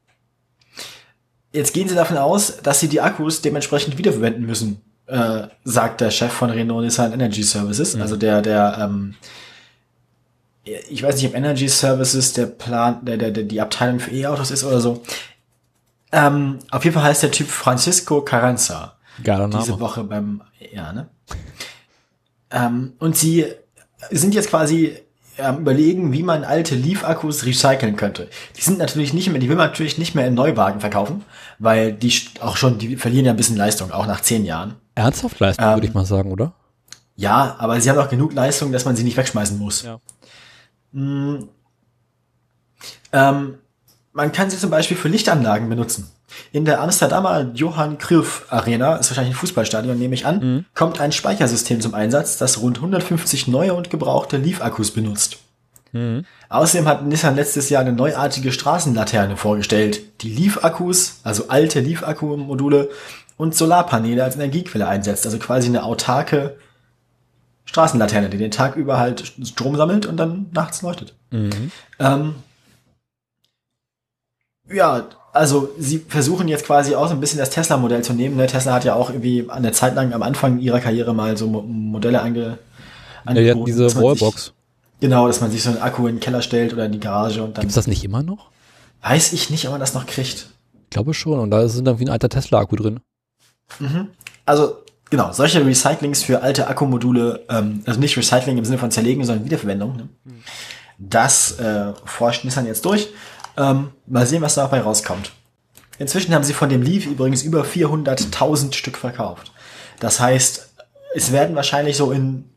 Jetzt 1.52 1.74
gehen 1.74 1.86
sie 1.86 1.94
davon 1.94 2.16
aus, 2.16 2.56
dass 2.62 2.80
sie 2.80 2.88
die 2.88 3.02
Akkus 3.02 3.42
dementsprechend 3.42 3.98
wiederverwenden 3.98 4.46
müssen, 4.46 4.80
äh, 5.06 5.48
sagt 5.64 6.00
der 6.00 6.10
Chef 6.10 6.32
von 6.32 6.48
Renault 6.48 6.82
Nissan 6.82 7.12
Energy 7.12 7.42
Services, 7.42 7.94
also 7.94 8.16
der, 8.16 8.40
der, 8.40 8.78
ähm, 8.80 9.14
ich 10.64 11.02
weiß 11.02 11.16
nicht, 11.16 11.26
ob 11.26 11.34
Energy 11.34 11.68
Services 11.68 12.32
der 12.32 12.46
Plan, 12.46 13.04
der, 13.04 13.18
der, 13.18 13.30
der 13.30 13.44
die 13.44 13.60
Abteilung 13.60 14.00
für 14.00 14.10
E-Autos 14.10 14.50
ist 14.50 14.64
oder 14.64 14.80
so. 14.80 15.02
Ähm, 16.12 16.58
auf 16.70 16.84
jeden 16.84 16.94
Fall 16.94 17.04
heißt 17.04 17.22
der 17.22 17.30
Typ 17.30 17.48
Francisco 17.48 18.22
Carranza 18.22 18.96
Geiler 19.22 19.48
diese 19.48 19.70
Name. 19.70 19.80
Woche 19.80 20.04
beim, 20.04 20.42
ja, 20.72 20.92
ne? 20.92 21.08
ähm, 22.50 22.94
und 22.98 23.16
sie 23.16 23.46
sind 24.10 24.34
jetzt 24.34 24.50
quasi 24.50 24.96
ähm, 25.38 25.58
überlegen, 25.58 26.12
wie 26.12 26.22
man 26.22 26.44
alte 26.44 26.74
Leaf-Akkus 26.74 27.44
recyceln 27.44 27.96
könnte. 27.96 28.28
Die 28.56 28.60
sind 28.60 28.78
natürlich 28.78 29.12
nicht 29.12 29.28
mehr, 29.30 29.40
die 29.40 29.48
will 29.48 29.56
man 29.56 29.68
natürlich 29.68 29.98
nicht 29.98 30.14
mehr 30.14 30.26
in 30.26 30.34
Neuwagen 30.34 30.80
verkaufen, 30.80 31.24
weil 31.58 31.92
die 31.92 32.12
auch 32.40 32.56
schon, 32.56 32.78
die 32.78 32.96
verlieren 32.96 33.26
ja 33.26 33.32
ein 33.32 33.36
bisschen 33.36 33.56
Leistung, 33.56 33.92
auch 33.92 34.06
nach 34.06 34.20
zehn 34.20 34.44
Jahren. 34.44 34.74
Ernsthaft 34.94 35.38
Leistung, 35.40 35.64
Ähm, 35.64 35.74
würde 35.74 35.86
ich 35.86 35.94
mal 35.94 36.06
sagen, 36.06 36.32
oder? 36.32 36.52
Ja, 37.16 37.56
aber 37.58 37.80
sie 37.80 37.90
haben 37.90 37.98
auch 37.98 38.08
genug 38.08 38.32
Leistung, 38.32 38.72
dass 38.72 38.84
man 38.84 38.96
sie 38.96 39.04
nicht 39.04 39.16
wegschmeißen 39.16 39.58
muss. 39.58 39.82
Ja. 39.82 40.00
Mm. 40.92 41.48
Ähm, 43.12 43.58
man 44.18 44.32
kann 44.32 44.50
sie 44.50 44.58
zum 44.58 44.70
Beispiel 44.70 44.96
für 44.96 45.06
Lichtanlagen 45.06 45.68
benutzen. 45.68 46.10
In 46.50 46.64
der 46.64 46.80
Amsterdamer 46.80 47.52
Johann 47.54 47.98
Cruyff 47.98 48.46
Arena, 48.50 48.96
ist 48.96 49.08
wahrscheinlich 49.10 49.36
ein 49.36 49.38
Fußballstadion, 49.38 49.96
nehme 49.96 50.14
ich 50.14 50.26
an, 50.26 50.66
kommt 50.74 51.00
ein 51.00 51.12
Speichersystem 51.12 51.80
zum 51.80 51.94
Einsatz, 51.94 52.36
das 52.36 52.60
rund 52.60 52.78
150 52.78 53.46
neue 53.46 53.74
und 53.74 53.90
gebrauchte 53.90 54.36
Leaf-Akkus 54.36 54.90
benutzt. 54.90 55.38
Außerdem 56.48 56.88
hat 56.88 57.06
Nissan 57.06 57.36
letztes 57.36 57.70
Jahr 57.70 57.82
eine 57.82 57.92
neuartige 57.92 58.50
Straßenlaterne 58.50 59.36
vorgestellt, 59.36 60.00
die 60.22 60.30
Leaf-Akkus, 60.30 61.20
also 61.22 61.46
alte 61.46 61.78
Leaf-Akku-Module 61.78 62.90
und 63.36 63.54
Solarpaneele 63.54 64.24
als 64.24 64.34
Energiequelle 64.34 64.88
einsetzt, 64.88 65.26
also 65.26 65.38
quasi 65.38 65.68
eine 65.68 65.84
autarke 65.84 66.56
Straßenlaterne, 67.66 68.30
die 68.30 68.38
den 68.38 68.50
Tag 68.50 68.74
über 68.74 68.98
halt 68.98 69.32
Strom 69.44 69.76
sammelt 69.76 70.06
und 70.06 70.16
dann 70.16 70.46
nachts 70.52 70.82
leuchtet. 70.82 71.14
Ähm, 72.00 72.34
ja, 74.72 75.06
also 75.32 75.70
sie 75.78 75.98
versuchen 75.98 76.48
jetzt 76.48 76.64
quasi 76.66 76.94
auch 76.94 77.06
so 77.08 77.14
ein 77.14 77.20
bisschen 77.20 77.38
das 77.38 77.50
Tesla-Modell 77.50 78.02
zu 78.02 78.12
nehmen. 78.12 78.36
Ne? 78.36 78.46
Tesla 78.46 78.74
hat 78.74 78.84
ja 78.84 78.94
auch 78.94 79.10
irgendwie 79.10 79.46
an 79.48 79.62
der 79.62 79.72
Zeit 79.72 79.94
lang 79.94 80.12
am 80.12 80.22
Anfang 80.22 80.58
ihrer 80.58 80.80
Karriere 80.80 81.14
mal 81.14 81.36
so 81.36 81.46
Mo 81.46 81.62
Modelle 81.62 82.20
ange 82.22 82.40
Ja, 82.40 82.58
angeboten, 83.24 83.60
hat 83.60 83.66
diese 83.68 83.96
Wallbox. 83.96 84.44
Sich, 84.46 84.52
genau, 85.00 85.26
dass 85.26 85.40
man 85.40 85.50
sich 85.50 85.62
so 85.62 85.70
einen 85.70 85.78
Akku 85.82 86.06
in 86.06 86.16
den 86.16 86.20
Keller 86.20 86.42
stellt 86.42 86.72
oder 86.72 86.86
in 86.86 86.92
die 86.92 87.00
Garage 87.00 87.42
und 87.42 87.56
dann 87.56 87.62
Gibt's 87.62 87.74
das 87.74 87.86
nicht 87.86 88.04
immer 88.04 88.22
noch? 88.22 88.50
weiß 89.02 89.32
ich 89.32 89.48
nicht, 89.50 89.64
ob 89.66 89.72
man 89.72 89.80
das 89.80 89.94
noch 89.94 90.06
kriegt. 90.06 90.48
Ich 90.84 90.90
glaube 90.90 91.14
schon. 91.14 91.38
Und 91.38 91.50
da 91.50 91.62
ist 91.62 91.80
dann 91.86 91.98
wie 92.00 92.04
ein 92.04 92.10
alter 92.10 92.28
Tesla-Akku 92.28 92.74
drin. 92.76 93.00
Also 94.44 94.78
genau, 95.10 95.32
solche 95.32 95.64
Recyclings 95.64 96.22
für 96.22 96.42
alte 96.42 96.66
Akkumodule, 96.66 97.44
ähm, 97.48 97.82
also 97.86 98.00
nicht 98.00 98.16
Recycling 98.16 98.58
im 98.58 98.64
Sinne 98.64 98.78
von 98.78 98.90
Zerlegen, 98.90 99.24
sondern 99.24 99.44
Wiederverwendung. 99.44 99.96
Ne? 99.96 100.08
Das 100.98 101.58
äh, 101.60 101.92
forscht 102.04 102.44
Nissan 102.44 102.66
jetzt 102.66 102.84
durch. 102.84 103.08
Ähm, 103.58 103.90
mal 104.06 104.24
sehen, 104.24 104.40
was 104.40 104.54
dabei 104.54 104.80
rauskommt. 104.80 105.32
Inzwischen 105.98 106.32
haben 106.32 106.44
sie 106.44 106.54
von 106.54 106.68
dem 106.68 106.80
Leaf 106.80 107.06
übrigens 107.06 107.42
über 107.42 107.64
400.000 107.64 108.72
Stück 108.72 108.96
verkauft. 108.96 109.52
Das 109.98 110.20
heißt, 110.20 110.74
es 111.14 111.32
werden 111.32 111.56
wahrscheinlich 111.56 111.96
so 111.96 112.12
in 112.12 112.48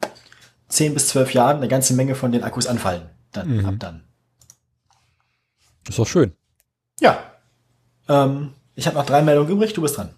10 0.69 0.93
bis 0.93 1.07
12 1.07 1.33
Jahren 1.33 1.57
eine 1.57 1.67
ganze 1.67 1.95
Menge 1.95 2.13
von 2.13 2.31
den 2.31 2.43
Akkus 2.43 2.67
anfallen. 2.67 3.09
Dann, 3.31 3.65
ab 3.65 3.75
dann. 3.79 4.03
Ist 5.89 5.97
doch 5.97 6.07
schön. 6.07 6.33
Ja. 6.99 7.17
Ähm, 8.07 8.53
ich 8.75 8.85
habe 8.85 8.95
noch 8.95 9.05
drei 9.05 9.23
Meldungen 9.23 9.51
übrig, 9.51 9.73
du 9.73 9.81
bist 9.81 9.97
dran. 9.97 10.13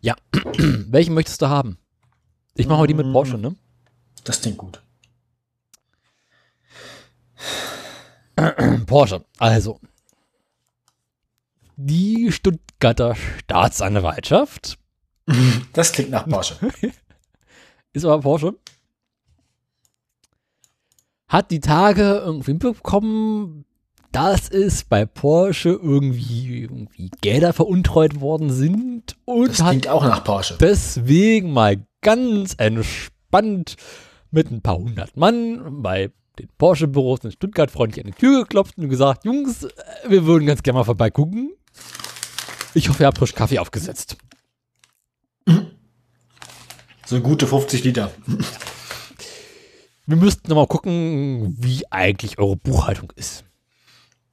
Ja. 0.00 0.16
Welchen 0.56 1.12
möchtest 1.12 1.42
du 1.42 1.48
haben? 1.48 1.76
Ich 2.54 2.66
mache 2.66 2.78
mal 2.78 2.86
die 2.86 2.94
mit 2.94 3.12
Porsche, 3.12 3.36
ne? 3.36 3.54
Das 4.24 4.40
klingt 4.40 4.56
gut. 4.56 4.82
Porsche. 8.86 9.22
Also. 9.38 9.80
Die 11.76 12.30
Stuttgarter 12.30 13.14
Staatsanwaltschaft 13.14 14.78
Das 15.72 15.92
klingt 15.92 16.10
nach 16.10 16.28
Porsche. 16.28 16.56
ist 17.92 18.04
aber 18.04 18.20
Porsche. 18.20 18.54
Hat 21.28 21.50
die 21.50 21.60
Tage 21.60 22.22
irgendwie 22.24 22.52
mitbekommen, 22.52 23.64
dass 24.12 24.48
es 24.48 24.84
bei 24.84 25.04
Porsche 25.04 25.70
irgendwie, 25.70 26.62
irgendwie 26.62 27.10
Gelder 27.20 27.52
veruntreut 27.52 28.20
worden 28.20 28.52
sind 28.52 29.16
und 29.24 29.48
Das 29.48 29.66
klingt 29.66 29.88
auch 29.88 30.04
nach 30.04 30.22
Porsche. 30.22 30.56
deswegen 30.60 31.52
mal 31.52 31.84
ganz 32.00 32.54
entspannt 32.58 33.76
mit 34.30 34.52
ein 34.52 34.62
paar 34.62 34.76
hundert 34.76 35.16
Mann 35.16 35.82
bei 35.82 36.12
den 36.38 36.48
Porsche-Büros 36.58 37.20
in 37.24 37.32
Stuttgart 37.32 37.70
freundlich 37.70 38.04
an 38.04 38.12
die 38.12 38.18
Tür 38.18 38.42
geklopft 38.42 38.78
und 38.78 38.88
gesagt, 38.88 39.24
Jungs, 39.24 39.64
äh, 39.64 39.70
wir 40.08 40.26
würden 40.26 40.46
ganz 40.46 40.62
gerne 40.62 40.78
mal 40.80 40.84
vorbeigucken. 40.84 41.52
Ich 42.74 42.88
hoffe, 42.88 43.02
ihr 43.02 43.06
habt 43.06 43.18
frisch 43.18 43.34
Kaffee 43.34 43.58
aufgesetzt. 43.58 44.16
So 47.06 47.20
gute 47.20 47.46
50 47.46 47.84
Liter. 47.84 48.10
Wir 50.06 50.16
müssten 50.16 50.48
noch 50.48 50.56
mal 50.56 50.66
gucken, 50.66 51.54
wie 51.58 51.84
eigentlich 51.90 52.38
eure 52.38 52.56
Buchhaltung 52.56 53.12
ist. 53.16 53.44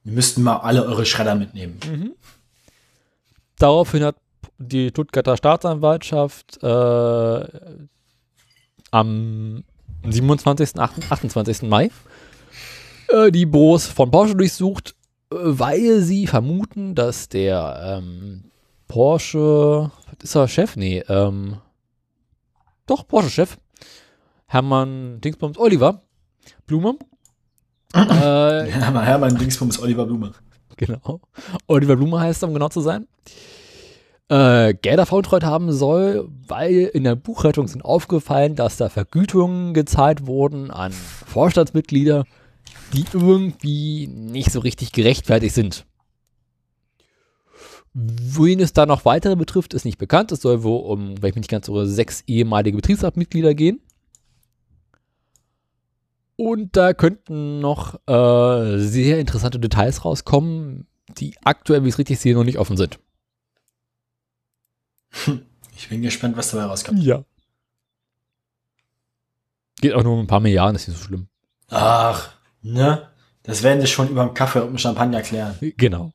Wir 0.04 0.12
müssten 0.14 0.42
mal 0.42 0.56
alle 0.56 0.84
eure 0.84 1.06
Schredder 1.06 1.34
mitnehmen. 1.34 2.14
Daraufhin 3.58 4.02
hat 4.02 4.16
die 4.58 4.88
Stuttgarter 4.88 5.36
Staatsanwaltschaft 5.36 6.62
äh, 6.62 7.44
am 8.90 9.64
27. 10.04 10.78
28. 10.78 11.62
Mai 11.62 11.90
äh, 13.08 13.30
die 13.30 13.46
Büros 13.46 13.86
von 13.86 14.10
Porsche 14.10 14.34
durchsucht, 14.34 14.94
weil 15.32 16.00
sie 16.00 16.26
vermuten, 16.26 16.94
dass 16.94 17.28
der 17.28 18.00
ähm, 18.02 18.44
Porsche, 18.88 19.90
ist 20.22 20.34
er, 20.34 20.48
Chef? 20.48 20.76
Nee, 20.76 21.02
ähm, 21.08 21.58
doch, 22.86 23.06
Porsche-Chef, 23.06 23.56
Hermann 24.46 25.20
Dingsbums 25.20 25.58
Oliver 25.58 26.02
Blume, 26.66 26.96
äh, 27.94 27.98
Hermann, 27.98 29.04
Hermann 29.04 29.36
Dingsbums 29.36 29.80
Oliver 29.80 30.06
Blume. 30.06 30.32
Genau. 30.76 31.20
Oliver 31.66 31.96
Blume 31.96 32.20
heißt 32.20 32.42
er, 32.42 32.48
um 32.48 32.54
genau 32.54 32.68
zu 32.68 32.80
sein. 32.80 33.06
Äh, 34.28 34.74
Gelder 34.74 35.04
veruntreut 35.04 35.44
haben 35.44 35.72
soll, 35.72 36.28
weil 36.48 36.90
in 36.94 37.04
der 37.04 37.16
Buchhaltung 37.16 37.68
sind 37.68 37.84
aufgefallen, 37.84 38.56
dass 38.56 38.78
da 38.78 38.88
Vergütungen 38.88 39.74
gezahlt 39.74 40.26
wurden 40.26 40.70
an 40.70 40.92
Vorstandsmitglieder, 40.92 42.24
die 42.92 43.04
irgendwie 43.12 44.06
nicht 44.06 44.52
so 44.52 44.60
richtig 44.60 44.92
gerechtfertigt 44.92 45.54
sind. 45.54 45.86
Wen 47.94 48.60
es 48.60 48.72
da 48.72 48.86
noch 48.86 49.04
weitere 49.04 49.36
betrifft, 49.36 49.74
ist 49.74 49.84
nicht 49.84 49.98
bekannt. 49.98 50.32
Es 50.32 50.40
soll 50.40 50.62
wohl 50.62 50.80
um, 50.90 51.20
wenn 51.20 51.30
ich 51.30 51.34
mich 51.34 51.42
nicht 51.42 51.50
ganz 51.50 51.68
irre, 51.68 51.86
sechs 51.86 52.22
ehemalige 52.26 52.76
Betriebsratmitglieder 52.76 53.54
gehen. 53.54 53.80
Und 56.36 56.76
da 56.76 56.94
könnten 56.94 57.60
noch 57.60 57.94
äh, 58.08 58.78
sehr 58.78 59.20
interessante 59.20 59.60
Details 59.60 60.04
rauskommen, 60.04 60.86
die 61.18 61.36
aktuell, 61.44 61.84
wie 61.84 61.88
ich 61.88 61.94
es 61.94 61.98
richtig 61.98 62.18
sehe, 62.18 62.34
noch 62.34 62.44
nicht 62.44 62.58
offen 62.58 62.76
sind. 62.78 62.98
Ich 65.76 65.88
bin 65.88 66.00
gespannt, 66.00 66.36
was 66.36 66.50
dabei 66.50 66.64
rauskommt. 66.64 67.02
Ja. 67.02 67.24
Geht 69.82 69.92
auch 69.92 70.02
nur 70.02 70.14
um 70.14 70.20
ein 70.20 70.26
paar 70.26 70.40
Milliarden, 70.40 70.76
ist 70.76 70.88
nicht 70.88 70.96
so 70.96 71.04
schlimm. 71.04 71.28
Ach, 71.68 72.32
ne? 72.62 73.08
Das 73.42 73.62
werden 73.62 73.80
sie 73.80 73.86
schon 73.88 74.08
über 74.08 74.24
dem 74.24 74.34
Kaffee 74.34 74.60
und 74.60 74.68
dem 74.68 74.78
Champagner 74.78 75.20
klären. 75.22 75.56
Genau. 75.76 76.12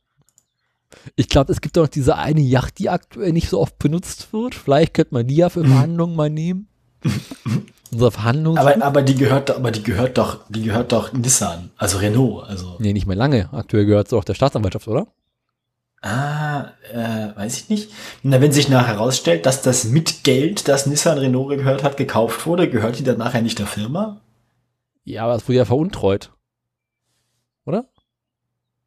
Ich 1.17 1.27
glaube, 1.27 1.51
es 1.51 1.59
gibt 1.59 1.77
auch 1.77 1.83
noch 1.83 1.89
diese 1.89 2.15
eine 2.15 2.39
Yacht, 2.39 2.79
die 2.79 2.89
aktuell 2.89 3.33
nicht 3.33 3.49
so 3.49 3.59
oft 3.59 3.77
benutzt 3.77 4.31
wird. 4.31 4.55
Vielleicht 4.55 4.93
könnte 4.93 5.13
man 5.13 5.27
die 5.27 5.35
ja 5.35 5.49
für 5.49 5.65
Verhandlungen 5.65 6.15
mal 6.15 6.29
nehmen. 6.29 6.67
Unser 7.91 8.11
Verhandlungs... 8.11 8.59
Aber, 8.59 8.81
aber 8.83 9.01
die 9.01 9.15
gehört, 9.15 9.49
doch- 9.49 9.57
aber 9.57 9.71
die 9.71 9.83
gehört 9.83 10.17
doch, 10.17 10.39
die 10.49 10.63
gehört 10.63 10.91
doch 10.91 11.13
Nissan, 11.13 11.71
also 11.77 11.97
Renault, 11.99 12.45
also. 12.47 12.75
nee, 12.79 12.91
nicht 12.93 13.07
mehr 13.07 13.15
lange. 13.15 13.49
Aktuell 13.53 13.85
gehört 13.85 14.07
es 14.07 14.13
auch 14.13 14.23
der 14.25 14.33
Staatsanwaltschaft, 14.33 14.87
oder? 14.87 15.07
Ah, 16.01 16.71
äh, 16.93 17.35
weiß 17.35 17.57
ich 17.57 17.69
nicht. 17.69 17.91
Na, 18.23 18.39
wenn 18.41 18.51
sich 18.51 18.69
nachher 18.69 18.93
herausstellt, 18.95 19.45
dass 19.45 19.61
das 19.61 19.85
mit 19.85 20.23
Geld, 20.23 20.67
das 20.67 20.85
Nissan 20.85 21.17
Renault 21.17 21.49
gehört 21.57 21.83
hat, 21.83 21.97
gekauft 21.97 22.45
wurde, 22.45 22.69
gehört 22.69 22.99
die 22.99 23.03
dann 23.03 23.17
nachher 23.17 23.41
nicht 23.41 23.57
der 23.59 23.67
Firma? 23.67 24.21
Ja, 25.05 25.23
aber 25.23 25.35
es 25.35 25.47
wurde 25.47 25.57
ja 25.57 25.65
veruntreut. 25.65 26.31
Oder? 27.67 27.85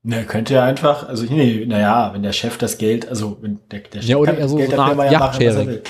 Ne, 0.02 0.24
könnte 0.24 0.54
ja 0.54 0.64
einfach, 0.64 1.06
also 1.06 1.24
nee, 1.24 1.66
naja, 1.66 2.10
wenn 2.14 2.22
der 2.22 2.32
Chef 2.32 2.56
das 2.56 2.78
Geld, 2.78 3.06
also 3.06 3.36
wenn 3.42 3.60
der, 3.70 3.80
der 3.80 4.00
Chef 4.00 4.08
Ja, 4.08 4.16
oder 4.16 4.32
kann 4.32 4.40
eher 4.40 4.48
so- 4.48 4.58
das 4.58 4.68
so 4.68 4.72
eine 4.72 4.82
Art 4.82 4.96
machen, 4.96 5.46
was 5.46 5.56
er 5.56 5.66
will. 5.66 5.82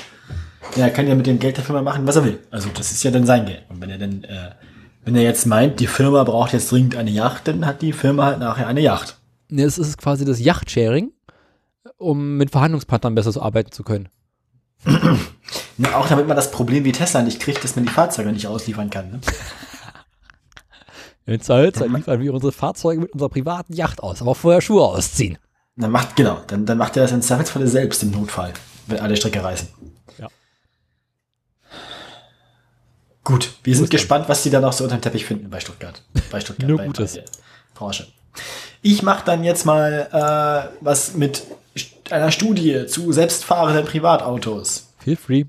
Ja, 0.76 0.84
er 0.86 0.90
kann 0.90 1.06
ja 1.06 1.14
mit 1.14 1.26
dem 1.26 1.38
Geld 1.38 1.56
der 1.56 1.64
Firma 1.64 1.82
machen, 1.82 2.06
was 2.06 2.16
er 2.16 2.24
will. 2.24 2.40
Also 2.50 2.68
das 2.76 2.90
ist 2.90 3.02
ja 3.04 3.10
dann 3.12 3.24
sein 3.24 3.46
Geld. 3.46 3.62
Und 3.68 3.80
wenn 3.80 3.88
er 3.90 3.98
dann, 3.98 4.24
äh, 4.24 4.50
wenn 5.04 5.14
er 5.14 5.22
jetzt 5.22 5.46
meint, 5.46 5.78
die 5.80 5.86
Firma 5.86 6.24
braucht 6.24 6.52
jetzt 6.52 6.70
dringend 6.72 6.96
eine 6.96 7.10
Yacht, 7.10 7.46
dann 7.46 7.64
hat 7.64 7.80
die 7.82 7.92
Firma 7.92 8.26
halt 8.26 8.40
nachher 8.40 8.66
eine 8.66 8.80
Yacht. 8.80 9.16
Nee, 9.48 9.62
es 9.62 9.78
ist 9.78 9.96
quasi 9.96 10.24
das 10.24 10.40
Yachtsharing, 10.40 11.12
um 11.96 12.36
mit 12.36 12.50
Verhandlungspartnern 12.50 13.14
besser 13.14 13.30
so 13.32 13.40
arbeiten 13.40 13.70
zu 13.72 13.84
können. 13.84 14.08
Na, 15.78 15.94
auch 15.94 16.08
damit 16.08 16.26
man 16.26 16.36
das 16.36 16.50
Problem 16.50 16.84
wie 16.84 16.92
Tesla 16.92 17.22
nicht 17.22 17.40
kriegt, 17.40 17.62
dass 17.62 17.76
man 17.76 17.86
die 17.86 17.92
Fahrzeuge 17.92 18.32
nicht 18.32 18.46
ausliefern 18.48 18.90
kann. 18.90 19.10
Ne? 19.12 19.20
In 21.30 21.40
Zweifelsfall 21.40 21.88
liefern 21.88 22.20
wir 22.20 22.34
unsere 22.34 22.50
Fahrzeuge 22.50 23.02
mit 23.02 23.12
unserer 23.12 23.28
privaten 23.28 23.72
Yacht 23.72 24.02
aus, 24.02 24.20
aber 24.20 24.34
vorher 24.34 24.60
Schuhe 24.60 24.82
ausziehen. 24.82 25.38
Dann 25.76 25.92
macht, 25.92 26.16
genau, 26.16 26.40
dann, 26.48 26.66
dann 26.66 26.76
macht 26.76 26.96
er 26.96 27.04
das 27.04 27.12
in 27.12 27.22
Zweifelsfalle 27.22 27.68
selbst 27.68 28.02
im 28.02 28.10
Notfall, 28.10 28.52
wenn 28.88 28.98
alle 28.98 29.16
Strecke 29.16 29.42
reißen. 29.42 29.68
Ja. 30.18 30.26
Gut, 33.22 33.52
wir 33.62 33.76
sind 33.76 33.90
gespannt, 33.90 34.28
was 34.28 34.42
die 34.42 34.50
dann 34.50 34.64
auch 34.64 34.72
so 34.72 34.82
unter 34.82 34.96
dem 34.96 35.02
Teppich 35.02 35.24
finden 35.24 35.48
bei 35.50 35.60
Stuttgart. 35.60 36.02
Bei 36.32 36.40
Stuttgart. 36.40 36.68
Nur 36.68 36.78
bei, 36.78 36.86
Gutes. 36.86 37.14
Bei 37.14 37.24
Porsche. 37.74 38.08
Ich 38.82 39.04
mache 39.04 39.24
dann 39.24 39.44
jetzt 39.44 39.64
mal 39.64 40.08
äh, 40.10 40.76
was 40.80 41.14
mit 41.14 41.44
einer 42.10 42.32
Studie 42.32 42.86
zu 42.86 43.12
selbstfahrenden 43.12 43.84
Privatautos. 43.84 44.92
Feel 44.98 45.16
free. 45.16 45.44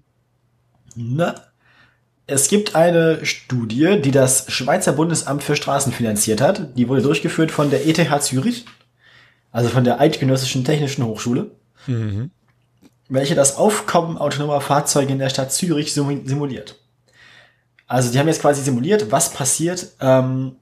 Ne? 0.95 1.33
Es 2.31 2.47
gibt 2.47 2.75
eine 2.75 3.25
Studie, 3.25 3.99
die 4.01 4.11
das 4.11 4.45
Schweizer 4.49 4.93
Bundesamt 4.93 5.43
für 5.43 5.57
Straßen 5.57 5.91
finanziert 5.91 6.39
hat. 6.39 6.77
Die 6.77 6.87
wurde 6.87 7.01
durchgeführt 7.01 7.51
von 7.51 7.69
der 7.69 7.85
ETH 7.85 8.23
Zürich, 8.23 8.65
also 9.51 9.67
von 9.67 9.83
der 9.83 9.99
Eidgenössischen 9.99 10.63
Technischen 10.63 11.05
Hochschule, 11.05 11.51
welche 13.09 13.35
das 13.35 13.57
Aufkommen 13.57 14.17
autonomer 14.17 14.61
Fahrzeuge 14.61 15.11
in 15.11 15.19
der 15.19 15.27
Stadt 15.29 15.51
Zürich 15.51 15.89
simu- 15.91 16.25
simuliert. 16.25 16.79
Also 17.85 18.09
die 18.11 18.17
haben 18.17 18.29
jetzt 18.29 18.39
quasi 18.41 18.61
simuliert, 18.61 19.11
was 19.11 19.33
passiert, 19.33 19.87
ähm, 19.99 20.55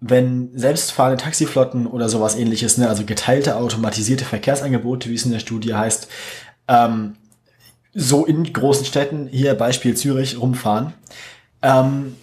wenn 0.00 0.56
selbstfahrende 0.56 1.22
Taxiflotten 1.22 1.86
oder 1.86 2.08
sowas 2.08 2.34
ähnliches, 2.34 2.78
ne, 2.78 2.88
also 2.88 3.04
geteilte 3.04 3.56
automatisierte 3.56 4.24
Verkehrsangebote, 4.24 5.10
wie 5.10 5.14
es 5.16 5.26
in 5.26 5.32
der 5.32 5.40
Studie 5.40 5.74
heißt, 5.74 6.08
ähm, 6.68 7.16
so 7.94 8.26
in 8.26 8.52
großen 8.52 8.84
Städten, 8.84 9.28
hier 9.28 9.54
Beispiel 9.54 9.96
Zürich, 9.96 10.40
rumfahren. 10.40 10.92
Ähm, 11.62 12.16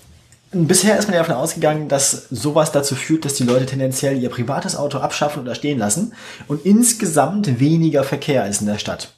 bisher 0.51 0.97
ist 0.97 1.07
man 1.07 1.15
ja 1.15 1.21
davon 1.21 1.35
ausgegangen, 1.35 1.87
dass 1.87 2.27
sowas 2.29 2.71
dazu 2.71 2.95
führt, 2.95 3.25
dass 3.25 3.35
die 3.35 3.43
Leute 3.43 3.65
tendenziell 3.65 4.21
ihr 4.21 4.29
privates 4.29 4.75
Auto 4.75 4.99
abschaffen 4.99 5.41
oder 5.41 5.55
stehen 5.55 5.79
lassen 5.79 6.13
und 6.47 6.65
insgesamt 6.65 7.59
weniger 7.59 8.03
Verkehr 8.03 8.47
ist 8.47 8.61
in 8.61 8.67
der 8.67 8.77
Stadt. 8.77 9.13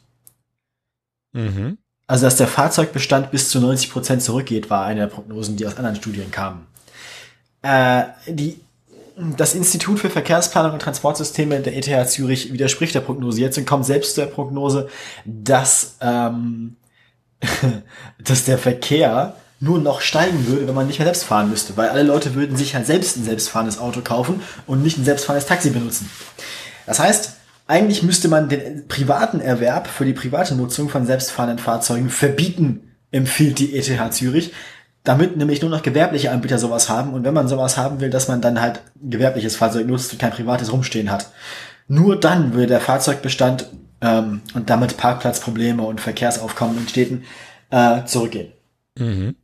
Mhm. 1.34 1.78
Also, 2.06 2.26
dass 2.26 2.36
der 2.36 2.48
Fahrzeugbestand 2.48 3.32
bis 3.32 3.50
zu 3.50 3.60
90 3.60 3.92
Prozent 3.92 4.22
zurückgeht, 4.22 4.70
war 4.70 4.86
eine 4.86 5.02
der 5.02 5.08
Prognosen, 5.08 5.56
die 5.56 5.66
aus 5.66 5.78
anderen 5.78 5.96
Studien 5.96 6.30
kamen. 6.32 6.68
Äh, 7.62 8.04
die, 8.28 8.60
das 9.16 9.54
Institut 9.54 10.00
für 10.00 10.10
Verkehrsplanung 10.10 10.74
und 10.74 10.82
Transportsysteme 10.82 11.60
der 11.60 11.76
ETH 11.76 12.10
Zürich 12.10 12.52
widerspricht 12.52 12.96
der 12.96 13.02
Prognose. 13.02 13.42
Jetzt 13.42 13.58
und 13.58 13.66
kommt 13.66 13.86
selbst 13.86 14.16
zu 14.16 14.22
der 14.22 14.28
Prognose, 14.28 14.90
dass, 15.26 15.98
ähm, 16.02 16.78
dass 18.24 18.46
der 18.46 18.58
Verkehr 18.58 19.36
nur 19.60 19.80
noch 19.80 20.02
steigen 20.02 20.46
würde, 20.48 20.68
wenn 20.68 20.76
man 20.76 20.88
nicht 20.88 21.00
mehr 21.00 21.06
selbst 21.06 21.24
fahren 21.24 21.50
müsste, 21.50 21.78
weil 21.78 21.90
alle 21.90 22.04
Leute 22.04 22.36
würden 22.36 22.58
sich 22.58 22.76
halt 22.76 22.86
selbst 22.86 23.16
ein 23.16 23.24
selbstfahrendes 23.24 23.80
Auto 23.80 24.02
kaufen 24.02 24.42
und 24.68 24.84
nicht 24.84 24.98
ein 24.98 25.06
selbstfahrendes 25.06 25.48
Taxi 25.48 25.70
benutzen. 25.70 26.10
Das 26.86 27.00
heißt, 27.00 27.38
eigentlich 27.66 28.04
müsste 28.04 28.28
man 28.28 28.50
den 28.50 28.88
privaten 28.90 29.40
Erwerb 29.40 29.88
für 29.88 30.04
die 30.04 30.14
private 30.14 30.56
Nutzung 30.56 30.90
von 30.90 31.06
selbstfahrenden 31.06 31.60
Fahrzeugen 31.60 32.10
verbieten, 32.10 32.92
empfiehlt 33.12 33.60
die 33.60 33.78
ETH 33.78 34.14
Zürich, 34.14 34.52
damit 35.04 35.36
nämlich 35.36 35.62
nur 35.62 35.70
noch 35.70 35.82
gewerbliche 35.82 36.32
Anbieter 36.32 36.58
sowas 36.58 36.90
haben 36.90 37.14
und 37.14 37.24
wenn 37.24 37.34
man 37.34 37.48
sowas 37.48 37.78
haben 37.78 38.00
will, 38.00 38.10
dass 38.10 38.28
man 38.28 38.42
dann 38.42 38.62
halt 38.62 38.82
ein 39.04 39.10
gewerbliches 39.10 39.56
Fahrzeug 39.56 39.86
nutzt 39.86 40.14
und 40.14 40.20
kein 40.20 40.32
privates 40.32 40.72
rumstehen 40.72 41.12
hat. 41.12 41.32
Nur 41.88 42.20
dann 42.20 42.54
würde 42.54 42.68
der 42.68 42.82
Fahrzeugbestand 42.82 43.70
ähm, 44.02 44.42
und 44.54 44.70
damit 44.70 44.96
Parkplatzprobleme 44.98 45.84
und 45.84 46.00
Verkehrsaufkommen 46.00 46.78
in 46.78 46.88
Städten 46.88 47.24
äh, 47.70 48.06
zurückgehen. 48.06 48.54
Mhm. 48.98 49.36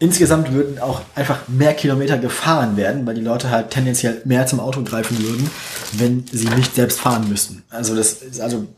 Insgesamt 0.00 0.52
würden 0.52 0.78
auch 0.78 1.02
einfach 1.16 1.48
mehr 1.48 1.74
Kilometer 1.74 2.18
gefahren 2.18 2.76
werden, 2.76 3.04
weil 3.04 3.16
die 3.16 3.20
Leute 3.20 3.50
halt 3.50 3.70
tendenziell 3.70 4.22
mehr 4.24 4.46
zum 4.46 4.60
Auto 4.60 4.82
greifen 4.84 5.18
würden, 5.20 5.50
wenn 5.92 6.24
sie 6.30 6.48
nicht 6.50 6.76
selbst 6.76 7.00
fahren 7.00 7.28
müssten. 7.28 7.64
Also 7.68 7.96
das 7.96 8.22
ist 8.22 8.40
also 8.40 8.68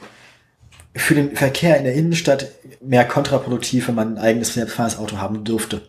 für 0.94 1.14
den 1.14 1.36
Verkehr 1.36 1.76
in 1.76 1.84
der 1.84 1.94
Innenstadt 1.94 2.48
mehr 2.80 3.04
kontraproduktiv, 3.04 3.88
wenn 3.88 3.94
man 3.94 4.14
ein 4.14 4.18
eigenes 4.18 4.54
selbstfahrendes 4.54 4.98
Auto 4.98 5.18
haben 5.18 5.44
dürfte. 5.44 5.82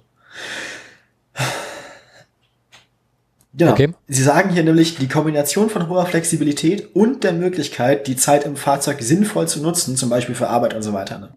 Genau. 3.53 3.73
Okay. 3.73 3.93
Sie 4.07 4.23
sagen 4.23 4.51
hier 4.51 4.63
nämlich, 4.63 4.97
die 4.97 5.09
Kombination 5.09 5.69
von 5.69 5.89
hoher 5.89 6.05
Flexibilität 6.05 6.95
und 6.95 7.23
der 7.23 7.33
Möglichkeit, 7.33 8.07
die 8.07 8.15
Zeit 8.15 8.45
im 8.45 8.55
Fahrzeug 8.55 9.01
sinnvoll 9.01 9.47
zu 9.47 9.61
nutzen, 9.61 9.97
zum 9.97 10.09
Beispiel 10.09 10.35
für 10.35 10.47
Arbeit 10.47 10.73
und 10.73 10.83
so 10.83 10.93
weiter, 10.93 11.19
ne, 11.19 11.29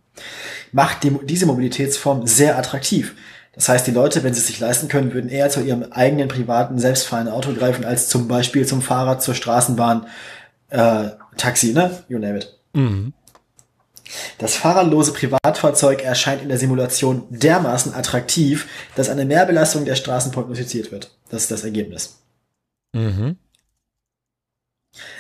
macht 0.70 1.02
die, 1.02 1.10
diese 1.24 1.46
Mobilitätsform 1.46 2.26
sehr 2.26 2.56
attraktiv. 2.56 3.14
Das 3.52 3.68
heißt, 3.68 3.86
die 3.86 3.92
Leute, 3.92 4.22
wenn 4.22 4.34
sie 4.34 4.40
es 4.40 4.46
sich 4.46 4.60
leisten 4.60 4.88
können, 4.88 5.12
würden 5.12 5.30
eher 5.30 5.48
zu 5.48 5.60
ihrem 5.60 5.84
eigenen 5.92 6.28
privaten, 6.28 6.78
selbstfahrenden 6.78 7.34
Auto 7.34 7.52
greifen, 7.52 7.84
als 7.84 8.08
zum 8.08 8.28
Beispiel 8.28 8.66
zum 8.66 8.82
Fahrrad, 8.82 9.22
zur 9.22 9.34
Straßenbahn, 9.34 10.06
äh, 10.70 11.10
Taxi, 11.36 11.72
ne? 11.72 12.02
You 12.08 12.18
name 12.18 12.38
it. 12.38 12.58
Mhm. 12.74 13.12
Das 14.38 14.56
fahrerlose 14.56 15.12
Privatfahrzeug 15.12 16.02
erscheint 16.02 16.42
in 16.42 16.48
der 16.48 16.58
Simulation 16.58 17.24
dermaßen 17.30 17.94
attraktiv, 17.94 18.68
dass 18.94 19.08
eine 19.08 19.24
Mehrbelastung 19.24 19.84
der 19.84 19.96
Straßen 19.96 20.32
prognostiziert 20.32 20.92
wird. 20.92 21.10
Das 21.30 21.42
ist 21.42 21.50
das 21.50 21.64
Ergebnis. 21.64 22.18
Mhm. 22.92 23.36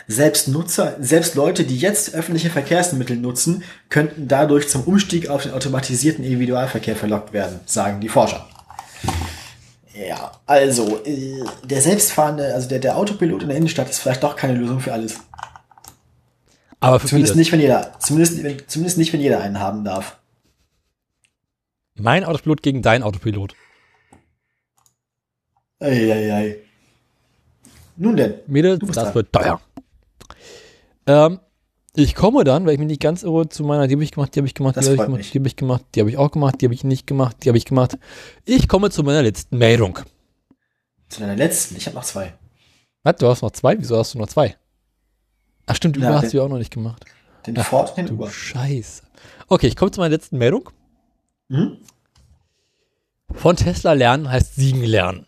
Selbst 0.06 0.48
Nutzer, 0.48 0.96
selbst 1.00 1.34
Leute, 1.34 1.64
die 1.64 1.76
jetzt 1.76 2.14
öffentliche 2.14 2.50
Verkehrsmittel 2.50 3.16
nutzen, 3.16 3.64
könnten 3.88 4.28
dadurch 4.28 4.68
zum 4.68 4.84
Umstieg 4.84 5.28
auf 5.28 5.42
den 5.42 5.52
automatisierten 5.52 6.24
Individualverkehr 6.24 6.94
verlockt 6.94 7.32
werden, 7.32 7.60
sagen 7.66 8.00
die 8.00 8.08
Forscher. 8.08 8.46
Ja, 9.94 10.32
also 10.46 11.00
äh, 11.04 11.42
der 11.64 11.80
selbstfahrende, 11.80 12.52
also 12.52 12.68
der, 12.68 12.80
der 12.80 12.96
Autopilot 12.96 13.42
in 13.42 13.48
der 13.48 13.56
Innenstadt 13.56 13.88
ist 13.88 14.00
vielleicht 14.00 14.22
doch 14.22 14.36
keine 14.36 14.54
Lösung 14.54 14.80
für 14.80 14.92
alles. 14.92 15.16
Aber 16.84 17.00
für 17.00 17.08
Zumindest 17.08 17.36
nicht, 17.36 17.50
wenn 17.52 17.60
jeder, 17.60 17.98
zumindest, 17.98 18.42
wenn- 18.42 18.68
zumindest 18.68 18.98
nicht, 18.98 19.12
wenn 19.12 19.20
jeder 19.20 19.40
einen 19.40 19.58
haben 19.58 19.84
darf. 19.84 20.18
Mein 21.94 22.24
Autopilot 22.24 22.62
gegen 22.62 22.82
dein 22.82 23.02
Autopilot. 23.02 23.54
Eieiei. 25.80 26.56
Nun 27.96 28.16
denn. 28.16 28.34
Mädel, 28.46 28.78
Du 28.78 28.86
bist 28.86 28.96
das 28.96 29.04
dran. 29.04 29.14
wird 29.14 29.32
teuer. 29.32 29.60
Ähm, 31.06 31.40
ich 31.96 32.14
komme 32.14 32.42
dann, 32.44 32.66
weil 32.66 32.72
ich 32.74 32.78
mich 32.78 32.88
nicht 32.88 33.00
ganz 33.02 33.22
irre, 33.22 33.48
zu 33.48 33.62
meiner, 33.64 33.86
die 33.86 33.94
habe 33.94 34.02
ich 34.04 34.10
gemacht, 34.10 34.34
die 34.34 34.40
habe 34.40 34.46
ich 34.48 34.54
gemacht, 34.54 34.76
die 34.76 34.80
habe 34.80 34.94
ich 34.94 35.00
gemacht, 35.02 35.18
mich. 35.18 35.30
die 35.30 35.38
habe 35.38 35.46
ich 35.48 35.56
gemacht, 35.56 35.84
die 35.94 36.00
habe 36.00 36.10
ich 36.10 36.16
auch 36.16 36.30
gemacht, 36.30 36.60
die 36.60 36.66
habe 36.66 36.74
ich 36.74 36.82
nicht 36.84 37.06
gemacht, 37.06 37.36
die 37.44 37.48
habe 37.48 37.58
ich 37.58 37.64
gemacht. 37.64 37.98
Ich 38.44 38.68
komme 38.68 38.90
zu 38.90 39.02
meiner 39.04 39.22
letzten 39.22 39.58
Meldung. 39.58 39.98
Zu 41.08 41.20
deiner 41.20 41.36
letzten. 41.36 41.76
Ich 41.76 41.86
habe 41.86 41.96
noch 41.96 42.04
zwei. 42.04 42.34
Was, 43.04 43.16
du 43.16 43.28
hast 43.28 43.42
noch 43.42 43.52
zwei? 43.52 43.78
Wieso 43.78 43.96
hast 43.98 44.14
du 44.14 44.18
noch 44.18 44.28
zwei? 44.28 44.56
Ach 45.66 45.74
stimmt, 45.76 45.96
Uber 45.96 46.06
Ja, 46.06 46.14
hast 46.14 46.24
den- 46.24 46.30
du 46.32 46.36
ja 46.38 46.42
auch 46.44 46.48
noch 46.48 46.58
nicht 46.58 46.72
gemacht. 46.72 47.04
Den 47.46 47.58
Ach, 47.58 47.64
Ford 47.66 47.90
und 47.90 47.96
den 47.98 48.06
Du 48.06 48.14
Uber. 48.14 48.30
Scheiße. 48.30 49.02
Okay, 49.48 49.66
ich 49.66 49.76
komme 49.76 49.90
zu 49.90 50.00
meiner 50.00 50.10
letzten 50.14 50.38
Meldung. 50.38 50.70
Mhm. 51.48 51.78
Von 53.32 53.56
Tesla 53.56 53.92
lernen 53.92 54.30
heißt 54.30 54.54
Siegen 54.54 54.82
lernen. 54.84 55.26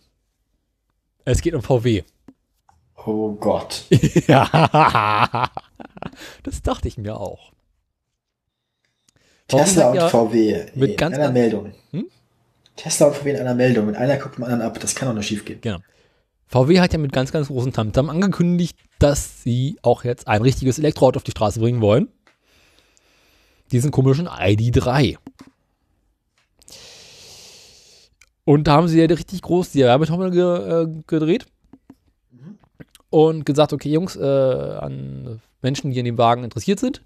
Es 1.25 1.41
geht 1.43 1.55
um 1.55 1.63
VW. 1.63 2.05
Oh 3.05 3.33
Gott. 3.35 3.85
ja. 4.27 5.51
Das 6.43 6.63
dachte 6.63 6.89
ich 6.89 6.97
mir 6.99 7.19
auch. 7.19 7.53
Tesla 9.49 9.91
und 9.91 10.11
VW 10.11 10.67
mit 10.75 10.91
in 10.93 10.97
ganz, 10.97 11.15
einer 11.15 11.25
ganz- 11.27 11.35
Meldung. 11.35 11.73
Hm? 11.93 12.07
Tesla 12.75 13.07
und 13.07 13.17
VW 13.17 13.31
in 13.31 13.37
einer 13.41 13.55
Meldung. 13.55 13.89
Und 13.89 13.97
einer 13.97 14.17
guckt 14.17 14.37
dem 14.37 14.45
anderen 14.45 14.63
ab. 14.63 14.79
Das 14.81 14.95
kann 14.95 15.09
doch 15.09 15.15
nur 15.15 15.23
schief 15.23 15.45
gehen. 15.45 15.61
Genau. 15.61 15.79
VW 16.49 16.81
hat 16.81 16.93
ja 16.93 16.99
mit 16.99 17.13
ganz, 17.13 17.33
ganz 17.33 17.49
großen 17.49 17.73
Tamtam 17.73 18.09
angekündigt, 18.09 18.79
dass 18.99 19.43
sie 19.43 19.79
auch 19.83 20.05
jetzt 20.05 20.29
ein 20.29 20.43
richtiges 20.43 20.79
Elektroauto 20.79 21.19
auf 21.19 21.25
die 21.25 21.33
Straße 21.33 21.61
bringen 21.61 21.81
wollen. 21.81 22.09
Diesen 23.73 23.91
komischen 23.91 24.29
ID3. 24.29 25.17
Und 28.45 28.69
da 28.69 28.75
haben 28.75 28.87
sie 28.87 29.01
ja 29.01 29.07
richtig 29.07 29.43
groß 29.43 29.73
die 29.73 29.81
Werbetrommel 29.81 30.31
ge 30.31 30.83
äh, 30.83 31.03
gedreht 31.09 31.47
und 33.11 33.45
gesagt, 33.45 33.73
okay, 33.73 33.91
Jungs, 33.91 34.15
äh, 34.15 34.23
an 34.23 35.41
Menschen, 35.63 35.91
die 35.91 35.99
an 35.99 36.05
dem 36.05 36.17
Wagen 36.17 36.45
interessiert 36.45 36.79
sind, 36.79 37.03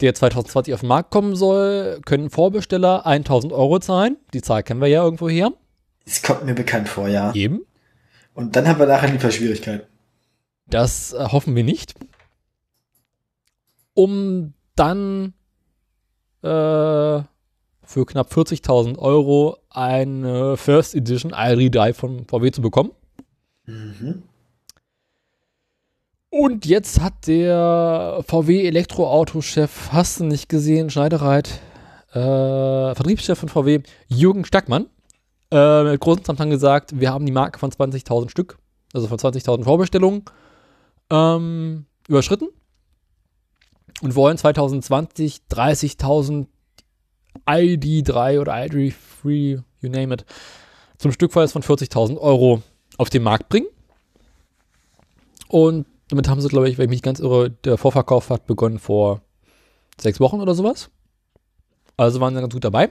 der 0.00 0.14
2020 0.14 0.72
auf 0.72 0.80
den 0.80 0.88
Markt 0.88 1.10
kommen 1.10 1.36
soll, 1.36 2.00
können 2.06 2.30
Vorbesteller 2.30 3.04
1000 3.04 3.52
Euro 3.52 3.78
zahlen. 3.78 4.16
Die 4.32 4.40
Zahl 4.40 4.62
kennen 4.62 4.80
wir 4.80 4.88
ja 4.88 5.04
irgendwo 5.04 5.28
her. 5.28 5.52
Das 6.06 6.22
kommt 6.22 6.44
mir 6.46 6.54
bekannt 6.54 6.88
vor, 6.88 7.08
ja. 7.08 7.34
Eben. 7.34 7.66
Und 8.34 8.56
dann 8.56 8.68
haben 8.68 8.78
wir 8.78 8.86
nachher 8.86 9.10
Lieferschwierigkeiten. 9.10 9.86
Das 10.66 11.12
äh, 11.12 11.24
hoffen 11.24 11.54
wir 11.56 11.64
nicht. 11.64 11.94
Um 13.94 14.54
dann 14.74 15.34
äh, 16.42 17.22
für 17.86 18.06
knapp 18.06 18.32
40.000 18.32 18.98
Euro 18.98 19.58
eine 19.70 20.56
First 20.56 20.94
Edition 20.94 21.32
ID3 21.32 21.94
von 21.94 22.26
VW 22.26 22.50
zu 22.50 22.60
bekommen. 22.60 22.90
Mhm. 23.66 24.24
Und 26.30 26.66
jetzt 26.66 27.00
hat 27.00 27.28
der 27.28 28.20
VW 28.26 28.66
Elektroauto-Chef, 28.66 29.92
hast 29.92 30.18
du 30.18 30.24
nicht 30.24 30.48
gesehen, 30.48 30.90
Schneidereit, 30.90 31.60
äh, 32.10 32.14
Vertriebschef 32.94 33.38
von 33.38 33.48
VW, 33.48 33.80
Jürgen 34.08 34.44
Stackmann, 34.44 34.86
äh, 35.54 35.96
großen 35.96 36.24
Tamtam 36.24 36.50
gesagt, 36.50 36.98
wir 36.98 37.12
haben 37.12 37.24
die 37.24 37.32
Marke 37.32 37.58
von 37.58 37.70
20.000 37.70 38.28
Stück, 38.28 38.58
also 38.92 39.06
von 39.06 39.18
20.000 39.18 39.62
Vorbestellungen, 39.62 40.24
ähm, 41.10 41.86
überschritten 42.08 42.48
und 44.02 44.16
wollen 44.16 44.36
2020 44.36 45.42
30.000 45.48 46.46
ID3 47.46 48.40
oder 48.40 48.54
ID3, 48.54 49.62
you 49.80 49.88
name 49.88 50.14
it, 50.14 50.24
zum 50.98 51.12
Stückpreis 51.12 51.52
von 51.52 51.62
40.000 51.62 52.18
Euro 52.18 52.62
auf 52.98 53.10
den 53.10 53.22
Markt 53.22 53.48
bringen. 53.48 53.68
Und 55.48 55.86
damit 56.08 56.28
haben 56.28 56.40
sie, 56.40 56.48
glaube 56.48 56.68
ich, 56.68 56.78
wenn 56.78 56.86
ich 56.86 56.90
mich 56.90 57.02
ganz 57.02 57.20
irre, 57.20 57.50
der 57.50 57.78
Vorverkauf 57.78 58.30
hat 58.30 58.46
begonnen 58.46 58.78
vor 58.78 59.22
sechs 60.00 60.18
Wochen 60.18 60.40
oder 60.40 60.54
sowas. 60.54 60.90
Also 61.96 62.20
waren 62.20 62.34
sie 62.34 62.40
ganz 62.40 62.52
gut 62.52 62.64
dabei. 62.64 62.90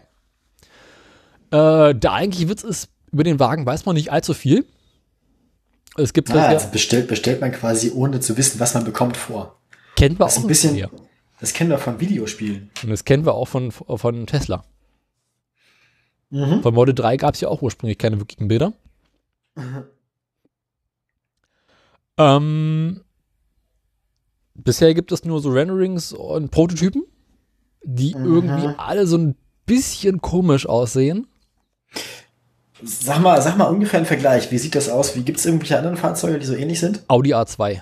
Äh, 1.54 1.94
der 1.96 2.12
eigentliche 2.14 2.50
Witz 2.50 2.64
ist, 2.64 2.90
über 3.12 3.24
den 3.24 3.40
Wagen 3.40 3.66
weiß 3.66 3.86
man 3.86 3.96
nicht 3.96 4.12
allzu 4.12 4.34
viel. 4.34 4.66
Es 5.96 6.14
gibt 6.14 6.32
Ah, 6.32 6.48
also 6.48 6.68
bestellt, 6.70 7.08
bestellt 7.08 7.42
man 7.42 7.52
quasi 7.52 7.92
ohne 7.92 8.20
zu 8.20 8.36
wissen, 8.38 8.60
was 8.60 8.74
man 8.74 8.84
bekommt 8.84 9.16
vor. 9.18 9.60
kennen 9.96 10.18
wir 10.18 10.26
Das 10.26 10.38
auch 10.38 10.42
ein 10.42 10.48
bisschen, 10.48 10.74
hier. 10.74 10.90
das 11.40 11.54
kennen 11.54 11.70
wir 11.70 11.78
von 11.78 12.00
Videospielen. 12.00 12.72
Und 12.82 12.90
das 12.90 13.04
kennen 13.06 13.26
wir 13.26 13.36
auch 13.36 13.48
von, 13.48 13.72
von 13.72 14.26
Tesla. 14.26 14.64
Mhm. 16.32 16.64
Von 16.64 16.74
Model 16.74 16.96
3 16.96 17.18
gab 17.18 17.36
es 17.36 17.42
ja 17.42 17.50
auch 17.50 17.62
ursprünglich 17.62 18.00
keine 18.00 18.18
wirklichen 18.18 18.48
Bilder. 18.48 18.74
Ähm, 22.18 23.02
bisher 24.56 24.94
gibt 24.96 25.12
es 25.12 25.24
nur 25.26 25.40
so 25.42 25.50
Renderings 25.52 26.14
und 26.14 26.50
Prototypen, 26.52 27.04
die 27.84 28.16
Mhm. 28.16 28.26
irgendwie 28.26 28.68
alle 28.78 29.06
so 29.06 29.18
ein 29.18 29.36
bisschen 29.68 30.22
komisch 30.22 30.66
aussehen. 30.68 31.28
Sag 32.84 33.22
mal, 33.22 33.41
sag 33.41 33.57
mal 33.57 33.65
ungefähr 33.65 33.99
einen 33.99 34.06
Vergleich. 34.06 34.52
Wie 34.52 34.57
sieht 34.57 34.76
das 34.76 34.90
aus? 34.90 35.15
Wie 35.15 35.24
gibt 35.24 35.40
es 35.40 35.45
irgendwelche 35.45 35.78
anderen 35.78 35.98
Fahrzeuge, 35.98 36.40
die 36.40 36.45
so 36.45 36.56
ähnlich 36.56 36.80
sind? 36.80 37.03
Audi 37.07 37.34
A2. 37.34 37.82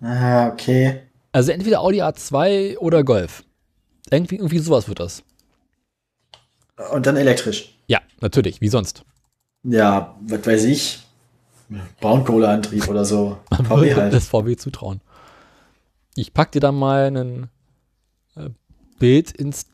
Ah, 0.00 0.48
okay. 0.48 1.02
Also 1.32 1.52
entweder 1.52 1.80
Audi 1.80 2.02
A2 2.02 2.78
oder 2.78 3.04
Golf. 3.04 3.44
Irgendwie, 4.10 4.36
irgendwie 4.36 4.58
sowas 4.58 4.88
wird 4.88 5.00
das. 5.00 5.22
Und 6.92 7.06
dann 7.06 7.16
elektrisch. 7.16 7.76
Ja, 7.86 8.00
natürlich, 8.20 8.60
wie 8.60 8.68
sonst. 8.68 9.04
Ja, 9.62 10.16
was 10.20 10.46
weiß 10.46 10.64
ich. 10.64 11.00
Braunkohleantrieb 12.00 12.88
oder 12.88 13.04
so. 13.04 13.38
VW 13.50 13.94
halt. 13.94 14.12
das 14.12 14.28
VW 14.28 14.56
zutrauen. 14.56 15.00
Ich 16.14 16.32
pack 16.32 16.52
dir 16.52 16.60
da 16.60 16.72
mal 16.72 17.16
ein 17.16 17.48
äh, 18.36 18.50
Bild 18.98 19.32
ins 19.32 19.66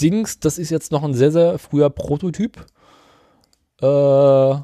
Dings. 0.00 0.40
Das 0.40 0.58
ist 0.58 0.70
jetzt 0.70 0.92
noch 0.92 1.02
ein 1.02 1.14
sehr, 1.14 1.32
sehr 1.32 1.58
früher 1.58 1.90
Prototyp. 1.90 2.66
Äh, 3.82 4.56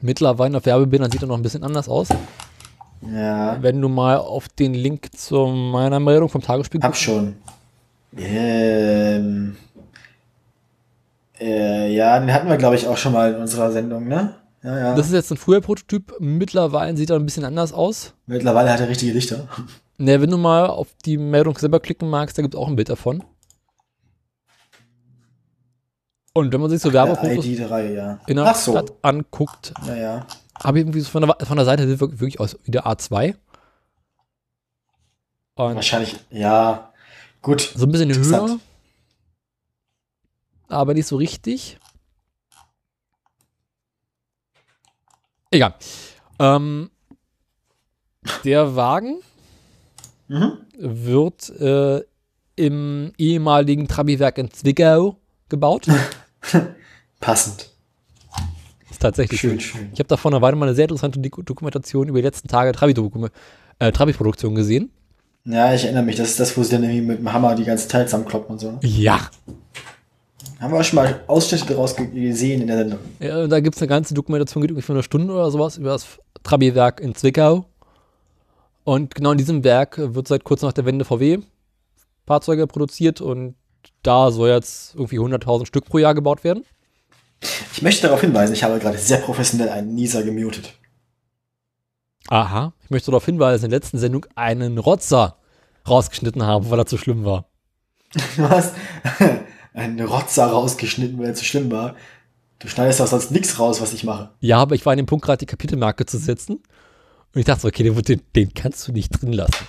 mittlerweile 0.00 0.58
auf 0.58 0.66
Werbebildern 0.66 1.10
sieht 1.10 1.22
er 1.22 1.28
noch 1.28 1.36
ein 1.36 1.42
bisschen 1.42 1.64
anders 1.64 1.88
aus. 1.88 2.08
Ja, 3.02 3.62
Wenn 3.62 3.80
du 3.80 3.88
mal 3.88 4.16
auf 4.16 4.48
den 4.48 4.74
Link 4.74 5.14
zu 5.16 5.46
meiner 5.46 6.00
Meldung 6.00 6.28
vom 6.28 6.40
Tagesspiel 6.40 6.80
hab 6.80 6.96
schon. 6.96 7.36
Ähm, 8.16 9.56
äh, 11.38 11.94
ja, 11.94 12.18
den 12.18 12.32
hatten 12.32 12.48
wir, 12.48 12.56
glaube 12.56 12.76
ich, 12.76 12.88
auch 12.88 12.96
schon 12.96 13.12
mal 13.12 13.34
in 13.34 13.40
unserer 13.40 13.70
Sendung, 13.70 14.08
ne? 14.08 14.36
Ja, 14.62 14.78
ja. 14.78 14.94
Das 14.94 15.06
ist 15.06 15.12
jetzt 15.12 15.30
ein 15.30 15.36
früher 15.36 15.60
Prototyp. 15.60 16.14
Mittlerweile 16.18 16.96
sieht 16.96 17.10
er 17.10 17.16
ein 17.16 17.26
bisschen 17.26 17.44
anders 17.44 17.72
aus. 17.72 18.14
Mittlerweile 18.26 18.72
hat 18.72 18.80
er 18.80 18.88
richtige 18.88 19.12
Lichter. 19.12 19.48
Ne, 19.98 20.20
wenn 20.20 20.28
du 20.28 20.36
mal 20.36 20.66
auf 20.66 20.88
die 21.06 21.16
Meldung 21.16 21.56
selber 21.56 21.80
klicken 21.80 22.10
magst, 22.10 22.36
da 22.36 22.42
gibt 22.42 22.52
es 22.52 22.60
auch 22.60 22.68
ein 22.68 22.76
Bild 22.76 22.90
davon. 22.90 23.24
Und 26.36 26.52
wenn 26.52 26.60
man 26.60 26.68
sich 26.70 26.80
so 26.82 26.92
Werbefotos 26.92 27.44
ID3, 27.44 27.92
ja. 27.94 28.20
in 28.26 28.36
der 28.36 28.54
so. 28.54 28.72
Stadt 28.72 28.92
anguckt, 29.02 29.72
Ja, 29.86 30.26
habe 30.62 30.78
ich 30.78 30.82
irgendwie 30.82 31.00
so 31.00 31.08
von 31.10 31.22
der, 31.26 31.36
von 31.46 31.56
der 31.56 31.64
Seite 31.64 31.88
sieht 31.88 31.98
wirklich, 31.98 32.38
aus 32.40 32.58
wie 32.64 32.70
der 32.70 32.86
A2. 32.86 33.34
Und 35.54 35.74
Wahrscheinlich, 35.76 36.16
ja. 36.30 36.92
Gut. 37.40 37.72
so 37.74 37.86
ein 37.86 37.92
bisschen 37.92 38.12
höher, 38.14 38.58
aber 40.68 40.92
nicht 40.92 41.06
so 41.06 41.16
richtig. 41.16 41.78
Egal. 45.50 45.74
Ähm, 46.38 46.90
der 48.44 48.76
Wagen 48.76 49.20
Mhm. 50.28 50.58
wird 50.76 51.48
äh, 51.60 52.02
im 52.56 53.12
ehemaligen 53.16 53.86
Trabi-Werk 53.86 54.38
in 54.38 54.50
Zwickau 54.50 55.16
gebaut. 55.48 55.86
Passend. 57.20 57.70
Ist 58.90 59.00
tatsächlich 59.02 59.40
Schön, 59.40 59.60
schön. 59.60 59.80
schön. 59.80 59.90
Ich 59.92 59.98
habe 59.98 60.08
da 60.08 60.16
vor 60.16 60.30
einer 60.30 60.40
Weile 60.42 60.56
mal 60.56 60.66
eine 60.66 60.74
sehr 60.74 60.84
interessante 60.84 61.18
Doku- 61.20 61.42
Dokumentation 61.42 62.08
über 62.08 62.18
die 62.18 62.24
letzten 62.24 62.48
Tage 62.48 62.70
äh, 62.70 63.92
Trabi-Produktion 63.92 64.54
gesehen. 64.54 64.90
Ja, 65.44 65.72
ich 65.74 65.84
erinnere 65.84 66.02
mich. 66.02 66.16
Das 66.16 66.30
ist 66.30 66.40
das, 66.40 66.56
wo 66.56 66.62
sie 66.62 66.70
dann 66.70 66.82
irgendwie 66.84 67.02
mit 67.02 67.18
dem 67.18 67.32
Hammer 67.32 67.54
die 67.54 67.64
ganze 67.64 67.88
Teil 67.88 68.06
zusammenkloppen 68.06 68.52
und 68.54 68.58
so. 68.58 68.72
ne? 68.72 68.78
Ja. 68.82 69.28
Haben 70.60 70.72
wir 70.72 70.80
auch 70.80 70.84
schon 70.84 70.96
mal 70.96 71.20
Ausschnitte 71.26 71.66
daraus 71.66 71.94
ge- 71.94 72.06
gesehen 72.08 72.62
in 72.62 72.66
der 72.68 72.78
Sendung. 72.78 72.98
ja 73.20 73.46
da 73.46 73.60
gibt 73.60 73.76
es 73.76 73.82
eine 73.82 73.88
ganze 73.88 74.14
Dokumentation, 74.14 74.62
geht 74.62 74.70
ungefähr 74.70 74.94
eine 74.96 75.02
Stunde 75.02 75.32
oder 75.34 75.50
sowas, 75.50 75.76
über 75.76 75.90
das 75.90 76.06
Trabi-Werk 76.42 77.00
in 77.00 77.14
Zwickau. 77.14 77.66
Und 78.84 79.14
genau 79.14 79.32
in 79.32 79.38
diesem 79.38 79.64
Werk 79.64 79.98
wird 79.98 80.28
seit 80.28 80.44
kurz 80.44 80.62
nach 80.62 80.72
der 80.72 80.84
Wende 80.86 81.04
VW 81.04 81.38
Fahrzeuge 82.26 82.66
produziert 82.66 83.20
und 83.20 83.54
da 84.06 84.30
soll 84.30 84.48
jetzt 84.48 84.94
irgendwie 84.94 85.18
100.000 85.18 85.66
Stück 85.66 85.84
pro 85.84 85.98
Jahr 85.98 86.14
gebaut 86.14 86.44
werden. 86.44 86.64
Ich 87.72 87.82
möchte 87.82 88.02
darauf 88.02 88.20
hinweisen, 88.20 88.54
ich 88.54 88.62
habe 88.62 88.78
gerade 88.78 88.98
sehr 88.98 89.18
professionell 89.18 89.68
einen 89.68 89.94
Nieser 89.94 90.22
gemutet. 90.22 90.74
Aha. 92.28 92.72
Ich 92.82 92.90
möchte 92.90 93.10
darauf 93.10 93.24
hinweisen, 93.24 93.52
dass 93.52 93.64
in 93.64 93.70
der 93.70 93.78
letzten 93.78 93.98
Sendung 93.98 94.26
einen 94.34 94.78
Rotzer 94.78 95.36
rausgeschnitten 95.86 96.42
habe, 96.44 96.70
weil 96.70 96.78
er 96.78 96.86
zu 96.86 96.98
schlimm 96.98 97.24
war. 97.24 97.46
Hast 98.38 98.74
einen 99.74 100.00
Rotzer 100.00 100.46
rausgeschnitten, 100.46 101.18
weil 101.18 101.26
er 101.26 101.34
zu 101.34 101.44
schlimm 101.44 101.70
war. 101.70 101.94
Du 102.58 102.68
schneidest 102.68 103.00
doch 103.00 103.06
sonst 103.06 103.30
nichts 103.30 103.58
raus, 103.58 103.80
was 103.80 103.92
ich 103.92 104.02
mache. 104.02 104.30
Ja, 104.40 104.58
aber 104.58 104.74
ich 104.74 104.86
war 104.86 104.92
an 104.92 104.96
dem 104.96 105.06
Punkt 105.06 105.24
gerade 105.24 105.38
die 105.38 105.46
Kapitelmarke 105.46 106.06
zu 106.06 106.18
setzen. 106.18 106.54
Und 107.34 107.40
ich 107.40 107.44
dachte 107.44 107.62
so, 107.62 107.68
okay, 107.68 107.82
den, 107.90 108.22
den 108.34 108.54
kannst 108.54 108.88
du 108.88 108.92
nicht 108.92 109.10
drin 109.10 109.32
lassen. 109.32 109.66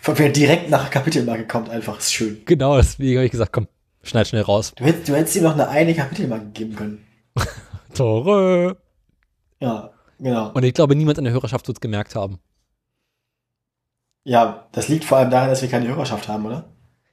Von 0.00 0.18
wer 0.18 0.28
direkt 0.30 0.70
nach 0.70 0.90
Kapitelmarke 0.90 1.46
kommt, 1.46 1.68
einfach 1.68 1.98
ist 1.98 2.12
schön. 2.12 2.42
Genau, 2.44 2.76
deswegen 2.76 3.16
habe 3.18 3.26
ich 3.26 3.32
gesagt, 3.32 3.52
komm, 3.52 3.68
schneid 4.02 4.28
schnell 4.28 4.42
raus. 4.42 4.72
Du 4.76 4.84
hättest, 4.84 5.08
du 5.08 5.16
hättest 5.16 5.36
ihm 5.36 5.42
noch 5.42 5.54
eine 5.54 5.68
eine 5.68 5.94
Kapitelmarke 5.94 6.46
geben 6.46 6.76
können. 6.76 7.06
Tore. 7.94 8.76
Ja, 9.60 9.90
genau. 10.18 10.50
Und 10.52 10.64
ich 10.64 10.74
glaube, 10.74 10.96
niemand 10.96 11.18
in 11.18 11.24
der 11.24 11.32
Hörerschaft 11.32 11.66
wird 11.68 11.78
es 11.78 11.80
gemerkt 11.80 12.14
haben. 12.14 12.38
Ja, 14.24 14.68
das 14.72 14.88
liegt 14.88 15.04
vor 15.04 15.18
allem 15.18 15.30
daran, 15.30 15.48
dass 15.48 15.62
wir 15.62 15.68
keine 15.68 15.88
Hörerschaft 15.88 16.28
haben, 16.28 16.46
oder? 16.46 16.64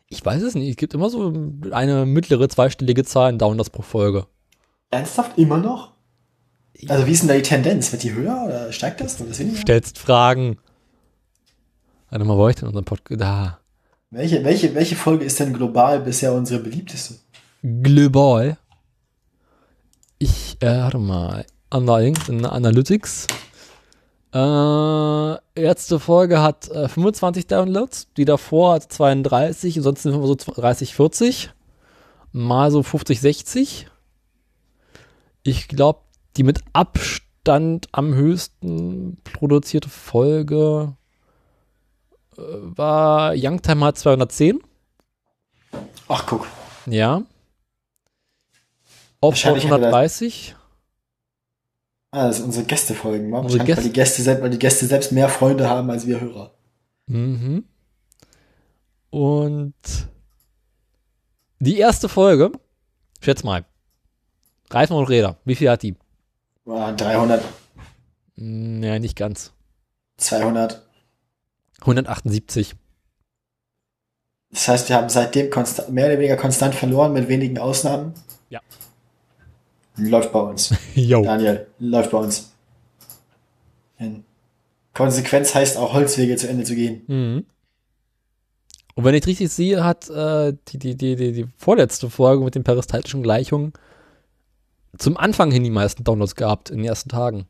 Ich 0.07 0.23
weiß 0.23 0.41
es 0.41 0.55
nicht. 0.55 0.69
Es 0.69 0.75
gibt 0.75 0.93
immer 0.93 1.09
so 1.09 1.33
eine 1.71 2.05
mittlere 2.05 2.49
zweistellige 2.49 3.03
Zahl 3.03 3.31
in 3.31 3.37
Downloads 3.37 3.69
pro 3.69 3.81
Folge. 3.81 4.25
Ernsthaft 4.91 5.37
immer 5.37 5.57
noch? 5.57 5.93
Also 6.87 7.05
wie 7.05 7.11
ist 7.11 7.21
denn 7.21 7.27
da 7.27 7.35
die 7.35 7.41
Tendenz? 7.41 7.91
Wird 7.91 8.03
die 8.03 8.13
höher 8.13 8.43
oder 8.47 8.71
steigt 8.71 9.01
das? 9.01 9.19
Oder 9.21 9.37
weniger? 9.37 9.57
Stellst 9.57 9.97
Fragen. 9.97 10.57
Warte 12.09 12.25
mal, 12.25 12.37
wo 12.37 12.41
war 12.41 12.49
ich 12.49 12.55
denn 12.55 12.63
in 12.63 12.69
unserem 12.69 12.85
Podcast? 12.85 13.21
Da. 13.21 13.59
Welche, 14.09 14.43
welche, 14.43 14.73
welche 14.73 14.95
Folge 14.95 15.25
ist 15.25 15.39
denn 15.39 15.53
global 15.53 15.99
bisher 15.99 16.33
unsere 16.33 16.59
beliebteste? 16.59 17.15
Global. 17.61 18.57
Ich, 20.17 20.57
äh, 20.61 20.79
warte 20.79 20.97
mal. 20.97 21.45
Analytics. 21.69 23.27
Äh, 24.33 25.61
letzte 25.61 25.99
Folge 25.99 26.41
hat 26.41 26.69
äh, 26.69 26.87
25 26.87 27.45
Downloads. 27.45 28.07
Die 28.17 28.25
davor 28.25 28.73
hat 28.73 28.91
32. 28.91 29.77
Ansonsten 29.77 30.11
sind 30.11 30.21
wir 30.21 30.27
so 30.27 30.35
30, 30.35 30.95
40. 30.95 31.51
Mal 32.31 32.71
so 32.71 32.81
50, 32.81 33.21
60. 33.21 33.87
Ich 35.43 35.67
glaube, 35.67 35.99
die 36.37 36.43
mit 36.43 36.61
Abstand 36.73 37.87
am 37.91 38.15
höchsten 38.15 39.17
produzierte 39.23 39.89
Folge 39.89 40.95
war 42.75 43.33
Youngtime 43.35 43.85
hat 43.85 43.97
210. 43.97 44.59
Ach, 46.07 46.25
guck. 46.25 46.47
Ja. 46.85 47.23
Auf 49.21 49.33
Wahrscheinlich 49.33 49.65
hat 49.65 49.71
das- 49.81 49.93
130. 49.93 50.55
Ah, 52.11 52.27
das 52.27 52.37
sind 52.37 52.45
unsere 52.45 52.65
Gästefolgen, 52.65 53.31
wa? 53.31 53.39
Unsere 53.39 53.59
Wahrscheinlich, 53.59 53.77
weil, 53.77 53.83
die 53.83 53.93
Gäste 53.93 54.21
selbst, 54.23 54.41
weil 54.41 54.49
die 54.49 54.57
Gäste 54.59 54.85
selbst 54.87 55.11
mehr 55.11 55.29
Freunde 55.29 55.69
haben 55.69 55.89
als 55.91 56.07
wir 56.07 56.19
Hörer. 56.19 56.53
Mhm. 57.05 57.65
Und 59.11 59.73
die 61.59 61.77
erste 61.77 62.09
Folge, 62.09 62.51
schätz 63.21 63.43
mal, 63.43 63.65
Reifen 64.71 64.95
und 64.95 65.05
Räder, 65.09 65.37
wie 65.45 65.55
viel 65.55 65.69
hat 65.69 65.83
die? 65.83 65.95
Ah, 66.67 66.91
300, 66.93 67.43
Hm, 68.37 68.81
Ja, 68.83 68.97
nicht 68.99 69.15
ganz. 69.15 69.51
200. 70.17 70.81
178. 71.81 72.75
Das 74.51 74.67
heißt, 74.67 74.89
wir 74.89 74.95
haben 74.95 75.09
seitdem 75.09 75.49
mehr 75.89 76.07
oder 76.07 76.17
weniger 76.17 76.37
konstant 76.37 76.75
verloren, 76.75 77.13
mit 77.13 77.27
wenigen 77.27 77.59
Ausnahmen. 77.59 78.13
Ja. 78.49 78.61
Läuft 79.97 80.31
bei 80.31 80.39
uns. 80.39 80.73
Jo. 80.95 81.23
Daniel, 81.23 81.67
läuft 81.79 82.11
bei 82.11 82.17
uns. 82.17 82.51
In 83.99 84.23
Konsequenz 84.93 85.53
heißt 85.53 85.77
auch 85.77 85.93
Holzwege 85.93 86.35
zu 86.35 86.47
Ende 86.47 86.63
zu 86.63 86.75
gehen. 86.75 87.03
Mhm. 87.07 87.45
Und 88.95 89.05
wenn 89.05 89.15
ich 89.15 89.25
richtig 89.27 89.49
sehe, 89.49 89.83
hat 89.83 90.09
äh, 90.09 90.53
die, 90.67 90.77
die, 90.77 90.95
die, 90.95 91.15
die, 91.15 91.31
die 91.31 91.47
vorletzte 91.57 92.09
Folge 92.09 92.43
mit 92.43 92.55
den 92.55 92.63
peristaltischen 92.63 93.23
Gleichungen 93.23 93.71
zum 94.97 95.15
Anfang 95.15 95.51
hin 95.51 95.63
die 95.63 95.69
meisten 95.69 96.03
Downloads 96.03 96.35
gehabt 96.35 96.69
in 96.69 96.77
den 96.77 96.85
ersten 96.85 97.09
Tagen. 97.09 97.45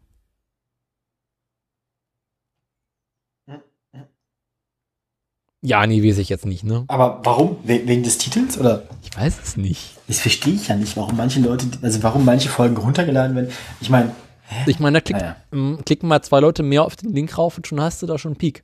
Ja, 5.62 5.86
nee, 5.86 6.02
weiß 6.08 6.18
ich 6.20 6.30
jetzt 6.30 6.46
nicht, 6.46 6.64
ne? 6.64 6.86
Aber 6.88 7.20
warum? 7.24 7.58
We 7.64 7.86
wegen 7.86 8.04
des 8.04 8.18
Titels? 8.18 8.58
Oder? 8.58 8.84
Ich 9.04 9.16
weiß 9.18 9.40
es 9.44 9.58
nicht. 9.58 9.98
Das 10.08 10.20
verstehe 10.20 10.54
ich 10.54 10.68
ja 10.70 10.76
nicht, 10.76 10.96
warum 10.96 11.18
manche 11.18 11.42
Leute, 11.42 11.66
also 11.82 12.02
warum 12.02 12.24
manche 12.24 12.48
Folgen 12.50 12.78
runtergeladen 12.78 13.36
werden. 13.36 13.52
Ich 13.82 13.90
meine, 13.90 14.16
Ich 14.66 14.80
meine, 14.80 14.98
da 14.98 15.02
klickt, 15.02 15.20
Naja. 15.20 15.36
ähm, 15.52 15.80
klicken 15.86 16.08
mal 16.08 16.22
zwei 16.22 16.40
Leute 16.40 16.64
mehr 16.64 16.84
auf 16.84 16.96
den 16.96 17.14
Link 17.14 17.38
rauf 17.38 17.58
und 17.58 17.68
schon 17.68 17.82
hast 17.82 18.02
du 18.02 18.08
da 18.08 18.18
schon 18.18 18.32
einen 18.32 18.38
Peak. 18.38 18.64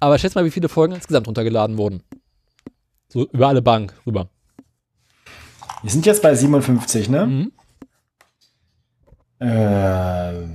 Aber 0.00 0.18
schätz 0.18 0.34
mal, 0.34 0.44
wie 0.44 0.50
viele 0.50 0.68
Folgen 0.68 0.94
insgesamt 0.94 1.28
runtergeladen 1.28 1.78
wurden. 1.78 2.02
So 3.08 3.26
über 3.30 3.48
alle 3.48 3.62
Bank 3.62 3.94
rüber. 4.04 4.28
wir 5.82 5.90
sind 5.90 6.04
jetzt 6.06 6.20
bei 6.22 6.34
57, 6.34 7.08
ne? 7.08 7.26
Mhm. 7.26 7.52
Äh, 9.38 10.48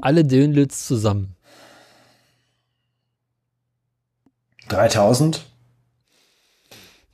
Alle 0.00 0.24
Dönlitz 0.24 0.86
zusammen. 0.86 1.34
3000? 4.68 5.44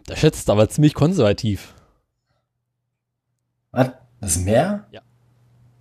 Da 0.06 0.16
schätzt 0.16 0.48
aber 0.48 0.68
ziemlich 0.68 0.94
konservativ. 0.94 1.74
Was? 3.70 3.90
Das 4.20 4.36
ist 4.36 4.44
mehr? 4.44 4.86
Ja. 4.90 5.02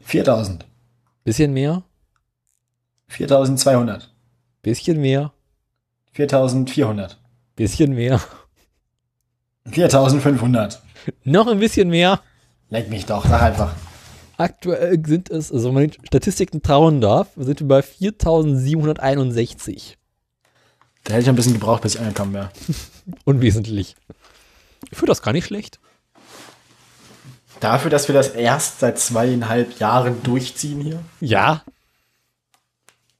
4000. 0.02 0.66
Bisschen 1.24 1.54
mehr, 1.54 1.84
4200. 3.08 4.14
bisschen 4.62 5.02
mehr, 5.02 5.34
4400. 6.14 7.20
bisschen 7.56 7.94
mehr. 7.94 8.22
4500. 9.70 10.82
Noch 11.24 11.48
ein 11.48 11.60
bisschen 11.60 11.90
mehr. 11.90 12.22
Leck 12.70 12.90
mich 12.90 13.06
doch, 13.06 13.26
sag 13.26 13.42
einfach. 13.42 13.74
Aktuell 14.38 15.02
sind 15.06 15.30
es, 15.30 15.52
also 15.52 15.70
wenn 15.70 15.74
man 15.74 15.90
den 15.90 16.06
Statistiken 16.06 16.62
trauen 16.62 17.02
darf, 17.02 17.30
sind 17.36 17.62
wir 17.62 17.68
bei 17.68 17.82
4761. 17.82 19.98
Da 21.08 21.14
hätte 21.14 21.24
ich 21.24 21.30
ein 21.30 21.38
bisschen 21.38 21.54
gebraucht, 21.54 21.84
bis 21.84 21.96
ich 21.96 22.02
angekommen 22.02 22.34
wäre. 22.34 22.50
Unwesentlich. 23.24 23.96
Ich 24.92 24.98
finde 24.98 25.12
das 25.12 25.22
gar 25.22 25.32
nicht 25.32 25.46
schlecht. 25.46 25.80
Dafür, 27.62 27.90
dass 27.90 28.10
wir 28.10 28.14
das 28.14 28.32
erst 28.32 28.82
seit 28.82 29.00
zweieinhalb 29.00 29.80
Jahren 29.80 30.22
durchziehen 30.24 30.82
hier. 30.82 31.00
Ja. 31.22 31.64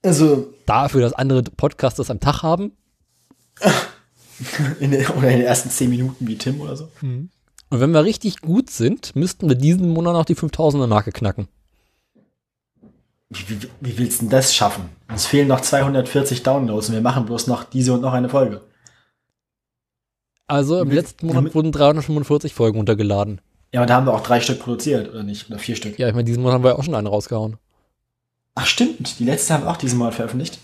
Also, 0.04 0.54
Dafür, 0.66 1.00
dass 1.00 1.14
andere 1.14 1.44
Podcasts 1.44 1.96
das 1.96 2.12
am 2.12 2.20
Tag 2.20 2.44
haben. 2.44 2.74
in 4.82 4.92
den, 4.92 5.08
oder 5.08 5.30
in 5.30 5.38
den 5.38 5.48
ersten 5.48 5.70
zehn 5.70 5.90
Minuten 5.90 6.28
wie 6.28 6.38
Tim 6.38 6.60
oder 6.60 6.76
so. 6.76 6.92
Und 7.02 7.30
wenn 7.70 7.92
wir 7.92 8.04
richtig 8.04 8.42
gut 8.42 8.70
sind, 8.70 9.16
müssten 9.16 9.48
wir 9.48 9.56
diesen 9.56 9.88
Monat 9.90 10.14
noch 10.14 10.26
die 10.26 10.36
5000er 10.36 10.88
Marke 10.88 11.14
knacken. 11.14 11.48
Wie, 13.30 13.50
wie, 13.50 13.70
wie 13.82 13.98
willst 13.98 14.20
du 14.20 14.26
denn 14.26 14.30
das 14.32 14.56
schaffen? 14.56 14.90
Uns 15.10 15.26
fehlen 15.26 15.48
noch 15.48 15.62
240 15.62 16.44
Downloads 16.44 16.90
und 16.90 16.96
wir 16.96 17.02
machen 17.02 17.26
bloß 17.26 17.48
noch 17.48 17.64
diese 17.64 17.94
und 17.94 18.02
noch 18.02 18.14
eine 18.14 18.30
Folge. 18.30 18.62
Also 20.48 20.80
im 20.80 20.92
letzten 20.92 21.28
Monat 21.28 21.54
wurden 21.54 21.74
345 21.74 22.54
Folgen 22.54 22.78
runtergeladen. 22.78 23.42
Ja, 23.74 23.82
aber 23.82 23.88
da 23.88 23.96
haben 23.96 24.06
wir 24.06 24.14
auch 24.14 24.22
drei 24.22 24.40
Stück 24.40 24.60
produziert, 24.60 25.10
oder 25.10 25.24
nicht? 25.24 25.50
Oder 25.50 25.60
vier 25.60 25.76
Stück. 25.76 26.00
Ja, 26.00 26.08
ich 26.08 26.14
meine, 26.14 26.24
diesen 26.24 26.42
Monat 26.42 26.56
haben 26.56 26.64
wir 26.64 26.72
ja 26.72 26.78
auch 26.78 26.84
schon 26.84 26.96
eine 26.96 27.10
rausgehauen. 27.10 27.58
Ach, 28.56 28.66
stimmt. 28.66 29.20
Die 29.20 29.26
letzte 29.26 29.54
haben 29.54 29.66
wir 29.66 29.72
auch 29.72 29.78
diesen 29.78 30.00
Monat 30.00 30.16
veröffentlicht. 30.16 30.60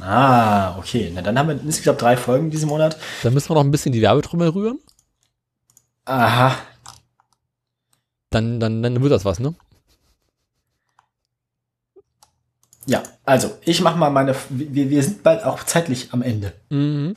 Ah, 0.00 0.78
okay. 0.78 1.12
Na, 1.14 1.20
dann 1.20 1.38
haben 1.38 1.48
wir 1.48 1.60
insgesamt 1.60 2.00
drei 2.00 2.16
Folgen 2.16 2.50
diesen 2.50 2.68
Monat. 2.68 2.96
Da 3.22 3.30
müssen 3.30 3.50
wir 3.50 3.54
noch 3.54 3.64
ein 3.64 3.70
bisschen 3.70 3.92
die 3.92 4.00
Werbetrommel 4.00 4.48
rühren. 4.48 4.78
Aha. 6.06 6.56
Dann, 8.30 8.60
dann, 8.60 8.82
dann 8.82 9.02
wird 9.02 9.12
das 9.12 9.26
was, 9.26 9.40
ne? 9.40 9.54
Ja, 12.86 13.02
also, 13.28 13.50
ich 13.64 13.80
mach 13.80 13.94
mal 13.96 14.10
meine. 14.10 14.34
Wir, 14.48 14.90
wir 14.90 15.02
sind 15.02 15.22
bald 15.22 15.44
auch 15.44 15.62
zeitlich 15.64 16.08
am 16.12 16.22
Ende. 16.22 16.52
Mhm. 16.70 17.14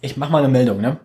Ich 0.00 0.16
mach 0.16 0.28
mal 0.28 0.38
eine 0.38 0.48
Meldung, 0.48 0.80
ne? 0.80 0.98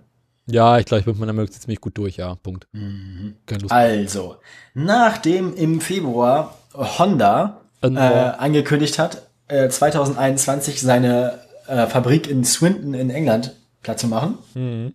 Ja, 0.47 0.77
ich 0.79 0.85
glaube, 0.85 0.99
ich 0.99 1.05
bin 1.05 1.13
mit 1.13 1.19
meiner 1.21 1.33
Meldung 1.33 1.53
ziemlich 1.53 1.79
gut 1.79 1.97
durch, 1.97 2.17
ja. 2.17 2.33
Punkt. 2.35 2.67
Mhm. 2.71 3.35
Also, 3.69 4.37
nachdem 4.73 5.55
im 5.55 5.79
Februar 5.79 6.57
Honda 6.73 7.61
äh, 7.81 7.87
angekündigt 7.87 8.97
hat, 8.99 9.27
äh, 9.47 9.69
2021 9.69 10.81
seine 10.81 11.39
äh, 11.67 11.85
Fabrik 11.87 12.27
in 12.29 12.43
Swinton 12.43 12.93
in 12.95 13.09
England 13.09 13.55
platt 13.83 13.99
zu 13.99 14.07
machen 14.07 14.37
Mhm. 14.55 14.93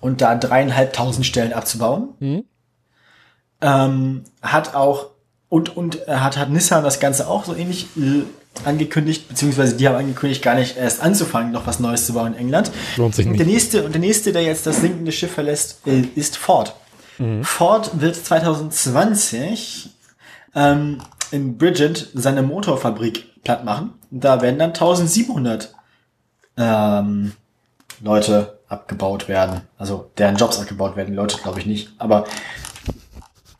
und 0.00 0.20
da 0.20 0.34
dreieinhalbtausend 0.36 1.26
Stellen 1.26 1.52
abzubauen, 1.52 2.10
Mhm. 2.20 2.44
ähm, 3.60 4.24
hat 4.42 4.74
auch 4.74 5.10
und 5.48 5.76
und 5.76 6.06
äh, 6.08 6.12
hat 6.16 6.36
hat 6.38 6.48
Nissan 6.50 6.84
das 6.84 7.00
Ganze 7.00 7.26
auch 7.28 7.44
so 7.44 7.54
ähnlich 7.54 7.88
äh, 7.96 8.22
angekündigt, 8.64 9.28
beziehungsweise 9.28 9.76
die 9.76 9.86
haben 9.88 9.96
angekündigt, 9.96 10.42
gar 10.42 10.54
nicht 10.54 10.76
erst 10.76 11.02
anzufangen, 11.02 11.52
noch 11.52 11.66
was 11.66 11.80
Neues 11.80 12.06
zu 12.06 12.14
bauen 12.14 12.34
in 12.34 12.38
England. 12.40 12.70
Lohnt 12.96 13.14
sich 13.14 13.26
Und 13.26 13.38
der 13.38 13.46
nicht. 13.46 13.54
nächste, 13.54 13.84
und 13.84 13.92
der 13.92 14.00
nächste, 14.00 14.32
der 14.32 14.42
jetzt 14.42 14.66
das 14.66 14.80
sinkende 14.80 15.12
Schiff 15.12 15.32
verlässt, 15.32 15.86
äh, 15.86 16.02
ist 16.14 16.36
Ford. 16.36 16.74
Ford 17.42 17.90
wird 18.00 18.16
2020 18.16 19.90
ähm, 20.54 21.02
in 21.30 21.58
Bridget 21.58 22.08
seine 22.14 22.42
Motorfabrik 22.42 23.42
platt 23.44 23.64
machen. 23.64 23.92
Da 24.10 24.40
werden 24.40 24.58
dann 24.58 24.70
1700 24.70 25.74
ähm, 26.56 27.32
Leute 28.02 28.58
abgebaut 28.68 29.28
werden. 29.28 29.60
Also 29.76 30.10
deren 30.16 30.36
Jobs 30.36 30.58
abgebaut 30.58 30.96
werden. 30.96 31.10
Die 31.10 31.16
Leute 31.16 31.36
glaube 31.38 31.60
ich 31.60 31.66
nicht. 31.66 31.90
Aber 31.98 32.24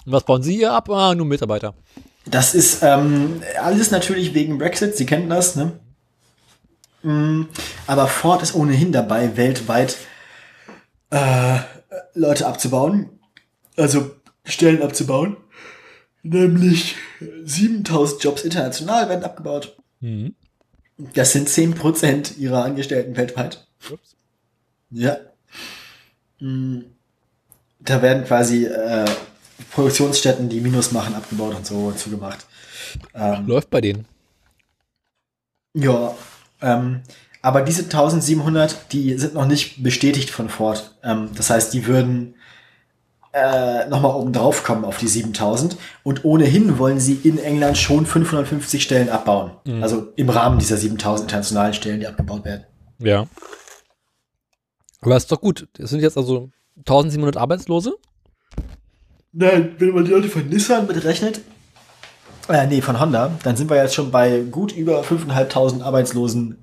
was 0.06 0.24
bauen 0.24 0.42
Sie 0.42 0.56
hier 0.56 0.72
ab? 0.72 0.88
Ah, 0.88 1.14
nur 1.14 1.26
Mitarbeiter. 1.26 1.74
Das 2.30 2.54
ist 2.54 2.82
ähm, 2.82 3.42
alles 3.60 3.90
natürlich 3.90 4.34
wegen 4.34 4.58
Brexit, 4.58 4.96
Sie 4.96 5.06
kennen 5.06 5.28
das, 5.28 5.56
ne? 5.56 5.72
Mm, 7.02 7.44
Aber 7.86 8.06
Ford 8.06 8.42
ist 8.42 8.54
ohnehin 8.54 8.92
dabei, 8.92 9.36
weltweit 9.36 9.96
äh, 11.10 11.58
Leute 12.14 12.46
abzubauen. 12.46 13.18
Also 13.76 14.10
Stellen 14.44 14.82
abzubauen. 14.82 15.36
Nämlich 16.22 16.96
7000 17.44 18.22
Jobs 18.22 18.42
international 18.42 19.08
werden 19.08 19.24
abgebaut. 19.24 19.76
Mhm. 20.00 20.34
Das 21.14 21.32
sind 21.32 21.48
10% 21.48 22.36
ihrer 22.36 22.64
Angestellten 22.64 23.16
weltweit. 23.16 23.66
Ups. 23.90 24.16
Ja. 24.90 25.16
Mm, 26.40 26.80
Da 27.78 28.02
werden 28.02 28.24
quasi 28.24 28.66
äh, 28.66 29.06
Produktionsstätten, 29.70 30.48
die 30.48 30.60
Minus 30.60 30.92
machen, 30.92 31.14
abgebaut 31.14 31.54
und 31.54 31.66
so 31.66 31.92
zugemacht. 31.92 32.46
Ähm, 33.14 33.46
Läuft 33.46 33.70
bei 33.70 33.80
denen. 33.80 34.06
ja, 35.74 36.14
ähm, 36.62 37.02
aber 37.42 37.62
diese 37.62 37.84
1700, 37.84 38.92
die 38.92 39.16
sind 39.16 39.34
noch 39.34 39.46
nicht 39.46 39.82
bestätigt 39.82 40.30
von 40.30 40.48
Ford. 40.48 40.94
Ähm, 41.02 41.30
das 41.34 41.48
heißt, 41.50 41.72
die 41.72 41.86
würden 41.86 42.34
äh, 43.32 43.86
nochmal 43.88 44.14
oben 44.14 44.32
drauf 44.32 44.64
kommen 44.64 44.84
auf 44.84 44.98
die 44.98 45.08
7000. 45.08 45.76
Und 46.02 46.24
ohnehin 46.24 46.78
wollen 46.78 47.00
sie 47.00 47.14
in 47.14 47.38
England 47.38 47.78
schon 47.78 48.04
550 48.04 48.82
Stellen 48.82 49.08
abbauen. 49.08 49.52
Also 49.80 50.08
im 50.16 50.28
Rahmen 50.28 50.58
dieser 50.58 50.76
7000 50.76 51.30
internationalen 51.30 51.72
Stellen, 51.72 52.00
die 52.00 52.06
abgebaut 52.06 52.44
werden. 52.44 52.64
Ja. 52.98 53.26
Aber 55.00 55.16
ist 55.16 55.32
doch 55.32 55.40
gut. 55.40 55.68
Es 55.78 55.90
sind 55.90 56.00
jetzt 56.00 56.18
also 56.18 56.50
1700 56.78 57.36
Arbeitslose. 57.36 57.94
Nein, 59.32 59.76
wenn 59.78 59.94
man 59.94 60.04
die 60.04 60.10
Leute 60.10 60.28
von 60.28 60.48
Nissan 60.48 60.86
mitrechnet, 60.86 61.40
äh, 62.48 62.66
nee, 62.66 62.82
von 62.82 62.98
Honda, 62.98 63.38
dann 63.44 63.56
sind 63.56 63.70
wir 63.70 63.76
jetzt 63.76 63.94
schon 63.94 64.10
bei 64.10 64.40
gut 64.40 64.72
über 64.72 65.02
5.500 65.02 65.82
Arbeitslosen 65.82 66.58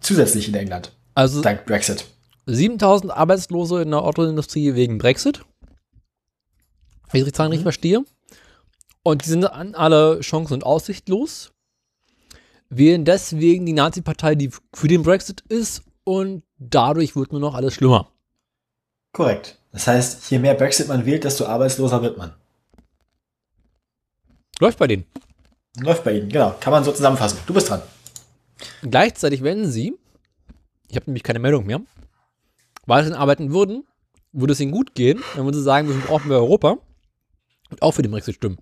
zusätzlich 0.00 0.48
in 0.48 0.54
England. 0.54 0.92
Also 1.14 1.42
Dank 1.42 1.66
Brexit. 1.66 2.06
7000 2.46 3.12
Arbeitslose 3.12 3.82
in 3.82 3.90
der 3.90 4.02
Autoindustrie 4.02 4.74
wegen 4.74 4.98
Brexit. 4.98 5.44
Wenn 7.10 7.20
ich 7.20 7.26
die 7.26 7.32
Zahlen 7.32 7.50
richtig 7.50 7.64
verstehe. 7.64 8.04
Und 9.02 9.24
die 9.24 9.30
sind 9.30 9.44
an 9.44 9.74
alle 9.74 10.20
Chancen 10.20 10.54
und 10.54 10.64
aussichtlos. 10.64 11.52
Wählen 12.68 13.04
deswegen 13.04 13.66
die 13.66 13.72
Nazi-Partei, 13.72 14.36
die 14.36 14.50
für 14.72 14.88
den 14.88 15.02
Brexit 15.02 15.42
ist. 15.48 15.82
Und 16.04 16.44
dadurch 16.58 17.16
wird 17.16 17.32
nur 17.32 17.40
noch 17.40 17.54
alles 17.54 17.74
schlimmer. 17.74 18.12
Korrekt. 19.12 19.59
Das 19.72 19.86
heißt, 19.86 20.30
je 20.30 20.38
mehr 20.38 20.54
Brexit 20.54 20.88
man 20.88 21.06
wählt, 21.06 21.24
desto 21.24 21.46
arbeitsloser 21.46 22.02
wird 22.02 22.18
man. 22.18 22.34
Läuft 24.58 24.78
bei 24.78 24.86
denen. 24.86 25.06
Läuft 25.78 26.04
bei 26.04 26.18
Ihnen, 26.18 26.28
genau. 26.28 26.54
Kann 26.60 26.72
man 26.72 26.84
so 26.84 26.92
zusammenfassen. 26.92 27.38
Du 27.46 27.54
bist 27.54 27.70
dran. 27.70 27.82
Gleichzeitig, 28.82 29.42
wenn 29.42 29.70
sie, 29.70 29.94
ich 30.88 30.96
habe 30.96 31.06
nämlich 31.06 31.22
keine 31.22 31.38
Meldung 31.38 31.66
mehr, 31.66 31.80
weiterhin 32.86 33.14
arbeiten 33.14 33.52
würden, 33.52 33.84
würde 34.32 34.52
es 34.52 34.60
ihnen 34.60 34.72
gut 34.72 34.94
gehen, 34.94 35.22
dann 35.34 35.44
würden 35.44 35.56
sie 35.56 35.62
sagen, 35.62 35.88
wir 35.88 35.96
brauchen 36.00 36.28
wir 36.28 36.36
Europa 36.36 36.76
und 37.70 37.82
auch 37.82 37.92
für 37.92 38.02
den 38.02 38.12
Brexit 38.12 38.36
stimmen. 38.36 38.58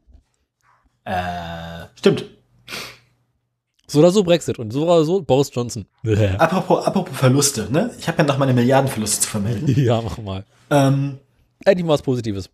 Äh, 1.04 1.86
stimmt. 1.94 2.24
So 3.86 4.00
oder 4.00 4.10
so 4.10 4.22
Brexit 4.22 4.58
und 4.58 4.70
so 4.70 4.84
oder 4.84 5.04
so 5.04 5.22
Boris 5.22 5.50
Johnson. 5.52 5.86
Apropos, 6.36 6.84
apropos 6.84 7.16
Verluste, 7.16 7.72
ne? 7.72 7.90
Ich 7.98 8.06
habe 8.06 8.18
ja 8.18 8.24
noch 8.24 8.36
meine 8.36 8.52
Milliardenverluste 8.52 9.22
zu 9.22 9.28
vermelden. 9.30 9.66
ja, 9.82 10.00
mach 10.02 10.18
mal. 10.18 10.44
Ähm, 10.70 11.18
Endlich 11.64 11.86
mal 11.86 11.94
was 11.94 12.02
Positives. 12.02 12.50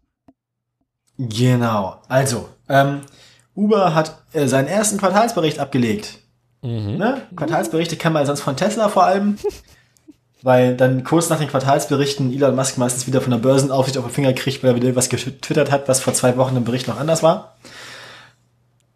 genau. 1.18 2.00
Also, 2.08 2.48
ähm, 2.68 3.02
Uber 3.54 3.94
hat 3.94 4.18
äh, 4.32 4.46
seinen 4.46 4.68
ersten 4.68 4.98
Quartalsbericht 4.98 5.58
abgelegt. 5.58 6.18
Ne? 6.64 7.22
Quartalsberichte 7.36 7.96
kann 7.96 8.14
man 8.14 8.24
sonst 8.24 8.40
von 8.40 8.56
Tesla 8.56 8.88
vor 8.88 9.04
allem. 9.04 9.38
Weil 10.42 10.76
dann 10.76 11.04
kurz 11.04 11.30
nach 11.30 11.38
den 11.38 11.48
Quartalsberichten 11.48 12.30
Elon 12.30 12.54
Musk 12.54 12.76
meistens 12.76 13.06
wieder 13.06 13.22
von 13.22 13.30
der 13.30 13.38
Börsenaufsicht 13.38 13.96
auf 13.96 14.04
den 14.04 14.12
Finger 14.12 14.34
kriegt, 14.34 14.62
weil 14.62 14.72
er 14.72 14.76
wieder 14.76 14.94
was 14.94 15.08
getwittert 15.08 15.70
hat, 15.70 15.88
was 15.88 16.00
vor 16.00 16.12
zwei 16.12 16.36
Wochen 16.36 16.54
im 16.54 16.64
Bericht 16.64 16.86
noch 16.86 17.00
anders 17.00 17.22
war. 17.22 17.56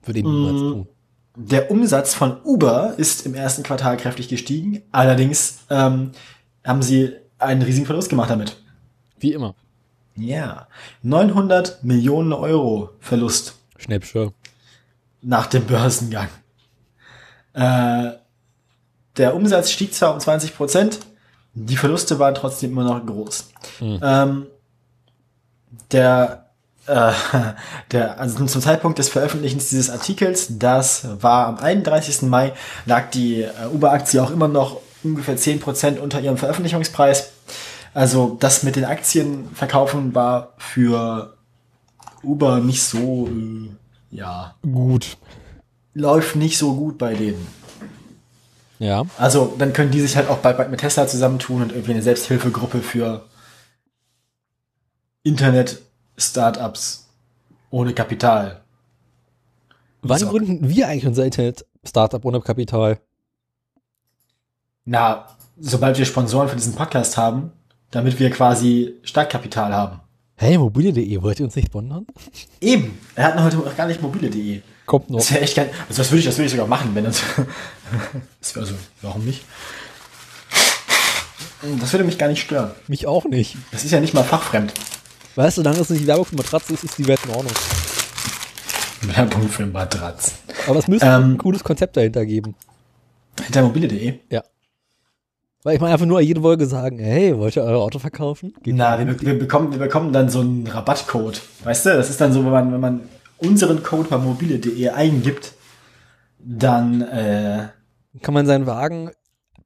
Würde 0.04 0.18
ich 0.18 0.26
niemals 0.26 0.58
tun. 0.58 0.88
Der 1.36 1.70
Umsatz 1.70 2.12
von 2.12 2.36
Uber 2.44 2.92
ist 2.98 3.24
im 3.24 3.34
ersten 3.34 3.62
Quartal 3.62 3.96
kräftig 3.96 4.28
gestiegen. 4.28 4.82
Allerdings 4.92 5.60
ähm, 5.70 6.10
haben 6.66 6.82
sie 6.82 7.12
einen 7.38 7.62
riesigen 7.62 7.86
Verlust 7.86 8.10
gemacht 8.10 8.28
damit. 8.28 8.58
Wie 9.20 9.32
immer. 9.32 9.54
Ja, 10.16 10.66
900 11.02 11.84
Millionen 11.84 12.32
Euro 12.32 12.90
Verlust 13.00 13.54
Schnäppsche. 13.76 14.32
nach 15.22 15.46
dem 15.46 15.64
Börsengang. 15.64 16.28
Äh, 17.52 18.12
der 19.16 19.34
Umsatz 19.34 19.70
stieg 19.70 19.94
zwar 19.94 20.14
um 20.14 20.20
20 20.20 20.56
Prozent, 20.56 21.00
die 21.54 21.76
Verluste 21.76 22.18
waren 22.18 22.34
trotzdem 22.34 22.72
immer 22.72 22.84
noch 22.84 23.04
groß. 23.04 23.48
Ähm, 23.80 24.46
der, 25.90 26.46
äh, 26.86 27.12
der, 27.92 28.20
also 28.20 28.44
zum 28.44 28.62
Zeitpunkt 28.62 28.98
des 28.98 29.08
Veröffentlichens 29.08 29.70
dieses 29.70 29.90
Artikels, 29.90 30.58
das 30.58 31.06
war 31.20 31.46
am 31.46 31.58
31. 31.58 32.22
Mai, 32.22 32.52
lag 32.86 33.10
die 33.10 33.42
äh, 33.42 33.52
Uber-Aktie 33.72 34.22
auch 34.22 34.30
immer 34.30 34.48
noch 34.48 34.80
ungefähr 35.02 35.36
10 35.36 35.60
Prozent 35.60 35.98
unter 35.98 36.20
ihrem 36.20 36.36
Veröffentlichungspreis. 36.36 37.32
Also 37.94 38.36
das 38.38 38.62
mit 38.62 38.76
den 38.76 38.84
Aktien 38.84 39.48
verkaufen 39.54 40.14
war 40.14 40.54
für 40.58 41.36
Uber 42.22 42.60
nicht 42.60 42.82
so, 42.82 43.28
äh, 43.28 43.70
ja, 44.10 44.54
Gut. 44.62 45.16
läuft 45.94 46.36
nicht 46.36 46.58
so 46.58 46.74
gut 46.74 46.98
bei 46.98 47.14
denen. 47.14 47.46
Ja. 48.78 49.04
Also 49.16 49.54
dann 49.58 49.72
können 49.72 49.90
die 49.90 50.00
sich 50.00 50.16
halt 50.16 50.28
auch 50.28 50.38
bald, 50.38 50.56
bald 50.56 50.70
mit 50.70 50.80
Tesla 50.80 51.06
zusammentun 51.08 51.62
und 51.62 51.72
irgendwie 51.72 51.92
eine 51.92 52.02
Selbsthilfegruppe 52.02 52.80
für 52.80 53.26
Internet-Startups 55.24 57.08
ohne 57.70 57.92
Kapital. 57.92 58.62
Wann 60.02 60.18
So. 60.18 60.28
gründen 60.28 60.68
wir 60.68 60.88
eigentlich 60.88 61.06
unser 61.06 61.24
Internet-Startup 61.24 62.24
ohne 62.24 62.40
Kapital? 62.40 63.00
Na, 64.84 65.26
sobald 65.58 65.98
wir 65.98 66.04
Sponsoren 66.06 66.48
für 66.48 66.56
diesen 66.56 66.74
Podcast 66.74 67.16
haben, 67.16 67.52
damit 67.90 68.18
wir 68.18 68.30
quasi 68.30 68.94
Startkapital 69.02 69.72
haben. 69.72 70.00
Hey, 70.36 70.56
mobile.de, 70.56 71.20
wollt 71.22 71.40
ihr 71.40 71.46
uns 71.46 71.56
nicht 71.56 71.66
sponsern? 71.68 72.06
Eben, 72.60 72.96
er 73.16 73.24
hat 73.24 73.36
noch 73.36 73.44
heute 73.44 73.58
gar 73.76 73.86
nicht 73.86 74.00
mobile.de. 74.00 74.60
Kommt 74.86 75.10
noch. 75.10 75.18
Das 75.18 75.32
wäre 75.32 75.40
echt 75.42 75.56
geil. 75.56 75.70
Also 75.88 76.00
das 76.02 76.10
würde 76.10 76.20
ich, 76.20 76.24
das 76.26 76.36
würde 76.38 76.46
ich 76.46 76.52
sogar 76.52 76.66
machen, 76.66 76.90
wenn 76.94 77.04
das. 77.04 77.20
das 78.40 78.54
wäre 78.54 78.64
also, 78.64 78.76
warum 79.02 79.24
nicht? 79.24 79.42
Das 81.80 81.92
würde 81.92 82.04
mich 82.04 82.18
gar 82.18 82.28
nicht 82.28 82.40
stören. 82.40 82.70
Mich 82.86 83.06
auch 83.06 83.24
nicht. 83.24 83.56
Das 83.72 83.84
ist 83.84 83.90
ja 83.90 83.98
nicht 84.00 84.14
mal 84.14 84.22
fachfremd. 84.22 84.72
Weißt 85.34 85.58
du, 85.58 85.62
solange 85.62 85.80
es 85.80 85.90
nicht 85.90 86.06
Werbung 86.06 86.24
für 86.24 86.36
Matratzen 86.36 86.74
ist, 86.74 86.84
ist 86.84 86.98
die 86.98 87.06
Welt 87.06 87.20
in 87.24 87.30
Ordnung. 87.30 87.52
Werbung 89.02 89.48
für 89.48 89.66
Matratz. 89.66 90.34
Aber 90.68 90.78
es 90.78 90.86
müsste 90.88 91.06
Ähm. 91.06 91.32
ein 91.32 91.38
cooles 91.38 91.64
Konzept 91.64 91.96
dahinter 91.96 92.24
geben. 92.24 92.54
Hinter 93.44 93.62
mobile.de. 93.62 94.20
Ja. 94.30 94.42
Weil 95.64 95.74
ich 95.74 95.80
meine 95.80 95.92
einfach 95.92 96.06
nur 96.06 96.20
jede 96.20 96.40
Folge 96.40 96.66
sagen, 96.66 96.98
hey, 96.98 97.36
wollt 97.36 97.56
ihr 97.56 97.62
euer 97.64 97.80
Auto 97.80 97.98
verkaufen? 97.98 98.54
Geht 98.62 98.76
Na, 98.76 98.98
wir, 98.98 99.20
wir, 99.20 99.38
bekommen, 99.38 99.72
wir 99.72 99.78
bekommen 99.78 100.12
dann 100.12 100.28
so 100.28 100.40
einen 100.40 100.66
Rabattcode. 100.66 101.40
Weißt 101.64 101.86
du, 101.86 101.90
das 101.90 102.10
ist 102.10 102.20
dann 102.20 102.32
so, 102.32 102.44
wenn 102.44 102.52
man, 102.52 102.72
wenn 102.72 102.80
man 102.80 103.00
unseren 103.38 103.82
Code 103.82 104.08
bei 104.08 104.18
mobile.de 104.18 104.88
eingibt, 104.90 105.52
dann, 106.38 107.02
äh, 107.02 107.68
Kann 108.22 108.34
man 108.34 108.46
seinen 108.46 108.66
Wagen 108.66 109.10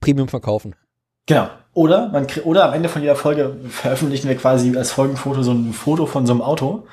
Premium 0.01 0.29
verkaufen. 0.29 0.75
genau. 1.27 1.49
Oder, 1.75 2.11
man, 2.11 2.27
oder 2.45 2.67
am 2.67 2.75
Ende 2.75 2.91
von 2.91 3.01
jeder 3.01 3.17
Folge 3.17 3.57
veröffentlichen 3.71 4.29
wir 4.29 4.37
quasi 4.37 4.77
als 4.77 4.93
Folgenfoto 4.93 5.43
so 5.43 5.53
ein 5.53 5.73
Foto 5.73 6.05
von 6.05 6.27
so 6.27 6.35
einem 6.35 6.43
Auto. 6.43 6.87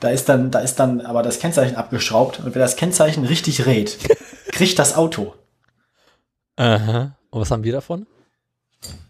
Da 0.00 0.08
ist 0.08 0.28
dann, 0.28 0.50
da 0.50 0.58
ist 0.58 0.80
dann 0.80 1.00
aber 1.02 1.22
das 1.22 1.38
Kennzeichen 1.38 1.76
abgeschraubt. 1.76 2.40
Und 2.40 2.52
wer 2.52 2.60
das 2.62 2.74
Kennzeichen 2.74 3.24
richtig 3.24 3.64
rät, 3.66 3.96
kriegt 4.52 4.76
das 4.80 4.96
Auto. 4.96 5.34
Aha. 6.56 7.16
Und 7.30 7.40
was 7.40 7.50
haben 7.52 7.62
wir 7.62 7.72
davon? 7.72 8.06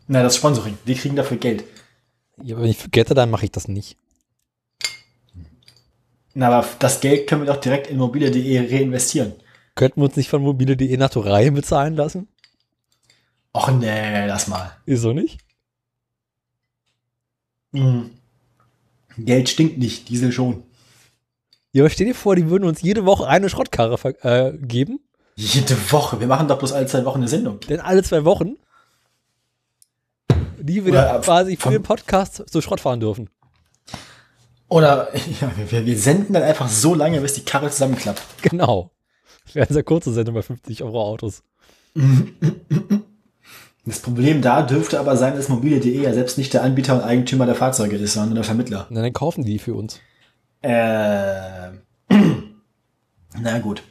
Na, 0.07 0.23
das 0.23 0.37
Sponsoring. 0.37 0.77
Wir 0.85 0.95
kriegen 0.95 1.17
dafür 1.17 1.37
Geld. 1.37 1.65
Ja, 2.43 2.57
aber 2.57 2.65
wenn 2.65 2.71
ich 2.71 2.79
vergette, 2.79 3.15
dann 3.15 3.31
mache 3.31 3.45
ich 3.45 3.53
das 3.53 3.69
nicht. 3.69 3.97
Na, 6.35 6.49
aber 6.49 6.67
das 6.79 7.01
Geld 7.01 7.29
können 7.29 7.43
wir 7.43 7.53
doch 7.53 7.61
direkt 7.61 7.87
in 7.87 7.97
mobile.de 7.99 8.59
reinvestieren. 8.59 9.35
Könnten 9.75 10.01
wir 10.01 10.07
uns 10.07 10.17
nicht 10.17 10.29
von 10.29 10.43
mobile.de 10.43 10.97
Naturalien 10.97 11.55
bezahlen 11.55 11.95
lassen? 11.95 12.29
Och 13.57 13.71
nee, 13.71 14.27
lass 14.27 14.49
mal. 14.49 14.73
Wieso 14.85 15.13
nicht? 15.13 15.39
Mhm. 17.73 18.11
Geld 19.17 19.49
stinkt 19.49 19.79
nicht, 19.79 20.09
Diesel 20.09 20.33
schon. 20.33 20.65
Ja, 21.73 21.83
aber 21.83 21.91
stell 21.91 22.07
dir 22.07 22.15
vor, 22.15 22.35
die 22.37 22.51
würden 22.51 22.65
uns 22.65 22.83
jede 22.83 23.05
Woche 23.05 23.27
eine 23.29 23.49
Schrottkarre 23.49 23.97
äh, 24.23 24.57
geben, 24.59 25.01
Jede 25.37 25.77
Woche. 25.91 26.21
Wir 26.21 26.29
machen 26.29 26.47
doch 26.47 26.59
bloß 26.59 26.73
alle 26.73 26.87
zwei 26.87 27.05
Wochen 27.05 27.19
eine 27.19 27.29
Sendung. 27.29 27.59
denn 27.61 27.81
alle 27.81 28.05
zwei 28.05 28.25
Wochen 28.25 28.57
die 30.65 30.85
wieder 30.85 31.11
Oder 31.11 31.21
quasi 31.21 31.57
für 31.57 31.71
den 31.71 31.83
Podcast 31.83 32.45
zu 32.51 32.61
Schrott 32.61 32.81
fahren 32.81 33.01
dürfen. 33.01 33.29
Oder 34.69 35.09
ja, 35.41 35.51
wir, 35.71 35.87
wir 35.87 35.99
senden 35.99 36.33
dann 36.33 36.43
einfach 36.43 36.69
so 36.69 36.95
lange, 36.95 37.21
bis 37.21 37.35
die 37.35 37.45
Karre 37.45 37.71
zusammenklappt. 37.71 38.23
Genau. 38.43 38.91
Das 39.45 39.55
wäre 39.55 39.67
eine 39.67 39.75
sehr 39.75 39.83
kurze 39.83 40.13
Sendung 40.13 40.35
bei 40.35 40.43
50 40.43 40.83
Euro 40.83 41.03
Autos. 41.03 41.43
Das 43.87 43.99
Problem 43.99 44.41
da 44.41 44.63
dürfte 44.63 44.99
aber 44.99 45.15
sein, 45.19 45.37
dass 45.37 45.51
mobile.de 45.51 46.03
ja 46.03 46.15
selbst 46.15 46.39
nicht 46.39 46.55
der 46.55 46.63
Anbieter 46.63 46.95
und 46.95 47.03
Eigentümer 47.03 47.45
der 47.45 47.55
Fahrzeuge 47.55 47.97
ist, 47.97 48.15
sondern 48.15 48.35
der 48.35 48.43
Vermittler. 48.43 48.87
Und 48.89 48.97
dann 48.97 49.13
kaufen 49.13 49.45
die 49.45 49.59
für 49.59 49.75
uns. 49.75 50.01
Äh, 50.63 51.69
na 53.39 53.59
gut. 53.61 53.83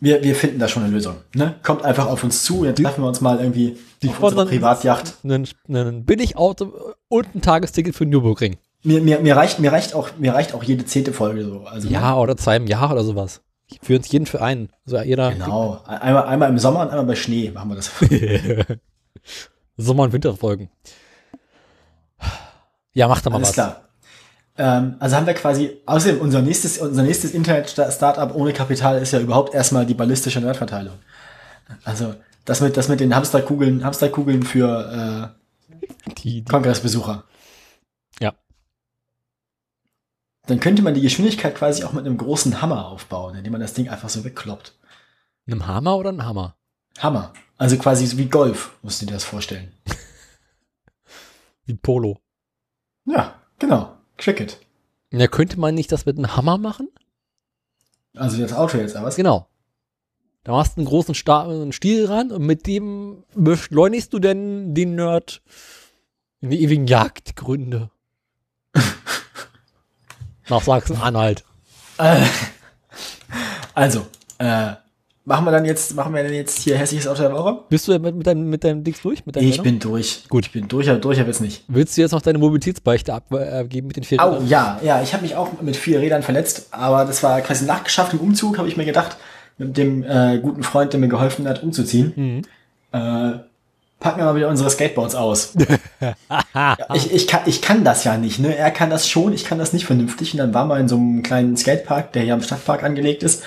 Wir, 0.00 0.22
wir 0.22 0.34
finden 0.34 0.58
da 0.58 0.68
schon 0.68 0.84
eine 0.84 0.92
Lösung. 0.92 1.16
Ne? 1.34 1.56
Kommt 1.62 1.84
einfach 1.84 2.06
auf 2.06 2.24
uns 2.24 2.44
zu, 2.44 2.64
dann 2.64 2.74
treffen 2.74 3.02
wir 3.02 3.08
uns 3.08 3.20
mal 3.20 3.38
irgendwie 3.38 3.76
die 4.02 4.08
auf 4.08 4.16
fordern- 4.16 4.48
Privatjacht. 4.48 5.14
Einen 5.24 6.04
Billigauto 6.04 6.94
und 7.08 7.34
ein 7.34 7.42
Tagesticket 7.42 7.94
für 7.94 8.06
Nürburgring. 8.06 8.56
Mir, 8.82 9.00
mir, 9.00 9.18
mir, 9.20 9.34
reicht, 9.36 9.58
mir, 9.58 9.72
reicht 9.72 9.94
auch, 9.94 10.10
mir 10.18 10.32
reicht 10.34 10.54
auch 10.54 10.62
jede 10.62 10.84
zehnte 10.84 11.12
Folge 11.12 11.44
so. 11.44 11.64
Also, 11.66 11.88
Ja, 11.88 12.16
oder 12.16 12.36
zwei 12.36 12.56
im 12.56 12.66
Jahr 12.66 12.92
oder 12.92 13.02
sowas. 13.04 13.40
Für 13.82 13.96
uns 13.96 14.10
jeden 14.12 14.26
für 14.26 14.40
einen. 14.42 14.68
Also 14.84 15.00
jeder 15.00 15.32
Genau. 15.32 15.82
Einmal, 15.86 16.26
einmal 16.26 16.48
im 16.50 16.58
Sommer 16.58 16.82
und 16.82 16.90
einmal 16.90 17.04
bei 17.06 17.16
Schnee 17.16 17.50
machen 17.50 17.70
wir 17.70 17.76
das. 17.76 17.90
Sommer- 19.76 20.04
und 20.04 20.12
Winterfolgen. 20.12 20.70
Ja, 22.92 23.08
mach 23.08 23.20
da 23.20 23.30
mal 23.30 23.36
Alles 23.36 23.48
was. 23.48 23.54
klar. 23.54 23.82
Ähm, 24.58 24.94
also 25.00 25.16
haben 25.16 25.26
wir 25.26 25.34
quasi, 25.34 25.78
außerdem 25.84 26.20
unser 26.20 26.40
nächstes, 26.42 26.78
unser 26.78 27.02
nächstes 27.02 27.32
Internet-Startup 27.32 28.34
ohne 28.34 28.52
Kapital 28.52 28.98
ist 29.02 29.12
ja 29.12 29.20
überhaupt 29.20 29.52
erstmal 29.52 29.84
die 29.84 29.94
ballistische 29.94 30.40
Nerdverteilung. 30.40 30.94
Also 31.84 32.14
das 32.46 32.60
mit, 32.62 32.76
das 32.76 32.88
mit 32.88 33.00
den 33.00 33.14
Hamsterkugeln, 33.14 33.84
Hamsterkugeln 33.84 34.42
für 34.42 35.32
Die, 35.68 36.08
äh, 36.10 36.14
die, 36.14 36.44
Kongressbesucher. 36.44 37.24
Ja. 38.20 38.32
Dann 40.46 40.60
könnte 40.60 40.82
man 40.82 40.94
die 40.94 41.02
Geschwindigkeit 41.02 41.54
quasi 41.54 41.84
auch 41.84 41.92
mit 41.92 42.06
einem 42.06 42.16
großen 42.16 42.62
Hammer 42.62 42.86
aufbauen, 42.86 43.34
indem 43.34 43.52
man 43.52 43.60
das 43.60 43.74
Ding 43.74 43.88
einfach 43.88 44.08
so 44.08 44.24
wegkloppt. 44.24 44.78
einem 45.46 45.66
Hammer 45.66 45.96
oder 45.96 46.10
ein 46.10 46.24
Hammer? 46.24 46.56
Hammer. 46.98 47.32
Also 47.58 47.76
quasi 47.76 48.06
so 48.06 48.16
wie 48.16 48.28
Golf, 48.28 48.76
musst 48.82 49.02
du 49.02 49.06
dir 49.06 49.14
das 49.14 49.24
vorstellen. 49.24 49.72
Wie 51.64 51.74
Polo. 51.74 52.20
Ja, 53.06 53.40
genau. 53.58 53.96
Cricket. 54.18 54.60
Ja, 55.10 55.26
könnte 55.26 55.58
man 55.58 55.74
nicht 55.74 55.90
das 55.90 56.06
mit 56.06 56.16
einem 56.16 56.36
Hammer 56.36 56.58
machen? 56.58 56.88
Also 58.14 58.40
das 58.40 58.52
Auto 58.52 58.78
jetzt, 58.78 58.94
aber 58.94 59.08
was? 59.08 59.16
Genau. 59.16 59.48
Da 60.46 60.52
machst 60.52 60.76
du 60.76 60.80
einen 60.80 60.86
großen 60.86 61.16
Sta 61.16 61.42
einen 61.42 61.72
Stiel 61.72 62.06
ran 62.06 62.30
und 62.30 62.46
mit 62.46 62.68
dem 62.68 63.24
beschleunigst 63.34 64.12
du 64.12 64.20
denn 64.20 64.76
den 64.76 64.94
Nerd 64.94 65.42
in 66.40 66.50
die 66.50 66.62
ewigen 66.62 66.86
Jagdgründe. 66.86 67.90
Nach 70.48 70.62
Sachsen-Anhalt. 70.62 71.42
Äh, 71.98 72.20
also, 73.74 74.06
äh, 74.38 74.74
machen 75.24 75.46
wir 75.46 75.50
dann 75.50 75.64
jetzt, 75.64 75.96
machen 75.96 76.14
wir 76.14 76.22
denn 76.22 76.34
jetzt 76.34 76.60
hier 76.60 76.78
hässliches 76.78 77.08
Auto 77.08 77.22
der 77.22 77.32
Woche? 77.32 77.64
Bist 77.68 77.88
du 77.88 77.98
mit, 77.98 78.14
mit, 78.14 78.24
deinem, 78.28 78.48
mit 78.48 78.62
deinem 78.62 78.84
Dings 78.84 79.02
durch? 79.02 79.26
Mit 79.26 79.34
deinem 79.34 79.48
Ich 79.48 79.56
Sendung? 79.56 79.64
bin 79.64 79.80
durch. 79.80 80.28
Gut. 80.28 80.46
Ich 80.46 80.52
bin 80.52 80.68
durch, 80.68 80.88
aber 80.88 81.00
durch, 81.00 81.18
aber 81.18 81.26
jetzt 81.26 81.40
nicht. 81.40 81.64
Willst 81.66 81.96
du 81.96 82.02
jetzt 82.02 82.12
noch 82.12 82.22
deine 82.22 82.38
Mobilitätsbeichte 82.38 83.12
abgeben 83.12 83.88
mit 83.88 83.96
den 83.96 84.04
vier 84.04 84.22
Rädern? 84.22 84.46
ja, 84.46 84.78
ja, 84.84 85.02
ich 85.02 85.12
habe 85.12 85.24
mich 85.24 85.34
auch 85.34 85.60
mit 85.60 85.74
vier 85.74 85.98
Rädern 85.98 86.22
verletzt, 86.22 86.68
aber 86.70 87.04
das 87.04 87.24
war 87.24 87.40
quasi 87.40 87.64
nachgeschafft 87.64 88.12
im 88.12 88.20
Umzug, 88.20 88.58
habe 88.58 88.68
ich 88.68 88.76
mir 88.76 88.84
gedacht, 88.84 89.16
dem 89.58 90.02
äh, 90.04 90.38
guten 90.38 90.62
Freund, 90.62 90.92
der 90.92 91.00
mir 91.00 91.08
geholfen 91.08 91.48
hat, 91.48 91.62
umzuziehen. 91.62 92.12
Mhm. 92.14 92.42
Äh, 92.92 93.38
packen 93.98 94.18
wir 94.18 94.24
mal 94.24 94.36
wieder 94.36 94.48
unsere 94.48 94.70
Skateboards 94.70 95.14
aus. 95.14 95.54
ja, 96.00 96.76
ich, 96.94 97.12
ich, 97.12 97.26
kann, 97.26 97.40
ich 97.46 97.62
kann 97.62 97.84
das 97.84 98.04
ja 98.04 98.16
nicht, 98.16 98.38
ne? 98.38 98.54
Er 98.54 98.70
kann 98.70 98.90
das 98.90 99.08
schon, 99.08 99.32
ich 99.32 99.44
kann 99.44 99.58
das 99.58 99.72
nicht 99.72 99.86
vernünftig. 99.86 100.32
Und 100.32 100.38
dann 100.38 100.54
war 100.54 100.66
mal 100.66 100.80
in 100.80 100.88
so 100.88 100.96
einem 100.96 101.22
kleinen 101.22 101.56
Skatepark, 101.56 102.12
der 102.12 102.22
hier 102.22 102.34
am 102.34 102.42
Stadtpark 102.42 102.82
angelegt 102.82 103.22
ist. 103.22 103.42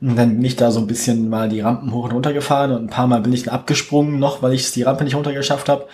Und 0.00 0.16
dann 0.16 0.36
bin 0.36 0.44
ich 0.44 0.56
da 0.56 0.70
so 0.70 0.78
ein 0.78 0.86
bisschen 0.86 1.28
mal 1.28 1.48
die 1.48 1.60
Rampen 1.60 1.92
hoch 1.92 2.04
und 2.04 2.12
runter 2.12 2.32
gefahren 2.32 2.70
und 2.70 2.84
ein 2.84 2.90
paar 2.90 3.08
Mal 3.08 3.20
bin 3.20 3.32
ich 3.32 3.44
dann 3.44 3.54
abgesprungen 3.54 4.20
noch, 4.20 4.42
weil 4.42 4.52
ich 4.52 4.70
die 4.70 4.84
Rampe 4.84 5.02
nicht 5.02 5.16
runtergeschafft 5.16 5.68
habe. 5.68 5.88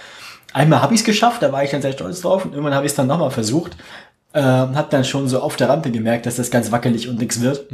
Einmal 0.52 0.82
habe 0.82 0.94
ich 0.94 1.00
es 1.00 1.06
geschafft, 1.06 1.42
da 1.42 1.52
war 1.52 1.64
ich 1.64 1.70
dann 1.70 1.80
sehr 1.82 1.92
stolz 1.92 2.20
drauf 2.20 2.44
und 2.44 2.52
irgendwann 2.52 2.74
habe 2.74 2.84
ich 2.84 2.92
es 2.92 2.96
dann 2.96 3.06
nochmal 3.06 3.30
versucht. 3.30 3.76
Äh, 4.34 4.42
hab 4.42 4.90
dann 4.90 5.04
schon 5.04 5.28
so 5.28 5.38
auf 5.38 5.54
der 5.54 5.68
Rampe 5.68 5.92
gemerkt, 5.92 6.26
dass 6.26 6.34
das 6.34 6.50
ganz 6.50 6.72
wackelig 6.72 7.08
und 7.08 7.20
nix 7.20 7.40
wird. 7.40 7.70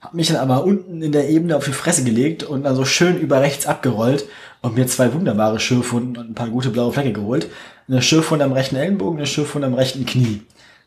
Hab 0.00 0.14
mich 0.14 0.28
dann 0.28 0.38
aber 0.38 0.64
unten 0.64 1.02
in 1.02 1.12
der 1.12 1.28
Ebene 1.28 1.54
auf 1.54 1.66
die 1.66 1.72
Fresse 1.72 2.02
gelegt 2.02 2.42
und 2.42 2.62
dann 2.62 2.74
so 2.74 2.86
schön 2.86 3.18
über 3.18 3.42
rechts 3.42 3.66
abgerollt 3.66 4.24
und 4.62 4.74
mir 4.74 4.86
zwei 4.86 5.12
wunderbare 5.12 5.60
Schürfwunden 5.60 6.16
und 6.16 6.30
ein 6.30 6.34
paar 6.34 6.48
gute 6.48 6.70
blaue 6.70 6.94
Flecke 6.94 7.12
geholt. 7.12 7.50
Eine 7.88 8.00
Schürfwunde 8.00 8.46
am 8.46 8.52
rechten 8.52 8.76
Ellenbogen, 8.76 9.18
eine 9.18 9.26
Schürfwunde 9.26 9.66
am 9.66 9.74
rechten 9.74 10.06
Knie. 10.06 10.40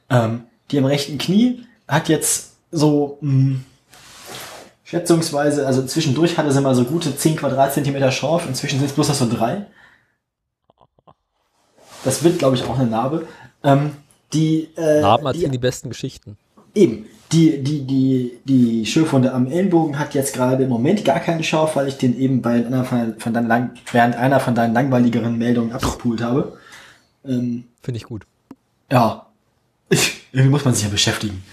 Ähm, 0.10 0.46
die 0.72 0.80
am 0.80 0.86
rechten 0.86 1.20
Knie 1.20 1.66
hat 1.88 2.10
jetzt 2.10 2.54
so 2.72 3.20
mh, 3.22 3.60
schätzungsweise, 4.84 5.68
also 5.68 5.86
zwischendurch 5.86 6.40
hatte 6.40 6.52
sie 6.52 6.62
mal 6.62 6.74
so 6.74 6.84
gute 6.84 7.16
10 7.16 7.36
Quadratzentimeter 7.36 8.12
Schorf, 8.12 8.48
inzwischen 8.48 8.80
sind 8.80 8.88
es 8.88 8.94
bloß 8.94 9.10
noch 9.10 9.16
so 9.16 9.30
drei. 9.30 9.68
Das 12.04 12.24
wird, 12.24 12.40
glaube 12.40 12.56
ich, 12.56 12.64
auch 12.64 12.80
eine 12.80 12.90
Narbe. 12.90 13.28
Ähm, 13.64 13.92
die, 14.34 14.70
äh, 14.78 15.02
Narben 15.02 15.26
die, 15.26 15.28
erzählen 15.28 15.52
die 15.52 15.58
besten 15.58 15.90
Geschichten. 15.90 16.38
Eben. 16.74 17.06
Die, 17.32 17.64
die, 17.64 17.88
die, 17.88 18.40
die 18.44 18.86
Schürfwunde 18.86 19.32
am 19.32 19.48
Ellenbogen 19.48 19.98
hat 19.98 20.14
jetzt 20.14 20.34
gerade 20.34 20.64
im 20.64 20.70
Moment 20.70 21.06
gar 21.06 21.22
keinen 21.22 21.44
Schorf, 21.44 21.78
weil 21.78 21.88
ich 21.88 21.98
den 21.98 22.20
eben 22.20 22.42
bei 22.42 22.66
einer 22.66 22.84
von, 22.84 23.18
von 23.20 23.34
deinen 23.34 23.48
lang, 23.48 23.72
während 23.90 24.16
einer 24.18 24.42
von 24.42 24.54
deinen 24.54 24.74
langweiligeren 24.74 25.38
Meldungen 25.38 25.72
abgepult 25.72 26.22
habe. 26.22 26.58
Ähm, 27.26 27.66
Finde 27.82 27.98
ich 27.98 28.04
gut. 28.04 28.26
ja. 28.92 29.28
Irgendwie 30.34 30.52
muss 30.52 30.64
man 30.64 30.74
sich 30.74 30.84
ja 30.86 30.90
beschäftigen. 30.90 31.44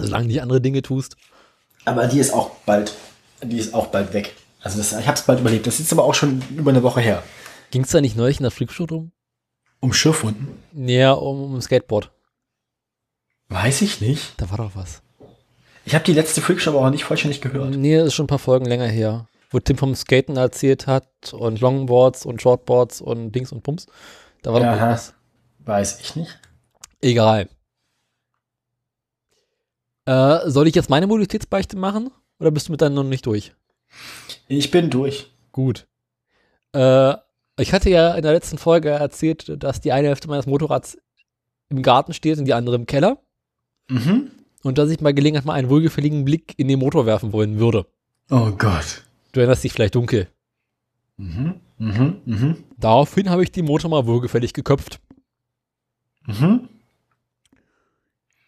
Solange 0.00 0.24
du 0.24 0.28
nicht 0.28 0.42
andere 0.42 0.60
Dinge 0.62 0.80
tust. 0.80 1.16
Aber 1.84 2.06
die 2.06 2.18
ist 2.18 2.32
auch 2.32 2.50
bald, 2.64 2.94
die 3.42 3.58
ist 3.58 3.74
auch 3.74 3.88
bald 3.88 4.14
weg. 4.14 4.34
Also 4.62 4.78
das, 4.78 4.92
ich 4.92 5.06
habe 5.06 5.18
es 5.18 5.22
bald 5.22 5.40
überlebt. 5.40 5.66
Das 5.66 5.80
ist 5.80 5.92
aber 5.92 6.04
auch 6.04 6.14
schon 6.14 6.42
über 6.56 6.70
eine 6.70 6.82
Woche 6.82 7.00
her. 7.00 7.22
Ging 7.70 7.82
es 7.82 7.90
da 7.90 8.00
nicht 8.00 8.16
neulich 8.16 8.38
in 8.38 8.44
der 8.44 8.50
Freakshow 8.50 8.86
drum? 8.86 9.12
Um 9.82 9.92
Schürfwunden? 9.92 10.62
Ja, 10.72 11.10
um, 11.10 11.42
um 11.42 11.60
Skateboard. 11.60 12.12
Weiß 13.48 13.82
ich 13.82 14.00
nicht. 14.00 14.40
Da 14.40 14.48
war 14.48 14.58
doch 14.58 14.76
was. 14.76 15.02
Ich 15.84 15.96
habe 15.96 16.04
die 16.04 16.12
letzte 16.12 16.40
Freakshow 16.40 16.70
aber 16.70 16.86
auch 16.86 16.90
nicht 16.90 17.02
vollständig 17.02 17.40
gehört. 17.40 17.74
Nee, 17.74 17.96
das 17.96 18.06
ist 18.06 18.14
schon 18.14 18.24
ein 18.24 18.28
paar 18.28 18.38
Folgen 18.38 18.64
länger 18.66 18.86
her. 18.86 19.26
Wo 19.50 19.58
Tim 19.58 19.76
vom 19.76 19.96
Skaten 19.96 20.36
erzählt 20.36 20.86
hat 20.86 21.32
und 21.32 21.60
Longboards 21.60 22.24
und 22.24 22.40
Shortboards 22.40 23.00
und 23.00 23.32
Dings 23.32 23.50
und 23.50 23.64
Pumps. 23.64 23.86
Da 24.42 24.52
war 24.52 24.60
doch 24.60 24.66
Aha. 24.66 24.92
was. 24.92 25.14
Weiß 25.58 26.00
ich 26.00 26.14
nicht. 26.14 26.38
Egal. 27.00 27.48
Äh, 30.06 30.48
soll 30.48 30.68
ich 30.68 30.76
jetzt 30.76 30.90
meine 30.90 31.08
Mobilitätsbeichte 31.08 31.76
machen? 31.76 32.12
Oder 32.38 32.52
bist 32.52 32.68
du 32.68 32.72
mit 32.72 32.82
deinen 32.82 32.94
noch 32.94 33.02
nicht 33.02 33.26
durch? 33.26 33.52
Ich 34.46 34.70
bin 34.70 34.90
durch. 34.90 35.32
Gut. 35.50 35.88
Äh, 36.72 37.14
ich 37.58 37.72
hatte 37.72 37.90
ja 37.90 38.14
in 38.14 38.22
der 38.22 38.32
letzten 38.32 38.58
Folge 38.58 38.90
erzählt, 38.90 39.62
dass 39.62 39.80
die 39.80 39.92
eine 39.92 40.08
Hälfte 40.08 40.28
meines 40.28 40.46
Motorrads 40.46 40.98
im 41.68 41.82
Garten 41.82 42.12
steht 42.12 42.38
und 42.38 42.44
die 42.44 42.54
andere 42.54 42.76
im 42.76 42.86
Keller. 42.86 43.18
Mhm. 43.88 44.30
Und 44.62 44.78
dass 44.78 44.90
ich 44.90 45.00
mal 45.00 45.14
Gelegenheit 45.14 45.44
mal 45.44 45.54
einen 45.54 45.70
wohlgefälligen 45.70 46.24
Blick 46.24 46.54
in 46.56 46.68
den 46.68 46.78
Motor 46.78 47.06
werfen 47.06 47.32
wollen 47.32 47.58
würde. 47.58 47.86
Oh 48.30 48.50
Gott. 48.52 49.04
Du 49.32 49.40
erinnerst 49.40 49.64
dich 49.64 49.72
vielleicht 49.72 49.94
dunkel. 49.94 50.28
Mhm. 51.16 51.60
Mhm. 51.78 52.16
Mhm. 52.24 52.64
Daraufhin 52.78 53.28
habe 53.28 53.42
ich 53.42 53.52
den 53.52 53.64
Motor 53.64 53.90
mal 53.90 54.06
wohlgefällig 54.06 54.52
geköpft. 54.52 55.00
Mhm. 56.26 56.68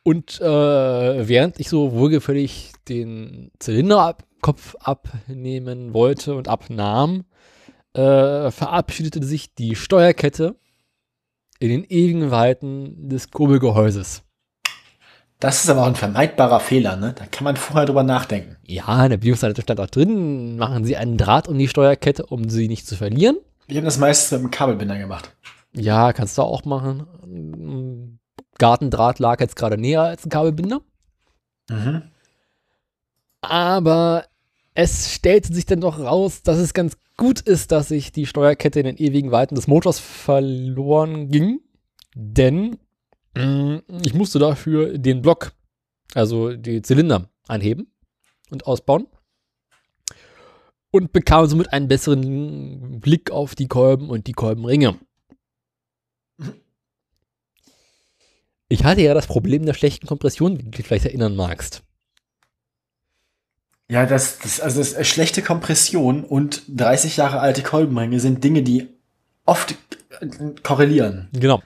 Und 0.05 0.41
äh, 0.41 1.29
während 1.29 1.59
ich 1.59 1.69
so 1.69 1.93
wohlgefällig 1.93 2.73
den 2.89 3.51
Zylinderkopf 3.59 4.77
abnehmen 4.77 5.95
wollte 5.95 6.35
und 6.35 6.47
abnahm, 6.47 7.25
äh, 7.95 8.51
verabschiedete 8.51 9.25
sich 9.25 9.55
die 9.55 9.77
Steuerkette 9.77 10.57
in 11.59 11.69
den 11.69 11.85
ewigen 11.85 12.31
Weiten 12.31 13.09
des 13.09 13.31
Kurbelgehäuses. 13.31 14.23
Das 15.41 15.63
ist 15.63 15.71
aber 15.71 15.83
auch 15.83 15.87
ein 15.87 15.95
vermeidbarer 15.95 16.61
Fehler, 16.61 16.97
ne? 16.97 17.13
Da 17.17 17.27
kann 17.27 17.45
man 17.45 17.57
vorher 17.57 17.87
drüber 17.87 18.03
nachdenken. 18.03 18.57
Ja, 18.65 19.05
in 19.05 19.11
der 19.11 19.19
Bedienungsanleitung 19.19 19.63
stand 19.63 19.81
auch 19.81 19.91
drin, 19.91 20.57
machen 20.57 20.85
Sie 20.85 20.97
einen 20.97 21.19
Draht 21.19 21.49
um 21.49 21.59
die 21.59 21.69
Steuerkette, 21.69 22.27
um 22.27 22.49
sie 22.49 22.69
nicht 22.69 22.87
zu 22.87 22.97
verlieren. 22.97 23.37
Wir 23.67 23.79
haben 23.79 23.85
das 23.85 23.99
meistens 23.99 24.33
mit 24.33 24.43
dem 24.43 24.51
Kabelbinder 24.51 24.99
gemacht. 24.99 25.35
Ja, 25.73 26.13
kannst 26.13 26.39
du 26.39 26.43
auch 26.43 26.65
machen. 26.65 28.19
Gartendraht 28.59 29.19
lag 29.19 29.41
jetzt 29.41 29.57
gerade 29.57 29.77
näher 29.77 30.03
als 30.03 30.25
ein 30.25 30.31
Kabelbinder. 30.31 30.81
Mhm. 31.69 32.03
Aber 33.41 34.25
es 34.75 35.13
stellte 35.13 35.53
sich 35.53 35.67
dann 35.67 35.81
doch 35.81 35.99
raus, 35.99 36.43
dass 36.43 36.59
es 36.59 36.75
ganz 36.75 36.97
gut 37.17 37.41
ist, 37.41 37.73
dass 37.73 37.89
sich 37.89 38.13
die 38.13 38.27
Steuerkette 38.27 38.81
in 38.81 38.87
den 38.87 38.97
ewigen 38.97 39.31
Weiten 39.31 39.55
des 39.55 39.67
Motors 39.67 39.99
verloren 39.99 41.29
ging. 41.29 41.61
Denn 42.15 42.79
mh, 43.37 43.83
ich 44.05 44.15
musste 44.15 44.39
dafür 44.39 44.99
den 44.99 45.23
Block, 45.23 45.53
also 46.15 46.55
die 46.55 46.83
Zylinder, 46.83 47.31
anheben 47.49 47.93
und 48.51 48.67
ausbauen. 48.67 49.07
Und 50.91 51.13
bekam 51.13 51.47
somit 51.47 51.73
einen 51.73 51.89
besseren 51.89 53.01
Blick 53.01 53.33
auf 53.33 53.57
die 53.57 53.67
Kolben 53.67 54.11
und 54.11 54.29
die 54.29 54.33
Kolbenringe. 54.33 54.97
Ich 58.69 58.85
hatte 58.85 59.03
ja 59.03 59.13
das 59.13 59.27
Problem 59.27 59.67
der 59.67 59.75
schlechten 59.75 60.07
Kompression, 60.07 60.59
wie 60.59 60.63
du 60.63 60.71
dich 60.71 60.87
vielleicht 60.87 61.05
erinnern 61.05 61.35
magst. 61.37 61.83
Ja, 63.89 64.07
das, 64.07 64.39
das, 64.39 64.61
also 64.61 64.81
das, 64.81 64.95
äh, 64.95 65.05
schlechte 65.05 65.43
Kompression 65.43 66.25
und 66.25 66.63
30 66.69 67.19
Jahre 67.19 67.41
alte 67.41 67.63
Kolbenringe 67.63 68.19
sind 68.19 68.43
Dinge, 68.43 68.63
die 68.63 68.89
oft 69.45 69.75
äh, 70.21 70.27
korrelieren. 70.63 71.29
Genau. 71.33 71.63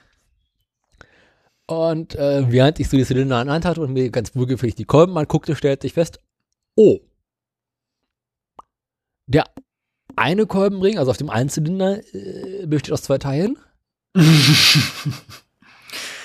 Und 1.65 2.15
äh, 2.15 2.51
während 2.51 2.79
ich 2.79 2.89
so 2.89 2.97
die 2.97 3.05
Zylinder 3.05 3.37
an 3.37 3.49
Hand 3.49 3.63
hatte 3.63 3.81
und 3.81 3.93
mir 3.93 4.09
ganz 4.09 4.35
wohlgefällig 4.35 4.75
die 4.75 4.85
Kolben 4.85 5.17
anguckte, 5.17 5.55
stellte 5.55 5.87
ich 5.87 5.93
fest, 5.93 6.19
oh, 6.75 6.99
der 9.27 9.45
eine 10.15 10.47
Kolbenring, 10.47 10.97
also 10.97 11.11
auf 11.11 11.17
dem 11.17 11.29
einen 11.29 11.49
Zylinder, 11.49 12.01
äh, 12.13 12.65
besteht 12.65 12.91
aus 12.91 13.03
zwei 13.03 13.19
Teilen. 13.19 13.57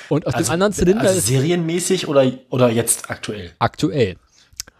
Und 0.08 0.26
auf 0.26 0.34
dem 0.34 0.50
anderen 0.50 0.72
Zylinder 0.72 1.02
also 1.02 1.18
ist 1.18 1.26
serienmäßig 1.26 2.08
oder, 2.08 2.30
oder 2.50 2.70
jetzt 2.70 3.10
aktuell? 3.10 3.52
aktuell. 3.58 4.16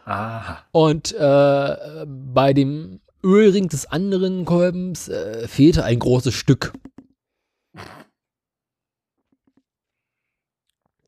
Aha. 0.04 0.58
Und 0.72 1.12
äh, 1.12 2.06
bei 2.06 2.52
dem 2.52 3.00
Ölring 3.22 3.68
des 3.68 3.86
anderen 3.86 4.44
Kolbens 4.44 5.08
äh, 5.08 5.48
fehlte 5.48 5.84
ein 5.84 5.98
großes 5.98 6.34
Stück. 6.34 6.72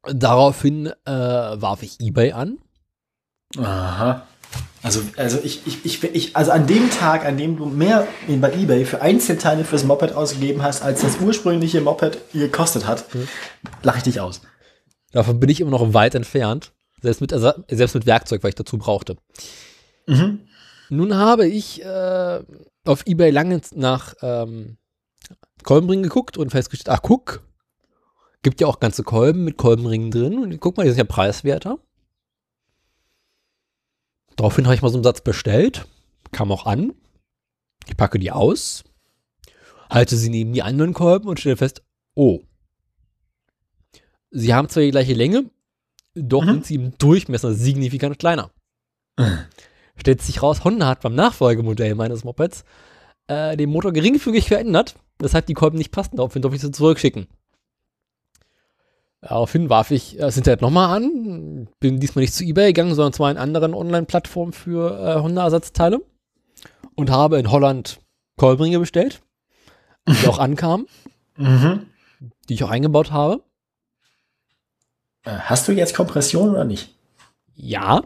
Daraufhin 0.09 0.87
äh, 1.05 1.11
warf 1.11 1.83
ich 1.83 2.01
eBay 2.01 2.33
an. 2.33 2.59
Aha. 3.59 4.27
Also, 4.83 5.03
also 5.17 5.39
ich, 5.43 5.67
ich, 5.67 5.85
ich, 5.85 6.05
ich, 6.05 6.37
also 6.37 6.53
an 6.53 6.67
dem 6.69 6.91
Tag, 6.91 7.25
an 7.25 7.37
dem 7.37 7.57
du 7.57 7.67
mehr 7.67 8.07
in- 8.29 8.41
bei 8.41 8.53
eBay 8.53 8.85
für 8.85 9.03
Einzelteile 9.03 9.65
fürs 9.65 9.83
Moped 9.83 10.13
ausgegeben 10.13 10.63
hast, 10.63 10.83
als 10.83 11.01
das 11.01 11.19
ursprüngliche 11.21 11.81
Moped 11.81 12.19
gekostet 12.33 12.87
hat, 12.87 13.05
lache 13.83 13.99
ich 13.99 14.05
dich 14.05 14.21
aus. 14.21 14.43
Davon 15.11 15.41
bin 15.41 15.49
ich 15.49 15.61
immer 15.61 15.73
noch 15.73 15.93
weit 15.93 16.15
entfernt. 16.15 16.73
Selbst 17.07 17.21
mit, 17.21 17.33
Ersa- 17.33 17.63
selbst 17.73 17.95
mit 17.95 18.07
Werkzeug, 18.07 18.43
weil 18.43 18.49
ich 18.49 18.57
dazu 18.57 18.79
brauchte. 18.79 19.17
Mhm. 20.07 20.41
Nun 20.89 21.15
habe 21.15 21.47
ich 21.47 21.83
äh, 21.85 22.43
auf 22.85 23.07
eBay 23.07 23.31
lange 23.31 23.61
nach 23.75 24.15
ähm, 24.23 24.77
Kolbenringen 25.63 26.03
geguckt 26.03 26.37
und 26.37 26.51
festgestellt, 26.51 26.97
ach 26.97 27.03
guck, 27.03 27.43
gibt 28.43 28.61
ja 28.61 28.67
auch 28.67 28.81
ganze 28.81 29.05
Kolben 29.05 29.45
mit 29.45 29.57
Kolbenringen 29.57 30.11
drin. 30.11 30.39
Und 30.39 30.61
guck 30.61 30.77
mal, 30.77 30.83
die 30.83 30.91
sind 30.91 30.99
ja 30.99 31.05
preiswerter. 31.05 31.79
Daraufhin 34.37 34.67
habe 34.67 34.75
ich 34.75 34.83
mal 34.83 34.89
so 34.91 34.97
einen 34.97 35.05
Satz 35.05 35.21
bestellt, 35.21 35.87
kam 36.33 36.51
auch 36.53 36.67
an. 36.67 36.93
Ich 37.87 37.97
packe 37.97 38.19
die 38.19 38.33
aus, 38.33 38.83
halte 39.89 40.17
sie 40.17 40.29
neben 40.29 40.53
die 40.53 40.63
anderen 40.63 40.93
Kolben 40.93 41.29
und 41.29 41.39
stelle 41.39 41.57
fest, 41.57 41.85
oh, 42.15 42.41
sie 44.31 44.53
haben 44.53 44.69
zwar 44.69 44.83
die 44.83 44.91
gleiche 44.91 45.15
Länge, 45.15 45.51
doch 46.17 46.43
Mhm. 46.45 46.49
sind 46.53 46.67
sie 46.67 46.75
im 46.77 46.99
Durchmesser 46.99 47.55
signifikant 47.55 48.19
kleiner. 48.19 48.51
Stellt 49.97 50.21
sich 50.23 50.43
raus, 50.43 50.65
Honda 50.65 50.87
hat 50.89 51.01
beim 51.03 51.15
Nachfolgemodell 51.15 51.95
meines 51.95 52.25
Mopeds 52.25 52.65
äh, 53.29 53.57
den 53.57 53.71
Motor 53.71 53.93
geringfügig 53.93 54.49
verändert, 54.49 54.97
weshalb 55.19 55.47
die 55.47 55.55
Kolben 55.55 55.79
nicht 55.79 55.91
passen. 55.93 56.17
Daraufhin 56.17 56.43
durfte 56.43 56.57
ich 56.57 56.63
sie 56.63 56.71
zurückschicken. 56.71 57.27
Daraufhin 59.23 59.71
warf 59.71 59.91
ich 59.91 60.17
äh, 60.17 60.21
das 60.21 60.37
Internet 60.37 60.61
nochmal 60.63 60.95
an, 60.97 61.69
bin 61.81 61.99
diesmal 62.01 62.23
nicht 62.23 62.35
zu 62.35 62.45
eBay 62.45 62.73
gegangen, 62.73 62.95
sondern 62.95 63.13
zu 63.13 63.25
einer 63.25 63.41
anderen 63.41 63.75
Online-Plattform 63.75 64.53
für 64.53 64.99
äh, 65.17 65.21
Honda-Ersatzteile 65.21 66.01
und 66.95 67.11
habe 67.11 67.39
in 67.39 67.51
Holland 67.51 67.99
Kolbenringe 68.37 68.79
bestellt, 68.79 69.23
die 70.09 70.27
auch 70.29 70.39
ankamen, 70.39 70.87
Mhm. 71.39 71.87
die 72.49 72.55
ich 72.55 72.65
auch 72.65 72.71
eingebaut 72.71 73.11
habe. 73.13 73.43
Äh, 75.27 75.39
Hast 75.41 75.69
du 75.69 75.73
jetzt 75.73 75.95
Kompression 75.95 76.51
oder 76.51 76.65
nicht? 76.65 76.95
Ja, 77.55 78.03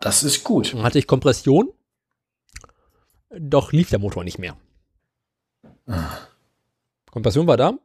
Das 0.00 0.22
ist 0.22 0.44
gut. 0.44 0.74
Dann 0.74 0.82
hatte 0.82 0.98
ich 0.98 1.06
Kompression, 1.06 1.70
doch 3.30 3.72
lief 3.72 3.88
der 3.88 3.98
Motor 3.98 4.24
nicht 4.24 4.38
mehr. 4.38 4.56
Kompression 7.10 7.46
war 7.46 7.56
da. 7.56 7.78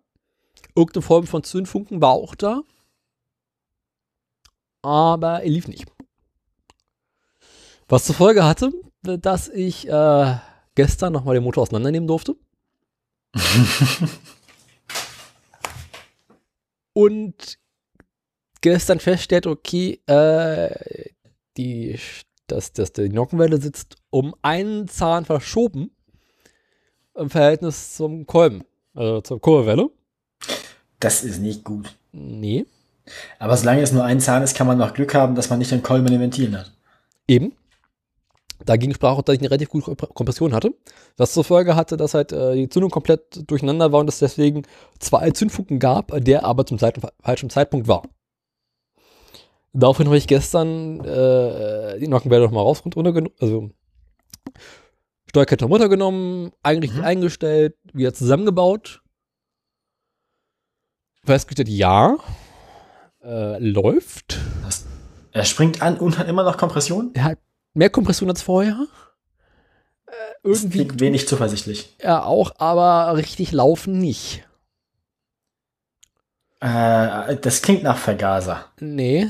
Irgendeine 0.76 1.04
Form 1.04 1.28
von 1.28 1.44
Zündfunken 1.44 2.02
war 2.02 2.12
auch 2.12 2.36
da. 2.36 2.64
Aber 4.82 5.42
er 5.44 5.50
lief 5.50 5.68
nicht. 5.68 5.86
Was 7.88 8.06
zur 8.06 8.16
Folge 8.16 8.44
hatte, 8.44 8.72
dass 9.04 9.48
ich 9.48 9.88
äh, 9.88 10.38
gestern 10.76 11.14
nochmal 11.14 11.36
den 11.36 11.44
Motor 11.44 11.64
auseinandernehmen 11.64 12.08
durfte. 12.08 12.36
Und 16.94 17.58
gestern 18.62 19.00
feststellt, 19.00 19.48
okay, 19.48 20.00
äh, 20.08 20.70
die, 21.58 22.00
dass, 22.48 22.74
dass 22.74 22.94
die 22.94 23.10
Nockenwelle 23.10 23.60
sitzt 23.60 23.96
um 24.10 24.34
einen 24.42 24.88
Zahn 24.88 25.26
verschoben 25.26 25.92
im 27.16 27.30
Verhältnis 27.30 27.96
zum 27.96 28.26
Kolben, 28.26 28.64
also 28.94 29.22
zur 29.22 29.42
Kurbelwelle. 29.42 29.90
Das 31.00 31.24
ist 31.24 31.40
nicht 31.40 31.64
gut. 31.64 31.96
Nee, 32.14 32.66
Aber 33.40 33.58
solange 33.58 33.82
es 33.82 33.92
nur 33.92 34.04
ein 34.04 34.20
Zahn 34.20 34.44
ist, 34.44 34.56
kann 34.56 34.68
man 34.68 34.78
noch 34.78 34.94
Glück 34.94 35.14
haben, 35.14 35.36
dass 35.36 35.50
man 35.50 35.60
nicht 35.60 35.72
einen 35.74 35.84
Kolben 35.84 36.06
in 36.08 36.14
den 36.14 36.22
Ventilen 36.22 36.58
hat. 36.58 36.72
eben. 37.28 37.54
Dagegen 38.64 38.94
sprach 38.94 39.18
auch, 39.18 39.24
dass 39.24 39.34
ich 39.34 39.40
eine 39.42 39.50
relativ 39.50 39.70
gute 39.70 39.90
Komp- 39.90 40.14
Kompression 40.14 40.54
hatte. 40.54 40.72
Was 41.18 41.34
zur 41.34 41.44
Folge 41.44 41.76
hatte, 41.76 41.98
dass 41.98 42.14
halt 42.14 42.32
äh, 42.32 42.54
die 42.54 42.70
Zündung 42.70 42.92
komplett 42.92 43.50
durcheinander 43.50 43.92
war 43.92 44.02
und 44.02 44.08
es 44.08 44.20
deswegen 44.20 44.68
zwei 45.00 45.32
Zündfunken 45.32 45.80
gab, 45.80 46.12
der 46.24 46.46
aber 46.46 46.64
zum 46.68 46.78
Zeit 46.78 47.00
falschen 47.24 47.50
Zeitpunkt 47.50 47.88
war. 47.88 48.04
Daraufhin 49.74 50.08
habe 50.08 50.18
ich 50.18 50.28
gestern 50.28 51.00
äh, 51.06 51.98
die 52.00 52.08
Nockenwelle 52.08 52.44
nochmal 52.44 52.64
raus 52.64 52.82
und 52.82 52.96
runter 52.96 53.14
genommen, 53.14 53.36
also 53.40 53.70
Steuerkette 55.30 55.66
runtergenommen, 55.66 56.52
eingerichtet 56.62 57.00
Mhm. 57.00 57.06
eingestellt, 57.06 57.76
wieder 57.94 58.14
zusammengebaut. 58.14 59.02
Festgestellt, 61.24 61.70
ja, 61.70 62.18
äh, 63.24 63.58
läuft. 63.60 64.40
Er 65.32 65.46
springt 65.46 65.82
an 65.82 65.98
und 66.00 66.18
hat 66.18 66.28
immer 66.28 66.44
noch 66.44 66.58
Kompression. 66.58 67.12
Er 67.14 67.24
hat 67.24 67.40
mehr 67.74 67.90
Kompression 67.90 68.30
als 68.30 68.42
vorher. 68.42 68.88
Äh, 70.08 70.12
Das 70.44 70.64
irgendwie 70.64 70.80
klingt 70.80 71.00
wenig 71.00 71.28
zuversichtlich. 71.30 71.96
er 72.00 72.26
auch, 72.26 72.52
aber 72.58 73.16
richtig 73.16 73.54
laufen 73.54 74.00
nicht. 74.00 74.46
Äh, 76.60 77.38
das 77.38 77.62
klingt 77.62 77.84
nach 77.84 77.98
Vergaser. 77.98 78.66
Nee. 78.82 79.30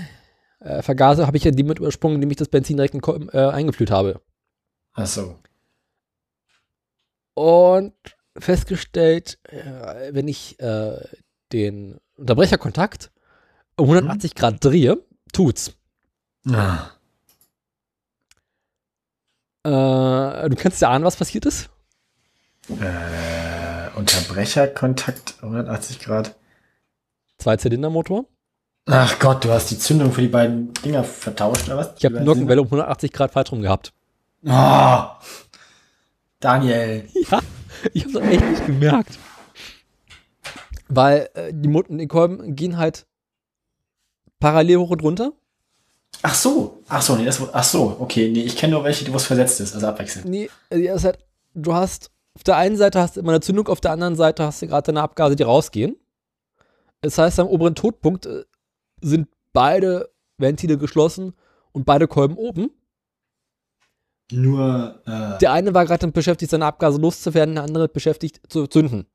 Äh, 0.62 0.84
Vergaser 0.84 1.26
habe 1.28 1.38
ich 1.38 1.44
ja 1.44 1.52
die 1.52 1.64
mit 1.64 1.80
übersprungen, 1.80 2.16
indem 2.16 2.32
ich 2.32 2.38
das 2.38 2.48
Benzin 2.48 2.78
direkt 2.78 2.94
in, 2.94 3.30
äh, 3.34 3.50
eingefüllt 3.50 3.92
habe. 3.92 4.22
Ach 4.94 5.08
so. 5.08 5.40
Und 7.34 7.94
festgestellt, 8.38 9.40
äh, 9.44 10.14
wenn 10.14 10.28
ich 10.28 10.60
äh, 10.60 11.04
den 11.52 12.00
Unterbrecherkontakt 12.16 13.12
um 13.76 13.90
180 13.90 14.36
Grad 14.36 14.64
drehe, 14.64 15.04
tut's. 15.34 15.74
Ah. 16.48 16.92
Äh, 19.64 20.50
du 20.50 20.56
kannst 20.56 20.82
ja 20.82 20.92
ahnen, 20.92 21.06
was 21.06 21.16
passiert 21.16 21.46
ist? 21.46 21.70
Äh, 22.70 23.98
Unterbrecherkontakt 23.98 25.36
180 25.42 26.00
Grad. 26.00 26.36
Zwei-Zylinder-Motor. 27.40 28.26
Ach 28.88 29.20
Gott, 29.20 29.45
du 29.45 29.52
hast 29.52 29.70
die 29.70 29.78
Zündung 29.78 30.12
für 30.12 30.22
die 30.22 30.28
beiden 30.28 30.74
Dinger 30.74 31.03
vertauscht, 31.03 31.68
oder 31.68 31.78
was? 31.78 31.94
Ich 31.98 32.06
habe 32.06 32.22
Nockenwelle 32.22 32.62
um 32.62 32.68
180 32.68 33.12
Grad 33.14 33.32
falsch 33.32 33.52
rum 33.52 33.62
gehabt. 33.62 33.94
Oh, 34.45 35.03
Daniel. 36.40 37.08
Ja, 37.30 37.40
ich 37.94 38.03
habe 38.03 38.14
das 38.14 38.24
echt 38.24 38.44
nicht 38.44 38.66
gemerkt. 38.66 39.20
Weil 40.90 41.30
äh, 41.36 41.52
die, 41.53 41.70
Mut 41.70 41.86
die 41.90 42.08
Kolben 42.08 42.56
gehen 42.56 42.78
halt 42.78 43.06
parallel 44.40 44.78
hoch 44.78 44.90
und 44.90 45.03
runter. 45.03 45.32
Ach 46.24 46.36
so. 46.36 46.84
Ach 46.90 47.02
so, 47.02 47.16
nee, 47.16 47.26
das, 47.26 47.41
ach 47.53 47.64
so, 47.64 47.95
okay. 47.99 48.30
Nee, 48.30 48.41
ich 48.41 48.58
kenne 48.58 48.74
nur 48.74 48.84
welche, 48.84 49.12
wo 49.12 49.18
es 49.18 49.26
versetzt 49.26 49.62
ist, 49.62 49.74
also 49.74 49.88
abwechselnd. 49.88 50.28
Nee, 50.28 50.49
es 50.70 51.03
hat, 51.06 51.20
du 51.53 51.74
hast 51.74 52.12
auf 52.36 52.44
der 52.44 52.58
einen 52.58 52.78
Seite 52.78 52.99
hast 52.99 53.16
du 53.16 53.20
immer 53.20 53.32
eine 53.32 53.41
Zündung, 53.41 53.68
auf 53.68 53.82
der 53.82 53.91
anderen 53.91 54.16
Seite 54.16 54.44
hast 54.44 54.62
du 54.62 54.68
gerade 54.68 54.88
deine 54.88 55.02
Abgase, 55.02 55.36
die 55.36 55.44
rausgehen. 55.44 55.98
Das 57.02 57.18
heißt, 57.18 57.40
am 57.40 57.48
oberen 57.48 57.76
Todpunkt 57.76 58.26
äh, 58.26 58.44
sind 59.02 59.28
beide 59.53 60.10
Ventile 60.38 60.78
geschlossen 60.78 61.34
und 61.72 61.86
beide 61.86 62.07
Kolben 62.07 62.36
oben. 62.36 62.72
Nur, 64.32 65.02
äh, 65.06 65.38
Der 65.40 65.52
eine 65.52 65.73
war 65.73 65.86
gerade 65.86 66.07
beschäftigt, 66.07 66.52
seine 66.52 66.65
Abgase 66.65 66.99
loszuwerden, 66.99 67.56
der 67.56 67.65
andere 67.65 67.90
beschäftigt 67.90 68.40
zu 68.48 68.68
zünden. 68.68 69.06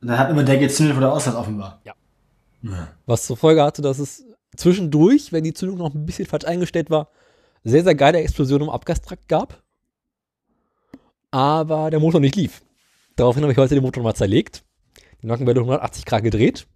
dann 0.00 0.18
hat 0.18 0.30
immer 0.30 0.44
der 0.44 0.58
gezündet, 0.58 0.96
wo 0.96 1.00
der 1.00 1.12
Auslass 1.12 1.34
offen 1.34 1.58
war. 1.58 1.80
Ja. 1.84 1.92
Ja. 2.62 2.88
Was 3.06 3.26
zur 3.26 3.36
Folge 3.36 3.62
hatte, 3.62 3.82
dass 3.82 3.98
es 3.98 4.24
zwischendurch, 4.56 5.32
wenn 5.32 5.44
die 5.44 5.52
Zündung 5.52 5.78
noch 5.78 5.94
ein 5.94 6.06
bisschen 6.06 6.26
falsch 6.26 6.44
eingestellt 6.44 6.90
war, 6.90 7.10
sehr, 7.64 7.84
sehr 7.84 7.94
geile 7.94 8.18
Explosionen 8.18 8.68
im 8.68 8.72
Abgastrakt 8.72 9.28
gab. 9.28 9.62
Aber 11.30 11.90
der 11.90 12.00
Motor 12.00 12.20
nicht 12.20 12.36
lief. 12.36 12.62
Daraufhin 13.16 13.42
habe 13.42 13.52
ich 13.52 13.58
heute 13.58 13.74
den 13.74 13.82
Motor 13.82 14.00
nochmal 14.02 14.16
zerlegt, 14.16 14.64
die 15.22 15.26
Nockenwelle 15.26 15.60
180 15.60 16.04
Grad 16.04 16.22
gedreht, 16.22 16.66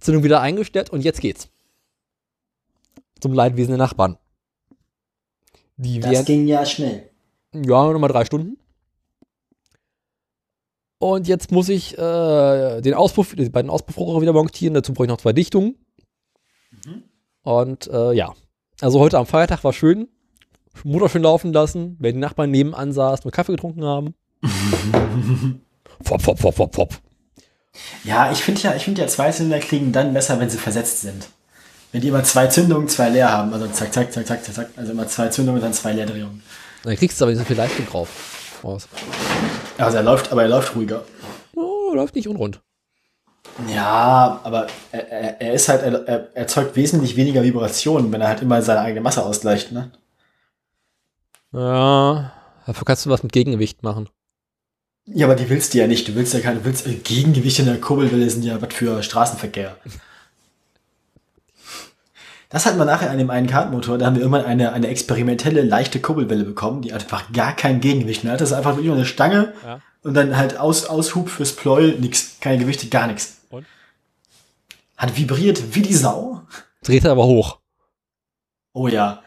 Zündung 0.00 0.22
wieder 0.24 0.40
eingestellt 0.40 0.90
und 0.90 1.02
jetzt 1.02 1.20
geht's. 1.20 1.48
Zum 3.20 3.32
Leidwesen 3.32 3.70
der 3.72 3.78
Nachbarn. 3.78 4.16
Die 5.76 6.00
Das 6.00 6.10
werden, 6.10 6.24
ging 6.26 6.46
ja 6.46 6.64
schnell. 6.66 7.10
ja, 7.54 7.92
nochmal 7.92 8.10
drei 8.10 8.24
Stunden. 8.24 8.58
Und 10.98 11.26
jetzt 11.26 11.50
muss 11.50 11.68
ich 11.68 11.98
äh, 11.98 12.80
den 12.80 12.94
Auspuff, 12.94 13.34
die 13.34 13.48
beiden 13.48 13.70
Auspuffrohre 13.70 14.20
wieder 14.20 14.32
montieren. 14.32 14.74
Dazu 14.74 14.92
brauche 14.92 15.06
ich 15.06 15.10
noch 15.10 15.16
zwei 15.20 15.32
Dichtungen. 15.32 15.76
Und 17.42 17.88
äh, 17.88 18.12
ja, 18.12 18.32
also 18.80 19.00
heute 19.00 19.18
am 19.18 19.26
Feiertag 19.26 19.64
war 19.64 19.72
schön. 19.72 20.08
Motor 20.84 21.08
schön 21.08 21.22
laufen 21.22 21.52
lassen, 21.52 21.96
wenn 21.98 22.14
die 22.14 22.20
Nachbarn 22.20 22.50
nebenan 22.50 22.92
saßen 22.92 23.24
und 23.24 23.32
Kaffee 23.32 23.52
getrunken 23.52 23.84
haben. 23.84 24.14
Fop, 26.02 26.20
fop, 26.22 26.38
fop, 26.38 26.54
fop, 26.54 26.74
fop. 26.74 26.94
Ja, 28.04 28.30
ich 28.32 28.42
finde 28.42 28.60
ja, 28.62 28.74
ich 28.74 28.84
finde 28.84 29.02
ja 29.02 29.08
Zweizylinder 29.08 29.58
klingen 29.58 29.92
dann 29.92 30.12
besser, 30.12 30.38
wenn 30.38 30.50
sie 30.50 30.58
versetzt 30.58 31.00
sind. 31.00 31.28
Wenn 31.92 32.00
die 32.00 32.08
immer 32.08 32.24
zwei 32.24 32.46
Zündungen, 32.46 32.88
zwei 32.88 33.10
leer 33.10 33.30
haben. 33.30 33.52
Also 33.52 33.68
zack, 33.68 33.92
zack, 33.92 34.12
zack, 34.12 34.26
zack, 34.26 34.44
zack, 34.44 34.54
zack. 34.54 34.68
Also 34.76 34.92
immer 34.92 35.06
zwei 35.08 35.28
Zündungen 35.28 35.60
und 35.60 35.64
dann 35.64 35.74
zwei 35.74 35.92
Leerdrehungen. 35.92 36.42
Dann 36.82 36.96
kriegst 36.96 37.20
du 37.20 37.24
aber 37.24 37.32
nicht 37.32 37.40
so 37.40 37.44
viel 37.44 37.56
Leistung 37.56 37.86
drauf. 37.86 38.08
Aus. 38.62 38.88
Also 39.76 39.96
er 39.96 40.02
läuft, 40.02 40.30
aber 40.30 40.42
er 40.42 40.48
läuft 40.48 40.74
ruhiger. 40.76 41.04
Oh, 41.56 41.92
läuft 41.94 42.14
nicht 42.14 42.28
unrund. 42.28 42.60
Ja, 43.68 44.40
aber 44.44 44.68
er, 44.92 45.08
er, 45.10 45.40
er 45.40 45.52
ist 45.52 45.68
halt, 45.68 45.82
er, 45.82 46.08
er 46.08 46.36
erzeugt 46.36 46.76
wesentlich 46.76 47.16
weniger 47.16 47.42
Vibrationen, 47.42 48.10
wenn 48.12 48.20
er 48.20 48.28
halt 48.28 48.40
immer 48.40 48.62
seine 48.62 48.80
eigene 48.80 49.00
Masse 49.00 49.24
ausgleicht, 49.24 49.72
ne? 49.72 49.90
Ja, 51.52 52.32
dafür 52.66 52.84
kannst 52.84 53.04
du 53.04 53.10
was 53.10 53.22
mit 53.22 53.32
Gegengewicht 53.32 53.82
machen. 53.82 54.08
Ja, 55.06 55.26
aber 55.26 55.34
die 55.34 55.48
willst 55.48 55.74
du 55.74 55.78
ja 55.78 55.86
nicht. 55.86 56.06
Du 56.08 56.14
willst 56.14 56.32
ja 56.32 56.40
keine, 56.40 56.64
willst, 56.64 56.86
äh, 56.86 56.94
Gegengewichte 56.94 57.62
in 57.62 57.68
der 57.68 57.80
Kurbelwelle 57.80 58.28
sind 58.30 58.44
ja 58.44 58.60
was 58.62 58.72
für 58.74 59.02
Straßenverkehr. 59.02 59.76
Das 62.48 62.66
hatten 62.66 62.76
wir 62.78 62.84
nachher 62.84 63.10
an 63.10 63.16
dem 63.16 63.30
einen 63.30 63.46
Kartmotor, 63.46 63.96
da 63.96 64.04
haben 64.06 64.14
wir 64.16 64.20
irgendwann 64.20 64.44
eine, 64.44 64.72
eine 64.74 64.88
experimentelle 64.88 65.62
leichte 65.62 66.00
Kurbelwelle 66.00 66.44
bekommen, 66.44 66.82
die 66.82 66.92
einfach 66.92 67.32
gar 67.32 67.56
kein 67.56 67.80
Gegengewicht 67.80 68.24
mehr 68.24 68.34
hatte. 68.34 68.42
Das 68.42 68.50
ist 68.50 68.56
einfach 68.56 68.76
nur 68.76 68.94
eine 68.94 69.06
Stange 69.06 69.54
Ja. 69.64 69.80
und 70.02 70.12
dann 70.12 70.36
halt 70.36 70.58
Aus, 70.58 70.84
Aushub 70.84 71.30
fürs 71.30 71.56
Pleuel, 71.56 71.98
nix, 71.98 72.36
keine 72.40 72.58
Gewichte, 72.58 72.88
gar 72.88 73.06
nichts. 73.06 73.38
Und? 73.48 73.64
Hat 74.98 75.16
vibriert 75.16 75.74
wie 75.74 75.80
die 75.80 75.94
Sau. 75.94 76.42
Dreht 76.84 77.04
er 77.06 77.12
aber 77.12 77.24
hoch. 77.24 77.58
Oh 78.74 78.86
ja. 78.88 79.22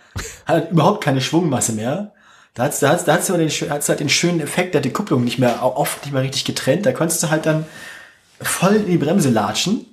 Hat 0.45 0.69
überhaupt 0.71 1.03
keine 1.03 1.19
Schwungmasse 1.21 1.73
mehr. 1.73 2.13
Da 2.55 2.63
hat's, 2.63 2.79
da 2.79 2.89
hat's, 2.89 3.03
da 3.03 3.13
hat's 3.13 3.27
den, 3.27 3.49
hat's 3.69 3.89
halt 3.89 3.99
den 3.99 4.09
schönen 4.09 4.39
Effekt, 4.39 4.73
da 4.73 4.77
hat 4.79 4.85
die 4.85 4.91
Kupplung 4.93 5.23
nicht 5.23 5.37
mehr, 5.39 5.61
oft 5.63 6.03
nicht 6.03 6.13
mehr 6.13 6.23
richtig 6.23 6.45
getrennt. 6.45 6.85
Da 6.85 6.93
konntest 6.93 7.21
du 7.21 7.29
halt 7.29 7.45
dann 7.45 7.65
voll 8.41 8.75
in 8.75 8.87
die 8.87 8.97
Bremse 8.97 9.29
latschen. 9.29 9.85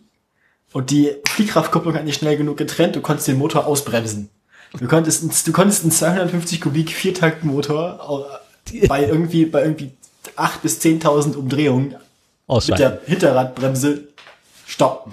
Und 0.72 0.90
die 0.90 1.10
Fliehkraftkupplung 1.28 1.94
hat 1.94 2.04
nicht 2.04 2.18
schnell 2.20 2.36
genug 2.38 2.56
getrennt. 2.56 2.96
Du 2.96 3.00
konntest 3.02 3.28
den 3.28 3.36
Motor 3.36 3.66
ausbremsen. 3.66 4.30
Du 4.78 4.88
konntest, 4.88 5.22
einen- 5.22 5.32
du 5.44 5.52
konntest 5.52 5.82
einen 5.82 5.92
250 5.92 6.60
Kubik 6.62 6.92
Viertaktmotor 6.92 8.40
bei 8.88 9.04
irgendwie, 9.04 9.44
bei 9.44 9.62
irgendwie 9.62 9.92
8.000 10.36 10.50
bis 10.62 10.80
10.000 10.80 11.34
Umdrehungen 11.36 11.88
mit 11.90 11.98
Ausschalten. 12.46 12.80
der 12.82 13.00
Hinterradbremse 13.04 14.04
stoppen. 14.66 15.12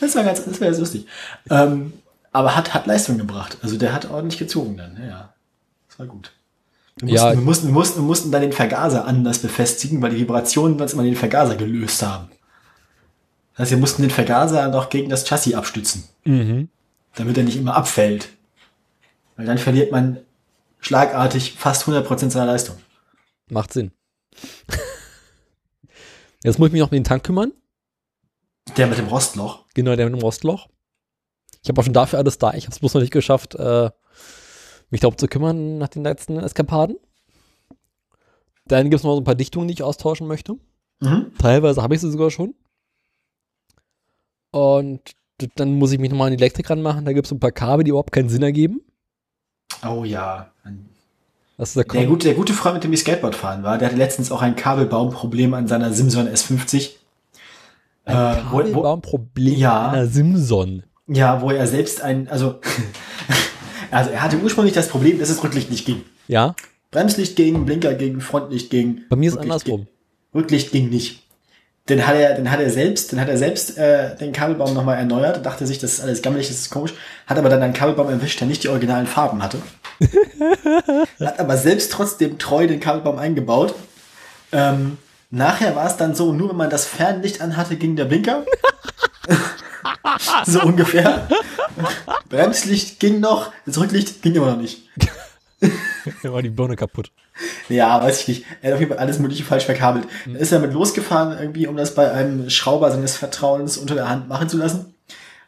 Das 0.00 0.14
war 0.16 0.24
ganz, 0.24 0.44
das 0.44 0.60
war 0.60 0.66
ganz 0.68 0.78
lustig. 0.78 1.06
Ähm, 1.50 1.92
aber 2.32 2.56
hat, 2.56 2.74
hat 2.74 2.86
Leistung 2.86 3.16
gebracht. 3.16 3.56
Also 3.62 3.76
der 3.78 3.92
hat 3.92 4.10
ordentlich 4.10 4.38
gezogen 4.38 4.76
dann. 4.76 4.98
Ja, 5.08 5.32
war 6.00 6.06
gut. 6.06 6.32
Wir 6.96 7.04
mussten, 7.08 7.16
Ja. 7.16 7.32
wir, 7.34 7.40
mussten, 7.40 7.66
wir, 7.68 7.72
mussten, 7.72 7.98
wir 8.00 8.04
mussten 8.06 8.30
dann 8.32 8.42
den 8.42 8.52
Vergaser 8.52 9.04
anders 9.06 9.38
befestigen, 9.38 10.02
weil 10.02 10.10
die 10.10 10.18
Vibrationen 10.20 10.80
uns 10.80 10.92
immer 10.92 11.02
den 11.04 11.16
Vergaser 11.16 11.56
gelöst 11.56 12.02
haben. 12.02 12.28
Das 13.52 13.60
heißt, 13.64 13.70
wir 13.72 13.78
mussten 13.78 14.02
den 14.02 14.10
Vergaser 14.10 14.68
noch 14.68 14.88
gegen 14.90 15.08
das 15.10 15.24
Chassis 15.28 15.54
abstützen, 15.54 16.04
Mhm. 16.24 16.68
damit 17.14 17.36
er 17.38 17.44
nicht 17.44 17.56
immer 17.56 17.76
abfällt. 17.76 18.28
Weil 19.36 19.46
dann 19.46 19.58
verliert 19.58 19.92
man 19.92 20.18
schlagartig 20.80 21.54
fast 21.58 21.86
100% 21.86 22.32
seiner 22.32 22.46
Leistung. 22.46 22.76
Macht 23.48 23.72
Sinn. 23.72 23.92
Jetzt 26.42 26.58
muss 26.58 26.68
ich 26.68 26.72
mich 26.72 26.80
noch 26.80 26.88
um 26.90 26.94
den 26.96 27.04
Tank 27.04 27.24
kümmern. 27.24 27.52
Der 28.76 28.86
mit 28.86 28.98
dem 28.98 29.08
Rostloch. 29.08 29.64
Genau, 29.74 29.96
der 29.96 30.06
mit 30.08 30.14
dem 30.18 30.22
Rostloch. 30.22 30.68
Ich 31.62 31.68
habe 31.68 31.80
auch 31.80 31.84
schon 31.84 31.92
dafür 31.92 32.18
alles 32.18 32.38
da. 32.38 32.54
Ich 32.54 32.64
habe 32.64 32.72
es 32.72 32.78
bloß 32.78 32.94
noch 32.94 33.00
nicht 33.02 33.12
geschafft, 33.12 33.54
äh, 33.56 33.90
mich 34.90 35.00
darum 35.00 35.16
zu 35.16 35.26
kümmern 35.28 35.78
nach 35.78 35.88
den 35.88 36.02
letzten 36.04 36.38
Eskapaden. 36.38 36.96
Dann 38.66 38.90
gibt 38.90 39.00
es 39.00 39.04
noch 39.04 39.14
so 39.14 39.20
ein 39.20 39.24
paar 39.24 39.34
Dichtungen, 39.34 39.68
die 39.68 39.74
ich 39.74 39.82
austauschen 39.82 40.26
möchte. 40.26 40.56
Mhm. 41.00 41.32
Teilweise 41.38 41.82
habe 41.82 41.94
ich 41.94 42.00
sie 42.00 42.10
sogar 42.10 42.30
schon. 42.30 42.54
Und 44.50 45.00
dann 45.56 45.74
muss 45.74 45.92
ich 45.92 45.98
mich 45.98 46.10
nochmal 46.10 46.28
an 46.30 46.36
die 46.36 46.42
Elektrik 46.42 46.68
ranmachen. 46.70 47.04
Da 47.04 47.12
gibt 47.12 47.26
es 47.26 47.32
ein 47.32 47.40
paar 47.40 47.52
Kabel, 47.52 47.84
die 47.84 47.90
überhaupt 47.90 48.12
keinen 48.12 48.28
Sinn 48.28 48.42
ergeben. 48.42 48.80
Oh 49.86 50.04
ja. 50.04 50.50
Das 51.56 51.70
ist 51.70 51.76
der, 51.76 51.84
Der, 51.84 52.06
gute, 52.06 52.26
der 52.28 52.34
gute 52.36 52.52
Freund, 52.52 52.74
mit 52.74 52.84
dem 52.84 52.92
ich 52.92 53.00
Skateboard 53.00 53.34
fahren 53.34 53.62
war, 53.62 53.78
der 53.78 53.88
hatte 53.88 53.96
letztens 53.98 54.32
auch 54.32 54.42
ein 54.42 54.56
Kabelbaumproblem 54.56 55.52
an 55.54 55.68
seiner 55.68 55.92
Simson 55.92 56.26
S50. 56.28 56.90
ein 58.04 58.14
äh, 58.38 58.40
Kabelbaumproblem 58.40 59.54
Ja. 59.56 59.90
einer 59.90 60.06
Simson. 60.06 60.84
Ja, 61.06 61.40
wo 61.42 61.50
er 61.50 61.66
selbst 61.66 62.00
ein, 62.02 62.28
also, 62.28 62.60
also 63.90 64.10
er 64.10 64.22
hatte 64.22 64.38
ursprünglich 64.38 64.74
das 64.74 64.88
Problem, 64.88 65.18
dass 65.18 65.30
es 65.30 65.42
Rücklicht 65.42 65.70
nicht 65.70 65.86
ging. 65.86 66.02
Ja, 66.28 66.54
Bremslicht 66.90 67.36
ging, 67.36 67.64
Blinker 67.64 67.94
ging, 67.94 68.20
Frontlicht 68.20 68.70
ging. 68.70 69.02
bei 69.08 69.16
mir 69.16 69.28
ist 69.28 69.34
es 69.34 69.38
Rücklicht 69.38 69.52
andersrum. 69.52 69.80
Ging. 69.80 69.88
Rücklicht 70.34 70.72
ging 70.72 70.88
nicht. 70.88 71.22
Dann 71.86 72.06
hat 72.06 72.14
er, 72.14 72.34
dann 72.34 72.50
hat 72.50 72.60
er 72.60 72.70
selbst, 72.70 73.12
dann 73.12 73.20
hat 73.20 73.28
er 73.28 73.38
selbst 73.38 73.76
äh, 73.78 74.16
den 74.16 74.32
Kabelbaum 74.32 74.74
nochmal 74.74 74.98
erneuert 74.98 75.38
und 75.38 75.46
dachte 75.46 75.66
sich, 75.66 75.78
das 75.78 75.94
ist 75.94 76.00
alles 76.00 76.22
gammelig, 76.22 76.48
das 76.48 76.58
ist 76.58 76.70
komisch. 76.70 76.94
Hat 77.26 77.38
aber 77.38 77.48
dann 77.48 77.62
einen 77.62 77.72
Kabelbaum 77.72 78.08
erwischt, 78.08 78.40
der 78.40 78.46
nicht 78.46 78.62
die 78.62 78.68
originalen 78.68 79.06
Farben 79.06 79.42
hatte. 79.42 79.58
hat 81.20 81.40
aber 81.40 81.56
selbst 81.56 81.90
trotzdem 81.90 82.38
treu 82.38 82.66
den 82.66 82.80
Kabelbaum 82.80 83.18
eingebaut. 83.18 83.74
Ähm, 84.52 84.98
nachher 85.30 85.74
war 85.74 85.86
es 85.86 85.96
dann 85.96 86.14
so, 86.14 86.32
nur 86.32 86.50
wenn 86.50 86.56
man 86.56 86.70
das 86.70 86.86
Fernlicht 86.86 87.40
anhatte, 87.40 87.76
ging 87.76 87.96
der 87.96 88.04
Blinker. 88.04 88.44
so 90.46 90.62
ungefähr. 90.62 91.28
Bremslicht 92.28 93.00
ging 93.00 93.20
noch, 93.20 93.52
das 93.66 93.78
Rücklicht 93.78 94.22
ging 94.22 94.34
immer 94.34 94.52
noch 94.52 94.58
nicht. 94.58 94.82
Da 96.22 96.32
war 96.32 96.42
die 96.42 96.50
Birne 96.50 96.76
kaputt. 96.76 97.10
Ja, 97.68 98.02
weiß 98.02 98.22
ich 98.22 98.28
nicht. 98.28 98.44
Er 98.62 98.68
hat 98.68 98.74
auf 98.74 98.80
jeden 98.80 98.92
Fall 98.92 99.00
alles 99.00 99.18
mögliche 99.18 99.44
falsch 99.44 99.64
verkabelt. 99.64 100.06
Dann 100.24 100.36
ist 100.36 100.52
er 100.52 100.58
mit 100.58 100.72
losgefahren, 100.72 101.38
irgendwie, 101.38 101.66
um 101.66 101.76
das 101.76 101.94
bei 101.94 102.10
einem 102.10 102.50
Schrauber 102.50 102.90
seines 102.90 103.16
Vertrauens 103.16 103.76
unter 103.76 103.94
der 103.94 104.08
Hand 104.08 104.28
machen 104.28 104.48
zu 104.48 104.56
lassen. 104.56 104.94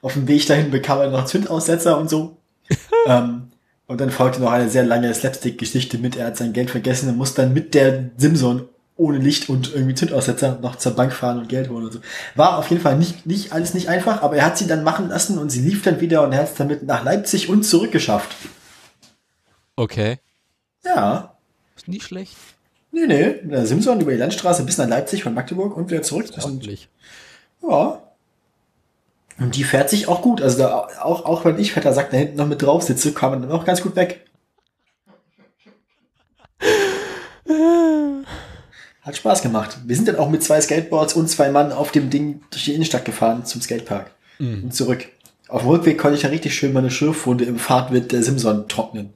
Auf 0.01 0.15
dem 0.15 0.29
Weg 0.29 0.47
dahin 0.47 0.71
bekam 0.71 0.99
er 1.01 1.11
noch 1.11 1.27
Zündaussetzer 1.27 1.99
und 1.99 2.11
so. 2.11 2.37
ähm, 3.07 3.51
und 3.87 4.01
dann 4.01 4.11
folgte 4.11 4.41
noch 4.41 4.53
eine 4.53 4.71
sehr 4.71 4.85
lange 4.85 5.13
Slapstick-Geschichte 5.13 5.99
mit, 5.99 6.17
er 6.17 6.29
hat 6.29 6.37
sein 6.37 6.53
Geld 6.53 6.71
vergessen 6.71 7.09
und 7.09 7.19
muss 7.19 7.35
dann 7.35 7.53
mit 7.53 7.75
der 7.75 8.11
Simson 8.17 8.69
ohne 9.03 9.19
Licht 9.19 9.49
und 9.49 9.75
irgendwie 9.75 9.95
Zündaussetzer 9.95 10.59
noch 10.63 10.77
zur 10.77 10.93
Bank 10.93 11.13
fahren 11.13 11.39
und 11.39 11.49
Geld 11.49 11.69
holen 11.69 11.85
und 11.85 11.93
so. 11.93 12.01
War 12.37 12.59
auf 12.59 12.71
jeden 12.71 12.81
Fall 12.81 12.97
nicht, 12.97 13.27
nicht 13.27 13.53
alles 13.53 13.75
nicht 13.75 13.89
einfach, 13.89 14.23
aber 14.23 14.37
er 14.37 14.47
hat 14.47 14.57
sie 14.57 14.67
dann 14.67 14.85
machen 14.85 15.09
lassen 15.09 15.39
und 15.39 15.51
sie 15.51 15.61
lief 15.61 15.83
dann 15.83 16.01
wieder 16.01 16.23
und 16.23 16.33
er 16.33 16.39
hat 16.39 16.51
es 16.51 16.55
damit 16.55 16.85
nach 16.85 17.05
Leipzig 17.05 17.49
und 17.49 17.65
zurück 17.65 17.93
geschafft. 17.93 18.35
Okay. 19.77 20.19
Ja, 20.85 21.37
Ist 21.77 21.89
nicht 21.89 22.05
schlecht. 22.05 22.37
Nee, 22.93 23.07
nee, 23.07 23.41
mit 23.43 23.53
der 23.53 23.67
Simson 23.67 24.01
über 24.01 24.13
die 24.13 24.19
Landstraße 24.19 24.65
bis 24.65 24.79
nach 24.79 24.89
Leipzig 24.89 25.23
von 25.23 25.35
Magdeburg 25.35 25.77
und 25.77 25.91
wieder 25.91 26.03
zurück. 26.03 26.27
Ordentlich. 26.41 26.89
ja. 27.69 28.03
Und 29.39 29.57
die 29.57 29.65
fährt 29.65 29.89
sich 29.89 30.09
auch 30.09 30.23
gut. 30.23 30.43
Also 30.43 30.59
da, 30.59 30.89
auch, 31.01 31.25
auch 31.25 31.45
wenn 31.45 31.59
ich 31.59 31.73
fetter 31.73 31.93
Sack 31.93 32.11
da 32.11 32.19
hinten 32.19 32.37
noch 32.37 32.47
mit 32.47 32.63
drauf 32.63 32.83
sitze, 32.83 33.13
kann 33.13 33.31
man 33.31 33.43
dann 33.43 33.51
auch 33.51 33.65
ganz 33.65 33.83
gut 33.83 33.97
weg. 33.97 34.27
Hat 39.03 39.17
Spaß 39.17 39.43
gemacht. 39.43 39.79
Wir 39.85 39.97
sind 39.97 40.07
dann 40.09 40.17
auch 40.17 40.31
mit 40.31 40.43
zwei 40.43 40.61
Skateboards 40.61 41.15
und 41.15 41.29
zwei 41.29 41.51
Mann 41.51 41.73
auf 41.73 41.91
dem 41.93 42.09
Ding 42.09 42.41
durch 42.51 42.65
die 42.65 42.75
Innenstadt 42.75 43.05
gefahren 43.05 43.45
zum 43.45 43.61
Skatepark 43.61 44.13
Mhm. 44.39 44.65
und 44.65 44.75
zurück. 44.75 45.07
Auf 45.49 45.63
dem 45.63 45.71
Rückweg 45.71 45.99
konnte 45.99 46.17
ich 46.17 46.23
ja 46.23 46.31
richtig 46.31 46.55
schön 46.55 46.73
meine 46.73 46.91
Schürfwunde 46.91 47.45
im 47.45 47.59
Fahrtwind 47.59 48.13
der 48.13 48.23
Simson 48.23 48.69
trocknen. 48.69 49.13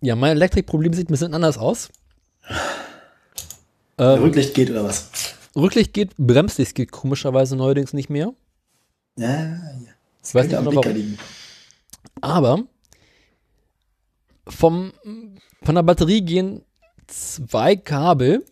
Ja, 0.00 0.14
mein 0.16 0.32
Elektrikproblem 0.32 0.92
sieht 0.92 1.08
ein 1.08 1.12
bisschen 1.12 1.34
anders 1.34 1.56
aus. 1.58 1.88
Ähm, 3.98 4.20
Rücklicht 4.22 4.54
geht 4.54 4.70
oder 4.70 4.84
was? 4.84 5.10
Rücklicht 5.56 5.92
geht, 5.92 6.16
Bremslicht 6.16 6.74
geht 6.74 6.92
komischerweise 6.92 7.56
neuerdings 7.56 7.92
nicht 7.92 8.10
mehr. 8.10 8.32
Ja, 9.16 9.28
ja. 9.28 9.60
Ich 10.24 10.34
weiß 10.34 10.46
nicht 10.46 10.56
am 10.56 10.68
liegen. 10.68 11.18
Aber 12.20 12.64
vom, 14.46 14.92
von 15.62 15.74
der 15.74 15.82
Batterie 15.82 16.22
gehen 16.22 16.62
zwei 17.06 17.76
Kabel 17.76 18.44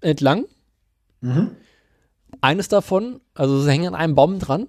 entlang. 0.00 0.46
Mhm. 1.20 1.56
Eines 2.40 2.68
davon, 2.68 3.20
also 3.34 3.62
sie 3.62 3.70
hängen 3.70 3.88
an 3.88 3.94
einem 3.94 4.14
Baum 4.14 4.38
dran, 4.38 4.68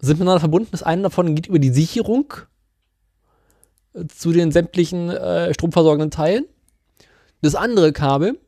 sind 0.00 0.18
miteinander 0.18 0.40
verbunden. 0.40 0.68
Das 0.70 0.82
eine 0.82 1.02
davon 1.02 1.34
geht 1.34 1.46
über 1.46 1.58
die 1.58 1.70
Sicherung 1.70 2.32
äh, 3.94 4.06
zu 4.06 4.32
den 4.32 4.52
sämtlichen 4.52 5.10
äh, 5.10 5.52
stromversorgenden 5.54 6.10
Teilen. 6.10 6.46
Das 7.40 7.54
andere 7.54 7.92
Kabel 7.92 8.38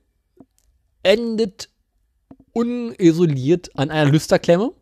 endet 1.02 1.68
unisoliert 2.52 3.70
an 3.76 3.90
einer 3.90 4.10
Lüsterklemme, 4.10 4.72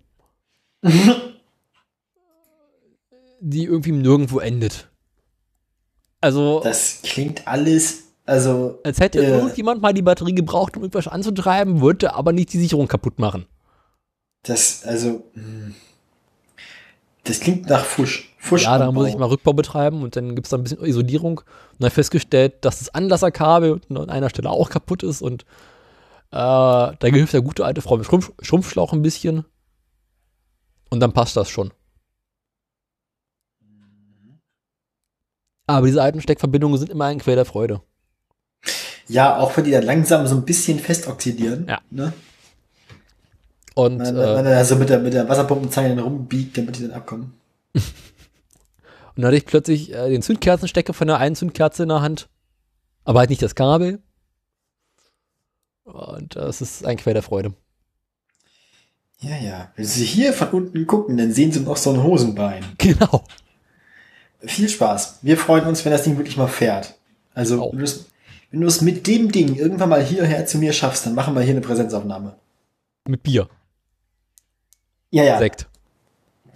die 3.41 3.65
irgendwie 3.65 3.93
nirgendwo 3.93 4.39
endet. 4.39 4.89
Also, 6.21 6.61
Das 6.63 7.01
klingt 7.03 7.47
alles, 7.47 8.05
also, 8.27 8.79
als 8.85 9.01
hätte 9.01 9.25
äh, 9.25 9.31
irgendjemand 9.31 9.81
mal 9.81 9.95
die 9.95 10.03
Batterie 10.03 10.35
gebraucht, 10.35 10.77
um 10.77 10.83
irgendwas 10.83 11.09
anzutreiben, 11.09 11.81
wollte 11.81 12.15
aber 12.15 12.33
nicht 12.33 12.53
die 12.53 12.59
Sicherung 12.59 12.89
kaputt 12.89 13.19
machen. 13.19 13.47
das, 14.43 14.85
also, 14.85 15.25
hm. 15.35 15.75
das 17.25 17.41
klingt 17.41 17.69
nach 17.69 17.85
Fusch. 17.85 18.35
Fusch 18.39 18.65
Ja, 18.65 18.79
da 18.79 18.93
muss 18.93 19.09
ich 19.09 19.17
mal 19.17 19.27
Rückbau 19.27 19.53
betreiben 19.53 20.03
und 20.03 20.17
dann 20.17 20.35
gibt 20.35 20.47
es 20.47 20.51
da 20.51 20.57
ein 20.57 20.63
bisschen 20.63 20.85
Isolierung. 20.85 21.39
Und 21.39 21.81
dann 21.81 21.91
festgestellt, 21.91 22.65
dass 22.65 22.79
das 22.79 22.95
Anlasserkabel 22.95 23.81
an 23.91 24.11
einer 24.11 24.31
Stelle 24.31 24.51
auch 24.51 24.71
kaputt 24.71 25.03
ist 25.03 25.23
und 25.23 25.43
äh, 26.31 26.37
da 26.37 26.97
hilft 27.01 27.33
der 27.33 27.43
gute 27.43 27.65
alte 27.65 27.81
Frau 27.81 27.97
mit 27.97 28.07
Schrumpf 28.07 28.33
Schrumpfschlauch 28.41 28.93
ein 28.93 29.03
bisschen. 29.03 29.45
Und 30.91 31.01
dann 31.01 31.13
passt 31.13 31.37
das 31.37 31.51
schon. 31.51 31.73
Aber 35.69 35.87
diese 35.87 36.03
alten 36.03 36.21
Steckverbindungen 36.23 36.79
sind 36.79 36.91
immer 36.91 37.05
ein 37.05 37.19
Quell 37.19 37.37
der 37.37 37.45
Freude. 37.45 37.83
Ja, 39.07 39.37
auch 39.37 39.57
wenn 39.57 39.65
die 39.65 39.71
dann 39.71 39.85
langsam 39.85 40.27
so 40.27 40.35
ein 40.35 40.45
bisschen 40.45 40.79
festoxidieren. 40.79 41.67
Ja. 41.69 41.81
Ne? 41.91 42.13
Und 43.75 44.01
Wenn, 44.01 44.17
äh, 44.17 44.19
wenn 44.19 44.35
man 44.35 44.45
dann 44.45 44.65
so 44.65 44.77
mit 44.77 44.89
der, 44.89 44.99
mit 44.99 45.13
der 45.13 45.29
Wasserpumpenzange 45.29 45.91
dann 45.91 45.99
rumbiegt, 46.01 46.57
damit 46.57 46.79
die 46.79 46.83
dann 46.83 46.93
abkommen. 46.93 47.35
Und 47.75 47.83
dann 49.17 49.27
hatte 49.27 49.37
ich 49.37 49.47
plötzlich 49.47 49.93
äh, 49.95 50.09
den 50.09 50.23
Zündkerzenstecker 50.23 50.95
von 50.95 51.07
der 51.07 51.19
einen 51.19 51.37
Zündkerze 51.37 51.83
in 51.83 51.91
der 51.91 52.01
Hand, 52.01 52.29
aber 53.05 53.21
halt 53.21 53.31
nicht 53.31 53.43
das 53.43 53.55
Kabel. 53.55 54.01
Und 55.85 56.37
das 56.37 56.61
ist 56.63 56.85
ein 56.85 56.97
Quell 56.97 57.15
der 57.15 57.23
Freude. 57.23 57.53
Ja, 59.21 59.37
ja. 59.37 59.73
Wenn 59.77 59.85
sie 59.85 60.05
hier 60.05 60.33
von 60.33 60.49
unten 60.49 60.87
gucken, 60.87 61.17
dann 61.17 61.33
sehen 61.33 61.53
sie 61.53 61.61
noch 61.61 61.77
so 61.77 61.93
ein 61.93 62.03
Hosenbein. 62.03 62.65
Genau. 62.79 63.25
Viel 64.41 64.69
Spaß. 64.69 65.19
Wir 65.23 65.37
freuen 65.37 65.67
uns, 65.67 65.85
wenn 65.85 65.93
das 65.93 66.05
Ding 66.05 66.17
wirklich 66.17 66.37
mal 66.37 66.49
fährt. 66.49 66.95
Also, 67.35 67.63
Auch. 67.63 67.73
wenn 67.73 67.79
du 67.79 67.85
es 67.85 68.07
wenn 68.51 68.61
du 68.63 68.67
es 68.67 68.81
mit 68.81 69.07
dem 69.07 69.31
Ding 69.31 69.57
irgendwann 69.57 69.91
mal 69.91 70.03
hierher 70.03 70.47
zu 70.47 70.59
mir 70.59 70.73
schaffst, 70.73 71.05
dann 71.05 71.15
machen 71.15 71.35
wir 71.35 71.43
hier 71.43 71.53
eine 71.53 71.61
Präsenzaufnahme. 71.61 72.37
Mit 73.07 73.23
Bier, 73.23 73.49
Ja, 75.11 75.25
ja. 75.25 75.39
Sekt. 75.39 75.69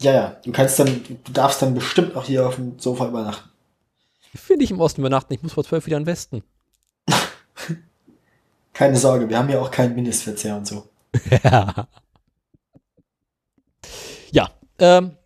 Ja, 0.01 0.13
ja. 0.13 0.37
Du 0.45 0.53
kannst 0.53 0.79
dann, 0.79 1.05
du 1.05 1.33
darfst 1.33 1.61
dann 1.61 1.75
bestimmt 1.75 2.17
auch 2.17 2.25
hier 2.25 2.47
auf 2.47 2.57
dem 2.57 2.79
Sofa 2.79 3.09
übernachten. 3.09 3.51
Ich 4.33 4.49
will 4.49 4.57
nicht 4.57 4.71
im 4.71 4.81
Osten 4.81 5.03
übernachten, 5.03 5.35
ich 5.35 5.43
muss 5.43 5.53
vor 5.53 5.65
zwölf 5.65 5.85
wieder 5.87 5.99
in 5.99 6.05
den 6.05 6.09
Westen. 6.09 6.43
Keine 8.73 8.97
Sorge, 8.97 9.29
wir 9.29 9.39
haben 9.39 9.51
ja 9.51 9.61
auch 9.61 9.71
keinen 9.71 9.95
Mindestverzehr 9.95 10.57
und 10.57 10.67
so. 10.67 10.89
ja. 11.45 11.87
Ja, 14.31 14.51
ähm, 14.79 15.17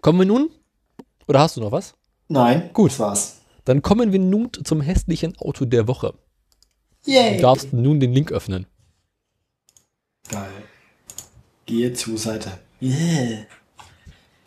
kommen 0.00 0.18
wir 0.18 0.26
nun? 0.26 0.50
Oder 1.28 1.40
hast 1.40 1.56
du 1.56 1.60
noch 1.60 1.72
was? 1.72 1.94
Nein, 2.28 2.70
Gut. 2.72 2.90
das 2.92 2.98
war's. 2.98 3.36
Dann 3.64 3.82
kommen 3.82 4.12
wir 4.12 4.18
nun 4.18 4.50
zum 4.64 4.80
hässlichen 4.80 5.36
Auto 5.38 5.64
der 5.64 5.88
Woche. 5.88 6.14
Yay! 7.04 7.36
Du 7.36 7.42
darfst 7.42 7.72
nun 7.72 8.00
den 8.00 8.12
Link 8.12 8.32
öffnen. 8.32 8.66
Geil. 10.28 10.48
Gehe 11.66 11.92
zur 11.94 12.18
Seite. 12.18 12.58
Yeah. 12.80 13.40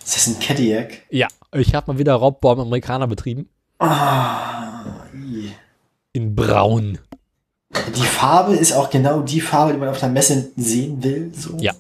Ist 0.03 0.15
das 0.15 0.27
ein 0.27 0.39
Cadillac? 0.39 1.03
Ja, 1.10 1.27
ich 1.53 1.73
habe 1.76 1.91
mal 1.93 1.99
wieder 1.99 2.14
Raubbau 2.15 2.51
am 2.53 2.61
Amerikaner 2.61 3.07
betrieben. 3.07 3.49
Ah. 3.80 5.06
In 6.14 6.35
braun. 6.35 6.97
Die 7.95 8.01
Farbe 8.06 8.56
ist 8.56 8.73
auch 8.73 8.89
genau 8.89 9.22
die 9.22 9.41
Farbe, 9.41 9.73
die 9.73 9.80
man 9.80 9.89
auf 9.89 9.99
der 9.99 10.10
Messe 10.10 10.51
sehen 10.56 11.03
will. 11.03 11.31
So. 11.35 11.57
Ja. 11.60 11.73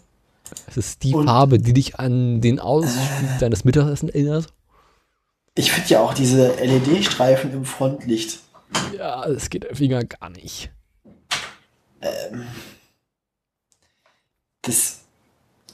Es 0.67 0.77
ist 0.77 1.03
die 1.03 1.13
Und- 1.13 1.25
Farbe, 1.27 1.57
die 1.59 1.73
dich 1.73 1.99
an 1.99 2.41
den 2.41 2.59
Ausschnitt 2.59 3.41
deines 3.41 3.63
Mittagessens 3.65 4.11
erinnert. 4.11 4.47
Ich 5.59 5.73
finde 5.73 5.89
ja 5.89 5.99
auch 5.99 6.13
diese 6.13 6.53
LED-Streifen 6.53 7.51
im 7.51 7.65
Frontlicht. 7.65 8.39
Ja, 8.97 9.25
es 9.25 9.49
geht 9.49 9.65
irgendwie 9.65 9.89
gar 9.89 10.29
nicht. 10.29 10.71
Das, 14.61 14.99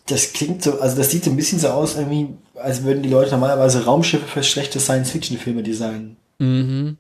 das 0.07 0.33
klingt 0.33 0.63
so, 0.63 0.79
also 0.79 0.97
das 0.97 1.11
sieht 1.11 1.23
so 1.23 1.29
ein 1.29 1.35
bisschen 1.35 1.59
so 1.59 1.67
aus, 1.67 1.97
irgendwie, 1.97 2.29
als 2.55 2.83
würden 2.83 3.03
die 3.03 3.09
Leute 3.09 3.29
normalerweise 3.29 3.85
Raumschiffe 3.85 4.25
für 4.25 4.41
schlechte 4.41 4.79
Science-Fiction-Filme 4.79 5.61
designen. 5.61 6.17
Mhm. 6.39 6.97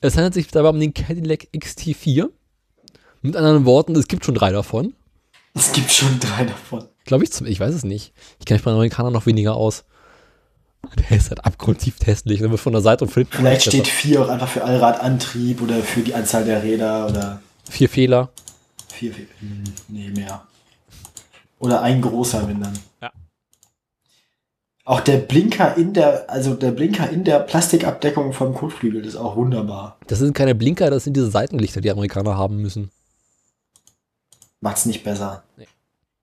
Es 0.00 0.14
handelt 0.14 0.34
sich 0.34 0.46
dabei 0.46 0.68
um 0.68 0.78
den 0.78 0.94
Cadillac 0.94 1.48
XT4. 1.52 2.28
Mit 3.22 3.34
anderen 3.34 3.64
Worten, 3.64 3.96
es 3.96 4.06
gibt 4.06 4.24
schon 4.24 4.36
drei 4.36 4.52
davon. 4.52 4.94
Es 5.54 5.72
gibt 5.72 5.90
schon 5.90 6.20
drei 6.20 6.44
davon. 6.44 6.86
Glaube 7.06 7.24
ich, 7.24 7.32
zum, 7.32 7.48
ich 7.48 7.58
weiß 7.58 7.74
es 7.74 7.82
nicht. 7.82 8.12
Ich 8.38 8.46
kenne 8.46 8.58
mich 8.58 8.64
bei 8.64 8.70
den 8.70 8.76
Amerikanern 8.76 9.12
noch 9.12 9.26
weniger 9.26 9.56
aus. 9.56 9.84
Der 10.94 11.16
ist 11.16 11.30
halt 11.30 11.44
abgrundtief 11.44 11.96
hässlich. 12.04 12.40
Wird 12.40 12.60
von 12.60 12.72
der 12.72 12.82
Seite 12.82 13.04
und 13.04 13.10
Flip. 13.10 13.28
Vielleicht 13.30 13.66
steht 13.66 13.88
vier 13.88 14.22
auch 14.22 14.28
einfach 14.28 14.48
für 14.48 14.64
Allradantrieb 14.64 15.62
oder 15.62 15.76
für 15.76 16.00
die 16.00 16.14
Anzahl 16.14 16.44
der 16.44 16.62
Räder 16.62 17.06
oder 17.08 17.40
vier 17.68 17.88
Fehler. 17.88 18.30
vier, 18.92 19.12
vier 19.12 19.26
hm, 19.40 19.64
nee, 19.88 20.10
mehr. 20.10 20.42
Oder 21.58 21.82
ein 21.82 22.02
großer, 22.02 22.46
wenn 22.48 22.60
dann. 22.60 22.78
Ja. 23.00 23.10
Auch 24.84 25.00
der 25.00 25.18
Blinker 25.18 25.76
in 25.76 25.94
der, 25.94 26.30
also 26.30 26.54
der 26.54 26.70
Blinker 26.70 27.10
in 27.10 27.24
der 27.24 27.40
Plastikabdeckung 27.40 28.32
vom 28.32 28.54
Kotflügel 28.54 29.04
ist 29.04 29.16
auch 29.16 29.36
wunderbar. 29.36 29.98
Das 30.06 30.20
sind 30.20 30.34
keine 30.34 30.54
Blinker, 30.54 30.90
das 30.90 31.04
sind 31.04 31.16
diese 31.16 31.30
Seitenlichter, 31.30 31.80
die 31.80 31.90
Amerikaner 31.90 32.36
haben 32.36 32.58
müssen. 32.62 32.90
Macht's 34.60 34.86
nicht 34.86 35.02
besser. 35.02 35.42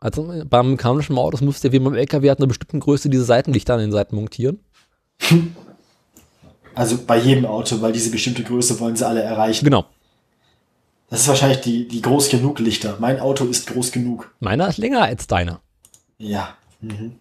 Also 0.04 0.24
beim 0.24 0.66
amerikanischen 0.66 1.18
Autos 1.18 1.40
musste 1.40 1.72
wie 1.72 1.80
beim 1.80 1.96
LKW 1.96 2.30
hat 2.30 2.40
eine 2.40 2.48
bestimmte 2.48 2.78
Größe 2.78 3.10
diese 3.10 3.24
Seitenlichter 3.24 3.76
an 3.76 3.80
den 3.80 3.92
Seiten 3.94 4.16
montieren. 4.16 4.60
Also 6.76 6.98
bei 7.06 7.20
jedem 7.20 7.46
Auto, 7.46 7.82
weil 7.82 7.92
diese 7.92 8.10
bestimmte 8.10 8.42
Größe 8.42 8.80
wollen 8.80 8.96
sie 8.96 9.06
alle 9.06 9.22
erreichen. 9.22 9.64
Genau. 9.64 9.86
Das 11.08 11.22
ist 11.22 11.28
wahrscheinlich 11.28 11.62
die, 11.62 11.88
die 11.88 12.02
groß 12.02 12.30
genug 12.30 12.58
Lichter. 12.58 12.98
Mein 13.00 13.20
Auto 13.20 13.46
ist 13.46 13.68
groß 13.68 13.92
genug. 13.92 14.34
Meiner 14.40 14.68
ist 14.70 14.80
länger 14.80 15.04
als 15.04 15.28
deiner. 15.28 15.62
Ja. 16.18 16.58
Mhm. 16.82 17.20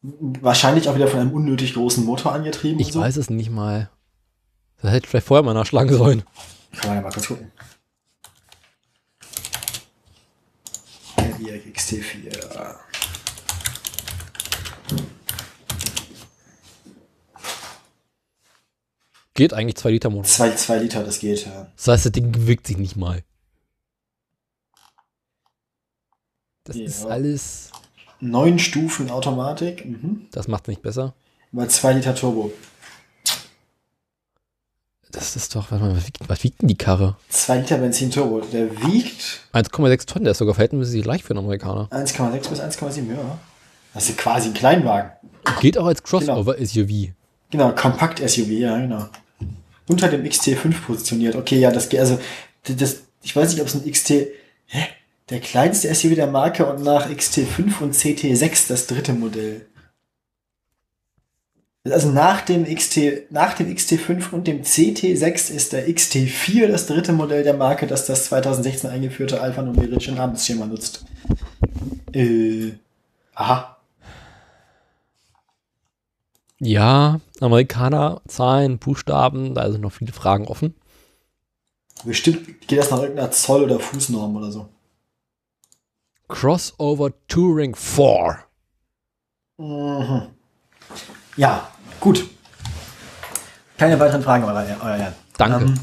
Wahrscheinlich 0.00 0.88
auch 0.88 0.94
wieder 0.94 1.08
von 1.08 1.20
einem 1.20 1.32
unnötig 1.32 1.74
großen 1.74 2.06
Motor 2.06 2.32
angetrieben. 2.32 2.80
Ich 2.80 2.94
so. 2.94 3.00
weiß 3.00 3.18
es 3.18 3.28
nicht 3.28 3.50
mal. 3.50 3.90
Das 4.80 4.92
hätte 4.92 5.04
ich 5.04 5.10
vielleicht 5.10 5.26
vorher 5.26 5.44
mal 5.44 5.52
nachschlagen 5.52 5.94
sollen. 5.94 6.22
Kann 6.74 6.88
man 6.88 6.96
ja 6.96 7.02
mal 7.02 7.12
kurz 7.12 7.28
gucken. 7.28 7.52
Cadillac 11.42 11.51
XT4. 11.66 12.76
Geht 19.34 19.54
eigentlich 19.54 19.76
2 19.76 19.90
Liter 19.92 20.10
Motor. 20.10 20.24
Zwei, 20.24 20.50
zwei 20.54 20.76
Liter, 20.78 21.02
das 21.04 21.18
geht. 21.20 21.46
Ja. 21.46 21.72
Das 21.76 21.88
heißt, 21.88 22.06
das 22.06 22.12
Ding 22.12 22.32
bewegt 22.32 22.66
sich 22.66 22.76
nicht 22.76 22.96
mal. 22.96 23.24
Das 26.64 26.76
Ja. 26.76 26.84
ist 26.84 27.06
alles. 27.06 27.70
Neun 28.20 28.58
Stufen 28.58 29.10
Automatik. 29.10 29.84
Mhm. 29.84 30.28
Das 30.30 30.48
macht 30.48 30.68
nicht 30.68 30.82
besser. 30.82 31.14
Mal 31.50 31.68
zwei 31.70 31.94
Liter 31.94 32.14
Turbo. 32.14 32.52
Das 35.12 35.36
ist 35.36 35.54
doch, 35.54 35.70
warte 35.70 35.84
mal, 35.84 35.96
was 35.96 36.06
wiegt, 36.06 36.18
was 36.26 36.42
wiegt 36.42 36.62
denn 36.62 36.68
die 36.68 36.76
Karre? 36.76 37.16
Zwei 37.28 37.58
Liter 37.58 37.76
Benzin 37.76 38.10
Turbo. 38.10 38.40
Der 38.40 38.70
wiegt 38.82 39.40
1,6 39.52 40.06
Tonnen, 40.06 40.24
der 40.24 40.32
ist 40.32 40.38
sogar 40.38 40.54
verhältnismäßig 40.54 41.04
leicht 41.04 41.24
für 41.24 41.30
einen 41.30 41.44
Amerikaner. 41.44 41.88
1,6 41.90 42.48
bis 42.48 42.60
1,7. 42.60 43.10
Ja. 43.10 43.38
Das 43.92 44.08
ist 44.08 44.16
quasi 44.16 44.48
ein 44.48 44.54
Kleinwagen. 44.54 45.12
Geht 45.60 45.76
auch 45.76 45.86
als 45.86 46.02
Crossover-SUV. 46.02 47.12
Genau, 47.50 47.72
Kompakt-SUV, 47.72 48.48
ja, 48.48 48.78
genau. 48.78 49.06
Unter 49.86 50.08
dem 50.08 50.24
XT5 50.24 50.80
positioniert. 50.86 51.36
Okay, 51.36 51.58
ja, 51.58 51.70
das 51.70 51.90
geht, 51.90 52.00
also, 52.00 52.18
das, 52.64 53.02
ich 53.22 53.36
weiß 53.36 53.50
nicht, 53.50 53.60
ob 53.60 53.66
es 53.66 53.74
ein 53.74 53.90
XT, 53.90 54.10
hä? 54.66 54.86
Der 55.28 55.40
kleinste 55.40 55.94
SUV 55.94 56.14
der 56.14 56.26
Marke 56.26 56.66
und 56.66 56.82
nach 56.82 57.08
XT5 57.08 57.80
und 57.80 57.94
CT6 57.94 58.68
das 58.68 58.86
dritte 58.86 59.12
Modell. 59.12 59.66
Also 61.84 62.10
nach 62.10 62.42
dem 62.42 62.64
XT, 62.64 63.30
nach 63.30 63.54
dem 63.54 63.66
XT5 63.74 64.30
und 64.30 64.46
dem 64.46 64.62
CT6 64.62 65.50
ist 65.50 65.72
der 65.72 65.88
XT4 65.88 66.68
das 66.68 66.86
dritte 66.86 67.12
Modell 67.12 67.42
der 67.42 67.54
Marke, 67.54 67.88
das 67.88 68.06
das 68.06 68.26
2016 68.26 68.88
eingeführte 68.88 69.40
alphanumerische 69.40 70.12
Namensschema 70.12 70.66
nutzt. 70.66 71.04
Äh, 72.12 72.74
aha. 73.34 73.78
Ja, 76.60 77.20
Amerikaner, 77.40 78.20
Zahlen, 78.28 78.78
Buchstaben, 78.78 79.54
da 79.54 79.72
sind 79.72 79.80
noch 79.80 79.90
viele 79.90 80.12
Fragen 80.12 80.46
offen. 80.46 80.76
Bestimmt 82.04 82.68
geht 82.68 82.78
das 82.78 82.92
nach 82.92 83.00
irgendeiner 83.00 83.32
Zoll- 83.32 83.64
oder 83.64 83.80
Fußnorm 83.80 84.36
oder 84.36 84.52
so. 84.52 84.68
Crossover 86.28 87.12
Touring 87.26 87.74
4. 87.74 88.38
Mhm. 89.58 90.28
Ja, 91.36 91.71
gut. 92.02 92.26
Keine 93.78 93.98
weiteren 93.98 94.22
Fragen, 94.22 94.44
euer, 94.44 94.54
euer 94.82 94.96
Herr. 94.96 95.12
Danke. 95.38 95.64
Ähm, 95.64 95.74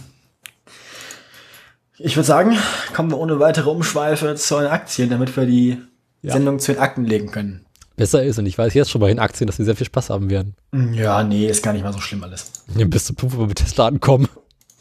ich 1.98 2.16
würde 2.16 2.28
sagen, 2.28 2.58
kommen 2.94 3.10
wir 3.12 3.18
ohne 3.18 3.40
weitere 3.40 3.70
Umschweife 3.70 4.36
zu 4.36 4.60
den 4.60 4.68
Aktien, 4.68 5.10
damit 5.10 5.36
wir 5.36 5.46
die 5.46 5.82
Ja. 6.22 6.34
Sendung 6.34 6.60
zu 6.60 6.74
den 6.74 6.82
Akten 6.82 7.04
legen 7.06 7.32
können. 7.32 7.66
Besser 7.96 8.24
ist, 8.24 8.38
und 8.40 8.46
ich 8.46 8.58
weiß 8.58 8.74
jetzt 8.76 8.91
schon 8.91 9.02
bei 9.02 9.10
den 9.10 9.20
Aktien, 9.20 9.48
dass 9.48 9.58
wir 9.58 9.66
sehr 9.66 9.76
viel 9.76 9.86
Spaß 9.88 10.10
haben 10.10 10.30
werden. 10.30 10.56
Ja, 10.94 11.24
nee, 11.24 11.48
ist 11.48 11.64
gar 11.64 11.74
nicht 11.74 11.84
mal 11.84 11.91
so 11.91 12.00
schlimm 12.00 12.24
alles. 12.24 12.52
Bis 12.68 13.06
zum 13.06 13.18
Punkt, 13.18 13.36
wo 13.36 13.41
wir 13.41 13.48
mit 13.48 13.58
Tesla 13.58 13.88
ankommen. 13.88 14.28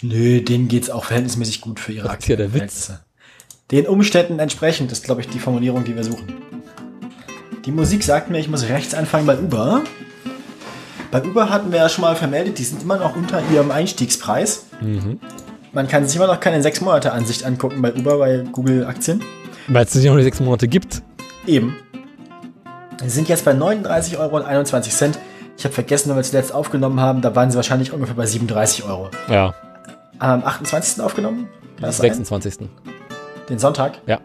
Nö, 0.02 0.40
denen 0.40 0.68
geht's 0.68 0.90
auch 0.90 1.04
verhältnismäßig 1.06 1.60
gut 1.60 1.80
für 1.80 1.92
ihre 1.92 2.06
Das 2.06 2.18
ist 2.18 2.28
ja 2.28 2.36
der 2.36 2.54
Witz. 2.54 2.92
Den 3.72 3.86
Umständen 3.88 4.38
entsprechend 4.38 4.92
ist, 4.92 5.02
glaube 5.04 5.20
ich, 5.22 5.28
die 5.28 5.40
Formulierung, 5.40 5.82
die 5.84 5.96
wir 5.96 6.04
suchen. 6.04 6.34
Die 7.64 7.72
Musik 7.72 8.04
sagt 8.04 8.30
mir, 8.30 8.38
ich 8.38 8.48
muss 8.48 8.68
rechts 8.68 8.94
anfangen 8.94 9.26
bei 9.26 9.36
Uber. 9.36 9.82
Bei 11.10 11.22
Uber 11.24 11.48
hatten 11.48 11.72
wir 11.72 11.78
ja 11.78 11.88
schon 11.88 12.02
mal 12.02 12.14
vermeldet, 12.16 12.58
die 12.58 12.64
sind 12.64 12.82
immer 12.82 12.98
noch 12.98 13.16
unter 13.16 13.40
ihrem 13.52 13.70
Einstiegspreis. 13.70 14.66
Mhm. 14.80 15.18
Man 15.72 15.88
kann 15.88 16.06
sich 16.06 16.16
immer 16.16 16.26
noch 16.26 16.40
keine 16.40 16.62
6 16.62 16.80
Monate 16.82 17.12
Ansicht 17.12 17.44
angucken 17.44 17.80
bei 17.80 17.94
Uber, 17.94 18.18
bei 18.18 18.44
Google 18.52 18.84
Aktien. 18.86 19.22
Weil 19.68 19.84
es 19.84 19.94
nicht 19.94 20.06
noch 20.06 20.16
die 20.16 20.22
sechs 20.22 20.40
Monate 20.40 20.66
gibt. 20.68 21.02
Eben. 21.46 21.76
Sie 23.02 23.10
sind 23.10 23.28
jetzt 23.28 23.44
bei 23.44 23.52
39,21 23.52 24.18
Euro. 24.18 25.18
Ich 25.56 25.64
habe 25.64 25.74
vergessen, 25.74 26.10
wenn 26.10 26.16
wir 26.16 26.22
zuletzt 26.22 26.52
aufgenommen 26.54 27.00
haben, 27.00 27.20
da 27.20 27.34
waren 27.34 27.50
sie 27.50 27.56
wahrscheinlich 27.56 27.92
ungefähr 27.92 28.14
bei 28.14 28.26
37 28.26 28.84
Euro. 28.84 29.10
Ja, 29.28 29.54
Am 30.18 30.44
28. 30.44 31.02
aufgenommen? 31.02 31.48
Sein? 31.80 31.92
26. 31.92 32.68
Den 33.48 33.58
Sonntag? 33.58 33.98
Ja. 34.06 34.20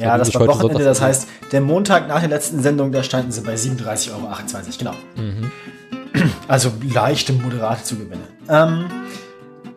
Ja, 0.00 0.18
das 0.18 0.34
war 0.34 0.46
Wochenende, 0.46 0.84
das 0.84 1.00
heißt, 1.00 1.28
der 1.52 1.60
Montag 1.60 2.08
nach 2.08 2.20
der 2.20 2.28
letzten 2.28 2.62
Sendung, 2.62 2.90
da 2.92 3.02
standen 3.02 3.32
sie 3.32 3.42
bei 3.42 3.54
37,28 3.54 4.12
Euro, 4.12 4.26
genau. 4.78 4.94
Mhm. 5.16 5.50
Also 6.48 6.72
leichte, 6.92 7.32
moderate 7.32 7.84
Zugewinne. 7.84 8.22
Ähm, 8.48 8.86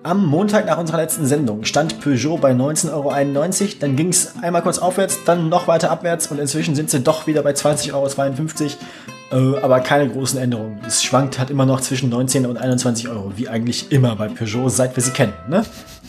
am 0.02 0.26
Montag 0.26 0.66
nach 0.66 0.78
unserer 0.78 0.98
letzten 0.98 1.26
Sendung 1.26 1.64
stand 1.64 2.02
Peugeot 2.02 2.38
bei 2.38 2.52
19,91 2.52 2.92
Euro, 2.92 3.12
dann 3.80 3.96
ging 3.96 4.10
es 4.10 4.34
einmal 4.42 4.62
kurz 4.62 4.78
aufwärts, 4.80 5.20
dann 5.26 5.50
noch 5.50 5.68
weiter 5.68 5.92
abwärts 5.92 6.28
und 6.28 6.40
inzwischen 6.40 6.76
sind 6.76 6.90
sie 6.90 7.00
doch 7.00 7.28
wieder 7.28 7.42
bei 7.42 7.52
20,52 7.52 7.94
Euro, 9.32 9.56
äh, 9.56 9.62
aber 9.62 9.80
keine 9.80 10.10
großen 10.10 10.40
Änderungen. 10.40 10.80
Es 10.86 11.04
schwankt 11.04 11.40
halt 11.40 11.50
immer 11.50 11.66
noch 11.66 11.80
zwischen 11.80 12.10
19 12.10 12.46
und 12.46 12.58
21 12.58 13.08
Euro, 13.08 13.32
wie 13.36 13.48
eigentlich 13.48 13.92
immer 13.92 14.16
bei 14.16 14.28
Peugeot, 14.28 14.70
seit 14.70 14.96
wir 14.96 15.04
sie 15.04 15.12
kennen, 15.12 15.34
ne? 15.48 15.64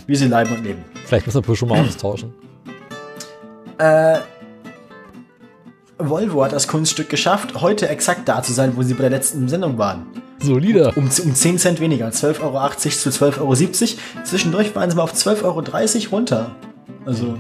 Wie 0.07 0.17
sie 0.17 0.27
leben 0.27 0.53
und 0.53 0.65
leben. 0.65 0.85
Vielleicht 1.07 1.27
müssen 1.27 1.47
wir 1.47 1.57
schon 1.57 1.69
mal 1.69 1.81
austauschen. 1.87 2.35
Äh, 3.79 4.19
Volvo 5.99 6.45
hat 6.45 6.53
das 6.53 6.69
Kunststück 6.69 7.09
geschafft, 7.09 7.61
heute 7.61 7.89
exakt 7.89 8.29
da 8.29 8.43
zu 8.43 8.53
sein, 8.53 8.77
wo 8.77 8.83
sie 8.83 8.95
bei 8.95 9.03
der 9.03 9.11
letzten 9.11 9.49
Sendung 9.49 9.79
waren. 9.79 10.07
Solide. 10.41 10.93
Um, 10.97 11.05
um 11.05 11.35
10 11.35 11.59
Cent 11.59 11.81
weniger, 11.81 12.09
12,80 12.09 12.43
Euro 12.43 12.71
zu 12.77 13.09
12,70 13.09 13.39
Euro. 13.41 13.55
Zwischendurch 14.25 14.75
waren 14.75 14.91
sie 14.91 14.97
mal 14.97 15.03
auf 15.03 15.15
12,30 15.15 15.43
Euro 15.45 16.17
runter. 16.17 16.55
Also, 17.07 17.39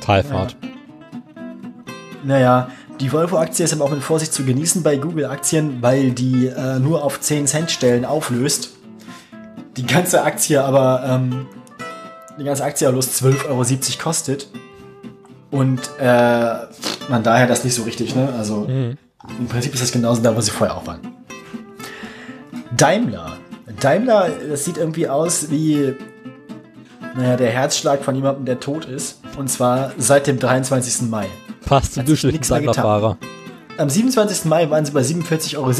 Talfahrt. 0.00 0.56
naja, 2.24 2.68
die 3.00 3.12
Volvo-Aktie 3.12 3.64
ist 3.64 3.72
aber 3.72 3.84
auch 3.84 3.90
mit 3.90 4.02
Vorsicht 4.02 4.32
zu 4.32 4.44
genießen 4.44 4.82
bei 4.82 4.96
Google-Aktien, 4.96 5.82
weil 5.82 6.12
die 6.12 6.46
äh, 6.46 6.78
nur 6.78 7.04
auf 7.04 7.20
10 7.20 7.46
Cent 7.46 7.70
Stellen 7.70 8.04
auflöst. 8.04 8.70
Die 9.76 9.86
ganze 9.86 10.22
Aktie 10.22 10.62
aber, 10.62 11.04
ähm, 11.06 11.46
die 12.38 12.44
ganze 12.44 12.64
Aktie 12.64 12.86
aber 12.86 12.94
bloß 12.94 13.22
12,70 13.22 13.48
Euro 13.48 14.02
kostet. 14.02 14.48
Und 15.50 15.80
äh, 15.98 16.54
man 17.08 17.22
daher 17.22 17.46
das 17.46 17.64
nicht 17.64 17.74
so 17.74 17.82
richtig, 17.84 18.14
ne? 18.14 18.28
Also 18.36 18.60
Mhm. 18.68 18.96
im 19.38 19.46
Prinzip 19.48 19.72
ist 19.74 19.82
das 19.82 19.92
genauso 19.92 20.22
da, 20.22 20.34
wo 20.36 20.40
sie 20.40 20.50
vorher 20.50 20.76
auch 20.76 20.86
waren. 20.86 21.00
Daimler. 22.76 23.32
Daimler, 23.80 24.28
das 24.50 24.64
sieht 24.64 24.76
irgendwie 24.76 25.08
aus 25.08 25.50
wie, 25.50 25.94
naja, 27.16 27.36
der 27.36 27.50
Herzschlag 27.50 28.02
von 28.04 28.14
jemandem, 28.14 28.44
der 28.44 28.60
tot 28.60 28.84
ist. 28.84 29.20
Und 29.36 29.48
zwar 29.48 29.92
seit 29.98 30.26
dem 30.26 30.38
23. 30.38 31.08
Mai. 31.08 31.26
Passt 31.64 31.94
zum 31.94 32.04
durchschnittlichen. 32.04 32.48
Daimlerfahrer. 32.48 33.16
Am 33.78 33.90
27. 33.90 34.46
Mai 34.46 34.70
waren 34.70 34.84
sie 34.86 34.92
bei 34.92 35.02
47,70 35.02 35.56
Euro. 35.58 35.70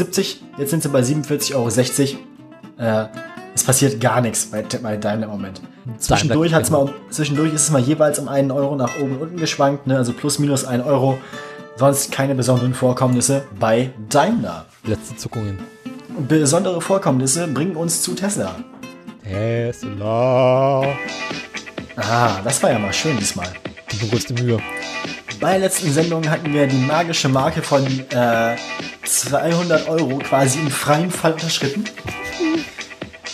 Jetzt 0.59 0.69
sind 0.69 0.83
sie 0.83 0.89
bei 0.89 1.01
47,60 1.01 1.55
Euro. 1.55 2.19
Äh, 2.77 3.07
es 3.57 3.63
passiert 3.63 3.99
gar 3.99 4.21
nichts 4.21 4.45
bei, 4.45 4.61
bei 4.61 4.97
Daimler 4.97 5.25
im 5.25 5.31
Moment. 5.31 5.61
Zwischendurch, 5.97 6.53
hat's 6.53 6.69
mal, 6.69 6.93
zwischendurch 7.09 7.53
ist 7.53 7.63
es 7.63 7.71
mal 7.71 7.81
jeweils 7.81 8.19
um 8.19 8.27
einen 8.27 8.51
Euro 8.51 8.75
nach 8.75 8.99
oben 8.99 9.13
und 9.13 9.21
unten 9.21 9.37
geschwankt, 9.37 9.87
ne? 9.87 9.97
also 9.97 10.13
plus 10.13 10.37
minus 10.37 10.63
ein 10.63 10.81
Euro. 10.81 11.17
Sonst 11.75 12.11
keine 12.11 12.35
besonderen 12.35 12.75
Vorkommnisse 12.75 13.43
bei 13.59 13.89
Daimler. 14.09 14.67
Letzte 14.83 15.15
Zuckungen. 15.15 15.57
Besondere 16.27 16.81
Vorkommnisse 16.81 17.47
bringen 17.47 17.75
uns 17.75 18.03
zu 18.03 18.13
Tesla. 18.13 18.55
Tesla. 19.23 20.83
Ah, 21.95 22.41
das 22.43 22.61
war 22.61 22.71
ja 22.71 22.77
mal 22.77 22.93
schön 22.93 23.17
diesmal. 23.17 23.47
Die 23.91 24.07
größte 24.07 24.35
Mühe. 24.35 24.59
Bei 25.39 25.51
der 25.51 25.61
letzten 25.61 25.91
Sendung 25.91 26.29
hatten 26.29 26.53
wir 26.53 26.67
die 26.67 26.77
magische 26.77 27.29
Marke 27.29 27.63
von 27.63 27.83
äh, 28.11 28.55
200 29.03 29.89
Euro 29.89 30.19
quasi 30.19 30.59
im 30.59 30.69
freien 30.69 31.09
Fall 31.09 31.33
unterschritten. 31.33 31.85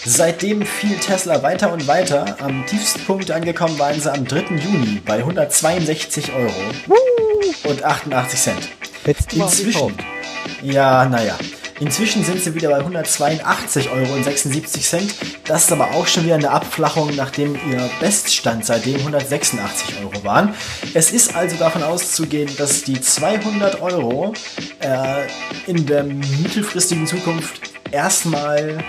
Seitdem 0.06 0.66
fiel 0.66 0.98
Tesla 0.98 1.42
weiter 1.44 1.72
und 1.72 1.88
weiter. 1.88 2.36
Am 2.42 2.66
tiefsten 2.66 3.02
Punkt 3.06 3.32
angekommen 3.32 3.80
waren 3.80 4.00
sie 4.00 4.12
am 4.12 4.26
3. 4.26 4.56
Juni 4.58 5.02
bei 5.06 5.18
162 5.20 6.32
Euro 6.34 6.52
und 7.64 7.84
88 7.84 8.40
Cent. 8.40 8.70
Inzwischen, 9.34 9.94
ja, 10.62 11.06
naja. 11.06 11.38
Inzwischen 11.84 12.24
sind 12.24 12.42
sie 12.42 12.56
wieder 12.56 12.70
bei 12.70 12.78
182 12.78 13.90
Euro 13.90 14.14
und 14.14 14.24
76 14.24 14.88
Cent. 14.88 15.16
Das 15.44 15.66
ist 15.66 15.72
aber 15.74 15.92
auch 15.92 16.08
schon 16.08 16.24
wieder 16.24 16.36
eine 16.36 16.50
Abflachung, 16.50 17.14
nachdem 17.14 17.56
ihr 17.56 17.90
Beststand 18.00 18.66
seitdem 18.66 19.00
186 19.00 19.98
Euro 20.02 20.24
waren. 20.24 20.56
Es 20.94 21.12
ist 21.12 21.36
also 21.36 21.58
davon 21.58 21.84
auszugehen, 21.84 22.50
dass 22.58 22.84
die 22.84 23.02
200 23.02 23.82
Euro 23.82 24.34
äh, 24.80 25.28
in 25.70 25.86
der 25.86 26.06
mittelfristigen 26.06 27.06
Zukunft 27.06 27.60
erstmal, 27.92 28.82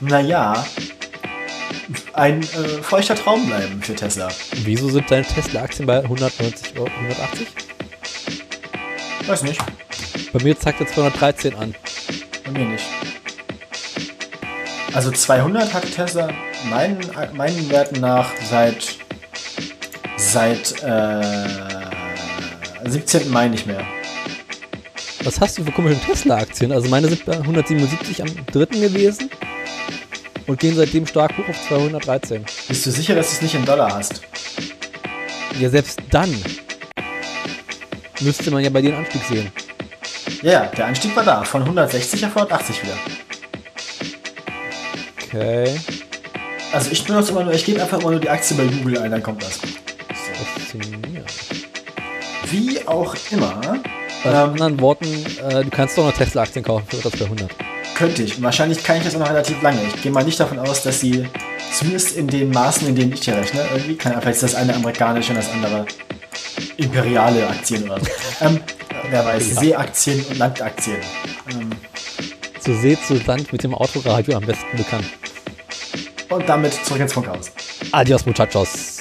naja, 0.00 0.64
ein 2.14 2.40
äh, 2.40 2.46
feuchter 2.80 3.16
Traum 3.16 3.46
bleiben 3.48 3.82
für 3.82 3.94
Tesla. 3.94 4.28
Wieso 4.64 4.88
sind 4.88 5.10
deine 5.10 5.26
Tesla-Aktien 5.26 5.86
bei 5.86 5.98
190 5.98 6.78
Euro, 6.78 6.88
180? 7.02 7.48
Weiß 9.26 9.42
nicht, 9.42 9.60
Bei 10.32 10.42
mir 10.42 10.58
zeigt 10.58 10.80
er 10.80 10.86
213 10.86 11.54
an. 11.54 11.74
Bei 12.52 12.58
mir 12.58 12.66
nicht. 12.66 12.84
Also 14.92 15.10
200 15.10 15.72
hatte 15.72 15.90
Tesla 15.90 16.30
meinen, 16.68 16.98
meinen 17.34 17.70
Werten 17.70 18.00
nach 18.00 18.30
seit 18.50 18.96
seit 20.16 20.82
äh, 20.82 21.22
17. 22.84 23.30
Mai 23.30 23.48
nicht 23.48 23.66
mehr. 23.66 23.84
Was 25.22 25.40
hast 25.40 25.58
du 25.58 25.64
für 25.64 25.72
komische 25.72 26.00
Tesla-Aktien? 26.00 26.72
Also 26.72 26.88
meine 26.88 27.08
sind 27.08 27.24
bei 27.24 27.32
177 27.32 28.22
am 28.22 28.28
3. 28.52 28.64
gewesen 28.66 29.30
und 30.46 30.58
gehen 30.58 30.74
seitdem 30.74 31.06
stark 31.06 31.36
hoch 31.36 31.48
auf 31.48 31.68
213. 31.68 32.44
Bist 32.68 32.86
du 32.86 32.90
sicher, 32.90 33.14
dass 33.14 33.28
du 33.28 33.36
es 33.36 33.42
nicht 33.42 33.54
in 33.54 33.64
Dollar 33.64 33.94
hast? 33.94 34.22
Ja, 35.58 35.68
selbst 35.68 36.00
dann 36.10 36.34
müsste 38.20 38.50
man 38.50 38.64
ja 38.64 38.70
bei 38.70 38.80
dir 38.82 38.94
einen 38.94 39.04
Anstieg 39.04 39.22
sehen. 39.24 39.52
Ja, 40.42 40.66
der 40.66 40.86
Anstieg 40.86 41.14
war 41.16 41.24
da, 41.24 41.44
von 41.44 41.62
160 41.62 42.24
auf 42.26 42.36
180 42.36 42.82
wieder. 42.82 42.94
Okay, 45.24 45.80
Also 46.72 46.90
ich 46.90 47.04
benutze 47.04 47.32
immer 47.32 47.44
nur, 47.44 47.52
ich 47.52 47.64
gebe 47.64 47.80
einfach 47.80 48.00
immer 48.00 48.10
nur 48.10 48.20
die 48.20 48.30
Aktie 48.30 48.56
bei 48.56 48.64
Google 48.64 48.98
ein, 48.98 49.10
dann 49.10 49.22
kommt 49.22 49.42
das. 49.42 49.60
So. 50.72 50.78
Wie 52.50 52.86
auch 52.86 53.14
immer, 53.30 53.60
Mit 53.60 53.80
ähm, 54.24 54.32
anderen 54.34 54.80
Worten, 54.80 55.06
äh, 55.48 55.62
du 55.62 55.70
kannst 55.70 55.96
doch 55.96 56.04
noch 56.04 56.12
Tesla-Aktien 56.12 56.64
kaufen 56.64 56.86
für 56.88 56.96
das 56.96 57.12
200. 57.12 57.48
könnte 57.94 58.22
ich. 58.22 58.42
Wahrscheinlich 58.42 58.82
kann 58.82 58.96
ich 58.96 59.04
das 59.04 59.14
auch 59.14 59.20
noch 59.20 59.30
relativ 59.30 59.60
lange. 59.62 59.80
Ich 59.94 60.02
gehe 60.02 60.10
mal 60.10 60.24
nicht 60.24 60.40
davon 60.40 60.58
aus, 60.58 60.82
dass 60.82 61.00
sie, 61.00 61.26
zumindest 61.72 62.16
in 62.16 62.26
den 62.26 62.50
Maßen, 62.50 62.88
in 62.88 62.96
denen 62.96 63.12
ich 63.12 63.22
hier 63.22 63.36
rechne, 63.36 63.64
irgendwie 63.72 63.96
kann 63.96 64.12
vielleicht 64.20 64.42
ist 64.42 64.42
das 64.42 64.54
eine 64.56 64.74
amerikanische 64.74 65.30
und 65.30 65.36
das 65.36 65.50
andere 65.52 65.86
imperiale 66.76 67.46
Aktien 67.48 67.84
oder 67.84 68.00
so. 68.00 68.06
Ähm, 68.40 68.58
wer 69.08 69.24
weiß, 69.24 69.56
Seeaktien 69.56 70.24
und 70.28 70.38
Landaktien. 70.38 70.98
Ähm, 71.50 71.70
Zur 72.60 72.74
See, 72.76 72.98
zu 73.06 73.14
Land 73.26 73.52
mit 73.52 73.62
dem 73.62 73.74
Autoradio 73.74 74.36
am 74.36 74.44
besten 74.44 74.76
bekannt. 74.76 75.06
und 76.28 76.48
damit 76.48 76.72
zurück 76.84 77.00
ins 77.00 77.12
Funkhaus. 77.12 77.50
Adios, 77.92 78.24
muchachos. 78.26 78.99